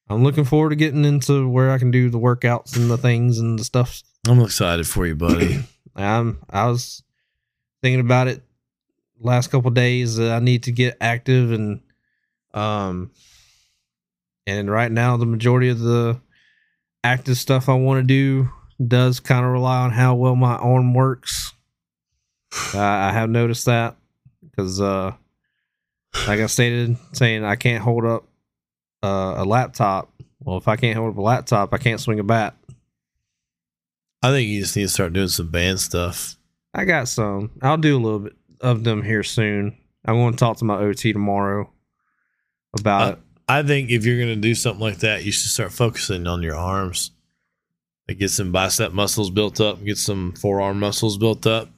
I'm 0.10 0.24
looking 0.24 0.44
forward 0.44 0.70
to 0.72 0.76
getting 0.76 1.06
into 1.06 1.48
where 1.48 1.72
I 1.72 1.78
can 1.78 1.92
do 1.92 2.10
the 2.10 2.20
workouts 2.20 2.76
and 2.76 2.92
the 2.92 2.98
things 2.98 3.40
and 3.40 3.58
the 3.58 3.64
stuff. 3.64 4.04
I'm 4.28 4.42
excited 4.42 4.86
for 4.86 5.08
you, 5.08 5.16
buddy. 5.16 5.64
I'm 5.96 6.40
I 6.50 6.68
was 6.68 7.02
thinking 7.82 8.02
about 8.02 8.28
it 8.28 8.44
last 9.20 9.48
couple 9.48 9.72
days 9.72 10.18
that 10.18 10.32
I 10.34 10.40
need 10.40 10.64
to 10.64 10.72
get 10.74 10.98
active 11.00 11.54
and 11.54 11.82
um 12.54 13.12
and 14.48 14.70
right 14.70 14.92
now 14.92 15.18
the 15.18 15.26
majority 15.26 15.70
of 15.70 15.80
the 15.80 16.20
active 17.04 17.38
stuff 17.38 17.70
I 17.70 17.74
want 17.76 18.00
to 18.00 18.08
do 18.08 18.50
does 18.86 19.20
kind 19.20 19.46
of 19.46 19.52
rely 19.52 19.78
on 19.84 19.92
how 19.92 20.16
well 20.16 20.36
my 20.36 20.56
arm 20.56 20.94
works. 20.94 21.54
I, 22.74 23.10
I 23.10 23.12
have 23.14 23.30
noticed 23.30 23.66
that 23.66 23.96
because 24.42 24.80
uh 24.82 25.14
like 26.28 26.40
I 26.40 26.46
stated 26.48 26.98
saying 27.14 27.44
I 27.44 27.56
can't 27.56 27.84
hold 27.84 28.06
up 28.06 28.26
uh, 29.04 29.36
a 29.38 29.46
laptop. 29.46 30.12
Well, 30.40 30.58
if 30.58 30.68
I 30.68 30.76
can't 30.78 30.98
hold 30.98 31.12
up 31.12 31.18
a 31.18 31.22
laptop, 31.22 31.74
I 31.74 31.78
can't 31.78 32.00
swing 32.00 32.20
a 32.20 32.24
bat. 32.24 32.56
I 34.24 34.32
think 34.32 34.50
you 34.50 34.62
just 34.62 34.76
need 34.76 34.84
to 34.84 34.88
start 34.90 35.14
doing 35.14 35.28
some 35.28 35.50
band 35.52 35.80
stuff. 35.80 36.36
I 36.74 36.86
got 36.86 37.08
some. 37.08 37.52
I'll 37.62 37.78
do 37.78 37.98
a 37.98 38.00
little 38.02 38.20
bit 38.20 38.34
of 38.62 38.84
them 38.84 39.04
here 39.04 39.24
soon. 39.24 39.78
I'm 40.06 40.16
going 40.16 40.34
to 40.34 40.38
talk 40.38 40.58
to 40.58 40.66
my 40.66 40.78
OT 40.78 41.14
tomorrow 41.14 41.70
about 42.78 43.02
Uh, 43.02 43.12
it. 43.12 43.20
I 43.48 43.64
think 43.64 43.92
if 43.92 44.06
you're 44.06 44.18
going 44.18 44.30
to 44.30 44.36
do 44.36 44.56
something 44.56 44.82
like 44.82 45.00
that, 45.00 45.24
you 45.24 45.32
should 45.32 45.52
start 45.52 45.72
focusing 45.72 46.26
on 46.28 46.42
your 46.42 46.56
arms. 46.56 47.12
Like 48.08 48.20
get 48.20 48.30
some 48.30 48.52
bicep 48.52 48.92
muscles 48.92 49.30
built 49.30 49.60
up, 49.60 49.84
get 49.84 49.98
some 49.98 50.34
forearm 50.34 50.80
muscles 50.80 51.18
built 51.18 51.48
up, 51.48 51.70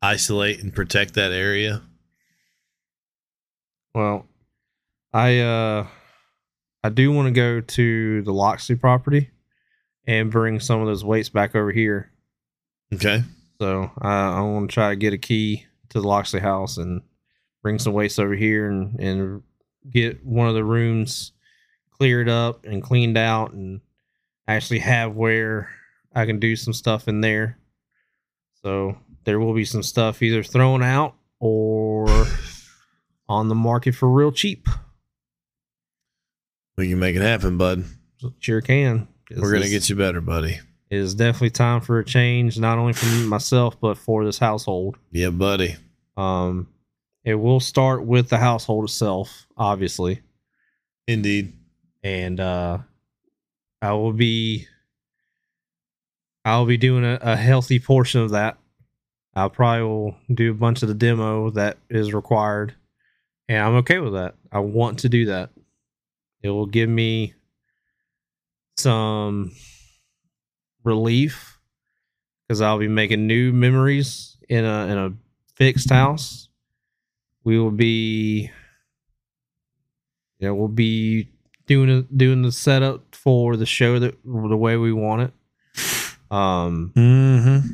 isolate 0.00 0.62
and 0.62 0.72
protect 0.74 1.14
that 1.14 1.32
area. 1.32 1.82
Well, 3.94 4.26
I 5.12 5.40
uh 5.40 5.86
I 6.84 6.90
do 6.90 7.10
want 7.10 7.26
to 7.26 7.32
go 7.32 7.60
to 7.60 8.22
the 8.22 8.32
Loxley 8.32 8.76
property 8.76 9.30
and 10.06 10.30
bring 10.30 10.60
some 10.60 10.80
of 10.80 10.86
those 10.86 11.04
weights 11.04 11.28
back 11.28 11.56
over 11.56 11.72
here. 11.72 12.12
Okay. 12.94 13.24
So 13.60 13.90
I, 14.00 14.38
I 14.38 14.40
want 14.42 14.70
to 14.70 14.74
try 14.74 14.90
to 14.90 14.96
get 14.96 15.12
a 15.12 15.18
key 15.18 15.66
to 15.88 16.00
the 16.00 16.06
Loxley 16.06 16.40
house 16.40 16.76
and 16.76 17.02
bring 17.62 17.80
some 17.80 17.94
weights 17.94 18.20
over 18.20 18.34
here 18.34 18.70
and 18.70 19.00
and 19.00 19.42
get 19.90 20.24
one 20.24 20.48
of 20.48 20.54
the 20.54 20.64
rooms 20.64 21.32
cleared 21.90 22.28
up 22.28 22.64
and 22.64 22.82
cleaned 22.82 23.18
out 23.18 23.52
and 23.52 23.80
actually 24.46 24.78
have 24.80 25.14
where 25.14 25.70
I 26.14 26.26
can 26.26 26.38
do 26.38 26.56
some 26.56 26.72
stuff 26.72 27.08
in 27.08 27.20
there. 27.20 27.58
So 28.62 28.96
there 29.24 29.38
will 29.38 29.54
be 29.54 29.64
some 29.64 29.82
stuff 29.82 30.22
either 30.22 30.42
thrown 30.42 30.82
out 30.82 31.14
or 31.40 32.26
on 33.28 33.48
the 33.48 33.54
market 33.54 33.94
for 33.94 34.08
real 34.08 34.32
cheap. 34.32 34.68
We 36.76 36.88
can 36.88 36.98
make 36.98 37.16
it 37.16 37.22
happen, 37.22 37.58
bud. 37.58 37.84
Sure 38.38 38.60
can. 38.60 39.08
We're 39.30 39.50
going 39.50 39.62
to 39.62 39.68
get 39.68 39.88
you 39.88 39.96
better, 39.96 40.20
buddy. 40.20 40.60
It 40.90 40.96
is 40.96 41.14
definitely 41.14 41.50
time 41.50 41.82
for 41.82 41.98
a 41.98 42.04
change, 42.04 42.58
not 42.58 42.78
only 42.78 42.94
for 42.94 43.06
myself 43.26 43.78
but 43.80 43.98
for 43.98 44.24
this 44.24 44.38
household. 44.38 44.96
Yeah, 45.12 45.30
buddy. 45.30 45.76
Um, 46.16 46.68
it 47.24 47.34
will 47.34 47.60
start 47.60 48.04
with 48.04 48.28
the 48.28 48.38
household 48.38 48.84
itself, 48.84 49.46
obviously, 49.56 50.22
Indeed. 51.06 51.52
and 52.02 52.40
uh, 52.40 52.78
I 53.82 53.92
will 53.92 54.12
be, 54.12 54.66
I'll 56.44 56.66
be 56.66 56.76
doing 56.76 57.04
a, 57.04 57.18
a 57.20 57.36
healthy 57.36 57.78
portion 57.78 58.20
of 58.22 58.30
that. 58.30 58.58
I 59.34 59.48
probably 59.48 59.84
will 59.84 60.16
do 60.34 60.50
a 60.50 60.54
bunch 60.54 60.82
of 60.82 60.88
the 60.88 60.94
demo 60.94 61.50
that 61.50 61.78
is 61.90 62.12
required, 62.14 62.74
And 63.48 63.58
I'm 63.58 63.74
okay 63.76 63.98
with 63.98 64.14
that. 64.14 64.34
I 64.50 64.60
want 64.60 65.00
to 65.00 65.08
do 65.08 65.26
that. 65.26 65.50
It 66.42 66.50
will 66.50 66.66
give 66.66 66.88
me 66.88 67.34
some 68.76 69.52
relief 70.84 71.58
because 72.46 72.60
I'll 72.60 72.78
be 72.78 72.88
making 72.88 73.26
new 73.26 73.52
memories 73.52 74.36
in 74.48 74.64
a 74.64 74.86
in 74.86 74.98
a 74.98 75.12
fixed 75.56 75.90
house. 75.90 76.47
We 77.48 77.58
will 77.58 77.70
be 77.70 78.50
know, 80.38 80.54
we'll 80.54 80.68
be 80.68 81.30
doing 81.66 81.88
a, 81.88 82.02
doing 82.02 82.42
the 82.42 82.52
setup 82.52 83.14
for 83.14 83.56
the 83.56 83.64
show 83.64 83.98
that 83.98 84.18
the 84.22 84.56
way 84.56 84.76
we 84.76 84.92
want 84.92 85.22
it. 85.22 85.32
Um, 86.30 86.92
Mm-hmm. 86.94 87.68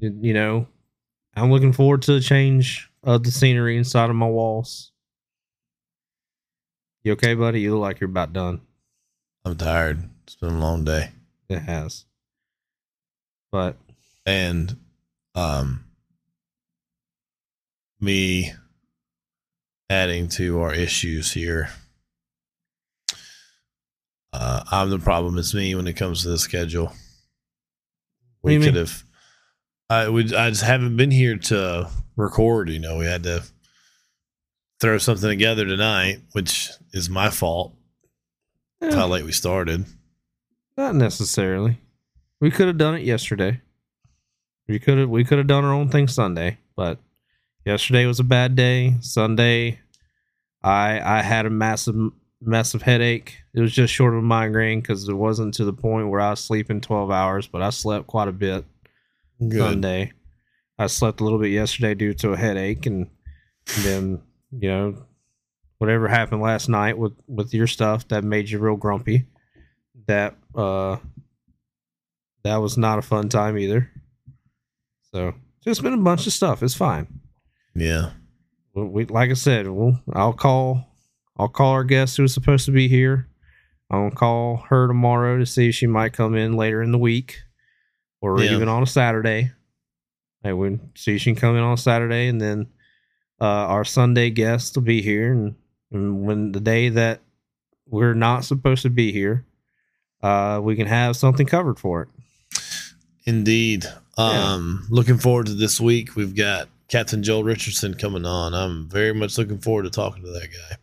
you, 0.00 0.18
you 0.22 0.32
know, 0.32 0.66
I'm 1.36 1.50
looking 1.50 1.74
forward 1.74 2.00
to 2.02 2.14
the 2.14 2.22
change 2.22 2.90
of 3.02 3.22
the 3.22 3.30
scenery 3.30 3.76
inside 3.76 4.08
of 4.08 4.16
my 4.16 4.26
walls. 4.26 4.92
You 7.02 7.12
okay, 7.12 7.34
buddy? 7.34 7.60
You 7.60 7.72
look 7.72 7.82
like 7.82 8.00
you're 8.00 8.08
about 8.08 8.32
done. 8.32 8.62
I'm 9.44 9.56
tired. 9.56 10.08
It's 10.22 10.36
been 10.36 10.54
a 10.54 10.58
long 10.58 10.84
day. 10.84 11.10
It 11.50 11.58
has. 11.58 12.06
But 13.52 13.76
and 14.24 14.78
um 15.34 15.84
me 18.00 18.54
adding 19.90 20.28
to 20.28 20.60
our 20.60 20.72
issues 20.74 21.32
here 21.32 21.70
uh 24.32 24.62
i'm 24.70 24.90
the 24.90 24.98
problem 24.98 25.38
it's 25.38 25.54
me 25.54 25.74
when 25.74 25.86
it 25.86 25.94
comes 25.94 26.22
to 26.22 26.28
the 26.28 26.38
schedule 26.38 26.92
What 28.40 28.50
do 28.50 28.54
you 28.54 28.58
we 28.60 28.64
could 28.66 28.74
mean? 28.74 28.84
have 28.84 29.02
i 29.90 30.08
would 30.08 30.34
i 30.34 30.50
just 30.50 30.62
haven't 30.62 30.96
been 30.96 31.10
here 31.10 31.36
to 31.36 31.88
record 32.16 32.68
you 32.68 32.78
know 32.78 32.98
we 32.98 33.06
had 33.06 33.22
to 33.22 33.42
throw 34.80 34.98
something 34.98 35.28
together 35.28 35.64
tonight 35.64 36.20
which 36.32 36.70
is 36.92 37.08
my 37.08 37.30
fault 37.30 37.74
eh, 38.82 38.94
how 38.94 39.06
late 39.08 39.24
we 39.24 39.32
started 39.32 39.84
not 40.76 40.94
necessarily. 40.94 41.76
We 42.40 42.52
could 42.52 42.68
have 42.68 42.78
done 42.78 42.94
it 42.94 43.02
yesterday. 43.02 43.60
We 44.68 44.78
could 44.78 44.96
have 44.98 45.08
we 45.10 45.24
could 45.24 45.38
have 45.38 45.48
done 45.48 45.64
our 45.64 45.72
own 45.72 45.88
thing 45.88 46.06
Sunday, 46.06 46.58
but 46.76 46.98
yesterday 47.68 48.06
was 48.06 48.18
a 48.18 48.24
bad 48.24 48.56
day. 48.56 48.94
Sunday, 49.00 49.78
I 50.62 51.00
I 51.00 51.22
had 51.22 51.44
a 51.46 51.50
massive 51.50 51.96
massive 52.40 52.82
headache. 52.82 53.36
It 53.54 53.60
was 53.60 53.72
just 53.72 53.92
short 53.92 54.14
of 54.14 54.20
a 54.20 54.22
migraine 54.22 54.80
because 54.80 55.08
it 55.08 55.14
wasn't 55.14 55.54
to 55.54 55.64
the 55.64 55.72
point 55.72 56.08
where 56.08 56.20
I 56.20 56.30
was 56.30 56.40
sleeping 56.40 56.80
twelve 56.80 57.10
hours, 57.10 57.46
but 57.46 57.62
I 57.62 57.70
slept 57.70 58.06
quite 58.06 58.28
a 58.28 58.32
bit. 58.32 58.64
good 59.38 59.58
Sunday. 59.58 60.12
I 60.78 60.86
slept 60.86 61.20
a 61.20 61.24
little 61.24 61.38
bit 61.38 61.50
yesterday 61.50 61.94
due 61.94 62.14
to 62.14 62.32
a 62.32 62.36
headache, 62.36 62.86
and 62.86 63.10
then 63.80 64.22
you 64.50 64.70
know 64.70 65.04
whatever 65.76 66.08
happened 66.08 66.40
last 66.40 66.68
night 66.68 66.96
with 66.96 67.12
with 67.26 67.52
your 67.52 67.66
stuff 67.66 68.08
that 68.08 68.24
made 68.24 68.48
you 68.48 68.58
real 68.58 68.76
grumpy. 68.76 69.26
That 70.06 70.36
uh, 70.54 70.96
that 72.44 72.56
was 72.56 72.78
not 72.78 72.98
a 72.98 73.02
fun 73.02 73.28
time 73.28 73.58
either. 73.58 73.90
So 75.12 75.34
just 75.62 75.82
been 75.82 75.92
a 75.92 75.98
bunch 75.98 76.26
of 76.26 76.32
stuff. 76.32 76.62
It's 76.62 76.74
fine. 76.74 77.06
Yeah 77.80 78.10
We, 78.74 78.84
we 78.84 79.04
like 79.06 79.30
I 79.30 79.34
said, 79.34 79.66
we'll, 79.68 79.98
I'll 80.12 80.32
call 80.32 80.84
I'll 81.38 81.48
call 81.48 81.72
our 81.72 81.84
guest 81.84 82.16
who's 82.16 82.34
supposed 82.34 82.66
to 82.66 82.72
be 82.72 82.88
here. 82.88 83.28
I'll 83.90 84.10
call 84.10 84.64
her 84.68 84.86
tomorrow 84.88 85.38
to 85.38 85.46
see 85.46 85.68
if 85.68 85.74
she 85.76 85.86
might 85.86 86.12
come 86.12 86.34
in 86.34 86.56
later 86.56 86.82
in 86.82 86.90
the 86.92 86.98
week, 86.98 87.38
or 88.20 88.42
Yeah. 88.42 88.52
even 88.54 88.68
on 88.68 88.82
a 88.82 88.86
Saturday. 88.86 89.52
I 90.44 90.52
would 90.52 90.80
see 90.96 91.14
if 91.14 91.22
she 91.22 91.32
can 91.32 91.40
come 91.40 91.56
in 91.56 91.62
on 91.62 91.76
Saturday, 91.76 92.26
and 92.28 92.40
then 92.40 92.66
uh, 93.40 93.44
our 93.44 93.84
Sunday 93.84 94.30
guest 94.30 94.74
will 94.76 94.82
be 94.82 95.00
here. 95.00 95.32
And, 95.32 95.54
and 95.92 96.26
when 96.26 96.52
the 96.52 96.60
day 96.60 96.88
that 96.90 97.20
we're 97.86 98.14
not 98.14 98.44
supposed 98.44 98.82
to 98.82 98.90
be 98.90 99.10
here, 99.12 99.44
uh, 100.22 100.60
we 100.62 100.74
can 100.76 100.86
have 100.88 101.16
something 101.16 101.46
covered 101.46 101.78
for 101.78 102.02
it. 102.02 102.08
Indeed. 103.24 103.84
Yeah. 104.16 104.52
Um, 104.54 104.86
looking 104.90 105.18
forward 105.18 105.46
to 105.46 105.54
this 105.54 105.80
week. 105.80 106.16
We've 106.16 106.34
got 106.34 106.68
Captain 106.88 107.22
Joel 107.22 107.44
Richardson 107.44 107.94
coming 107.94 108.24
on. 108.24 108.54
I'm 108.54 108.88
very 108.88 109.12
much 109.12 109.38
looking 109.38 109.58
forward 109.58 109.84
to 109.84 109.90
talking 109.90 110.22
to 110.22 110.30
that 110.30 110.48
guy. 110.48 110.76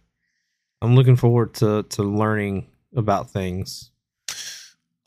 I'm 0.82 0.96
looking 0.96 1.16
forward 1.16 1.54
to 1.56 1.84
to 1.84 2.04
learning 2.04 2.68
about 2.96 3.32
things. 3.32 3.92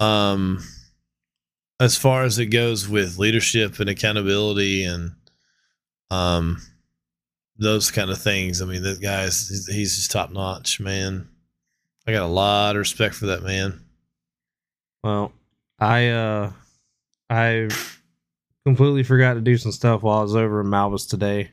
Um, 0.01 0.63
as 1.81 1.97
far 1.97 2.25
as 2.25 2.39
it 2.39 2.47
goes 2.47 2.89
with 2.89 3.19
leadership 3.19 3.79
and 3.79 3.89
accountability 3.89 4.85
and 4.85 5.13
um 6.11 6.61
those 7.61 7.91
kind 7.91 8.11
of 8.11 8.19
things, 8.19 8.63
I 8.63 8.67
mean, 8.67 8.83
that 8.83 9.01
guy's 9.01 9.49
he's, 9.49 9.67
he's 9.67 9.97
just 9.97 10.11
top 10.11 10.31
notch, 10.31 10.81
man. 10.81 11.29
I 12.07 12.13
got 12.13 12.23
a 12.23 12.27
lot 12.27 12.77
of 12.77 12.81
respect 12.81 13.15
for 13.15 13.27
that 13.27 13.43
man. 13.43 13.81
Well, 15.05 15.33
I 15.79 16.09
uh 16.09 16.53
I 17.31 17.69
completely 18.69 19.03
forgot 19.03 19.35
to 19.35 19.41
do 19.41 19.57
some 19.57 19.73
stuff 19.73 20.03
while 20.03 20.19
I 20.19 20.23
was 20.23 20.37
over 20.37 20.61
in 20.61 20.67
Malvis 20.67 21.09
today. 21.09 21.51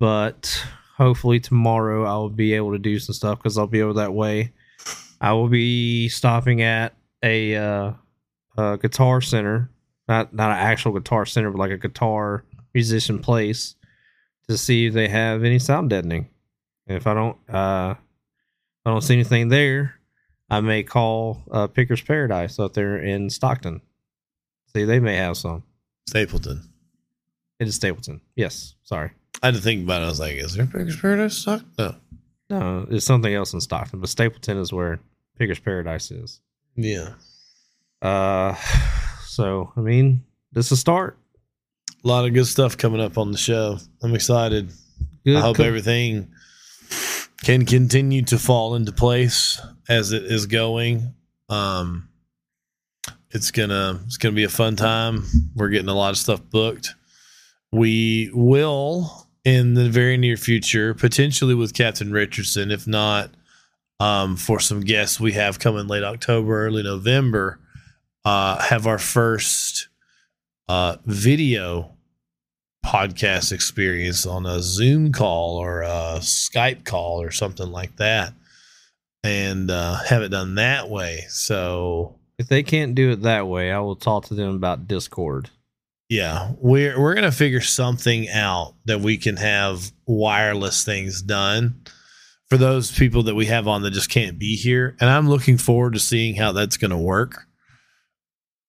But 0.00 0.64
hopefully 0.96 1.38
tomorrow 1.38 2.04
I 2.04 2.16
will 2.16 2.28
be 2.28 2.54
able 2.54 2.72
to 2.72 2.78
do 2.78 2.98
some 2.98 3.14
stuff 3.14 3.38
because 3.38 3.56
I'll 3.56 3.68
be 3.68 3.82
over 3.82 3.94
that 3.94 4.12
way. 4.12 4.52
I 5.20 5.32
will 5.32 5.48
be 5.48 6.08
stopping 6.08 6.62
at 6.62 6.94
a 7.22 7.54
uh 7.54 7.92
a 8.56 8.78
guitar 8.78 9.20
center. 9.20 9.70
Not 10.08 10.34
not 10.34 10.50
an 10.50 10.58
actual 10.58 10.92
guitar 10.92 11.24
center, 11.24 11.50
but 11.50 11.58
like 11.58 11.70
a 11.70 11.78
guitar 11.78 12.44
musician 12.74 13.20
place 13.20 13.76
to 14.48 14.58
see 14.58 14.86
if 14.86 14.94
they 14.94 15.08
have 15.08 15.44
any 15.44 15.60
sound 15.60 15.90
deadening. 15.90 16.28
And 16.88 16.96
if 16.96 17.06
I 17.06 17.14
don't 17.14 17.36
uh 17.48 17.94
I 18.84 18.90
don't 18.90 19.02
see 19.02 19.14
anything 19.14 19.50
there, 19.50 19.94
I 20.50 20.60
may 20.62 20.82
call 20.82 21.44
uh, 21.50 21.66
Picker's 21.68 22.02
Paradise 22.02 22.58
up 22.58 22.72
there 22.72 22.96
in 22.96 23.30
Stockton. 23.30 23.82
See, 24.74 24.84
they 24.84 24.98
may 24.98 25.16
have 25.16 25.36
some. 25.36 25.62
Stapleton. 26.08 26.62
It 27.60 27.68
is 27.68 27.74
Stapleton. 27.74 28.22
Yes, 28.34 28.74
sorry. 28.82 29.10
I 29.42 29.48
had 29.48 29.54
to 29.56 29.60
think 29.60 29.84
about 29.84 30.00
it. 30.00 30.06
I 30.06 30.08
was 30.08 30.20
like, 30.20 30.36
is 30.36 30.54
there 30.54 30.64
Picker's 30.64 30.98
Paradise? 30.98 31.36
Suck? 31.36 31.62
No. 31.78 31.94
No, 32.48 32.86
it's 32.88 33.04
something 33.04 33.32
else 33.32 33.52
in 33.52 33.60
Stockton, 33.60 34.00
but 34.00 34.08
Stapleton 34.08 34.56
is 34.56 34.72
where 34.72 35.00
Picker's 35.38 35.60
Paradise 35.60 36.10
is. 36.10 36.40
Yeah. 36.76 37.10
Uh, 38.00 38.54
so 39.26 39.70
I 39.76 39.80
mean, 39.80 40.24
this 40.52 40.66
is 40.66 40.72
a 40.72 40.76
start. 40.76 41.18
A 42.02 42.08
lot 42.08 42.24
of 42.24 42.32
good 42.32 42.46
stuff 42.46 42.78
coming 42.78 43.02
up 43.02 43.18
on 43.18 43.32
the 43.32 43.38
show. 43.38 43.76
I'm 44.02 44.14
excited. 44.14 44.72
Good. 45.26 45.36
I 45.36 45.40
hope 45.40 45.58
co- 45.58 45.64
everything 45.64 46.32
can 47.42 47.66
continue 47.66 48.22
to 48.22 48.38
fall 48.38 48.76
into 48.76 48.92
place 48.92 49.60
as 49.88 50.12
it 50.12 50.24
is 50.24 50.46
going. 50.46 51.12
Um, 51.50 52.07
it's 53.30 53.50
gonna 53.50 54.00
it's 54.06 54.16
gonna 54.16 54.34
be 54.34 54.44
a 54.44 54.48
fun 54.48 54.76
time. 54.76 55.24
We're 55.54 55.68
getting 55.68 55.88
a 55.88 55.94
lot 55.94 56.10
of 56.10 56.18
stuff 56.18 56.40
booked. 56.50 56.94
We 57.72 58.30
will 58.32 59.28
in 59.44 59.74
the 59.74 59.88
very 59.88 60.16
near 60.16 60.36
future, 60.36 60.94
potentially 60.94 61.54
with 61.54 61.74
Captain 61.74 62.12
Richardson, 62.12 62.70
if 62.70 62.86
not 62.86 63.30
um, 64.00 64.36
for 64.36 64.60
some 64.60 64.80
guests 64.80 65.20
we 65.20 65.32
have 65.32 65.58
coming 65.58 65.86
late 65.86 66.04
October, 66.04 66.66
early 66.66 66.82
November, 66.82 67.58
uh, 68.24 68.60
have 68.60 68.86
our 68.86 68.98
first 68.98 69.88
uh, 70.68 70.96
video 71.04 71.94
podcast 72.84 73.52
experience 73.52 74.24
on 74.24 74.46
a 74.46 74.60
Zoom 74.62 75.12
call 75.12 75.56
or 75.56 75.82
a 75.82 76.18
Skype 76.20 76.84
call 76.84 77.20
or 77.20 77.30
something 77.30 77.70
like 77.70 77.96
that, 77.96 78.32
and 79.24 79.70
uh, 79.70 79.96
have 80.04 80.22
it 80.22 80.30
done 80.30 80.54
that 80.56 80.88
way. 80.88 81.24
So 81.28 82.17
if 82.38 82.48
they 82.48 82.62
can't 82.62 82.94
do 82.94 83.10
it 83.10 83.22
that 83.22 83.48
way, 83.48 83.72
I 83.72 83.80
will 83.80 83.96
talk 83.96 84.26
to 84.26 84.34
them 84.34 84.54
about 84.54 84.86
Discord. 84.88 85.50
yeah, 86.08 86.52
we're 86.58 86.98
we're 87.00 87.14
gonna 87.14 87.32
figure 87.32 87.60
something 87.60 88.28
out 88.28 88.74
that 88.86 89.00
we 89.00 89.18
can 89.18 89.36
have 89.36 89.92
wireless 90.06 90.84
things 90.84 91.20
done 91.22 91.82
for 92.48 92.56
those 92.56 92.90
people 92.90 93.24
that 93.24 93.34
we 93.34 93.46
have 93.46 93.68
on 93.68 93.82
that 93.82 93.90
just 93.90 94.08
can't 94.10 94.38
be 94.38 94.56
here, 94.56 94.96
and 95.00 95.10
I'm 95.10 95.28
looking 95.28 95.58
forward 95.58 95.92
to 95.94 95.98
seeing 95.98 96.34
how 96.36 96.52
that's 96.52 96.76
gonna 96.76 96.98
work. 96.98 97.44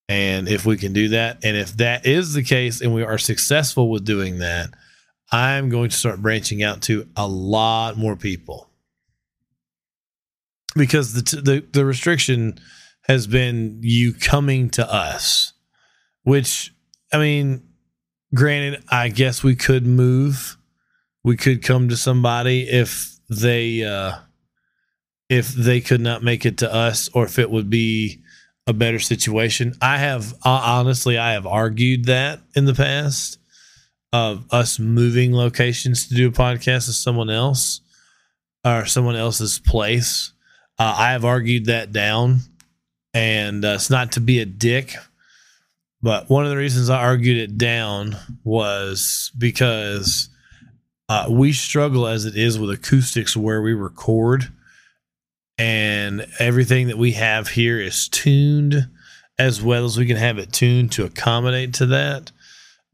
And 0.09 0.49
if 0.49 0.65
we 0.65 0.75
can 0.75 0.91
do 0.91 1.09
that, 1.09 1.37
and 1.43 1.55
if 1.55 1.77
that 1.77 2.07
is 2.07 2.33
the 2.33 2.41
case, 2.43 2.81
and 2.81 2.95
we 2.95 3.03
are 3.03 3.19
successful 3.19 3.91
with 3.91 4.03
doing 4.05 4.39
that, 4.39 4.71
I'm 5.31 5.69
going 5.69 5.91
to 5.91 5.95
start 5.95 6.19
branching 6.19 6.63
out 6.63 6.81
to 6.83 7.07
a 7.15 7.27
lot 7.27 7.95
more 7.95 8.15
people 8.15 8.69
because 10.75 11.13
the 11.13 11.41
the 11.41 11.65
the 11.71 11.85
restriction 11.85 12.59
has 13.09 13.27
been 13.27 13.79
you 13.81 14.13
coming 14.13 14.69
to 14.71 14.85
us, 14.89 15.53
which 16.23 16.73
I 17.11 17.17
mean, 17.17 17.63
granted, 18.33 18.83
I 18.89 19.09
guess 19.09 19.43
we 19.43 19.55
could 19.55 19.85
move, 19.85 20.57
we 21.23 21.35
could 21.35 21.63
come 21.63 21.89
to 21.89 21.97
somebody 21.97 22.69
if 22.69 23.17
they 23.29 23.83
uh 23.83 24.13
if 25.29 25.49
they 25.53 25.81
could 25.81 26.01
not 26.01 26.23
make 26.23 26.45
it 26.45 26.57
to 26.59 26.73
us, 26.73 27.09
or 27.13 27.25
if 27.25 27.37
it 27.39 27.51
would 27.51 27.69
be 27.69 28.21
a 28.67 28.73
better 28.73 28.99
situation. 28.99 29.73
I 29.81 29.97
have 29.97 30.33
uh, 30.45 30.61
honestly, 30.79 31.17
I 31.17 31.33
have 31.33 31.47
argued 31.47 32.05
that 32.05 32.39
in 32.55 32.65
the 32.65 32.73
past 32.75 33.39
of 34.13 34.45
us 34.51 34.79
moving 34.79 35.33
locations 35.33 36.07
to 36.07 36.15
do 36.15 36.29
a 36.29 36.31
podcast 36.31 36.87
with 36.87 36.95
someone 36.95 37.29
else. 37.29 37.81
or 38.65 38.85
someone 38.85 39.15
else's 39.15 39.59
place. 39.59 40.33
Uh, 40.77 40.95
I 40.97 41.11
have 41.11 41.25
argued 41.25 41.65
that 41.65 41.91
down, 41.91 42.41
and 43.13 43.65
uh, 43.65 43.69
it's 43.69 43.89
not 43.89 44.13
to 44.13 44.19
be 44.19 44.39
a 44.39 44.45
dick, 44.45 44.95
but 46.01 46.29
one 46.29 46.45
of 46.45 46.51
the 46.51 46.57
reasons 46.57 46.89
I 46.89 47.01
argued 47.01 47.37
it 47.37 47.57
down 47.57 48.15
was 48.43 49.31
because 49.37 50.29
uh, 51.09 51.27
we 51.29 51.51
struggle 51.51 52.07
as 52.07 52.25
it 52.25 52.35
is 52.35 52.59
with 52.59 52.69
acoustics 52.69 53.35
where 53.35 53.61
we 53.61 53.73
record, 53.73 54.51
and 55.57 56.25
everything 56.39 56.87
that 56.87 56.97
we 56.97 57.13
have 57.13 57.49
here 57.49 57.79
is 57.79 58.07
tuned 58.07 58.87
as 59.37 59.61
well 59.61 59.85
as 59.85 59.97
we 59.97 60.05
can 60.05 60.17
have 60.17 60.37
it 60.37 60.53
tuned 60.53 60.91
to 60.91 61.05
accommodate 61.05 61.73
to 61.73 61.85
that. 61.87 62.31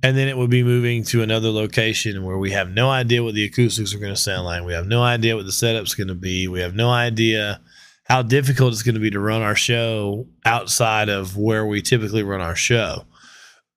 And 0.04 0.16
then 0.16 0.28
it 0.28 0.38
would 0.38 0.50
be 0.50 0.64
moving 0.64 1.04
to 1.06 1.24
another 1.24 1.50
location 1.50 2.24
where 2.24 2.38
we 2.38 2.52
have 2.52 2.70
no 2.70 2.90
idea 2.90 3.24
what 3.24 3.34
the 3.34 3.46
acoustics 3.46 3.94
are 3.94 4.00
going 4.00 4.14
to 4.14 4.20
sound 4.20 4.46
like. 4.46 4.64
We 4.64 4.74
have 4.74 4.86
no 4.86 5.02
idea 5.02 5.36
what 5.36 5.46
the 5.46 5.52
setup's 5.52 5.96
going 5.96 6.10
to 6.10 6.16
be. 6.16 6.48
We 6.48 6.60
have 6.60 6.76
no 6.76 6.92
idea 6.92 7.62
how 8.06 8.22
difficult 8.22 8.72
it's 8.72 8.84
going 8.84 8.96
to 8.96 9.02
be 9.02 9.10
to 9.10 9.20
run 9.20 9.42
our 9.42 9.56
show 9.56 10.28
outside 10.46 11.10
of 11.10 11.36
where 11.38 11.66
we 11.66 11.82
typically 11.82 12.24
run 12.24 12.40
our 12.40 12.56
show. 12.56 13.04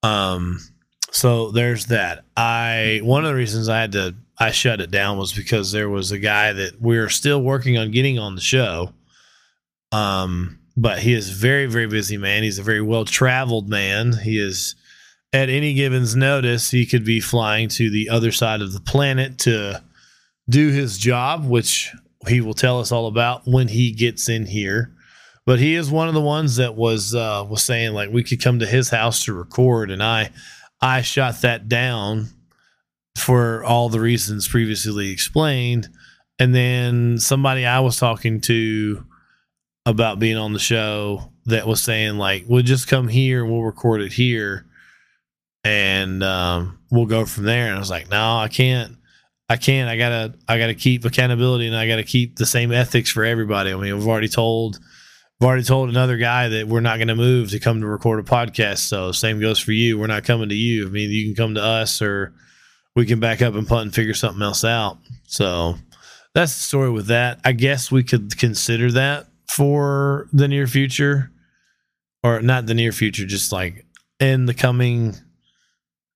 Um, 0.03 0.61
so 1.11 1.51
there's 1.51 1.87
that. 1.87 2.25
I 2.37 3.01
one 3.03 3.25
of 3.25 3.31
the 3.31 3.35
reasons 3.35 3.69
I 3.69 3.81
had 3.81 3.93
to 3.93 4.15
I 4.39 4.53
shut 4.53 4.81
it 4.81 4.91
down 4.91 5.19
was 5.19 5.33
because 5.33 5.73
there 5.73 5.89
was 5.89 6.13
a 6.13 6.19
guy 6.19 6.53
that 6.53 6.81
we 6.81 6.99
are 6.99 7.09
still 7.09 7.43
working 7.43 7.79
on 7.79 7.91
getting 7.91 8.19
on 8.19 8.35
the 8.35 8.41
show. 8.41 8.93
Um, 9.91 10.61
but 10.77 10.99
he 10.99 11.15
is 11.15 11.31
very 11.31 11.67
very 11.67 11.87
busy 11.87 12.19
man. 12.19 12.43
He's 12.43 12.59
a 12.59 12.63
very 12.63 12.83
well 12.83 13.07
traveled 13.07 13.69
man. 13.69 14.13
He 14.13 14.39
is 14.39 14.77
at 15.33 15.49
any 15.49 15.75
given's 15.75 16.15
notice 16.15 16.71
he 16.71 16.87
could 16.87 17.05
be 17.05 17.21
flying 17.21 17.69
to 17.71 17.91
the 17.91 18.11
other 18.11 18.33
side 18.33 18.61
of 18.61 18.73
the 18.73 18.81
planet 18.81 19.39
to 19.39 19.83
do 20.49 20.69
his 20.69 20.99
job, 20.99 21.47
which 21.47 21.93
he 22.27 22.41
will 22.41 22.55
tell 22.55 22.81
us 22.81 22.91
all 22.91 23.07
about 23.07 23.43
when 23.47 23.69
he 23.69 23.93
gets 23.93 24.29
in 24.29 24.47
here. 24.47 24.95
But 25.47 25.59
he 25.59 25.75
is 25.75 25.91
one 25.91 26.09
of 26.09 26.15
the 26.15 26.21
ones 26.21 26.57
that 26.57 26.75
was 26.75 27.15
uh, 27.15 27.47
was 27.49 27.63
saying 27.63 27.95
like 27.95 28.11
we 28.11 28.23
could 28.23 28.43
come 28.43 28.59
to 28.59 28.67
his 28.67 28.91
house 28.91 29.25
to 29.25 29.33
record, 29.33 29.91
and 29.91 30.03
I 30.03 30.31
I 30.81 31.03
shot 31.03 31.41
that 31.43 31.69
down 31.69 32.29
for 33.17 33.65
all 33.65 33.89
the 33.89 34.01
reasons 34.01 34.47
previously 34.47 35.11
explained. 35.11 35.89
And 36.39 36.55
then 36.55 37.19
somebody 37.19 37.67
I 37.67 37.81
was 37.81 37.99
talking 37.99 38.41
to 38.43 39.05
about 39.87 40.19
being 40.19 40.37
on 40.37 40.53
the 40.53 40.59
show 40.59 41.33
that 41.47 41.67
was 41.67 41.81
saying 41.81 42.19
like 42.19 42.45
we'll 42.47 42.63
just 42.63 42.89
come 42.89 43.09
here 43.09 43.43
and 43.43 43.51
we'll 43.51 43.63
record 43.63 44.03
it 44.03 44.13
here 44.13 44.67
and 45.65 46.23
um, 46.23 46.79
we'll 46.91 47.07
go 47.07 47.25
from 47.25 47.45
there 47.45 47.67
and 47.67 47.77
i 47.77 47.79
was 47.79 47.89
like 47.91 48.11
no 48.11 48.37
i 48.37 48.49
can't 48.49 48.98
i 49.49 49.57
can't 49.57 49.89
i 49.89 49.97
gotta 49.97 50.35
i 50.47 50.59
gotta 50.59 50.75
keep 50.75 51.05
accountability 51.05 51.67
and 51.67 51.77
i 51.77 51.87
gotta 51.87 52.05
keep 52.05 52.37
the 52.37 52.47
same 52.47 52.73
ethics 52.73 53.11
for 53.11 53.25
everybody. 53.25 53.73
I 53.73 53.77
mean 53.77 53.97
we've 53.97 54.09
already 54.09 54.29
told 54.29 54.79
i've 55.41 55.47
already 55.47 55.65
told 55.65 55.89
another 55.89 56.17
guy 56.17 56.49
that 56.49 56.69
we're 56.69 56.81
not 56.81 56.99
going 56.99 57.09
to 57.09 57.15
move 57.15 57.51
to 57.51 57.61
come 57.61 57.81
to 57.81 57.87
record 57.87 58.19
a 58.19 58.29
podcast. 58.29 58.79
So 58.79 59.13
same 59.13 59.41
goes 59.41 59.59
for 59.59 59.73
you. 59.73 59.99
We're 59.99 60.09
not 60.09 60.25
coming 60.25 60.49
to 60.49 60.55
you. 60.55 60.87
I 60.87 60.91
mean 60.91 61.11
you 61.11 61.27
can 61.27 61.37
come 61.37 61.55
to 61.55 61.63
us 61.63 62.03
or 62.03 62.35
we 62.97 63.07
can 63.07 63.21
back 63.21 63.43
up 63.43 63.55
and 63.55 63.67
punt 63.67 63.83
and 63.83 63.95
figure 63.95 64.15
something 64.15 64.43
else 64.43 64.65
out. 64.65 64.99
So 65.27 65.77
that's 66.35 66.55
the 66.55 66.61
story 66.61 66.91
with 66.91 67.07
that. 67.07 67.41
I 67.45 67.53
guess 67.53 67.93
we 67.93 68.03
could 68.03 68.37
consider 68.37 68.91
that 68.93 69.29
for 69.49 70.29
the 70.33 70.49
near 70.49 70.67
future 70.67 71.31
or 72.23 72.43
not 72.43 72.67
the 72.67 72.75
near 72.75 72.93
future 72.93 73.25
just 73.25 73.53
like 73.53 73.87
in 74.21 74.47
the 74.47 74.55
coming 74.55 75.15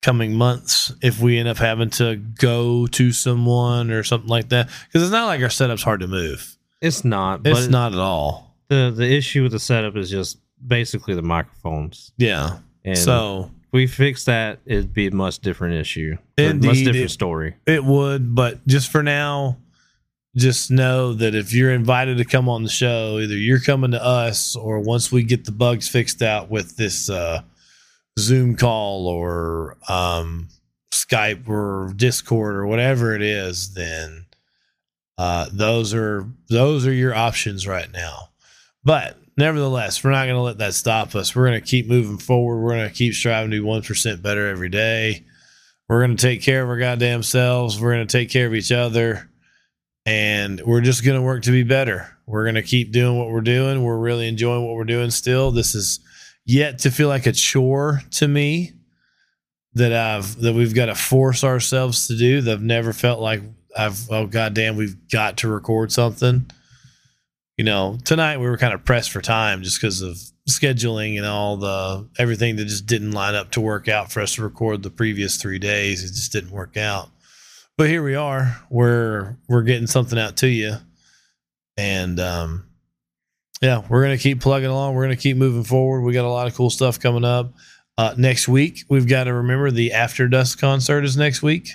coming 0.03 0.35
months 0.35 0.93
if 1.01 1.21
we 1.21 1.39
end 1.39 1.49
up 1.49 1.57
having 1.59 1.89
to 1.91 2.17
go 2.17 2.87
to 2.89 3.13
someone 3.13 3.91
or 3.91 4.03
something 4.03 4.29
like 4.29 4.49
that 4.51 4.69
because 4.89 5.03
it's 5.03 5.13
not 5.13 5.27
like 5.27 5.41
our 5.41 5.49
setup's 5.51 5.83
hard 5.83 6.01
to 6.01 6.09
move 6.09 6.57
It's 6.81 7.05
not. 7.05 7.41
it's 7.47 7.67
but 7.67 7.71
not 7.71 7.93
at 7.93 7.99
all 7.99 8.57
The 8.69 8.93
the 8.95 9.09
issue 9.11 9.45
with 9.45 9.53
the 9.53 9.61
setup 9.61 9.97
is 9.97 10.11
just 10.11 10.39
basically 10.67 11.15
the 11.15 11.23
microphones. 11.23 12.13
yeah 12.19 12.59
And 12.85 12.99
so 12.99 13.51
if 13.67 13.73
we 13.73 13.87
fix 13.87 14.25
that, 14.27 14.59
it'd 14.67 14.93
be 14.93 15.07
a 15.07 15.11
much 15.15 15.39
different 15.39 15.77
issue. 15.77 16.17
A 16.37 16.43
much 16.43 16.51
Indeed, 16.53 16.85
different 16.85 16.97
it- 17.07 17.09
story. 17.11 17.55
it 17.67 17.85
would 17.85 18.35
but 18.35 18.67
just 18.67 18.91
for 18.91 19.03
now 19.03 19.57
just 20.35 20.71
know 20.71 21.13
that 21.13 21.35
if 21.35 21.53
you're 21.53 21.71
invited 21.73 22.17
to 22.17 22.25
come 22.25 22.49
on 22.49 22.63
the 22.63 22.69
show 22.71 23.19
either 23.19 23.37
you're 23.37 23.61
coming 23.61 23.91
to 23.91 24.03
us 24.03 24.57
or 24.57 24.81
once 24.81 25.13
we 25.13 25.23
get 25.23 25.45
the 25.45 25.53
bugs 25.53 25.89
fixed 25.89 26.23
out 26.23 26.51
with 26.51 26.77
this 26.77 27.11
uh 27.11 27.43
zoom 28.19 28.57
call 28.57 29.07
or 29.07 29.77
um 29.89 30.49
skype 30.93 31.49
or 31.49 31.93
discord 31.97 32.55
or 32.55 32.67
whatever 32.67 33.15
it 33.15 33.23
is 33.23 33.73
then 33.75 34.27
uh 35.17 35.49
those 35.53 35.95
are 35.95 36.27
those 36.49 36.87
are 36.87 36.93
your 36.93 37.15
options 37.15 37.67
right 37.67 37.91
now. 37.93 38.29
But 38.85 39.17
nevertheless 39.37 40.03
we're 40.03 40.11
not 40.11 40.25
going 40.25 40.37
to 40.37 40.43
let 40.43 40.59
that 40.59 40.75
stop 40.75 41.15
us. 41.15 41.35
We're 41.35 41.49
going 41.49 41.61
to 41.61 41.67
keep 41.67 41.87
moving 41.89 42.19
forward. 42.19 42.61
We're 42.61 42.77
going 42.77 42.89
to 42.89 42.95
keep 42.95 43.15
striving 43.15 43.51
to 43.51 43.63
be 43.63 43.67
1% 43.67 44.23
better 44.23 44.49
every 44.49 44.69
day. 44.69 45.25
We're 45.89 46.05
going 46.05 46.17
to 46.17 46.27
take 46.27 46.43
care 46.43 46.63
of 46.63 46.69
our 46.69 46.79
goddamn 46.79 47.23
selves. 47.23 47.81
We're 47.81 47.95
going 47.95 48.07
to 48.07 48.19
take 48.19 48.31
care 48.31 48.47
of 48.47 48.55
each 48.55 48.73
other. 48.73 49.29
And 50.05 50.61
we're 50.63 50.81
just 50.81 51.05
going 51.05 51.17
to 51.19 51.23
work 51.23 51.43
to 51.45 51.51
be 51.51 51.63
better. 51.63 52.09
We're 52.27 52.45
going 52.45 52.57
to 52.57 52.63
keep 52.63 52.93
doing 52.93 53.19
what 53.19 53.31
we're 53.31 53.41
doing. 53.41 53.85
We're 53.85 53.99
really 53.99 54.27
enjoying 54.27 54.65
what 54.67 54.75
we're 54.75 54.85
doing 54.85 55.11
still. 55.11 55.51
This 55.51 55.75
is 55.75 56.01
yet 56.45 56.81
to 56.81 56.91
feel 56.91 57.09
like 57.09 57.27
a 57.27 57.33
chore 57.33 58.03
to 58.13 58.29
me 58.29 58.73
that 59.75 59.93
I've 59.93 60.41
that 60.41 60.55
we've 60.55 60.75
got 60.75 60.87
to 60.87 60.95
force 60.95 61.45
ourselves 61.45 62.07
to 62.09 62.17
do 62.17 62.41
that 62.43 62.53
I've 62.53 62.63
never 62.63 62.93
felt 62.93 63.21
like 63.21 63.43
I've 63.77 64.11
oh 64.11 64.27
goddamn 64.27 64.77
we've 64.77 65.09
got 65.09 65.39
to 65.39 65.49
record 65.49 65.93
something. 65.93 66.51
You 67.57 67.65
know, 67.65 67.99
tonight 68.05 68.39
we 68.39 68.47
were 68.47 68.59
kind 68.59 68.75
of 68.75 68.85
pressed 68.85 69.11
for 69.11 69.21
time 69.21 69.63
just 69.63 69.81
because 69.81 70.03
of 70.03 70.19
scheduling 70.49 71.17
and 71.17 71.27
all 71.27 71.57
the 71.57 72.09
everything 72.19 72.57
that 72.57 72.65
just 72.65 72.87
didn't 72.87 73.13
line 73.13 73.35
up 73.35 73.51
to 73.53 73.61
work 73.61 73.89
out 73.89 74.11
for 74.11 74.21
us 74.21 74.35
to 74.35 74.43
record 74.43 74.83
the 74.83 74.91
previous 74.91 75.37
three 75.37 75.59
days. 75.59 76.03
It 76.03 76.09
just 76.09 76.33
didn't 76.33 76.51
work 76.51 76.77
out. 76.77 77.11
But 77.79 77.89
here 77.89 78.03
we 78.03 78.15
are. 78.15 78.61
We're 78.71 79.37
we're 79.49 79.63
getting 79.63 79.87
something 79.87 80.19
out 80.19 80.37
to 80.39 80.49
you. 80.49 80.77
And 81.77 82.21
um 82.21 82.67
yeah, 83.63 83.83
we're 83.89 84.03
gonna 84.03 84.19
keep 84.19 84.41
plugging 84.41 84.69
along. 84.71 84.95
We're 84.95 85.05
gonna 85.05 85.17
keep 85.17 85.37
moving 85.37 85.65
forward. 85.65 86.03
We 86.03 86.13
got 86.13 86.25
a 86.25 86.29
lot 86.31 86.47
of 86.47 86.55
cool 86.55 86.69
stuff 86.71 87.01
coming 87.01 87.25
up. 87.25 87.55
Uh, 87.97 88.15
next 88.19 88.49
week, 88.49 88.85
we've 88.89 89.07
got 89.07 89.25
to 89.25 89.35
remember 89.35 89.71
the 89.71 89.93
After 89.93 90.27
Dusk 90.29 90.59
concert 90.59 91.05
is 91.05 91.17
next 91.17 91.43
week 91.43 91.69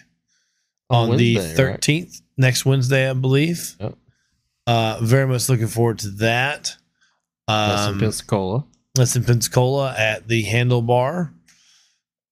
on, 0.89 1.15
the 1.15 1.38
Wednesday, 1.38 1.64
right? 1.64 1.80
13th, 1.80 2.22
next 2.38 2.65
Wednesday, 2.65 3.09
I 3.09 3.14
believe. 3.14 3.76
Yep. 3.80 3.95
Uh, 4.65 4.99
very 5.01 5.26
much 5.27 5.47
looking 5.47 5.68
forward 5.68 5.99
to 5.99 6.09
that. 6.11 6.76
That's 7.47 7.88
in 7.88 7.93
Um, 7.93 7.99
Pensacola. 7.99 8.65
that's 8.95 9.15
in 9.15 9.23
Pensacola 9.23 9.95
at 9.97 10.27
the 10.27 10.43
Handlebar. 10.43 11.31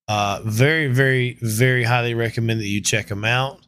Uh, 0.10 0.41
very, 0.44 0.88
very, 0.88 1.38
very 1.41 1.84
highly 1.84 2.14
recommend 2.14 2.60
that 2.60 2.68
you 2.68 2.82
check 2.82 3.07
them 3.07 3.23
out. 3.23 3.65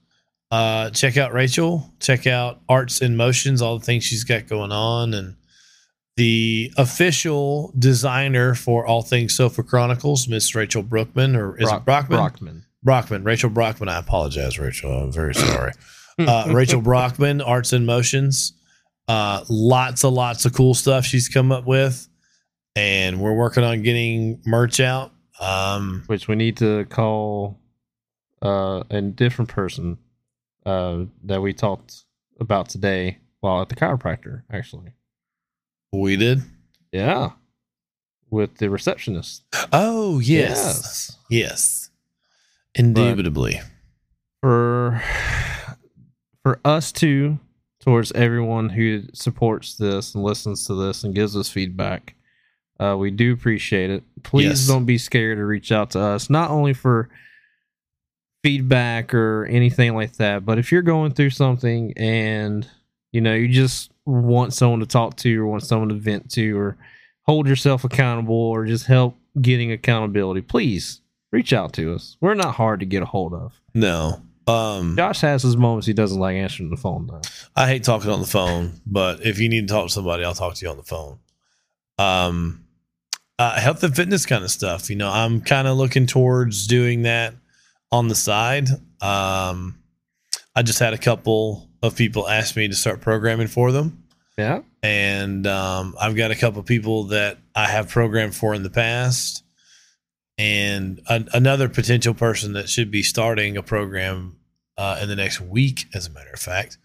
Uh, 0.51 0.89
check 0.89 1.15
out 1.15 1.31
Rachel. 1.33 1.93
Check 1.99 2.27
out 2.27 2.59
Arts 2.67 3.01
in 3.01 3.15
Motions, 3.15 3.61
all 3.61 3.79
the 3.79 3.85
things 3.85 4.03
she's 4.03 4.23
got 4.25 4.47
going 4.47 4.71
on, 4.73 5.13
and 5.13 5.35
the 6.17 6.73
official 6.77 7.71
designer 7.77 8.55
for 8.55 8.85
all 8.85 9.03
things 9.03 9.35
Sofa 9.35 9.63
Chronicles, 9.63 10.27
Miss 10.27 10.53
Rachel 10.55 10.83
Brookman, 10.83 11.35
or 11.35 11.57
is 11.57 11.71
it 11.71 11.85
Brockman? 11.85 12.17
Brockman. 12.19 12.65
Brockman, 12.83 13.23
Rachel 13.23 13.49
Brockman. 13.49 13.87
I 13.89 13.99
apologize, 13.99 14.59
Rachel. 14.59 14.91
I'm 14.91 15.11
very 15.11 15.35
sorry. 15.35 15.73
uh, 16.19 16.49
Rachel 16.51 16.81
Brockman, 16.81 17.41
Arts 17.41 17.71
and 17.71 17.85
Motions. 17.85 18.53
Uh, 19.07 19.43
lots 19.47 20.03
of 20.03 20.11
lots 20.13 20.45
of 20.45 20.53
cool 20.53 20.73
stuff 20.73 21.05
she's 21.05 21.29
come 21.29 21.51
up 21.51 21.65
with, 21.65 22.07
and 22.75 23.21
we're 23.21 23.33
working 23.35 23.63
on 23.63 23.83
getting 23.83 24.41
merch 24.45 24.79
out. 24.79 25.11
Um, 25.39 26.03
Which 26.07 26.27
we 26.27 26.35
need 26.35 26.57
to 26.57 26.85
call 26.85 27.59
uh, 28.41 28.83
a 28.89 29.01
different 29.01 29.49
person 29.49 29.99
uh, 30.65 31.03
that 31.25 31.41
we 31.41 31.53
talked 31.53 32.03
about 32.39 32.69
today 32.69 33.19
while 33.39 33.61
at 33.61 33.69
the 33.69 33.75
chiropractor, 33.75 34.43
actually. 34.51 34.93
We 35.91 36.15
did. 36.17 36.41
Yeah. 36.91 37.31
With 38.29 38.57
the 38.57 38.69
receptionist. 38.69 39.43
Oh 39.71 40.19
yes, 40.19 41.17
yes, 41.29 41.89
indubitably. 42.75 43.61
for 44.41 45.01
for 46.43 46.59
us 46.65 46.91
to 46.93 47.39
towards 47.79 48.11
everyone 48.13 48.69
who 48.69 49.03
supports 49.13 49.75
this 49.75 50.13
and 50.13 50.23
listens 50.23 50.65
to 50.67 50.73
this 50.75 51.03
and 51.05 51.15
gives 51.15 51.35
us 51.37 51.49
feedback 51.49 52.15
uh, 52.81 52.95
we 52.99 53.09
do 53.11 53.31
appreciate 53.33 53.89
it 53.89 54.03
please 54.23 54.45
Yes. 54.45 54.67
don't 54.67 54.85
be 54.85 54.97
scared 54.97 55.37
to 55.37 55.45
reach 55.45 55.71
out 55.71 55.91
to 55.91 55.99
us 56.01 56.29
not 56.29 56.49
only 56.51 56.73
for 56.73 57.09
feedback 58.43 59.13
or 59.13 59.45
anything 59.45 59.93
like 59.95 60.13
that 60.17 60.45
but 60.45 60.57
if 60.57 60.71
you're 60.71 60.81
going 60.81 61.11
through 61.13 61.29
something 61.29 61.93
and 61.97 62.67
you 63.11 63.21
know 63.21 63.33
you 63.33 63.47
just 63.47 63.91
want 64.05 64.53
someone 64.53 64.79
to 64.79 64.85
talk 64.85 65.15
to 65.17 65.41
or 65.41 65.47
want 65.47 65.63
someone 65.63 65.89
to 65.89 65.95
vent 65.95 66.29
to 66.31 66.57
or 66.57 66.77
hold 67.23 67.47
yourself 67.47 67.83
accountable 67.83 68.35
or 68.35 68.65
just 68.65 68.85
help 68.85 69.17
getting 69.41 69.71
accountability 69.71 70.41
please 70.41 71.01
reach 71.31 71.51
out 71.53 71.73
to 71.73 71.93
us 71.93 72.17
we're 72.21 72.33
not 72.33 72.55
hard 72.55 72.79
to 72.79 72.85
get 72.85 73.03
a 73.03 73.05
hold 73.05 73.33
of 73.33 73.59
No, 73.73 74.21
Um, 74.47 74.95
Josh 74.95 75.21
has 75.21 75.43
his 75.43 75.57
moments 75.57 75.85
he 75.87 75.93
doesn't 75.93 76.19
like 76.19 76.35
answering 76.35 76.69
the 76.69 76.77
phone 76.77 77.07
though. 77.07 77.21
I 77.55 77.67
hate 77.67 77.83
talking 77.83 78.09
on 78.09 78.21
the 78.21 78.27
phone, 78.27 78.79
but 78.85 79.25
if 79.25 79.39
you 79.39 79.49
need 79.49 79.67
to 79.67 79.73
talk 79.73 79.87
to 79.87 79.93
somebody, 79.93 80.23
I'll 80.23 80.33
talk 80.33 80.55
to 80.55 80.65
you 80.65 80.71
on 80.71 80.77
the 80.77 80.83
phone. 80.83 81.19
Um, 81.99 82.63
uh, 83.39 83.59
health 83.59 83.83
and 83.83 83.95
fitness 83.95 84.25
kind 84.25 84.43
of 84.43 84.49
stuff. 84.51 84.89
You 84.89 84.95
know, 84.95 85.09
I'm 85.09 85.41
kind 85.41 85.67
of 85.67 85.77
looking 85.77 86.07
towards 86.07 86.65
doing 86.67 87.03
that 87.03 87.33
on 87.91 88.07
the 88.07 88.15
side. 88.15 88.67
Um, 89.01 89.79
I 90.55 90.63
just 90.63 90.79
had 90.79 90.93
a 90.93 90.97
couple 90.97 91.66
of 91.83 91.95
people 91.95 92.27
ask 92.27 92.55
me 92.55 92.67
to 92.67 92.75
start 92.75 93.01
programming 93.01 93.47
for 93.47 93.71
them, 93.71 94.03
Yeah. 94.37 94.61
and 94.83 95.45
um, 95.47 95.95
I've 95.99 96.15
got 96.15 96.31
a 96.31 96.35
couple 96.35 96.59
of 96.59 96.65
people 96.65 97.05
that 97.05 97.37
I 97.55 97.67
have 97.67 97.89
programmed 97.89 98.35
for 98.35 98.53
in 98.53 98.63
the 98.63 98.69
past, 98.69 99.43
and 100.37 101.01
an 101.09 101.27
another 101.33 101.69
potential 101.69 102.13
person 102.13 102.53
that 102.53 102.69
should 102.69 102.91
be 102.91 103.03
starting 103.03 103.57
a 103.57 103.63
program 103.63 104.37
uh, 104.77 104.99
in 105.01 105.07
the 105.09 105.15
next 105.15 105.41
week, 105.41 105.85
as 105.93 106.07
a 106.07 106.11
matter 106.11 106.29
of 106.33 106.39
fact. 106.39 106.77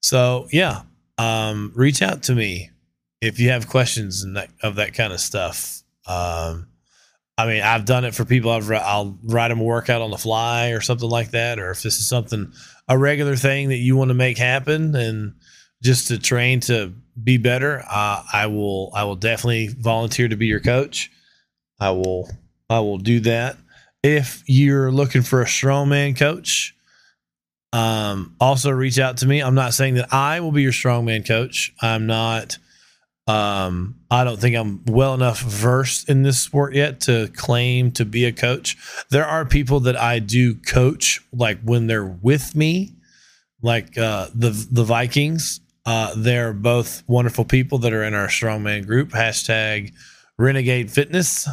So 0.00 0.48
yeah, 0.52 0.82
um, 1.18 1.72
reach 1.74 2.02
out 2.02 2.22
to 2.24 2.34
me 2.34 2.70
if 3.20 3.38
you 3.40 3.50
have 3.50 3.68
questions 3.68 4.22
and 4.22 4.36
that, 4.36 4.50
of 4.62 4.76
that 4.76 4.94
kind 4.94 5.12
of 5.12 5.20
stuff. 5.20 5.82
Um, 6.06 6.68
I 7.42 7.46
mean, 7.46 7.62
I've 7.62 7.84
done 7.84 8.04
it 8.04 8.14
for 8.14 8.24
people. 8.24 8.52
I've 8.52 8.70
I'll 8.70 9.18
write 9.24 9.48
them 9.48 9.60
a 9.60 9.64
workout 9.64 10.00
on 10.00 10.12
the 10.12 10.16
fly 10.18 10.68
or 10.68 10.80
something 10.80 11.08
like 11.08 11.32
that, 11.32 11.58
or 11.58 11.72
if 11.72 11.82
this 11.82 11.98
is 11.98 12.08
something 12.08 12.52
a 12.86 12.96
regular 12.96 13.34
thing 13.34 13.70
that 13.70 13.78
you 13.78 13.96
want 13.96 14.10
to 14.10 14.14
make 14.14 14.38
happen 14.38 14.94
and 14.94 15.34
just 15.82 16.06
to 16.08 16.18
train 16.20 16.60
to 16.60 16.92
be 17.20 17.38
better, 17.38 17.84
uh, 17.90 18.22
I 18.32 18.46
will 18.46 18.92
I 18.94 19.02
will 19.02 19.16
definitely 19.16 19.68
volunteer 19.76 20.28
to 20.28 20.36
be 20.36 20.46
your 20.46 20.60
coach. 20.60 21.10
I 21.80 21.90
will 21.90 22.30
I 22.70 22.78
will 22.78 22.98
do 22.98 23.18
that. 23.20 23.56
If 24.04 24.44
you're 24.46 24.92
looking 24.92 25.22
for 25.22 25.42
a 25.42 25.46
strongman 25.46 26.16
coach, 26.16 26.76
um, 27.72 28.36
also 28.40 28.70
reach 28.70 29.00
out 29.00 29.16
to 29.18 29.26
me. 29.26 29.40
I'm 29.40 29.56
not 29.56 29.74
saying 29.74 29.94
that 29.94 30.14
I 30.14 30.38
will 30.38 30.52
be 30.52 30.62
your 30.62 30.70
strongman 30.70 31.26
coach. 31.26 31.72
I'm 31.82 32.06
not. 32.06 32.58
Um, 33.26 34.00
I 34.10 34.24
don't 34.24 34.40
think 34.40 34.56
I'm 34.56 34.84
well 34.86 35.14
enough 35.14 35.40
versed 35.40 36.08
in 36.08 36.22
this 36.22 36.40
sport 36.40 36.74
yet 36.74 37.00
to 37.02 37.28
claim 37.36 37.92
to 37.92 38.04
be 38.04 38.24
a 38.24 38.32
coach. 38.32 38.76
There 39.10 39.24
are 39.24 39.44
people 39.44 39.80
that 39.80 39.96
I 39.96 40.18
do 40.18 40.54
coach, 40.56 41.20
like 41.32 41.60
when 41.62 41.86
they're 41.86 42.04
with 42.04 42.56
me, 42.56 42.96
like 43.62 43.96
uh, 43.96 44.28
the 44.34 44.50
the 44.70 44.84
Vikings. 44.84 45.60
Uh, 45.84 46.14
they're 46.16 46.52
both 46.52 47.02
wonderful 47.08 47.44
people 47.44 47.78
that 47.78 47.92
are 47.92 48.04
in 48.04 48.14
our 48.14 48.28
strongman 48.28 48.86
group. 48.86 49.10
Hashtag 49.10 49.92
Renegade 50.38 50.90
Fitness 50.90 51.48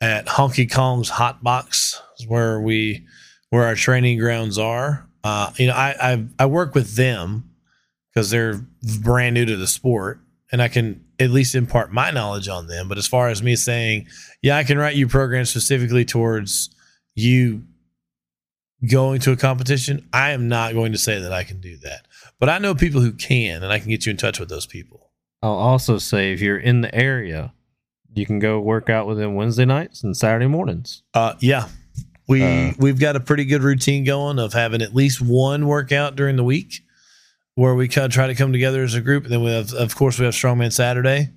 at 0.00 0.26
Honky 0.26 0.70
Kong's 0.70 1.08
Hot 1.08 1.42
Box 1.42 2.00
is 2.18 2.26
where 2.26 2.60
we 2.60 3.06
where 3.50 3.64
our 3.64 3.74
training 3.74 4.18
grounds 4.18 4.58
are. 4.58 5.08
Uh, 5.22 5.50
you 5.56 5.66
know, 5.66 5.74
I, 5.74 6.12
I 6.12 6.26
I 6.40 6.46
work 6.46 6.74
with 6.74 6.96
them 6.96 7.50
because 8.12 8.30
they're 8.30 8.66
brand 9.00 9.34
new 9.34 9.46
to 9.46 9.56
the 9.56 9.66
sport, 9.66 10.20
and 10.52 10.62
I 10.62 10.68
can 10.68 11.04
at 11.18 11.30
least 11.30 11.54
impart 11.54 11.92
my 11.92 12.10
knowledge 12.10 12.48
on 12.48 12.66
them. 12.66 12.88
But 12.88 12.98
as 12.98 13.06
far 13.06 13.28
as 13.28 13.42
me 13.42 13.56
saying, 13.56 14.06
yeah, 14.42 14.56
I 14.56 14.64
can 14.64 14.78
write 14.78 14.96
you 14.96 15.08
programs 15.08 15.50
specifically 15.50 16.04
towards 16.04 16.74
you 17.14 17.62
going 18.88 19.20
to 19.20 19.32
a 19.32 19.36
competition, 19.36 20.06
I 20.12 20.32
am 20.32 20.48
not 20.48 20.74
going 20.74 20.92
to 20.92 20.98
say 20.98 21.20
that 21.20 21.32
I 21.32 21.44
can 21.44 21.60
do 21.60 21.76
that. 21.78 22.06
But 22.38 22.48
I 22.48 22.58
know 22.58 22.74
people 22.74 23.00
who 23.00 23.12
can, 23.12 23.62
and 23.62 23.72
I 23.72 23.78
can 23.78 23.88
get 23.88 24.06
you 24.06 24.10
in 24.10 24.16
touch 24.16 24.38
with 24.38 24.48
those 24.48 24.66
people. 24.66 25.10
I'll 25.42 25.52
also 25.52 25.98
say 25.98 26.32
if 26.32 26.40
you're 26.40 26.58
in 26.58 26.80
the 26.80 26.94
area, 26.94 27.52
you 28.14 28.26
can 28.26 28.38
go 28.38 28.60
work 28.60 28.88
out 28.88 29.06
with 29.06 29.18
them 29.18 29.34
Wednesday 29.34 29.64
nights 29.64 30.04
and 30.04 30.16
Saturday 30.16 30.46
mornings. 30.46 31.02
Uh, 31.14 31.34
yeah, 31.40 31.68
we 32.28 32.42
Uh, 32.42 32.72
we've 32.78 32.98
got 32.98 33.16
a 33.16 33.20
pretty 33.20 33.44
good 33.44 33.62
routine 33.62 34.04
going 34.04 34.38
of 34.38 34.52
having 34.52 34.82
at 34.82 34.94
least 34.94 35.20
one 35.20 35.66
workout 35.66 36.16
during 36.16 36.36
the 36.36 36.44
week 36.44 36.83
where 37.56 37.74
we 37.74 37.88
kind 37.88 38.06
of 38.06 38.12
try 38.12 38.26
to 38.26 38.34
come 38.34 38.52
together 38.52 38.82
as 38.82 38.94
a 38.94 39.00
group. 39.00 39.24
And 39.24 39.32
then 39.32 39.42
we 39.42 39.50
have, 39.52 39.72
of 39.72 39.94
course, 39.94 40.18
we 40.18 40.24
have 40.24 40.34
Strongman 40.34 40.72
Saturday 40.72 41.30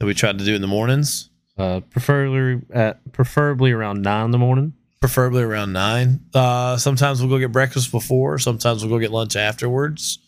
that 0.00 0.06
we 0.06 0.14
try 0.14 0.32
to 0.32 0.44
do 0.44 0.54
in 0.54 0.60
the 0.60 0.66
mornings, 0.68 1.28
Uh, 1.58 1.80
preferably 1.80 2.60
at 2.72 3.00
preferably 3.12 3.70
around 3.72 4.02
nine 4.02 4.24
in 4.26 4.30
the 4.32 4.38
morning. 4.38 4.72
preferably 5.00 5.42
around 5.42 5.72
nine. 5.72 6.20
Uh, 6.32 6.76
sometimes 6.76 7.20
we'll 7.20 7.28
go 7.30 7.38
get 7.38 7.50
breakfast 7.52 7.90
before. 7.90 8.38
Sometimes 8.38 8.84
we'll 8.84 8.94
go 8.94 9.00
get 9.00 9.10
lunch 9.10 9.34
afterwards. 9.36 10.18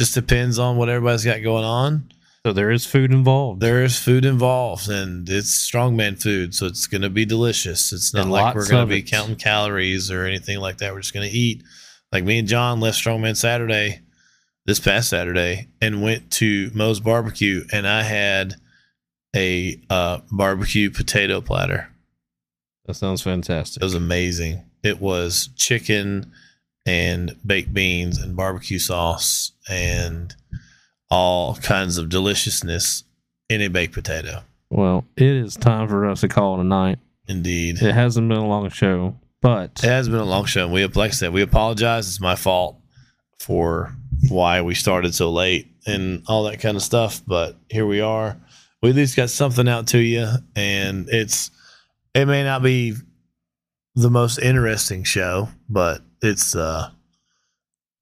Just 0.00 0.14
depends 0.14 0.58
on 0.58 0.76
what 0.76 0.88
everybody's 0.88 1.24
got 1.24 1.42
going 1.42 1.64
on. 1.64 2.10
So 2.46 2.52
there 2.54 2.70
is 2.70 2.86
food 2.86 3.12
involved. 3.12 3.60
There 3.60 3.82
is 3.84 3.98
food 3.98 4.24
involved, 4.24 4.88
and 4.88 5.28
it's 5.28 5.50
strongman 5.70 6.22
food, 6.22 6.54
so 6.54 6.66
it's 6.66 6.86
going 6.86 7.02
to 7.02 7.10
be 7.10 7.26
delicious. 7.26 7.92
It's 7.92 8.14
not 8.14 8.22
And 8.22 8.30
like 8.30 8.54
we're 8.54 8.66
going 8.68 8.86
to 8.88 8.94
be 8.94 9.02
counting 9.02 9.36
calories 9.36 10.10
or 10.10 10.24
anything 10.24 10.58
like 10.58 10.78
that. 10.78 10.92
We're 10.94 11.00
just 11.00 11.12
going 11.12 11.28
to 11.28 11.36
eat. 11.36 11.62
Like 12.12 12.24
me 12.24 12.38
and 12.38 12.48
John 12.48 12.80
left 12.80 12.96
Strongman 12.96 13.36
Saturday, 13.36 14.00
this 14.68 14.78
past 14.78 15.08
Saturday, 15.08 15.66
and 15.80 16.02
went 16.02 16.30
to 16.30 16.70
Moe's 16.74 17.00
Barbecue, 17.00 17.64
and 17.72 17.88
I 17.88 18.02
had 18.02 18.56
a 19.34 19.80
uh, 19.88 20.18
barbecue 20.30 20.90
potato 20.90 21.40
platter. 21.40 21.88
That 22.84 22.92
sounds 22.92 23.22
fantastic. 23.22 23.82
It 23.82 23.86
was 23.86 23.94
amazing. 23.94 24.62
It 24.82 25.00
was 25.00 25.48
chicken 25.56 26.32
and 26.84 27.34
baked 27.46 27.72
beans 27.72 28.18
and 28.18 28.36
barbecue 28.36 28.78
sauce 28.78 29.52
and 29.70 30.34
all 31.10 31.54
kinds 31.56 31.96
of 31.96 32.10
deliciousness 32.10 33.04
in 33.48 33.62
a 33.62 33.68
baked 33.68 33.94
potato. 33.94 34.42
Well, 34.68 35.06
it 35.16 35.22
is 35.22 35.56
time 35.56 35.88
for 35.88 36.06
us 36.06 36.20
to 36.20 36.28
call 36.28 36.58
it 36.58 36.60
a 36.60 36.64
night. 36.64 36.98
Indeed. 37.26 37.80
It 37.80 37.94
hasn't 37.94 38.28
been 38.28 38.36
a 38.36 38.46
long 38.46 38.68
show, 38.68 39.16
but 39.40 39.80
It 39.82 39.88
has 39.88 40.10
been 40.10 40.20
a 40.20 40.24
long 40.26 40.44
show. 40.44 40.64
And 40.64 40.74
we, 40.74 40.84
like 40.84 41.12
I 41.12 41.14
said, 41.14 41.32
we 41.32 41.40
apologize. 41.40 42.06
It's 42.06 42.20
my 42.20 42.36
fault 42.36 42.78
for 43.40 43.94
why 44.28 44.62
we 44.62 44.74
started 44.74 45.14
so 45.14 45.30
late 45.30 45.68
and 45.86 46.22
all 46.26 46.44
that 46.44 46.60
kind 46.60 46.76
of 46.76 46.82
stuff. 46.82 47.22
But 47.26 47.56
here 47.70 47.86
we 47.86 48.00
are. 48.00 48.36
We 48.82 48.90
at 48.90 48.96
least 48.96 49.16
got 49.16 49.30
something 49.30 49.68
out 49.68 49.88
to 49.88 49.98
you, 49.98 50.28
and 50.54 51.08
it's 51.08 51.50
it 52.14 52.26
may 52.26 52.44
not 52.44 52.62
be 52.62 52.94
the 53.94 54.10
most 54.10 54.38
interesting 54.38 55.02
show, 55.02 55.48
but 55.68 56.02
it's 56.22 56.54
uh, 56.54 56.90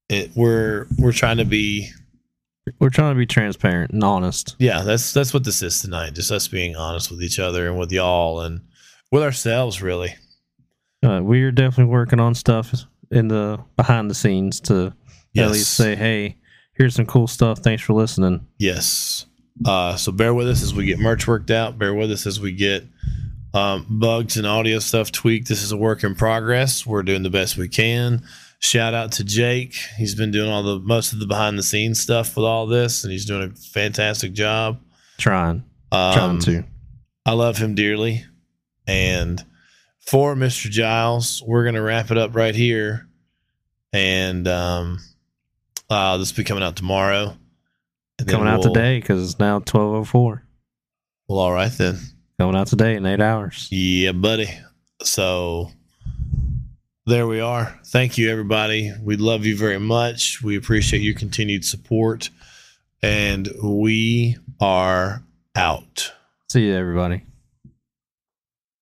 it 0.08 0.32
we're 0.34 0.86
we're 0.98 1.12
trying 1.12 1.38
to 1.38 1.44
be 1.44 1.90
we're 2.78 2.90
trying 2.90 3.14
to 3.14 3.18
be 3.18 3.26
transparent 3.26 3.92
and 3.92 4.02
honest. 4.04 4.56
yeah. 4.58 4.82
That's 4.82 5.12
that's 5.12 5.32
what 5.32 5.44
this 5.44 5.62
is 5.62 5.80
tonight. 5.80 6.14
Just 6.14 6.30
us 6.30 6.48
being 6.48 6.76
honest 6.76 7.10
with 7.10 7.22
each 7.22 7.38
other 7.38 7.68
and 7.68 7.78
with 7.78 7.92
y'all 7.92 8.40
and 8.40 8.60
with 9.10 9.22
ourselves, 9.22 9.80
really. 9.80 10.14
Uh, 11.02 11.20
we 11.22 11.42
are 11.42 11.52
definitely 11.52 11.92
working 11.92 12.20
on 12.20 12.34
stuff 12.34 12.74
in 13.10 13.28
the 13.28 13.58
behind 13.76 14.10
the 14.10 14.14
scenes 14.14 14.60
to 14.60 14.92
at 15.44 15.50
least 15.50 15.72
say, 15.72 15.94
"Hey, 15.96 16.36
here's 16.74 16.94
some 16.94 17.06
cool 17.06 17.26
stuff. 17.26 17.58
Thanks 17.60 17.82
for 17.82 17.92
listening." 17.92 18.46
Yes. 18.58 19.26
Uh, 19.64 19.96
so 19.96 20.12
bear 20.12 20.34
with 20.34 20.48
us 20.48 20.62
as 20.62 20.74
we 20.74 20.84
get 20.84 20.98
merch 20.98 21.26
worked 21.26 21.50
out. 21.50 21.78
Bear 21.78 21.94
with 21.94 22.10
us 22.10 22.26
as 22.26 22.38
we 22.38 22.52
get 22.52 22.84
um, 23.54 23.86
bugs 23.88 24.36
and 24.36 24.46
audio 24.46 24.78
stuff 24.78 25.10
tweaked. 25.10 25.48
This 25.48 25.62
is 25.62 25.72
a 25.72 25.76
work 25.76 26.04
in 26.04 26.14
progress. 26.14 26.84
We're 26.86 27.02
doing 27.02 27.22
the 27.22 27.30
best 27.30 27.56
we 27.56 27.68
can. 27.68 28.22
Shout 28.58 28.92
out 28.94 29.12
to 29.12 29.24
Jake. 29.24 29.74
He's 29.96 30.14
been 30.14 30.30
doing 30.30 30.50
all 30.50 30.62
the 30.62 30.78
most 30.80 31.12
of 31.12 31.20
the 31.20 31.26
behind 31.26 31.58
the 31.58 31.62
scenes 31.62 32.00
stuff 32.00 32.36
with 32.36 32.44
all 32.44 32.66
this, 32.66 33.02
and 33.04 33.12
he's 33.12 33.24
doing 33.24 33.50
a 33.50 33.54
fantastic 33.56 34.32
job. 34.34 34.80
Trying, 35.18 35.64
Um, 35.92 36.14
trying 36.14 36.38
to. 36.40 36.64
I 37.24 37.32
love 37.32 37.56
him 37.58 37.74
dearly. 37.74 38.24
And 38.86 39.42
for 40.06 40.34
Mr. 40.34 40.70
Giles, 40.70 41.42
we're 41.46 41.64
gonna 41.64 41.82
wrap 41.82 42.10
it 42.10 42.18
up 42.18 42.36
right 42.36 42.54
here. 42.54 43.08
And 43.92 44.46
um, 44.46 44.98
uh, 45.90 46.16
this 46.18 46.32
will 46.32 46.42
be 46.42 46.44
coming 46.44 46.62
out 46.62 46.76
tomorrow. 46.76 47.36
Coming 48.26 48.48
out 48.48 48.60
we'll- 48.60 48.72
today 48.72 48.98
because 48.98 49.22
it's 49.22 49.38
now 49.38 49.58
twelve 49.60 49.94
oh 49.94 50.04
four. 50.04 50.42
Well, 51.28 51.40
all 51.40 51.52
right 51.52 51.72
then. 51.72 51.98
Coming 52.38 52.56
out 52.56 52.66
today 52.68 52.96
in 52.96 53.04
eight 53.06 53.20
hours. 53.20 53.68
Yeah, 53.70 54.12
buddy. 54.12 54.48
So 55.02 55.70
there 57.06 57.26
we 57.26 57.40
are. 57.40 57.78
Thank 57.86 58.18
you, 58.18 58.30
everybody. 58.30 58.92
We 59.02 59.16
love 59.16 59.44
you 59.46 59.56
very 59.56 59.78
much. 59.80 60.42
We 60.42 60.56
appreciate 60.56 61.00
your 61.00 61.14
continued 61.14 61.64
support. 61.64 62.30
And 63.02 63.48
we 63.62 64.36
are 64.60 65.22
out. 65.54 66.12
See 66.48 66.66
you, 66.66 66.74
everybody. 66.74 67.24